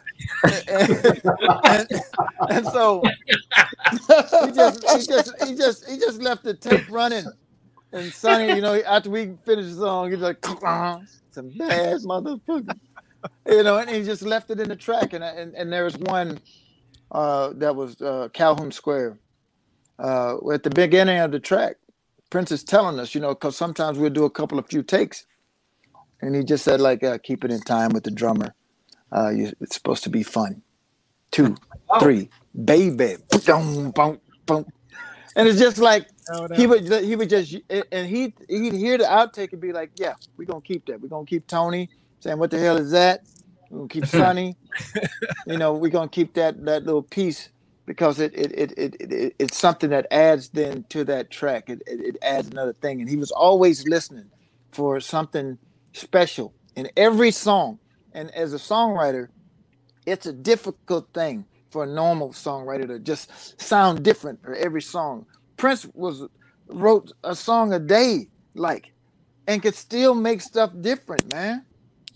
and, 1.64 1.88
and 2.50 2.68
so 2.68 3.02
he 4.46 4.52
just 4.52 4.90
he 4.90 5.06
just 5.06 5.34
he 5.46 5.56
just 5.56 5.90
he 5.90 5.98
just 5.98 6.22
left 6.22 6.44
the 6.44 6.54
tape 6.54 6.90
running. 6.90 7.26
And 7.94 8.12
Sonny, 8.14 8.54
you 8.56 8.62
know, 8.62 8.76
after 8.82 9.10
we 9.10 9.34
finished 9.46 9.70
the 9.70 9.76
song, 9.76 10.12
he's 10.12 10.22
like, 10.22 10.46
some 10.46 11.50
bad 11.58 11.98
motherfucker. 12.02 12.78
You 13.48 13.64
know, 13.64 13.78
and 13.78 13.90
he 13.90 14.04
just 14.04 14.22
left 14.24 14.50
it 14.50 14.60
in 14.60 14.70
the 14.70 14.76
track. 14.76 15.14
And 15.14 15.24
and, 15.24 15.54
and 15.56 15.72
there 15.72 15.84
was 15.84 15.98
one 15.98 16.40
uh, 17.12 17.52
that 17.56 17.76
was 17.76 18.02
uh, 18.02 18.30
Calhoun 18.34 18.72
Square. 18.72 19.20
Uh, 20.00 20.38
at 20.52 20.64
the 20.64 20.70
beginning 20.72 21.20
of 21.20 21.32
the 21.32 21.40
track, 21.40 21.76
Prince 22.32 22.52
is 22.52 22.64
telling 22.64 22.98
us, 23.00 23.14
you 23.14 23.22
know, 23.22 23.36
because 23.36 23.56
sometimes 23.58 24.00
we'll 24.00 24.10
do 24.10 24.26
a 24.26 24.30
couple 24.30 24.58
of 24.58 24.68
few 24.68 24.82
takes. 24.82 25.26
And 26.22 26.36
he 26.36 26.44
just 26.44 26.66
said, 26.66 26.82
like, 26.82 27.04
uh, 27.04 27.20
keep 27.24 27.46
it 27.46 27.52
in 27.52 27.62
time 27.62 27.92
with 27.94 28.04
the 28.06 28.12
drummer. 28.12 28.56
Uh, 29.12 29.30
you, 29.30 29.54
it's 29.62 29.76
supposed 29.76 30.04
to 30.06 30.12
be 30.12 30.24
fun. 30.24 30.64
Two, 31.32 31.58
three, 32.00 32.32
baby. 32.66 33.18
Boom, 33.46 33.92
boom, 33.92 34.20
boom. 34.48 34.66
And 35.36 35.48
it's 35.48 35.60
just 35.60 35.78
like 35.80 36.08
No, 36.30 36.48
no. 36.48 36.56
he 36.56 36.68
would 36.68 36.86
he 37.04 37.16
would 37.16 37.30
just 37.30 37.56
and 37.92 38.08
he 38.08 38.34
he'd 38.50 38.74
hear 38.74 38.98
the 38.98 39.06
outtake 39.06 39.54
and 39.54 39.62
be 39.62 39.74
like, 39.74 39.92
Yeah, 39.96 40.16
we're 40.38 40.46
gonna 40.46 40.62
keep 40.62 40.86
that. 40.88 41.02
We're 41.02 41.10
gonna 41.10 41.26
keep 41.26 41.48
Tony 41.48 41.92
saying, 42.22 42.40
What 42.40 42.52
the 42.52 42.60
hell 42.60 42.78
is 42.78 42.92
that? 42.92 43.22
We're 43.70 43.80
gonna 43.80 43.90
keep 43.90 44.08
Sonny. 44.08 44.58
you 45.46 45.58
know, 45.58 45.74
we're 45.74 45.92
gonna 45.92 46.10
keep 46.10 46.36
that 46.36 46.64
that 46.66 46.86
little 46.86 47.04
piece 47.04 47.50
because 47.88 48.20
it 48.20 48.34
it 48.36 48.52
it, 48.54 48.74
it, 48.78 48.96
it 49.12 49.36
it's 49.40 49.58
something 49.58 49.92
that 49.92 50.08
adds 50.12 50.50
then 50.52 50.86
to 50.90 51.04
that 51.06 51.32
track. 51.32 51.70
It, 51.70 51.84
it 51.88 52.02
it 52.02 52.18
adds 52.24 52.50
another 52.50 52.74
thing. 52.82 53.02
And 53.02 53.10
he 53.10 53.18
was 53.18 53.32
always 53.32 53.88
listening 53.88 54.32
for 54.74 55.00
something 55.02 55.60
special 55.94 56.56
in 56.76 56.90
every 56.98 57.32
song. 57.32 57.80
And 58.14 58.32
as 58.32 58.54
a 58.54 58.58
songwriter, 58.58 59.30
it's 60.06 60.26
a 60.26 60.34
difficult 60.34 61.10
thing 61.14 61.48
for 61.72 61.84
a 61.84 61.88
normal 61.88 62.32
songwriter 62.32 62.88
to 62.88 63.00
just 63.00 63.62
sound 63.62 64.04
different 64.04 64.42
for 64.44 64.56
every 64.56 64.82
song. 64.82 65.26
Prince 65.58 65.88
was 65.94 66.24
wrote 66.70 67.12
a 67.24 67.36
song 67.36 67.74
a 67.74 67.80
day, 67.80 68.30
like, 68.56 68.94
and 69.48 69.62
could 69.62 69.76
still 69.76 70.16
make 70.16 70.42
stuff 70.42 70.72
different, 70.82 71.34
man. 71.34 71.66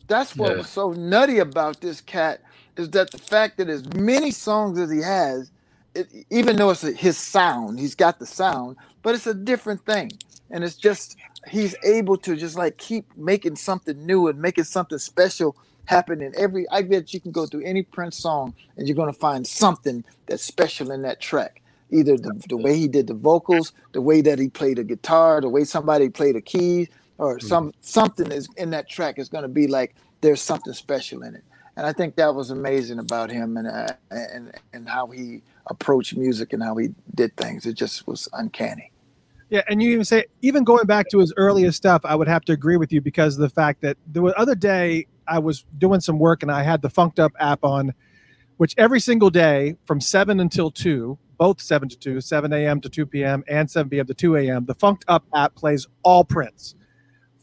That's 0.08 0.36
what 0.36 0.52
Yeah. 0.52 0.58
was 0.60 0.70
so 0.70 0.92
nutty 0.92 1.40
about 1.40 1.82
this 1.82 2.02
cat 2.02 2.42
is 2.78 2.92
that 2.92 3.12
the 3.12 3.18
fact 3.20 3.58
that 3.58 3.70
as 3.70 3.86
many 3.96 4.32
songs 4.32 4.80
as 4.80 4.92
he 4.92 5.02
has, 5.02 5.52
it, 5.96 6.10
even 6.30 6.58
though 6.58 6.72
it's 6.72 6.84
a, 6.84 6.92
his 6.94 7.18
sound, 7.18 7.80
he's 7.80 7.96
got 7.96 8.20
the 8.20 8.26
sound, 8.26 8.78
but 9.04 9.16
it's 9.16 9.28
a 9.28 9.34
different 9.34 9.86
thing, 9.86 10.12
and 10.56 10.64
it's 10.64 10.78
just 10.78 11.18
he's 11.50 11.76
able 11.84 12.16
to 12.18 12.38
just 12.38 12.56
like 12.58 12.78
keep 12.78 13.06
making 13.18 13.58
something 13.58 14.06
new 14.06 14.30
and 14.30 14.42
making 14.42 14.64
something 14.64 14.98
special 14.98 15.56
happen 15.84 16.22
in 16.22 16.34
every. 16.38 16.66
I 16.70 16.82
bet 16.82 17.14
you 17.14 17.20
can 17.20 17.34
go 17.34 17.46
through 17.46 17.66
any 17.66 17.84
Prince 17.84 18.18
song 18.18 18.56
and 18.78 18.88
you're 18.88 18.96
gonna 18.96 19.12
find 19.12 19.46
something 19.46 20.06
that's 20.28 20.44
special 20.44 20.92
in 20.92 21.02
that 21.02 21.20
track. 21.20 21.62
Either 21.92 22.16
the, 22.18 22.42
the 22.48 22.56
way 22.56 22.78
he 22.78 22.88
did 22.88 23.08
the 23.08 23.14
vocals, 23.14 23.74
the 23.92 24.02
way 24.02 24.22
that 24.22 24.40
he 24.40 24.48
played 24.48 24.78
the 24.78 24.86
guitar, 24.86 25.42
the 25.42 25.50
way 25.50 25.66
somebody 25.66 26.08
played 26.08 26.38
a 26.38 26.42
key, 26.42 26.88
or 27.18 27.38
some 27.42 27.74
something 27.82 28.32
is 28.32 28.48
in 28.56 28.70
that 28.70 28.90
track 28.90 29.20
is 29.20 29.28
gonna 29.28 29.50
be 29.50 29.68
like 29.68 29.94
there's 30.22 30.42
something 30.42 30.72
special 30.74 31.22
in 31.22 31.36
it. 31.36 31.44
And 31.76 31.86
I 31.86 31.92
think 31.92 32.16
that 32.16 32.34
was 32.34 32.50
amazing 32.50 33.00
about 33.00 33.30
him 33.30 33.58
and 33.58 33.68
uh, 33.68 33.90
and 34.10 34.54
and 34.72 34.88
how 34.88 35.08
he 35.08 35.42
approached 35.68 36.16
music 36.16 36.54
and 36.54 36.64
how 36.64 36.78
he 36.78 36.96
did 37.14 37.36
things. 37.36 37.66
It 37.66 37.74
just 37.74 38.08
was 38.08 38.30
uncanny. 38.32 38.94
Yeah, 39.50 39.62
and 39.70 39.82
you 39.82 39.92
even 39.92 40.06
say 40.06 40.26
even 40.42 40.64
going 40.64 40.86
back 40.86 41.08
to 41.10 41.20
his 41.20 41.34
earliest 41.38 41.78
stuff, 41.78 42.02
I 42.04 42.16
would 42.16 42.28
have 42.28 42.44
to 42.46 42.54
agree 42.54 42.78
with 42.78 42.92
you 42.92 43.02
because 43.02 43.36
of 43.36 43.42
the 43.42 43.50
fact 43.50 43.82
that 43.82 43.98
the 44.12 44.24
other 44.38 44.56
day 44.56 45.06
I 45.28 45.40
was 45.40 45.66
doing 45.78 46.02
some 46.02 46.18
work 46.18 46.42
and 46.42 46.52
I 46.52 46.64
had 46.64 46.82
the 46.82 46.90
Funked 46.90 47.20
Up 47.20 47.32
app 47.40 47.64
on, 47.64 47.94
which 48.58 48.74
every 48.78 49.00
single 49.00 49.30
day 49.30 49.76
from 49.86 50.02
seven 50.02 50.40
until 50.40 50.72
two, 50.72 51.18
both 51.38 51.62
seven 51.62 51.88
to 51.90 51.98
two, 51.98 52.22
seven 52.22 52.54
a.m. 52.54 52.82
to 52.82 52.90
two 52.90 53.06
p.m. 53.06 53.44
and 53.48 53.70
seven 53.70 53.90
p.m. 53.90 54.08
to 54.08 54.14
two 54.14 54.36
a.m. 54.36 54.66
The 54.66 54.76
Funked 54.76 55.06
Up 55.08 55.24
app 55.36 55.54
plays 55.56 55.88
all 56.04 56.24
Prince 56.24 56.76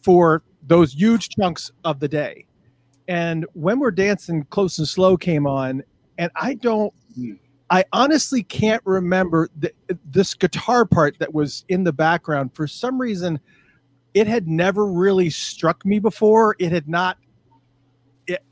for 0.03 0.43
those 0.67 0.93
huge 0.95 1.29
chunks 1.29 1.71
of 1.85 2.01
the 2.01 2.09
day. 2.09 2.47
And 3.07 3.47
when 3.53 3.79
we're 3.79 3.91
dancing, 3.91 4.45
close 4.45 4.79
and 4.79 4.89
slow 4.89 5.17
came 5.17 5.47
on, 5.47 5.83
and 6.19 6.31
I 6.35 6.55
don't 6.55 6.93
hmm. 7.15 7.35
I 7.73 7.87
honestly 7.95 8.43
can't 8.43 8.83
remember 8.85 9.49
the, 9.59 9.73
this 10.05 10.35
guitar 10.35 10.85
part 10.85 11.19
that 11.21 11.33
was 11.33 11.65
in 11.71 11.85
the 11.85 11.93
background. 11.93 12.55
For 12.55 12.67
some 12.67 13.01
reason, 13.01 13.41
it 14.13 14.27
had 14.27 14.47
never 14.47 14.87
really 14.87 15.31
struck 15.31 15.83
me 15.87 15.99
before. 15.99 16.55
It 16.59 16.71
had 16.71 16.87
not. 16.87 17.17
It 18.27 18.45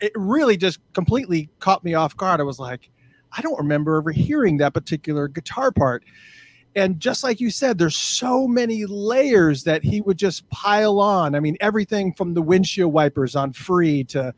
it 0.00 0.10
really 0.16 0.56
just 0.56 0.80
completely 0.92 1.48
caught 1.60 1.84
me 1.84 1.94
off 1.94 2.16
guard. 2.16 2.40
I 2.40 2.42
was 2.42 2.58
like, 2.58 2.90
I 3.30 3.42
don't 3.42 3.56
remember 3.58 3.96
ever 3.98 4.10
hearing 4.10 4.56
that 4.56 4.74
particular 4.74 5.28
guitar 5.28 5.70
part. 5.70 6.02
And 6.74 6.98
just 6.98 7.22
like 7.22 7.40
you 7.40 7.50
said, 7.50 7.78
there's 7.78 7.96
so 7.96 8.48
many 8.48 8.86
layers 8.86 9.62
that 9.62 9.84
he 9.84 10.00
would 10.00 10.18
just 10.18 10.50
pile 10.50 10.98
on. 10.98 11.36
I 11.36 11.40
mean, 11.40 11.56
everything 11.60 12.12
from 12.12 12.34
the 12.34 12.42
windshield 12.42 12.92
wipers 12.92 13.36
on 13.36 13.52
free 13.52 14.02
to 14.04 14.34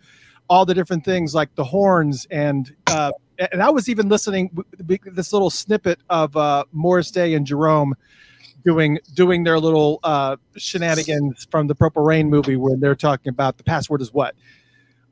all 0.50 0.66
the 0.66 0.74
different 0.74 1.06
things 1.06 1.34
like 1.34 1.54
the 1.54 1.64
horns 1.64 2.26
and 2.30 2.76
uh, 2.88 3.12
and 3.38 3.62
I 3.62 3.70
was 3.70 3.88
even 3.88 4.08
listening 4.08 4.56
this 4.78 5.32
little 5.32 5.50
snippet 5.50 6.00
of 6.10 6.36
uh, 6.36 6.64
Morris 6.72 7.10
Day 7.10 7.34
and 7.34 7.46
Jerome 7.46 7.94
doing 8.64 8.98
doing 9.14 9.44
their 9.44 9.58
little 9.58 10.00
uh, 10.02 10.36
shenanigans 10.56 11.46
from 11.50 11.66
the 11.66 11.74
Purple 11.74 12.02
Rain 12.02 12.28
movie 12.28 12.56
when 12.56 12.80
they're 12.80 12.96
talking 12.96 13.30
about 13.30 13.56
the 13.56 13.64
password 13.64 14.02
is 14.02 14.12
what. 14.12 14.34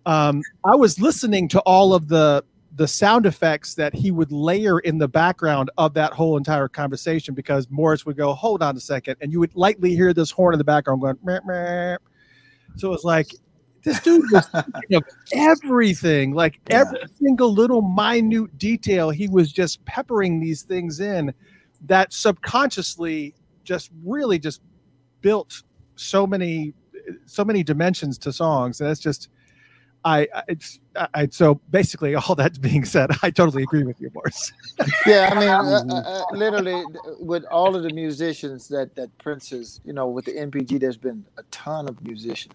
Um, 0.07 0.43
I 0.65 0.75
was 0.75 1.01
listening 1.01 1.49
to 1.49 1.61
all 1.61 1.95
of 1.95 2.09
the 2.09 2.45
the 2.77 2.89
sound 2.89 3.25
effects 3.25 3.75
that 3.77 3.95
he 3.95 4.11
would 4.11 4.33
layer 4.33 4.81
in 4.81 4.99
the 4.99 5.07
background 5.07 5.71
of 5.79 5.95
that 5.95 6.13
whole 6.13 6.37
entire 6.37 6.67
conversation 6.67 7.33
because 7.33 7.71
Morris 7.71 8.05
would 8.05 8.17
go, 8.17 8.35
"Hold 8.35 8.63
on 8.63 8.77
a 8.77 8.81
second, 8.81 9.17
and 9.21 9.33
you 9.33 9.41
would 9.41 9.55
lightly 9.55 9.95
hear 9.95 10.13
this 10.13 10.31
horn 10.31 10.55
in 10.55 10.59
the 10.59 10.65
background 10.65 11.01
going. 11.01 11.17
"Meow, 11.25 11.41
meow." 11.47 11.97
So 12.77 12.89
it 12.89 12.91
was 12.91 13.05
like 13.05 13.29
this 13.85 14.01
dude 14.01 14.25
was 14.33 14.47
thinking 14.55 14.97
of 14.97 15.05
everything, 15.33 16.35
like 16.35 16.61
every 16.71 16.99
single 17.21 17.53
little 17.53 17.83
minute 17.83 18.57
detail. 18.59 19.11
He 19.11 19.29
was 19.29 19.53
just 19.53 19.85
peppering 19.85 20.41
these 20.41 20.63
things 20.63 21.01
in 21.01 21.33
that 21.87 22.13
subconsciously 22.13 23.35
just 23.65 23.91
really 24.05 24.39
just 24.39 24.61
built 25.21 25.63
so 25.97 26.27
many 26.27 26.75
so 27.27 27.45
many 27.45 27.63
dimensions 27.63 28.19
to 28.19 28.33
songs. 28.33 28.81
And 28.81 28.89
that's 28.89 29.01
just 29.01 29.29
I 30.05 30.29
I- 30.35 30.43
it's 30.49 30.81
I, 30.97 31.09
I 31.15 31.29
so 31.29 31.61
basically 31.71 32.15
all 32.17 32.35
that 32.37 32.61
being 32.61 32.85
said, 32.85 33.11
I 33.23 33.31
totally 33.31 33.63
agree 33.63 33.85
with 33.85 34.01
you, 34.01 34.11
Morris. 34.15 34.53
Yeah, 35.07 35.31
I 35.33 35.39
mean, 35.39 35.49
uh, 35.49 35.85
uh, 35.95 36.01
uh, 36.01 36.37
literally, 36.37 36.85
with 37.21 37.45
all 37.51 37.77
of 37.77 37.83
the 37.83 37.93
musicians 37.93 38.69
that 38.69 38.95
that 38.97 39.17
Prince 39.19 39.51
has, 39.51 39.81
you 39.85 39.93
know, 39.93 40.09
with 40.09 40.25
the 40.27 40.33
NPG, 40.33 40.81
there's 40.81 40.97
been 40.97 41.25
a 41.39 41.43
ton 41.51 41.89
of 41.89 42.03
musicians. 42.03 42.55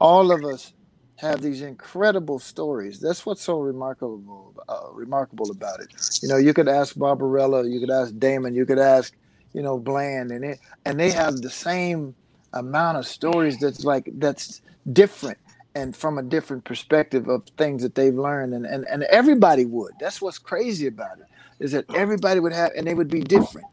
All 0.00 0.32
of 0.32 0.44
us 0.44 0.72
have 1.16 1.40
these 1.40 1.62
incredible 1.62 2.38
stories. 2.38 3.00
That's 3.00 3.24
what's 3.24 3.42
so 3.42 3.60
remarkable, 3.60 4.54
uh, 4.68 4.92
remarkable 4.92 5.50
about 5.50 5.80
it. 5.80 5.88
You 6.22 6.28
know, 6.28 6.36
you 6.36 6.52
could 6.54 6.68
ask 6.68 6.94
Barbarella, 6.96 7.66
you 7.66 7.80
could 7.80 7.90
ask 7.90 8.16
Damon, 8.18 8.54
you 8.54 8.66
could 8.66 8.78
ask, 8.78 9.14
you 9.54 9.62
know, 9.62 9.78
Bland, 9.78 10.30
and 10.30 10.44
it, 10.44 10.60
and 10.84 11.00
they 11.00 11.10
have 11.10 11.40
the 11.42 11.50
same 11.50 12.14
amount 12.52 12.98
of 12.98 13.06
stories 13.06 13.58
that's 13.58 13.84
like 13.84 14.10
that's 14.14 14.62
different 14.92 15.38
and 15.74 15.96
from 15.96 16.18
a 16.18 16.22
different 16.22 16.64
perspective 16.64 17.28
of 17.28 17.44
things 17.58 17.82
that 17.82 17.94
they've 17.94 18.14
learned 18.14 18.54
and, 18.54 18.66
and 18.66 18.86
and 18.88 19.02
everybody 19.04 19.66
would 19.66 19.92
that's 20.00 20.22
what's 20.22 20.38
crazy 20.38 20.86
about 20.86 21.18
it 21.18 21.26
is 21.60 21.72
that 21.72 21.84
everybody 21.94 22.40
would 22.40 22.52
have 22.52 22.72
and 22.76 22.86
they 22.86 22.94
would 22.94 23.08
be 23.10 23.20
different 23.20 23.66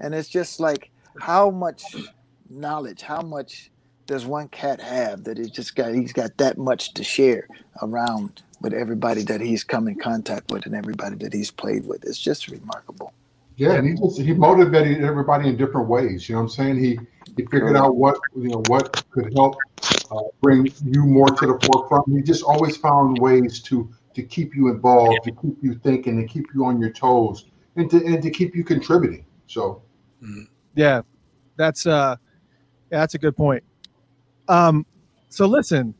and 0.00 0.14
it's 0.14 0.28
just 0.28 0.60
like 0.60 0.90
how 1.20 1.50
much 1.50 1.84
knowledge 2.50 3.02
how 3.02 3.20
much 3.22 3.70
does 4.06 4.26
one 4.26 4.48
cat 4.48 4.80
have 4.80 5.24
that 5.24 5.38
he 5.38 5.48
just 5.48 5.74
got 5.74 5.94
he's 5.94 6.12
got 6.12 6.36
that 6.38 6.58
much 6.58 6.94
to 6.94 7.04
share 7.04 7.48
around 7.82 8.42
with 8.60 8.72
everybody 8.72 9.22
that 9.22 9.40
he's 9.40 9.64
come 9.64 9.88
in 9.88 9.96
contact 9.96 10.50
with 10.50 10.66
and 10.66 10.74
everybody 10.74 11.16
that 11.16 11.32
he's 11.32 11.50
played 11.50 11.86
with. 11.86 12.04
It's 12.04 12.18
just 12.18 12.48
remarkable. 12.48 13.12
Yeah, 13.56 13.74
and 13.74 13.86
he 13.86 13.94
just 13.94 14.20
he 14.20 14.32
motivated 14.32 15.04
everybody 15.04 15.48
in 15.48 15.56
different 15.56 15.88
ways. 15.88 16.28
You 16.28 16.34
know 16.34 16.42
what 16.42 16.44
I'm 16.44 16.50
saying? 16.50 16.78
He 16.78 16.98
he 17.36 17.44
figured 17.46 17.76
out 17.76 17.96
what 17.96 18.18
you 18.36 18.48
know 18.48 18.62
what 18.68 19.04
could 19.10 19.32
help 19.34 19.56
uh, 20.10 20.22
bring 20.40 20.68
you 20.84 21.04
more 21.04 21.28
to 21.28 21.46
the 21.46 21.58
forefront. 21.66 22.04
He 22.08 22.22
just 22.22 22.42
always 22.42 22.76
found 22.76 23.18
ways 23.18 23.60
to 23.62 23.88
to 24.14 24.22
keep 24.22 24.54
you 24.54 24.68
involved, 24.68 25.24
to 25.24 25.32
keep 25.32 25.56
you 25.62 25.74
thinking, 25.76 26.20
to 26.20 26.26
keep 26.26 26.46
you 26.54 26.64
on 26.64 26.80
your 26.80 26.90
toes, 26.90 27.46
and 27.76 27.90
to 27.90 28.04
and 28.04 28.22
to 28.22 28.30
keep 28.30 28.56
you 28.56 28.64
contributing. 28.64 29.24
So, 29.46 29.82
Yeah, 30.74 31.02
that's 31.56 31.86
uh, 31.86 32.16
yeah, 32.90 32.98
that's 32.98 33.14
a 33.14 33.18
good 33.18 33.36
point. 33.36 33.62
Um, 34.48 34.86
so 35.28 35.46
listen, 35.46 35.94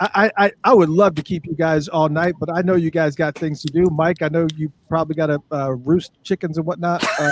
I, 0.00 0.30
I 0.36 0.52
I 0.64 0.74
would 0.74 0.88
love 0.88 1.14
to 1.16 1.22
keep 1.22 1.44
you 1.44 1.54
guys 1.54 1.86
all 1.86 2.08
night, 2.08 2.34
but 2.40 2.50
I 2.50 2.62
know 2.62 2.74
you 2.74 2.90
guys 2.90 3.14
got 3.14 3.34
things 3.34 3.60
to 3.62 3.68
do. 3.68 3.84
Mike, 3.90 4.22
I 4.22 4.28
know 4.28 4.46
you 4.56 4.72
probably 4.88 5.14
got 5.14 5.26
to 5.26 5.40
uh, 5.52 5.72
roost 5.72 6.12
chickens 6.24 6.56
and 6.56 6.66
whatnot. 6.66 7.04
Uh, 7.18 7.30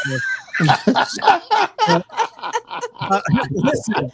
uh, 2.99 3.21
listen, 3.51 4.13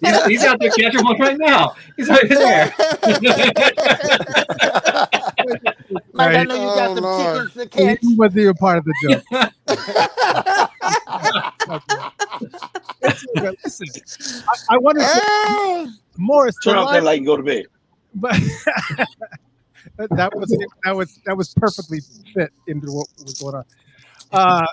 He's, 0.00 0.22
he's 0.26 0.44
out 0.44 0.58
there 0.60 0.70
catching 0.70 1.04
one 1.04 1.18
right 1.20 1.38
now. 1.38 1.74
He's 1.96 2.08
right 2.08 2.28
there. 2.28 2.74
Mike, 6.12 6.34
I 6.34 6.34
Right. 6.34 6.44
know 6.44 6.54
you 6.56 6.70
got 6.72 6.90
Oh, 6.90 6.94
some 6.94 7.04
Lord. 7.04 7.50
chickens 7.50 7.52
to 7.54 7.66
catch. 7.68 8.00
he 8.00 8.14
wasn't 8.16 8.40
even 8.42 8.54
part 8.54 8.78
of 8.78 8.84
the 8.84 8.94
joke. 8.94 9.24
listen, 13.64 13.90
I, 14.48 14.54
I 14.70 14.78
want 14.78 14.98
to 14.98 15.04
say, 15.04 15.20
Morris. 16.18 16.56
Turn 16.64 16.76
off 16.76 16.90
that 16.90 17.04
light 17.04 17.18
and 17.18 17.26
go 17.26 17.36
to 17.36 17.42
bed. 17.42 17.66
but 18.14 18.32
that 20.10 20.34
was 20.34 20.56
that 20.84 20.96
was 20.96 21.18
that 21.26 21.36
was 21.36 21.54
perfectly 21.54 22.00
fit 22.34 22.50
into 22.66 22.92
what 22.92 23.06
was 23.24 23.34
going 23.34 23.56
on. 23.56 23.64
Uh, 24.32 24.66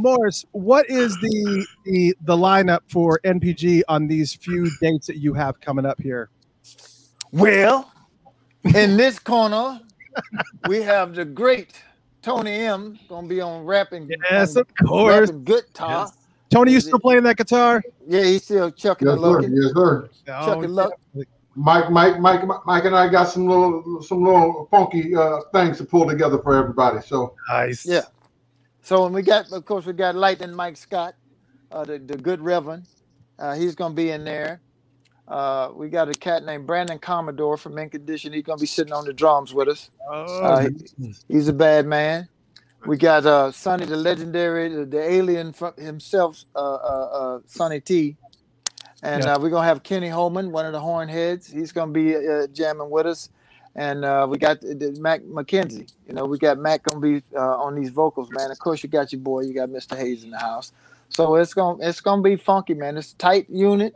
Morris, 0.00 0.46
what 0.52 0.88
is 0.88 1.14
the 1.20 1.66
the 1.84 2.16
the 2.22 2.36
lineup 2.36 2.80
for 2.88 3.20
NPG 3.24 3.82
on 3.88 4.06
these 4.06 4.34
few 4.34 4.70
dates 4.80 5.06
that 5.06 5.16
you 5.16 5.34
have 5.34 5.60
coming 5.60 5.84
up 5.84 6.00
here? 6.00 6.30
Well, 7.32 7.92
in 8.74 8.96
this 8.96 9.18
corner, 9.18 9.80
we 10.68 10.80
have 10.82 11.14
the 11.14 11.24
great 11.24 11.80
Tony 12.22 12.52
M. 12.52 12.98
Gonna 13.08 13.28
be 13.28 13.40
on 13.40 13.64
rapping. 13.64 14.10
Yes, 14.30 14.56
on 14.56 14.62
of 14.62 14.68
course. 14.86 15.28
rapping 15.28 15.44
guitar. 15.44 16.10
Tony, 16.50 16.72
you 16.72 16.80
still 16.80 16.98
playing 16.98 17.22
that 17.24 17.36
guitar? 17.36 17.82
Yeah, 18.08 18.24
he's 18.24 18.42
still 18.44 18.70
chucking 18.70 19.06
yes, 19.06 19.16
the 19.16 19.22
sir. 19.22 19.40
lucky. 19.40 19.52
Yes, 19.52 19.72
sir. 19.72 20.08
Chucking 20.26 20.70
luck. 20.70 20.92
Mike, 21.54 21.90
Mike, 21.90 22.18
Mike, 22.20 22.42
Mike, 22.64 22.84
and 22.84 22.96
I 22.96 23.08
got 23.08 23.24
some 23.24 23.46
little, 23.46 24.02
some 24.02 24.24
little 24.24 24.66
funky 24.70 25.14
uh, 25.14 25.40
things 25.52 25.78
to 25.78 25.84
pull 25.84 26.06
together 26.08 26.38
for 26.38 26.56
everybody. 26.56 27.00
So 27.02 27.34
Nice. 27.48 27.84
Yeah. 27.84 28.02
So 28.82 29.06
and 29.06 29.14
we 29.14 29.22
got, 29.22 29.52
of 29.52 29.64
course, 29.64 29.86
we 29.86 29.92
got 29.92 30.14
Lightning 30.16 30.54
Mike 30.54 30.76
Scott, 30.76 31.14
uh, 31.70 31.84
the 31.84 31.98
the 31.98 32.16
good 32.18 32.40
Reverend. 32.40 32.86
Uh, 33.38 33.54
he's 33.54 33.74
gonna 33.74 33.94
be 33.94 34.10
in 34.10 34.24
there. 34.24 34.62
Uh, 35.28 35.70
we 35.74 35.88
got 35.90 36.08
a 36.08 36.14
cat 36.14 36.44
named 36.44 36.66
Brandon 36.66 36.98
Commodore 36.98 37.56
from 37.56 37.78
In 37.78 37.90
Condition. 37.90 38.32
He's 38.32 38.44
gonna 38.44 38.58
be 38.58 38.66
sitting 38.66 38.92
on 38.92 39.06
the 39.06 39.12
drums 39.14 39.54
with 39.54 39.68
us. 39.68 39.90
Oh, 40.10 40.44
Uh, 40.44 40.68
he- 40.98 41.14
he's 41.28 41.48
a 41.48 41.52
bad 41.52 41.86
man. 41.86 42.28
We 42.86 42.96
got 42.98 43.26
uh, 43.26 43.52
Sonny, 43.52 43.86
the 43.86 43.96
legendary, 43.96 44.68
the, 44.68 44.86
the 44.86 45.00
alien 45.02 45.52
from 45.52 45.74
himself, 45.76 46.44
uh, 46.54 46.58
uh, 46.74 47.08
uh, 47.12 47.40
Sonny 47.46 47.80
T. 47.80 48.16
And 49.02 49.24
Yeah. 49.24 49.34
uh, 49.34 49.38
we're 49.40 49.50
gonna 49.50 49.66
have 49.68 49.82
Kenni 49.82 50.10
Holmen, 50.10 50.52
one 50.52 50.66
of 50.66 50.72
the 50.72 50.80
horn 50.80 51.08
heads. 51.08 51.46
He's 51.48 51.72
gonna 51.72 51.92
be 51.92 52.16
uh, 52.16 52.48
jamming 52.48 52.90
with 52.90 53.06
us. 53.06 53.30
And 53.76 54.04
uh, 54.04 54.26
we 54.28 54.38
got 54.38 54.62
Mac 54.62 55.22
McKenzie. 55.22 55.90
You 56.08 56.14
know, 56.14 56.24
we 56.26 56.38
got 56.38 56.58
Mac 56.58 56.82
gonna 56.84 57.00
be 57.00 57.22
uh, 57.36 57.58
on 57.58 57.74
these 57.76 57.90
vocals, 57.90 58.28
man. 58.30 58.50
Of 58.50 58.58
course, 58.58 58.82
you 58.82 58.88
got 58.88 59.12
your 59.12 59.20
boy, 59.20 59.42
you 59.42 59.54
got 59.54 59.68
Mr. 59.70 59.96
Hayes 59.96 60.24
in 60.24 60.30
the 60.30 60.38
house. 60.38 60.72
So 61.08 61.36
it's 61.36 61.54
gonna 61.54 61.78
it's 61.88 62.00
gonna 62.00 62.22
be 62.22 62.36
funky, 62.36 62.74
man. 62.74 62.98
It's 62.98 63.12
a 63.12 63.16
tight 63.16 63.48
unit, 63.50 63.94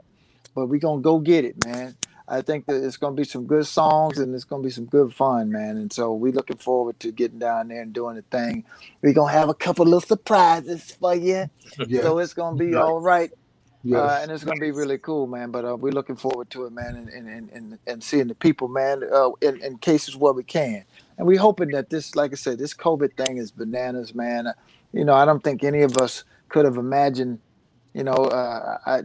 but 0.54 0.66
we 0.66 0.78
gonna 0.78 1.02
go 1.02 1.18
get 1.18 1.44
it, 1.44 1.64
man. 1.66 1.96
I 2.28 2.42
think 2.42 2.66
that 2.66 2.82
it's 2.84 2.96
gonna 2.96 3.16
be 3.16 3.24
some 3.24 3.46
good 3.46 3.66
songs 3.66 4.18
and 4.18 4.34
it's 4.34 4.44
gonna 4.44 4.62
be 4.62 4.70
some 4.70 4.86
good 4.86 5.14
fun, 5.14 5.52
man. 5.52 5.76
And 5.76 5.92
so 5.92 6.14
we 6.14 6.32
looking 6.32 6.56
forward 6.56 6.98
to 7.00 7.12
getting 7.12 7.38
down 7.40 7.68
there 7.68 7.82
and 7.82 7.92
doing 7.92 8.16
the 8.16 8.22
thing. 8.22 8.64
We're 9.02 9.12
gonna 9.12 9.32
have 9.32 9.48
a 9.50 9.54
couple 9.54 9.84
little 9.84 10.00
surprises 10.00 10.92
for 10.92 11.14
you. 11.14 11.50
yeah, 11.88 12.02
So 12.02 12.18
it's 12.18 12.34
gonna 12.34 12.56
be 12.56 12.74
Nice. 12.74 12.82
all 12.82 13.00
right. 13.00 13.30
Yes. 13.84 14.00
Uh, 14.00 14.18
and 14.22 14.30
it's 14.30 14.44
gonna 14.44 14.60
be 14.60 14.70
really 14.70 14.98
cool, 14.98 15.26
man. 15.26 15.50
But 15.50 15.64
uh, 15.64 15.76
we're 15.76 15.92
looking 15.92 16.16
forward 16.16 16.50
to 16.50 16.66
it, 16.66 16.72
man, 16.72 16.96
and 16.96 17.08
and, 17.08 17.28
and, 17.28 17.50
and, 17.50 17.78
and 17.86 18.02
seeing 18.02 18.28
the 18.28 18.34
people, 18.34 18.68
man, 18.68 19.02
uh, 19.12 19.30
in, 19.40 19.62
in 19.62 19.78
cases 19.78 20.16
where 20.16 20.32
we 20.32 20.44
can. 20.44 20.84
And 21.18 21.26
we're 21.26 21.40
hoping 21.40 21.70
that 21.70 21.90
this, 21.90 22.16
like 22.16 22.32
I 22.32 22.36
said, 22.36 22.58
this 22.58 22.74
COVID 22.74 23.14
thing 23.14 23.36
is 23.36 23.50
bananas, 23.50 24.14
man. 24.14 24.52
You 24.92 25.04
know, 25.04 25.14
I 25.14 25.24
don't 25.24 25.42
think 25.44 25.62
any 25.62 25.82
of 25.82 25.98
us 25.98 26.24
could 26.48 26.64
have 26.64 26.76
imagined. 26.76 27.38
You 27.92 28.04
know, 28.04 28.14
uh, 28.14 28.78
I, 28.86 29.02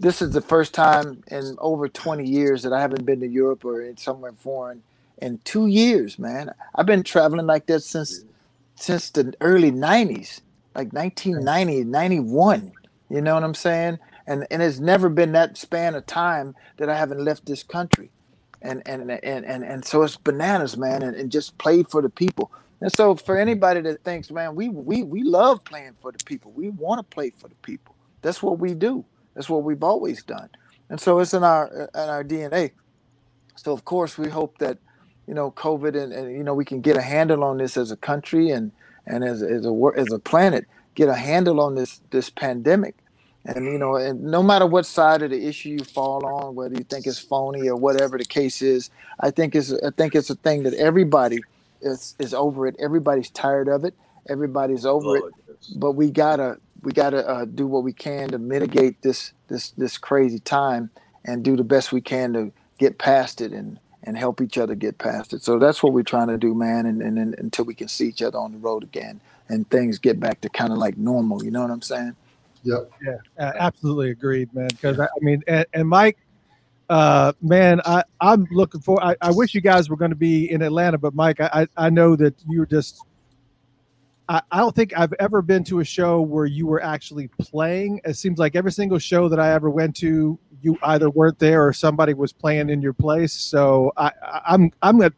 this 0.00 0.20
is 0.20 0.32
the 0.32 0.40
first 0.40 0.74
time 0.74 1.22
in 1.28 1.56
over 1.58 1.88
20 1.88 2.26
years 2.26 2.64
that 2.64 2.72
I 2.72 2.80
haven't 2.80 3.06
been 3.06 3.20
to 3.20 3.28
Europe 3.28 3.64
or 3.64 3.82
in 3.82 3.96
somewhere 3.96 4.32
foreign 4.32 4.82
in 5.22 5.38
two 5.44 5.68
years, 5.68 6.18
man. 6.18 6.52
I've 6.74 6.86
been 6.86 7.04
traveling 7.04 7.46
like 7.46 7.66
that 7.66 7.80
since 7.80 8.24
since 8.74 9.10
the 9.10 9.32
early 9.40 9.70
90s, 9.70 10.40
like 10.74 10.92
1990, 10.92 11.84
91. 11.84 12.72
You 13.08 13.20
know 13.20 13.34
what 13.34 13.44
I'm 13.44 13.54
saying? 13.54 13.98
And 14.26 14.46
and 14.50 14.62
it's 14.62 14.80
never 14.80 15.08
been 15.08 15.32
that 15.32 15.56
span 15.58 15.94
of 15.94 16.06
time 16.06 16.54
that 16.78 16.88
I 16.90 16.96
haven't 16.96 17.24
left 17.24 17.46
this 17.46 17.62
country. 17.62 18.10
And 18.62 18.82
and 18.86 19.10
and 19.10 19.46
and, 19.46 19.64
and 19.64 19.84
so 19.84 20.02
it's 20.02 20.16
bananas, 20.16 20.76
man, 20.76 21.02
and, 21.02 21.16
and 21.16 21.30
just 21.32 21.58
play 21.58 21.82
for 21.84 22.02
the 22.02 22.10
people. 22.10 22.52
And 22.80 22.92
so 22.92 23.16
for 23.16 23.38
anybody 23.38 23.80
that 23.82 24.04
thinks, 24.04 24.30
man, 24.30 24.54
we 24.56 24.68
we 24.70 25.02
we 25.04 25.22
love 25.24 25.64
playing 25.64 25.96
for 26.02 26.12
the 26.12 26.20
people. 26.20 26.52
We 26.52 26.70
want 26.70 26.98
to 27.00 27.14
play 27.14 27.30
for 27.30 27.48
the 27.48 27.56
people. 27.56 27.96
That's 28.22 28.42
what 28.42 28.58
we 28.58 28.74
do. 28.74 29.04
That's 29.34 29.50
what 29.50 29.64
we've 29.64 29.84
always 29.84 30.22
done. 30.24 30.50
And 30.90 31.00
so 31.00 31.20
it's 31.20 31.34
in 31.34 31.44
our 31.44 31.90
in 31.94 32.00
our 32.00 32.24
DNA. 32.24 32.72
So 33.56 33.72
of 33.72 33.84
course 33.84 34.18
we 34.18 34.30
hope 34.30 34.58
that 34.58 34.78
you 35.26 35.34
know 35.34 35.52
COVID 35.52 36.00
and, 36.02 36.12
and 36.12 36.32
you 36.36 36.44
know 36.44 36.54
we 36.54 36.64
can 36.64 36.80
get 36.80 36.96
a 36.96 37.02
handle 37.02 37.44
on 37.44 37.58
this 37.58 37.76
as 37.76 37.90
a 37.92 37.96
country 37.96 38.50
and 38.50 38.72
and 39.06 39.24
as 39.24 39.42
as 39.42 39.66
a 39.66 39.72
as 39.96 40.12
a 40.12 40.18
planet 40.18 40.66
get 40.94 41.08
a 41.08 41.14
handle 41.14 41.60
on 41.60 41.74
this 41.76 42.00
this 42.10 42.30
pandemic. 42.30 42.96
And 43.44 43.64
you 43.66 43.78
know, 43.78 43.96
and 43.96 44.22
no 44.22 44.42
matter 44.42 44.66
what 44.66 44.86
side 44.86 45.22
of 45.22 45.30
the 45.30 45.46
issue 45.46 45.70
you 45.70 45.84
fall 45.84 46.24
on, 46.24 46.54
whether 46.54 46.74
you 46.74 46.84
think 46.84 47.06
it's 47.06 47.18
phony 47.18 47.68
or 47.68 47.76
whatever 47.76 48.16
the 48.16 48.24
case 48.24 48.62
is, 48.62 48.90
I 49.20 49.30
think 49.30 49.54
it's 49.56 49.72
I 49.72 49.90
think 49.90 50.14
it's 50.14 50.30
a 50.30 50.36
thing 50.36 50.62
that 50.62 50.74
everybody 50.74 51.40
is 51.80 52.14
is 52.20 52.34
over 52.34 52.68
it. 52.68 52.76
Everybody's 52.78 53.30
tired 53.30 53.68
of 53.68 53.84
it. 53.84 53.94
Everybody's 54.28 54.86
over 54.86 55.16
it. 55.16 55.24
But 55.74 55.92
we 55.92 56.10
gotta 56.10 56.58
we 56.82 56.92
gotta 56.92 57.28
uh, 57.28 57.44
do 57.46 57.66
what 57.66 57.82
we 57.82 57.92
can 57.92 58.30
to 58.30 58.38
mitigate 58.38 59.02
this 59.02 59.32
this 59.48 59.70
this 59.72 59.98
crazy 59.98 60.38
time 60.38 60.90
and 61.24 61.44
do 61.44 61.56
the 61.56 61.64
best 61.64 61.92
we 61.92 62.00
can 62.00 62.32
to 62.34 62.52
get 62.78 62.98
past 62.98 63.40
it 63.40 63.52
and 63.52 63.80
and 64.04 64.16
help 64.16 64.40
each 64.40 64.58
other 64.58 64.74
get 64.74 64.98
past 64.98 65.32
it. 65.32 65.42
So 65.42 65.58
that's 65.58 65.82
what 65.82 65.92
we're 65.92 66.02
trying 66.02 66.28
to 66.28 66.38
do, 66.38 66.54
man. 66.54 66.86
And, 66.86 67.02
and, 67.02 67.18
and 67.18 67.34
until 67.38 67.64
we 67.64 67.74
can 67.74 67.88
see 67.88 68.08
each 68.08 68.22
other 68.22 68.38
on 68.38 68.52
the 68.52 68.58
road 68.58 68.82
again 68.82 69.20
and 69.48 69.68
things 69.70 69.98
get 69.98 70.18
back 70.20 70.40
to 70.42 70.48
kind 70.48 70.72
of 70.72 70.78
like 70.78 70.96
normal, 70.96 71.44
you 71.44 71.50
know 71.52 71.62
what 71.62 71.70
I'm 71.70 71.82
saying? 71.82 72.16
Yep. 72.64 72.90
Yeah, 73.04 73.16
absolutely 73.38 74.10
agreed, 74.10 74.52
man. 74.54 74.68
Because 74.68 75.00
I, 75.00 75.04
I 75.04 75.20
mean, 75.20 75.42
and, 75.46 75.66
and 75.72 75.88
Mike, 75.88 76.18
uh, 76.88 77.32
man, 77.40 77.80
I 77.84 78.04
I'm 78.20 78.46
looking 78.50 78.80
for. 78.80 79.02
I, 79.02 79.16
I 79.20 79.30
wish 79.30 79.54
you 79.54 79.60
guys 79.60 79.88
were 79.88 79.96
going 79.96 80.10
to 80.10 80.16
be 80.16 80.50
in 80.50 80.62
Atlanta, 80.62 80.98
but 80.98 81.14
Mike, 81.14 81.40
I 81.40 81.66
I 81.76 81.90
know 81.90 82.16
that 82.16 82.34
you're 82.48 82.66
just. 82.66 83.04
I, 84.28 84.40
I 84.52 84.58
don't 84.58 84.74
think 84.74 84.96
I've 84.96 85.12
ever 85.14 85.42
been 85.42 85.64
to 85.64 85.80
a 85.80 85.84
show 85.84 86.20
where 86.20 86.46
you 86.46 86.66
were 86.66 86.82
actually 86.82 87.28
playing. 87.40 88.00
It 88.04 88.14
seems 88.14 88.38
like 88.38 88.54
every 88.54 88.70
single 88.70 88.98
show 88.98 89.28
that 89.28 89.40
I 89.40 89.52
ever 89.52 89.68
went 89.68 89.96
to, 89.96 90.38
you 90.60 90.78
either 90.84 91.10
weren't 91.10 91.40
there 91.40 91.66
or 91.66 91.72
somebody 91.72 92.14
was 92.14 92.32
playing 92.32 92.70
in 92.70 92.80
your 92.80 92.92
place. 92.92 93.32
So 93.32 93.92
I, 93.96 94.12
I'm 94.46 94.70
I'm 94.80 94.98
gonna 94.98 95.12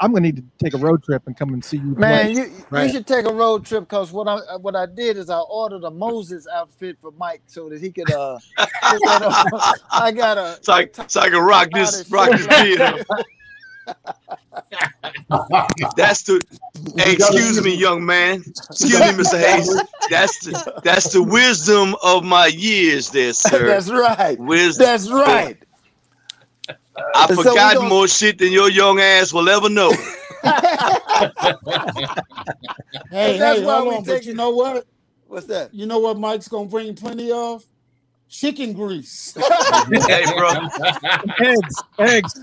I'm 0.00 0.12
gonna 0.12 0.20
need 0.20 0.36
to 0.36 0.44
take 0.62 0.74
a 0.74 0.78
road 0.78 1.02
trip 1.02 1.22
and 1.26 1.36
come 1.36 1.54
and 1.54 1.64
see 1.64 1.78
you. 1.78 1.94
Man, 1.94 2.32
play. 2.32 2.32
you 2.32 2.64
Right. 2.70 2.86
you 2.86 2.92
should 2.92 3.06
take 3.06 3.26
a 3.26 3.32
road 3.32 3.64
trip 3.64 3.84
because 3.84 4.12
what 4.12 4.28
I 4.28 4.56
what 4.56 4.76
I 4.76 4.86
did 4.86 5.16
is 5.16 5.30
I 5.30 5.38
ordered 5.38 5.84
a 5.84 5.90
Moses 5.90 6.46
outfit 6.52 6.98
for 7.00 7.10
Mike 7.12 7.42
so 7.46 7.68
that 7.70 7.80
he 7.80 7.90
could 7.90 8.10
uh. 8.10 8.38
that 8.56 9.22
on. 9.52 9.74
I 9.90 10.12
got 10.12 10.36
a 10.36 10.58
So 10.62 10.72
I, 10.74 10.88
so 11.06 11.20
I 11.20 11.30
can 11.30 11.40
rock 11.40 11.70
this, 11.72 12.10
rock 12.10 12.30
this 12.30 12.46
beard. 12.46 13.04
That's 15.96 16.22
the. 16.22 16.42
Hey, 16.96 17.14
excuse 17.14 17.62
me, 17.62 17.74
young 17.74 18.04
man. 18.04 18.42
Excuse 18.70 19.00
me, 19.00 19.06
Mr. 19.06 19.38
Hayes. 19.38 19.82
That's 20.10 20.38
the 20.44 20.80
that's 20.84 21.12
the 21.12 21.22
wisdom 21.22 21.94
of 22.02 22.24
my 22.24 22.46
years, 22.46 23.10
there, 23.10 23.32
sir. 23.32 23.66
That's 23.66 23.90
right. 23.90 24.38
Wisdom. 24.38 24.84
That's 24.84 25.10
right. 25.10 25.56
I 27.14 27.26
So 27.28 27.36
we 27.36 27.42
forgot 27.42 27.74
gonna- 27.76 27.88
more 27.88 28.08
shit 28.08 28.38
than 28.38 28.52
your 28.52 28.70
young 28.70 29.00
ass 29.00 29.32
will 29.32 29.48
ever 29.48 29.68
know. 29.68 29.92
Hey, 33.10 33.38
That's 33.38 33.60
hey, 33.60 33.64
why 33.64 33.76
hold 33.78 33.88
we 33.88 33.94
on. 33.96 34.04
take 34.04 34.16
But 34.16 34.24
you 34.26 34.32
it- 34.32 34.36
know 34.36 34.50
what? 34.50 34.86
What's 35.26 35.46
that? 35.46 35.74
You 35.74 35.86
know 35.86 35.98
what 35.98 36.18
Mike's 36.18 36.48
gonna 36.48 36.68
bring 36.68 36.94
plenty 36.94 37.30
of? 37.32 37.64
chicken 38.30 38.74
grease. 38.74 39.34
hey, 40.06 40.24
bro. 40.36 40.50
eggs, 41.40 41.82
eggs. 41.98 42.34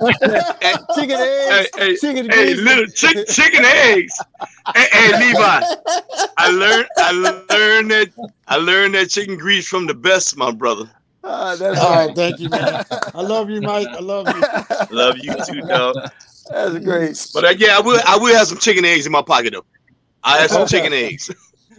chicken 0.95 1.11
eggs, 1.19 1.69
hey, 1.77 1.95
chicken 1.97 2.27
hey, 2.29 2.53
grease. 2.55 2.61
little 2.61 2.85
chick, 2.87 3.27
chicken 3.27 3.63
eggs. 3.63 4.13
Hey, 4.75 4.87
hey, 4.91 5.11
Levi. 5.19 5.61
I 6.37 6.49
learned, 6.49 6.87
I 6.97 7.11
learned 7.11 7.91
that, 7.91 8.09
I 8.47 8.55
learned 8.57 8.95
that 8.95 9.11
chicken 9.11 9.37
grease 9.37 9.67
from 9.67 9.85
the 9.85 9.93
best, 9.93 10.35
my 10.37 10.51
brother. 10.51 10.89
Ah, 11.27 11.55
that's 11.55 11.79
All 11.79 11.89
right. 11.89 12.07
right, 12.07 12.15
thank 12.15 12.39
you, 12.39 12.49
man. 12.49 12.85
I 13.13 13.21
love 13.21 13.49
you, 13.49 13.61
Mike. 13.61 13.87
I 13.87 13.99
love 13.99 14.27
you. 14.27 14.43
Love 14.95 15.17
you 15.17 15.33
too, 15.45 15.61
dog. 15.61 15.95
That's 16.49 16.77
great. 16.79 17.27
But 17.33 17.45
uh, 17.45 17.55
yeah, 17.57 17.77
I 17.77 17.81
will, 17.81 17.99
I 18.05 18.17
will 18.17 18.35
have 18.35 18.47
some 18.47 18.59
chicken 18.59 18.85
eggs 18.85 19.05
in 19.05 19.11
my 19.11 19.23
pocket 19.23 19.53
though. 19.53 19.65
I 20.23 20.37
have 20.37 20.51
some 20.51 20.67
chicken 20.67 20.93
eggs. 20.93 21.31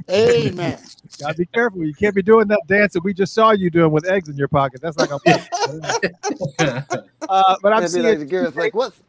Hey, 0.06 0.48
Amen. 0.48 0.78
Gotta 1.20 1.34
be 1.34 1.46
careful. 1.46 1.84
You 1.84 1.94
can't 1.94 2.14
be 2.14 2.22
doing 2.22 2.48
that 2.48 2.60
dance 2.66 2.92
that 2.94 3.04
we 3.04 3.14
just 3.14 3.32
saw 3.32 3.52
you 3.52 3.70
doing 3.70 3.92
with 3.92 4.06
eggs 4.06 4.28
in 4.28 4.36
your 4.36 4.48
pocket. 4.48 4.80
That's 4.82 4.96
not 4.96 5.08
gonna. 5.08 5.46
uh, 7.28 7.56
but 7.62 7.72
I'm 7.72 7.84
It'd 7.84 7.94
be 7.94 8.00
seeing 8.00 8.04
like 8.04 8.18
the 8.18 8.26
girls 8.26 8.56
like, 8.56 8.74
what's, 8.74 9.00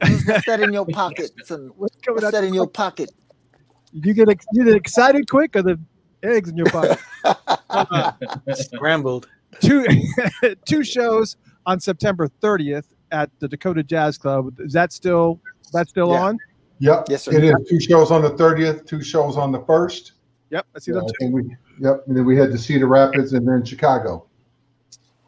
what's 0.00 0.44
that 0.46 0.60
in 0.60 0.72
your 0.72 0.86
pocket? 0.86 1.32
Son? 1.44 1.70
what's 1.76 1.96
coming 2.04 2.16
What's 2.16 2.26
out. 2.26 2.32
that 2.32 2.44
in 2.44 2.54
your 2.54 2.68
pocket? 2.68 3.10
You 3.92 4.12
get 4.12 4.28
ex- 4.28 4.44
you 4.52 4.64
get 4.64 4.74
excited 4.76 5.28
quick, 5.28 5.56
or 5.56 5.62
the 5.62 5.80
eggs 6.22 6.50
in 6.50 6.56
your 6.56 6.66
pocket. 6.66 6.98
Uh, 7.70 8.12
Scrambled. 8.52 9.28
Two 9.60 9.86
two 10.66 10.84
shows 10.84 11.36
on 11.66 11.80
September 11.80 12.28
30th 12.42 12.84
at 13.12 13.30
the 13.40 13.48
Dakota 13.48 13.82
Jazz 13.82 14.18
Club. 14.18 14.58
Is 14.60 14.72
that 14.72 14.92
still 14.92 15.40
that's 15.72 15.90
still 15.90 16.10
Yeah. 16.10 16.22
on? 16.22 16.38
Yep. 16.78 17.06
Yes, 17.08 17.22
sir. 17.24 17.32
It 17.32 17.44
is 17.44 17.54
two 17.68 17.80
shows 17.80 18.10
on 18.10 18.20
the 18.22 18.30
30th, 18.30 18.86
two 18.86 19.02
shows 19.02 19.36
on 19.38 19.50
the 19.50 19.60
first. 19.60 20.12
Yep, 20.50 20.66
I 20.76 20.78
see 20.78 20.92
them 20.92 21.04
Uh, 21.04 21.08
too. 21.08 21.14
and 21.20 21.32
we, 21.34 21.56
yep. 21.80 22.04
And 22.06 22.16
then 22.16 22.24
we 22.26 22.36
had 22.36 22.50
to 22.52 22.58
Cedar 22.58 22.86
Rapids 22.86 23.32
and 23.32 23.48
then 23.48 23.64
Chicago. 23.64 24.26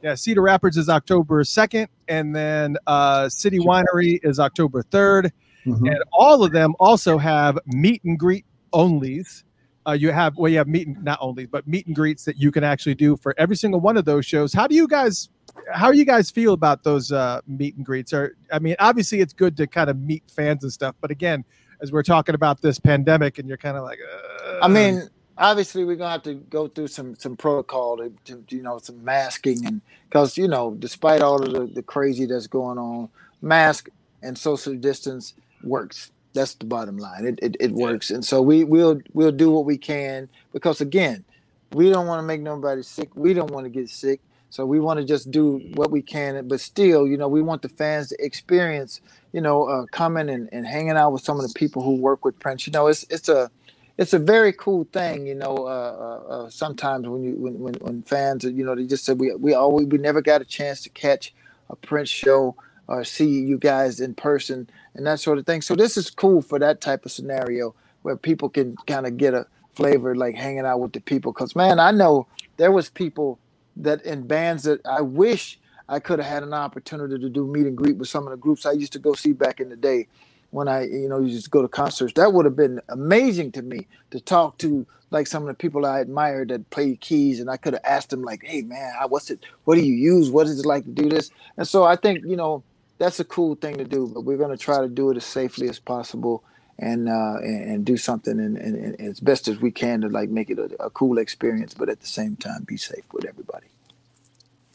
Yeah, 0.02 0.14
Cedar 0.14 0.42
Rapids 0.42 0.76
is 0.76 0.88
October 0.88 1.42
2nd, 1.42 1.88
and 2.06 2.36
then 2.36 2.76
uh, 2.86 3.28
City 3.30 3.58
Winery 3.58 4.20
is 4.22 4.38
October 4.38 4.82
3rd. 4.82 5.32
Mhm. 5.66 5.90
And 5.90 5.98
all 6.12 6.44
of 6.44 6.52
them 6.52 6.74
also 6.78 7.18
have 7.18 7.58
meet 7.66 8.04
and 8.04 8.16
greet 8.18 8.44
onlys. 8.72 9.42
Uh, 9.88 9.92
you 9.92 10.12
have 10.12 10.36
well, 10.36 10.50
you 10.50 10.58
have 10.58 10.68
meet 10.68 10.86
and 10.86 11.02
not 11.02 11.18
only, 11.22 11.46
but 11.46 11.66
meet 11.66 11.86
and 11.86 11.96
greets 11.96 12.24
that 12.24 12.36
you 12.36 12.50
can 12.50 12.62
actually 12.62 12.94
do 12.94 13.16
for 13.16 13.34
every 13.38 13.56
single 13.56 13.80
one 13.80 13.96
of 13.96 14.04
those 14.04 14.26
shows. 14.26 14.52
How 14.52 14.66
do 14.66 14.74
you 14.74 14.86
guys, 14.86 15.30
how 15.72 15.92
you 15.92 16.04
guys 16.04 16.30
feel 16.30 16.52
about 16.52 16.84
those 16.84 17.10
uh, 17.10 17.40
meet 17.46 17.74
and 17.76 17.86
greets? 17.86 18.12
Or 18.12 18.36
I 18.52 18.58
mean, 18.58 18.76
obviously 18.78 19.20
it's 19.20 19.32
good 19.32 19.56
to 19.56 19.66
kind 19.66 19.88
of 19.88 19.98
meet 19.98 20.24
fans 20.30 20.62
and 20.62 20.70
stuff, 20.70 20.94
but 21.00 21.10
again, 21.10 21.42
as 21.80 21.90
we're 21.90 22.02
talking 22.02 22.34
about 22.34 22.60
this 22.60 22.78
pandemic, 22.78 23.38
and 23.38 23.48
you're 23.48 23.56
kind 23.56 23.78
of 23.78 23.84
like, 23.84 23.98
uh, 23.98 24.58
I 24.60 24.68
mean, 24.68 25.08
obviously 25.38 25.84
we're 25.84 25.96
gonna 25.96 26.10
have 26.10 26.22
to 26.24 26.34
go 26.34 26.68
through 26.68 26.88
some 26.88 27.14
some 27.14 27.36
protocol 27.36 27.96
to, 27.96 28.12
to 28.24 28.44
you 28.54 28.62
know 28.62 28.78
some 28.78 29.02
masking 29.02 29.64
and 29.64 29.80
because 30.08 30.36
you 30.36 30.48
know 30.48 30.74
despite 30.78 31.22
all 31.22 31.42
of 31.42 31.52
the, 31.52 31.66
the 31.74 31.82
crazy 31.82 32.26
that's 32.26 32.46
going 32.46 32.76
on, 32.76 33.08
mask 33.40 33.88
and 34.22 34.36
social 34.36 34.74
distance 34.74 35.34
works. 35.62 36.10
That's 36.34 36.54
the 36.54 36.66
bottom 36.66 36.98
line. 36.98 37.26
It 37.26 37.38
it, 37.42 37.56
it 37.60 37.72
works, 37.72 38.10
and 38.10 38.24
so 38.24 38.42
we 38.42 38.64
we'll 38.64 39.00
we'll 39.12 39.32
do 39.32 39.50
what 39.50 39.64
we 39.64 39.78
can 39.78 40.28
because 40.52 40.80
again, 40.80 41.24
we 41.72 41.90
don't 41.90 42.06
want 42.06 42.20
to 42.20 42.26
make 42.26 42.40
nobody 42.40 42.82
sick. 42.82 43.14
We 43.16 43.34
don't 43.34 43.50
want 43.50 43.64
to 43.64 43.70
get 43.70 43.88
sick. 43.88 44.20
So 44.50 44.64
we 44.64 44.80
want 44.80 44.98
to 44.98 45.04
just 45.04 45.30
do 45.30 45.60
what 45.74 45.90
we 45.90 46.00
can, 46.00 46.48
but 46.48 46.60
still, 46.60 47.06
you 47.06 47.18
know, 47.18 47.28
we 47.28 47.42
want 47.42 47.60
the 47.60 47.68
fans 47.68 48.08
to 48.08 48.24
experience, 48.24 49.00
you 49.32 49.42
know, 49.42 49.64
uh, 49.64 49.84
coming 49.92 50.30
and, 50.30 50.48
and 50.52 50.66
hanging 50.66 50.92
out 50.96 51.12
with 51.12 51.22
some 51.22 51.38
of 51.38 51.46
the 51.46 51.52
people 51.54 51.82
who 51.82 51.96
work 51.96 52.24
with 52.24 52.38
Prince. 52.38 52.66
You 52.66 52.72
know, 52.72 52.86
it's 52.86 53.04
it's 53.10 53.28
a 53.28 53.50
it's 53.98 54.14
a 54.14 54.18
very 54.18 54.52
cool 54.52 54.86
thing, 54.92 55.26
you 55.26 55.34
know. 55.34 55.54
Uh, 55.66 55.96
uh, 56.28 56.32
uh, 56.32 56.50
sometimes 56.50 57.06
when 57.06 57.22
you 57.22 57.32
when, 57.34 57.58
when 57.58 57.74
when 57.74 58.02
fans, 58.02 58.44
you 58.44 58.64
know, 58.64 58.74
they 58.74 58.86
just 58.86 59.04
said 59.04 59.20
we 59.20 59.34
we 59.34 59.52
always 59.52 59.86
we 59.86 59.98
never 59.98 60.22
got 60.22 60.40
a 60.40 60.46
chance 60.46 60.82
to 60.82 60.88
catch 60.90 61.34
a 61.68 61.76
Prince 61.76 62.08
show 62.08 62.56
or 62.88 63.04
see 63.04 63.28
you 63.28 63.58
guys 63.58 64.00
in 64.00 64.14
person 64.14 64.68
and 64.94 65.06
that 65.06 65.20
sort 65.20 65.38
of 65.38 65.46
thing. 65.46 65.62
So 65.62 65.76
this 65.76 65.96
is 65.96 66.10
cool 66.10 66.42
for 66.42 66.58
that 66.58 66.80
type 66.80 67.04
of 67.04 67.12
scenario 67.12 67.74
where 68.02 68.16
people 68.16 68.48
can 68.48 68.76
kind 68.86 69.06
of 69.06 69.16
get 69.16 69.34
a 69.34 69.46
flavor 69.74 70.16
like 70.16 70.34
hanging 70.34 70.66
out 70.66 70.80
with 70.80 70.92
the 70.92 71.00
people. 71.00 71.32
Cause 71.32 71.54
man, 71.54 71.78
I 71.78 71.92
know 71.92 72.26
there 72.56 72.72
was 72.72 72.90
people 72.90 73.38
that 73.76 74.02
in 74.04 74.26
bands 74.26 74.64
that 74.64 74.84
I 74.86 75.02
wish 75.02 75.58
I 75.88 76.00
could 76.00 76.18
have 76.18 76.28
had 76.28 76.42
an 76.42 76.52
opportunity 76.54 77.18
to 77.18 77.28
do 77.30 77.46
meet 77.46 77.66
and 77.66 77.76
greet 77.76 77.96
with 77.96 78.08
some 78.08 78.24
of 78.24 78.30
the 78.30 78.36
groups 78.36 78.66
I 78.66 78.72
used 78.72 78.92
to 78.94 78.98
go 78.98 79.14
see 79.14 79.32
back 79.32 79.60
in 79.60 79.68
the 79.68 79.76
day 79.76 80.08
when 80.50 80.68
I, 80.68 80.84
you 80.84 81.08
know, 81.08 81.20
used 81.20 81.44
to 81.44 81.50
go 81.50 81.62
to 81.62 81.68
concerts. 81.68 82.14
That 82.14 82.32
would 82.32 82.44
have 82.44 82.56
been 82.56 82.80
amazing 82.88 83.52
to 83.52 83.62
me 83.62 83.86
to 84.10 84.20
talk 84.20 84.58
to 84.58 84.86
like 85.10 85.26
some 85.26 85.42
of 85.42 85.48
the 85.48 85.54
people 85.54 85.86
I 85.86 86.00
admired 86.00 86.48
that 86.48 86.68
played 86.70 87.00
keys, 87.00 87.40
and 87.40 87.48
I 87.50 87.56
could 87.56 87.72
have 87.74 87.82
asked 87.84 88.10
them 88.10 88.22
like, 88.22 88.42
"Hey, 88.44 88.62
man, 88.62 88.92
what's 89.08 89.30
it? 89.30 89.44
What 89.64 89.76
do 89.76 89.80
you 89.82 89.94
use? 89.94 90.30
What 90.30 90.46
is 90.46 90.58
it 90.60 90.66
like 90.66 90.84
to 90.84 90.90
do 90.90 91.08
this?" 91.08 91.30
And 91.56 91.66
so 91.66 91.84
I 91.84 91.96
think 91.96 92.24
you 92.26 92.36
know 92.36 92.62
that's 92.98 93.20
a 93.20 93.24
cool 93.24 93.54
thing 93.54 93.78
to 93.78 93.84
do, 93.84 94.10
but 94.12 94.22
we're 94.22 94.36
going 94.36 94.50
to 94.56 94.62
try 94.62 94.80
to 94.80 94.88
do 94.88 95.10
it 95.10 95.16
as 95.16 95.24
safely 95.24 95.68
as 95.68 95.78
possible 95.78 96.44
and 96.78 97.08
uh, 97.08 97.36
and, 97.40 97.70
and 97.70 97.84
do 97.84 97.96
something 97.96 98.38
and, 98.38 98.56
and, 98.56 98.76
and 98.76 99.00
as 99.00 99.20
best 99.20 99.48
as 99.48 99.60
we 99.60 99.70
can 99.70 100.00
to 100.02 100.08
like 100.08 100.28
make 100.30 100.50
it 100.50 100.58
a, 100.58 100.70
a 100.84 100.90
cool 100.90 101.18
experience, 101.18 101.74
but 101.74 101.88
at 101.88 102.00
the 102.00 102.06
same 102.06 102.36
time 102.36 102.64
be 102.64 102.76
safe 102.76 103.04
with 103.12 103.24
everybody. 103.24 103.66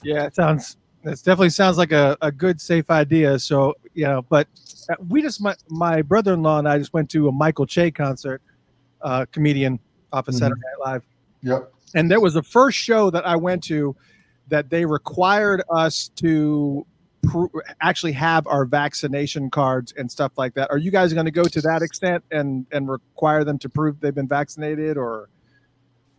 Yeah, 0.04 0.26
it 0.26 0.36
sounds. 0.36 0.78
It 1.04 1.16
definitely 1.24 1.50
sounds 1.50 1.78
like 1.78 1.92
a, 1.92 2.18
a 2.22 2.32
good, 2.32 2.62
safe 2.62 2.90
idea. 2.90 3.40
So 3.40 3.76
you 3.94 4.06
know, 4.06 4.22
but 4.24 4.48
uh, 4.90 4.96
we 5.08 5.22
just 5.22 5.42
my, 5.42 5.56
my 5.70 6.02
brother-in-law 6.02 6.60
and 6.60 6.68
I 6.68 6.78
just 6.78 6.94
went 6.94 7.10
to 7.12 7.28
a 7.28 7.32
Michael 7.32 7.66
Che 7.66 7.92
concert, 7.92 8.42
uh, 9.02 9.26
comedian 9.32 9.80
off 10.12 10.28
of 10.28 10.34
Mhm. 10.36 10.40
Saturday 10.40 10.62
Night 10.62 10.92
Live, 10.92 11.04
Yep. 11.42 11.74
and 11.96 12.12
there 12.12 12.20
was 12.22 12.34
the 12.34 12.44
first 12.44 12.78
show 12.78 13.10
that 13.10 13.26
I 13.26 13.36
went 13.36 13.64
to 13.66 13.96
that 14.50 14.70
they 14.70 14.86
required 14.86 15.64
us 15.70 16.10
to 16.18 16.86
pr- 16.86 16.93
actually 17.82 18.12
have 18.14 18.46
our 18.48 18.66
vaccination 18.66 19.50
cards 19.50 19.94
and 19.98 20.12
stuff 20.12 20.34
like 20.38 20.54
that. 20.56 20.70
Are 20.72 20.78
you 20.78 20.92
guys 20.92 21.14
going 21.14 21.26
to 21.26 21.32
go 21.32 21.44
to 21.44 21.62
that 21.62 21.82
extent 21.82 22.24
and 22.32 22.66
and 22.72 22.90
require 22.90 23.44
them 23.44 23.58
to 23.60 23.70
prove 23.70 24.00
they've 24.00 24.16
been 24.16 24.28
vaccinated 24.28 24.98
or 24.98 25.30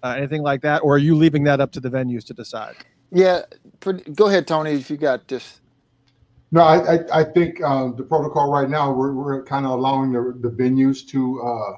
uh, 0.02 0.14
anything 0.16 0.43
like 0.43 0.60
that, 0.60 0.81
or 0.82 0.97
are 0.97 0.98
you 0.98 1.14
leaving 1.14 1.44
that 1.44 1.60
up 1.60 1.72
to 1.72 1.81
the 1.81 1.89
venues 1.89 2.24
to 2.24 2.35
decide? 2.35 2.76
Yeah, 3.10 3.43
pretty, 3.81 4.10
go 4.12 4.26
ahead, 4.26 4.47
Tony, 4.47 4.72
if 4.72 4.90
you 4.90 4.97
got 4.98 5.26
this. 5.28 5.60
No, 6.52 6.60
I, 6.60 6.94
I, 6.94 7.20
I 7.20 7.24
think 7.24 7.62
um, 7.62 7.97
the 7.97 8.02
protocol 8.02 8.52
right 8.52 8.68
now, 8.68 8.93
we're, 8.93 9.12
we're 9.12 9.43
kind 9.44 9.64
of 9.64 9.72
allowing 9.72 10.12
the, 10.12 10.36
the 10.40 10.55
venues 10.55 11.06
to 11.09 11.43
uh, 11.43 11.76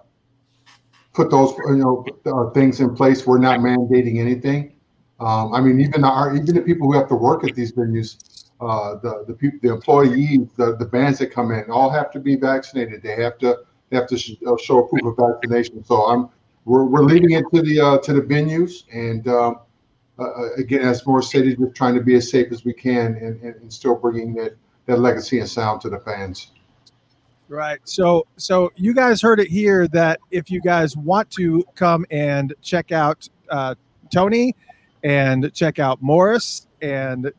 put 1.15 1.31
those, 1.31 1.57
you 1.69 1.77
know, 1.77 2.05
uh, 2.27 2.51
things 2.51 2.81
in 2.81 2.95
place. 2.95 3.27
We're 3.27 3.39
not 3.39 3.61
mandating 3.61 4.19
anything. 4.19 4.75
Um, 5.21 5.55
I 5.55 5.61
mean, 5.61 5.81
even 5.81 6.05
our, 6.05 6.35
even 6.35 6.55
the 6.55 6.63
people 6.63 6.91
who 6.93 6.99
have 6.99 7.09
to 7.09 7.15
work 7.15 7.49
at 7.49 7.55
these 7.55 7.73
venues, 7.73 8.36
uh, 8.61 8.97
the, 8.97 9.25
the 9.27 9.35
people, 9.35 9.59
the 9.63 9.73
employees, 9.73 10.49
the, 10.57 10.77
the 10.77 10.85
bands 10.85 11.19
that 11.19 11.33
come 11.33 11.51
in, 11.53 11.71
all 11.71 11.91
have 11.91 12.11
to 12.13 12.21
be 12.21 12.37
vaccinated. 12.37 13.03
They 13.03 13.23
have 13.23 13.39
to, 13.39 13.59
have 13.93 14.07
to 14.09 14.19
sh- 14.19 14.37
uh, 14.47 14.57
show 14.57 14.83
proof 14.83 15.05
of 15.05 15.17
vaccination. 15.17 15.85
So 15.85 16.07
I'm, 16.07 16.29
we're, 16.65 16.85
we're 16.85 17.05
leaving 17.05 17.33
it 17.33 17.45
to 17.55 17.63
the, 17.63 17.81
uh, 17.81 17.99
to 17.99 18.13
the 18.13 18.23
venues. 18.23 18.85
And, 18.93 19.29
um, 19.29 19.61
uh, 20.19 20.55
again, 20.55 20.81
as 20.81 21.07
more 21.07 21.21
cities, 21.21 21.59
we're 21.59 21.71
trying 21.71 21.95
to 21.95 22.01
be 22.01 22.15
as 22.15 22.31
safe 22.31 22.51
as 22.51 22.65
we 22.65 22.73
can 22.73 23.17
and, 23.17 23.41
and, 23.43 23.55
and 23.57 23.73
still 23.73 23.95
bringing 23.95 24.35
that, 24.35 24.57
that 24.87 24.99
legacy 24.99 25.41
and 25.41 25.49
sound 25.49 25.81
to 25.83 25.91
the 25.91 25.99
fans. 26.01 26.53
Right. 27.49 27.79
So 27.85 28.27
so 28.37 28.73
you 28.75 28.93
guys 28.93 29.23
heard 29.23 29.39
it 29.39 29.49
here 29.49 29.87
that 29.89 30.19
if 30.33 30.51
you 30.51 30.61
guys 30.61 30.97
want 30.97 31.31
to 31.33 31.65
come 31.77 32.05
and 32.11 32.53
check 32.61 32.91
out 32.91 33.29
uh, 33.51 33.77
Tony 34.11 34.57
and 35.05 35.53
check 35.55 35.79
out 35.79 36.03
Morris 36.03 36.67
and 36.83 37.31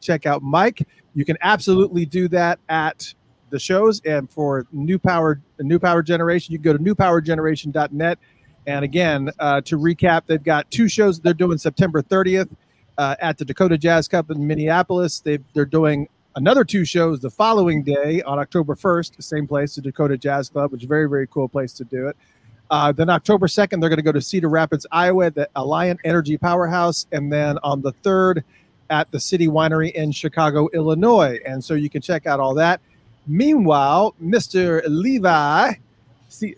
check 0.00 0.26
out 0.26 0.42
Mike, 0.42 0.86
you 1.14 1.24
can 1.24 1.36
absolutely 1.40 2.06
do 2.06 2.28
that 2.28 2.58
at 2.68 3.12
the 3.50 3.58
shows. 3.58 4.00
And 4.04 4.30
for 4.30 4.66
New 4.72 4.98
Power 4.98 5.40
New 5.58 5.78
Power 5.78 6.02
Generation, 6.02 6.52
you 6.52 6.58
can 6.58 6.64
go 6.64 6.76
to 6.76 6.82
newpowergeneration.net. 6.82 8.18
And 8.66 8.84
again, 8.84 9.30
uh, 9.38 9.60
to 9.62 9.78
recap, 9.78 10.22
they've 10.26 10.42
got 10.42 10.70
two 10.70 10.88
shows 10.88 11.20
they're 11.20 11.34
doing 11.34 11.58
September 11.58 12.02
30th 12.02 12.50
uh, 12.98 13.14
at 13.20 13.38
the 13.38 13.44
Dakota 13.44 13.78
Jazz 13.78 14.08
Club 14.08 14.30
in 14.30 14.44
Minneapolis. 14.46 15.20
They 15.20 15.38
they're 15.54 15.64
doing 15.64 16.08
another 16.36 16.64
two 16.64 16.84
shows 16.84 17.20
the 17.20 17.30
following 17.30 17.82
day 17.82 18.22
on 18.22 18.38
October 18.38 18.74
1st, 18.74 19.22
same 19.22 19.46
place, 19.46 19.74
the 19.74 19.82
Dakota 19.82 20.16
Jazz 20.16 20.50
Club, 20.50 20.70
which 20.70 20.82
is 20.82 20.84
a 20.84 20.88
very, 20.88 21.08
very 21.08 21.26
cool 21.26 21.48
place 21.48 21.72
to 21.74 21.84
do 21.84 22.06
it. 22.08 22.16
Uh, 22.70 22.92
then 22.92 23.08
October 23.08 23.46
2nd, 23.46 23.80
they're 23.80 23.88
going 23.88 23.96
to 23.96 24.02
go 24.02 24.12
to 24.12 24.20
Cedar 24.20 24.48
Rapids, 24.48 24.86
Iowa, 24.90 25.30
the 25.30 25.48
Alliant 25.56 25.98
Energy 26.04 26.36
Powerhouse. 26.36 27.06
And 27.12 27.32
then 27.32 27.58
on 27.62 27.80
the 27.80 27.92
3rd, 28.04 28.42
at 28.90 29.10
the 29.10 29.20
City 29.20 29.48
Winery 29.48 29.92
in 29.92 30.12
Chicago, 30.12 30.68
Illinois. 30.72 31.38
And 31.46 31.62
so 31.62 31.74
you 31.74 31.90
can 31.90 32.02
check 32.02 32.26
out 32.26 32.40
all 32.40 32.54
that. 32.54 32.80
Meanwhile, 33.26 34.14
Mr. 34.22 34.82
Levi, 34.86 35.74
see, 36.28 36.54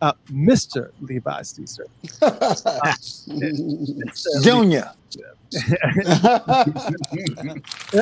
uh, 0.00 0.12
Mr. 0.30 0.90
Levi 1.00 1.40
Seacer. 1.42 1.86
Uh, 2.22 2.94
Junior. 4.42 4.92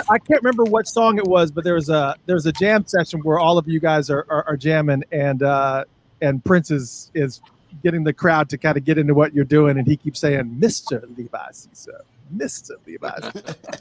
I 0.08 0.18
can't 0.18 0.42
remember 0.42 0.64
what 0.64 0.88
song 0.88 1.18
it 1.18 1.24
was, 1.24 1.52
but 1.52 1.62
there 1.62 1.74
was 1.74 1.88
a 1.88 2.16
there 2.26 2.34
was 2.34 2.46
a 2.46 2.52
jam 2.52 2.84
session 2.86 3.20
where 3.20 3.38
all 3.38 3.56
of 3.56 3.68
you 3.68 3.78
guys 3.78 4.10
are 4.10 4.26
are, 4.28 4.44
are 4.48 4.56
jamming, 4.56 5.04
and 5.12 5.44
uh, 5.44 5.84
and 6.20 6.44
Prince 6.44 6.72
is 6.72 7.12
is 7.14 7.40
getting 7.84 8.02
the 8.02 8.12
crowd 8.12 8.48
to 8.48 8.58
kind 8.58 8.76
of 8.76 8.84
get 8.84 8.98
into 8.98 9.14
what 9.14 9.32
you're 9.32 9.44
doing, 9.44 9.78
and 9.78 9.86
he 9.86 9.96
keeps 9.96 10.18
saying, 10.18 10.58
"Mister 10.58 11.04
Levi." 11.16 11.50
So 11.72 11.92
Mr. 12.34 12.72
Levi. 12.86 13.08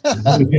and 0.03 0.51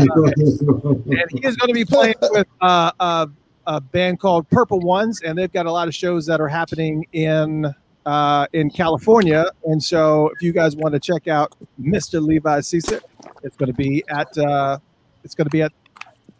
he 1.31 1.47
is 1.47 1.57
going 1.57 1.69
to 1.69 1.75
be 1.75 1.85
playing 1.85 2.15
with 2.23 2.47
uh, 2.61 2.91
a, 3.01 3.29
a 3.67 3.81
band 3.81 4.21
called 4.21 4.49
Purple 4.51 4.81
Ones, 4.81 5.21
and 5.23 5.37
they've 5.37 5.53
got 5.53 5.67
a 5.67 5.73
lot 5.73 5.89
of 5.89 5.95
shows 5.95 6.27
that 6.27 6.41
are 6.41 6.49
happening 6.49 7.07
in 7.13 7.73
uh, 8.07 8.47
in 8.53 8.71
California. 8.71 9.47
And 9.65 9.83
so, 9.83 10.29
if 10.29 10.43
you 10.43 10.53
guys 10.53 10.77
want 10.77 10.95
to 10.95 11.01
check 11.01 11.29
out 11.29 11.55
Mr. 11.81 12.25
Levi 12.25 12.61
Seacer, 12.61 13.01
it's 13.43 13.57
going 13.57 13.71
to 13.71 13.77
be 13.77 14.05
at 14.09 14.37
uh, 14.39 14.79
it's 15.25 15.35
going 15.35 15.47
to 15.47 15.51
be 15.51 15.63
at 15.63 15.73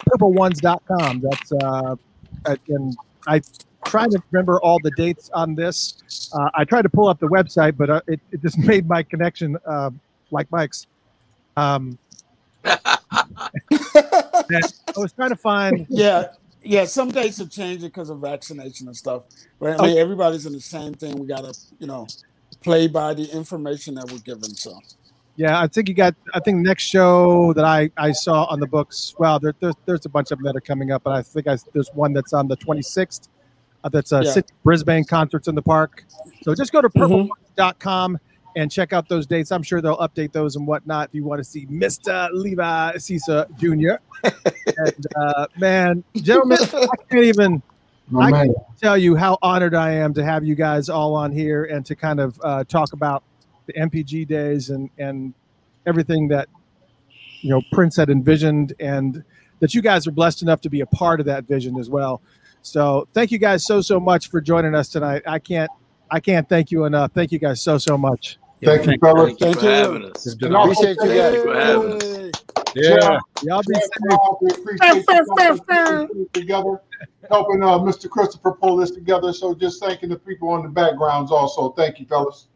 purpleones.com. 0.09 1.21
That's 1.21 1.53
uh, 1.53 1.97
at- 2.47 2.61
and 2.69 2.97
I 3.27 3.41
trying 3.87 4.11
to 4.11 4.23
remember 4.31 4.61
all 4.61 4.79
the 4.83 4.91
dates 4.93 5.31
on 5.33 5.55
this. 5.55 6.31
Uh, 6.33 6.51
I 6.55 6.65
tried 6.65 6.83
to 6.83 6.89
pull 6.89 7.09
up 7.09 7.19
the 7.21 7.29
website, 7.29 7.77
but 7.77 7.91
uh, 7.91 8.01
it, 8.07 8.21
it 8.33 8.43
just 8.43 8.59
made 8.73 8.89
my 8.89 9.03
connection 9.03 9.57
uh, 9.67 9.91
like 10.31 10.51
Mike's. 10.51 10.87
Um, 11.57 11.99
I 12.65 12.99
was 14.97 15.13
trying 15.13 15.31
to 15.31 15.37
find. 15.37 15.87
yeah, 15.89 16.29
yeah. 16.63 16.85
Some 16.85 17.11
dates 17.11 17.39
have 17.39 17.51
changed 17.51 17.83
because 17.83 18.11
of 18.11 18.21
vaccination 18.21 18.87
and 18.87 18.97
stuff. 18.97 19.23
But 19.59 19.81
I 19.81 19.87
mean, 19.87 19.99
everybody's 19.99 20.47
in 20.47 20.53
the 20.53 20.61
same 20.61 20.95
thing. 20.95 21.19
We 21.19 21.27
gotta, 21.27 21.55
you 21.79 21.87
know, 21.87 22.07
play 22.63 22.89
by 22.89 23.15
the 23.15 23.25
information 23.25 23.95
that 23.95 24.11
we're 24.11 24.19
given. 24.19 24.55
So 24.55 24.79
Yeah, 25.37 25.61
I 25.61 25.67
think 25.67 25.89
you 25.89 25.95
got. 25.95 26.15
I 26.35 26.41
think 26.41 26.59
next 26.59 26.85
show 26.85 27.53
that 27.55 27.65
I 27.65 27.91
I 27.97 28.13
saw 28.13 28.45
on 28.45 28.61
the 28.61 28.67
books. 28.67 29.15
Well, 29.19 29.39
there, 29.39 29.55
there's 29.61 29.75
there's 29.87 30.07
a 30.07 30.11
bunch 30.11 30.31
of 30.31 30.39
them 30.39 30.45
that 30.45 30.57
are 30.57 30.61
coming 30.61 30.93
up, 30.93 31.05
but 31.05 31.13
I 31.13 31.23
think 31.23 31.47
I, 31.47 31.57
there's 31.73 31.91
one 31.95 32.13
that's 32.13 32.33
on 32.33 32.49
the 32.49 32.57
26th. 32.57 33.29
Uh, 33.85 33.89
that's 33.89 34.13
a 34.13 34.23
Yeah. 34.25 34.41
Brisbane 34.65 35.05
concerts 35.05 35.49
in 35.49 35.55
the 35.55 35.63
park. 35.63 36.05
So 36.43 36.55
just 36.55 36.73
go 36.73 36.83
to 36.83 36.91
purple.com 36.91 38.19
and 38.57 38.73
check 38.73 38.93
out 38.95 39.09
those 39.09 39.27
dates. 39.27 39.53
I'm 39.53 39.63
sure 39.63 39.81
they'll 39.81 39.99
update 39.99 40.33
those 40.33 40.57
and 40.57 40.67
whatnot 40.67 41.11
if 41.11 41.15
you 41.15 41.25
want 41.25 41.39
to 41.39 41.45
see 41.45 41.67
Mr. 41.67 42.31
Levi 42.33 42.93
Seacer 42.95 43.47
Jr. 43.59 44.03
and 44.79 45.07
uh, 45.15 45.47
man, 45.59 46.03
gentlemen, 46.17 46.59
I 46.61 46.87
can't 47.09 47.25
even. 47.25 47.63
I 48.17 48.31
can't 48.31 48.57
tell 48.81 48.97
you 48.97 49.17
how 49.17 49.37
honored 49.43 49.75
I 49.75 49.91
am 49.91 50.15
to 50.15 50.25
have 50.25 50.45
you 50.45 50.55
guys 50.55 50.89
all 50.89 51.15
on 51.15 51.33
here 51.33 51.65
and 51.65 51.85
to 51.87 51.97
kind 51.97 52.21
of 52.21 52.41
uh, 52.45 52.63
talk 52.63 52.93
about 52.93 53.25
the 53.67 53.73
NPG 53.73 54.29
days 54.29 54.71
and 54.71 54.89
and 54.99 55.35
everything 55.87 56.29
that 56.29 56.49
you 57.41 57.51
know 57.51 57.61
Prince 57.73 57.97
had 57.97 58.09
envisioned 58.09 58.75
and 58.79 59.25
that 59.59 59.75
you 59.75 59.83
guys 59.83 60.07
are 60.07 60.13
blessed 60.13 60.43
enough 60.43 60.61
to 60.63 60.71
be 60.71 60.83
a 60.83 60.87
part 60.87 61.19
of 61.19 61.27
that 61.27 61.45
vision 61.45 61.79
as 61.79 61.91
well. 61.91 62.23
So 62.63 63.09
thank 63.13 63.33
you 63.33 63.39
guys 63.39 63.67
so 63.67 63.81
so 63.81 63.99
much 63.99 64.31
for 64.31 64.41
joining 64.41 64.75
us 64.77 64.89
tonight. 64.89 65.23
I 65.27 65.41
can't 65.41 65.71
I 66.09 66.21
can't 66.21 66.49
thank 66.49 66.71
you 66.71 66.85
enough. 66.85 67.11
Thank 67.13 67.33
you 67.33 67.41
guys 67.41 67.61
so 67.61 67.77
so 67.77 67.99
much. 67.99 68.39
Thank 68.67 68.87
you, 68.87 68.99
fellas. 69.01 69.37
Thank 69.39 69.55
you 69.55 69.61
for 69.61 69.67
having 69.67 70.05
us. 70.05 70.27
It's 70.27 70.35
been 70.35 70.55
And 70.55 70.63
Appreciate 70.63 70.97
you 71.01 71.07
thank 71.07 71.35
guys. 71.35 71.43
for 71.43 71.55
having 71.55 71.93
us. 71.93 72.33
Yeah, 72.75 73.19
y'all 73.43 73.63
be 73.63 73.75
Yeah, 73.75 73.81
safe. 73.81 74.19
we 74.41 74.51
appreciate 74.51 75.07
you 75.09 75.27
guys 75.39 75.61
putting 75.61 76.23
it 76.23 76.33
together, 76.35 76.81
helping 77.31 77.63
uh, 77.63 77.79
Mr. 77.79 78.11
Christopher 78.11 78.53
pull 78.53 78.77
this 78.77 78.91
together. 78.91 79.33
So 79.33 79.55
just 79.55 79.81
thanking 79.81 80.09
the 80.11 80.17
people 80.19 80.49
on 80.51 80.63
the 80.63 80.69
backgrounds 80.69 81.31
also. 81.31 81.71
Thank 81.71 82.01
you, 82.01 82.07
fellas. 82.07 82.49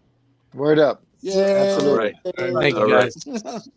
Word 0.52 0.78
up. 0.80 1.02
yeah, 1.20 1.34
Absolutely. 1.68 2.12
Thank 2.36 2.74
you 2.76 2.82
All 2.82 2.90
right. 2.90 3.12
guys. 3.24 3.68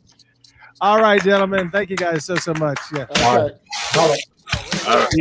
All 0.82 1.00
right, 1.00 1.22
gentlemen. 1.24 1.70
Thank 1.70 1.92
you 1.92 1.96
guys 1.96 2.26
so 2.26 2.36
so 2.36 2.54
much. 2.56 2.80
Yeah. 2.94 3.06
All 3.24 3.38
right. 3.38 3.54
All 3.96 4.10
right. 4.10 4.24
All 4.88 4.98
right. 4.98 5.14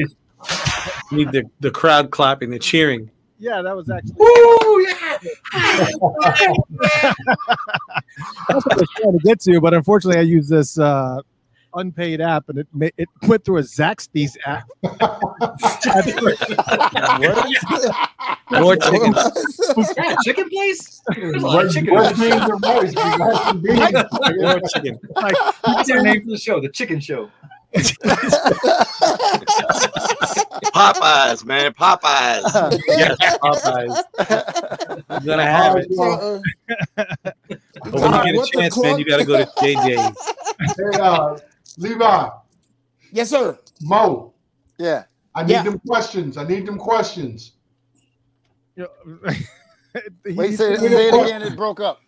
Need 1.12 1.30
the, 1.30 1.44
the 1.60 1.70
crowd 1.70 2.10
clapping, 2.10 2.50
the 2.50 2.58
cheering. 2.58 3.10
Yeah, 3.42 3.60
that 3.60 3.74
was 3.74 3.90
actually 3.90 4.14
Ooh, 4.22 4.86
yeah. 4.88 5.18
that's 8.48 8.64
what 8.64 8.72
I 8.72 8.76
was 8.76 8.88
trying 8.96 9.12
to 9.18 9.18
get 9.24 9.40
to, 9.40 9.60
but 9.60 9.74
unfortunately, 9.74 10.20
I 10.20 10.22
use 10.22 10.48
this 10.48 10.78
uh, 10.78 11.20
unpaid 11.74 12.20
app, 12.20 12.48
and 12.50 12.58
it 12.58 12.68
ma- 12.72 12.86
it 12.96 13.08
went 13.26 13.44
through 13.44 13.58
a 13.58 13.62
Zaxby's 13.62 14.38
app. 14.46 14.68
More 18.52 18.76
chicken. 18.76 19.12
Yeah, 19.96 20.14
chicken 20.24 20.48
place? 20.48 21.02
There's 21.16 21.42
a 21.42 21.46
lot 21.46 21.66
of 21.66 21.72
chicken. 21.72 21.94
what 21.94 22.16
means 22.18 22.34
are 22.34 22.56
rice? 22.58 22.90
We 22.90 22.94
got 22.94 23.44
some 23.48 23.60
beans. 23.60 23.92
More 24.40 24.60
chicken. 24.72 24.98
Like, 25.16 25.34
What's 25.64 25.90
our 25.90 26.00
name 26.02 26.22
for 26.22 26.30
the 26.30 26.38
show? 26.38 26.60
The 26.60 26.68
Chicken 26.68 27.00
Show. 27.00 27.28
Popeyes, 30.74 31.44
man. 31.44 31.72
Popeyes. 31.72 32.80
Yeah, 32.88 33.14
Popeyes. 33.38 34.02
You're 35.24 35.36
gonna 35.36 35.46
have 35.46 35.76
it. 35.76 35.92
So, 35.94 36.42
But 37.84 37.94
when 37.94 38.12
you 38.12 38.22
get 38.24 38.34
a 38.34 38.38
the 38.38 38.50
chance, 38.52 38.82
man, 38.82 38.98
you 38.98 39.04
gotta 39.04 39.24
go 39.24 39.36
to 39.38 39.46
JJ's. 39.60 40.16
Hey, 40.76 40.98
uh, 41.00 41.38
Levi, 41.78 42.28
yes, 43.12 43.30
sir. 43.30 43.58
Mo, 43.80 44.32
Yeah. 44.78 45.04
I 45.34 45.42
need 45.44 45.52
Yeah. 45.52 45.62
them 45.64 45.78
questions. 45.86 46.36
I 46.36 46.44
need 46.44 46.66
them 46.66 46.78
questions. 46.78 47.52
you 48.76 48.86
know, 49.24 49.30
he- 50.26 50.32
Wait, 50.34 50.50
he- 50.50 50.56
say, 50.56 50.76
say 50.76 51.08
it 51.08 51.14
again. 51.14 51.42
It 51.42 51.56
broke 51.56 51.80
up. 51.80 52.00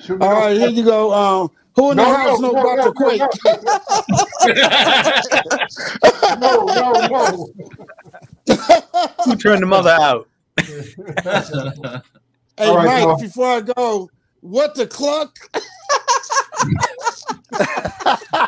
Should 0.00 0.20
we 0.20 0.26
All 0.26 0.34
go- 0.34 0.40
right, 0.40 0.56
here 0.56 0.68
you 0.68 0.84
go. 0.84 1.12
Um, 1.12 1.50
who 1.74 1.90
in 1.92 1.96
the 1.96 2.04
house 2.04 2.40
know 2.40 2.50
about 2.50 2.84
the 2.84 2.92
quake? 2.92 3.20
No, 6.40 6.64
no, 6.66 6.92
no. 7.08 7.50
Who 9.24 9.36
turned 9.36 9.62
the 9.62 9.66
mother 9.66 9.90
out? 9.90 10.28
Hey, 12.56 12.66
All 12.66 12.76
right, 12.76 12.86
Mike, 12.86 13.02
y'all. 13.04 13.18
before 13.20 13.46
I 13.48 13.60
go, 13.60 14.10
what 14.40 14.74
the 14.74 14.86
clock? 14.86 15.36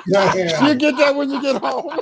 Yeah. 0.07 0.67
You 0.67 0.75
get 0.75 0.97
that 0.97 1.15
when 1.15 1.31
you 1.31 1.41
get 1.41 1.57
home. 1.63 1.97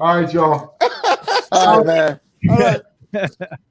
All 0.00 0.20
right, 0.20 0.32
y'all. 0.32 0.76
All 1.52 1.82
right, 1.84 1.86
man. 1.86 2.20
All 2.48 2.58
right. 2.58 2.80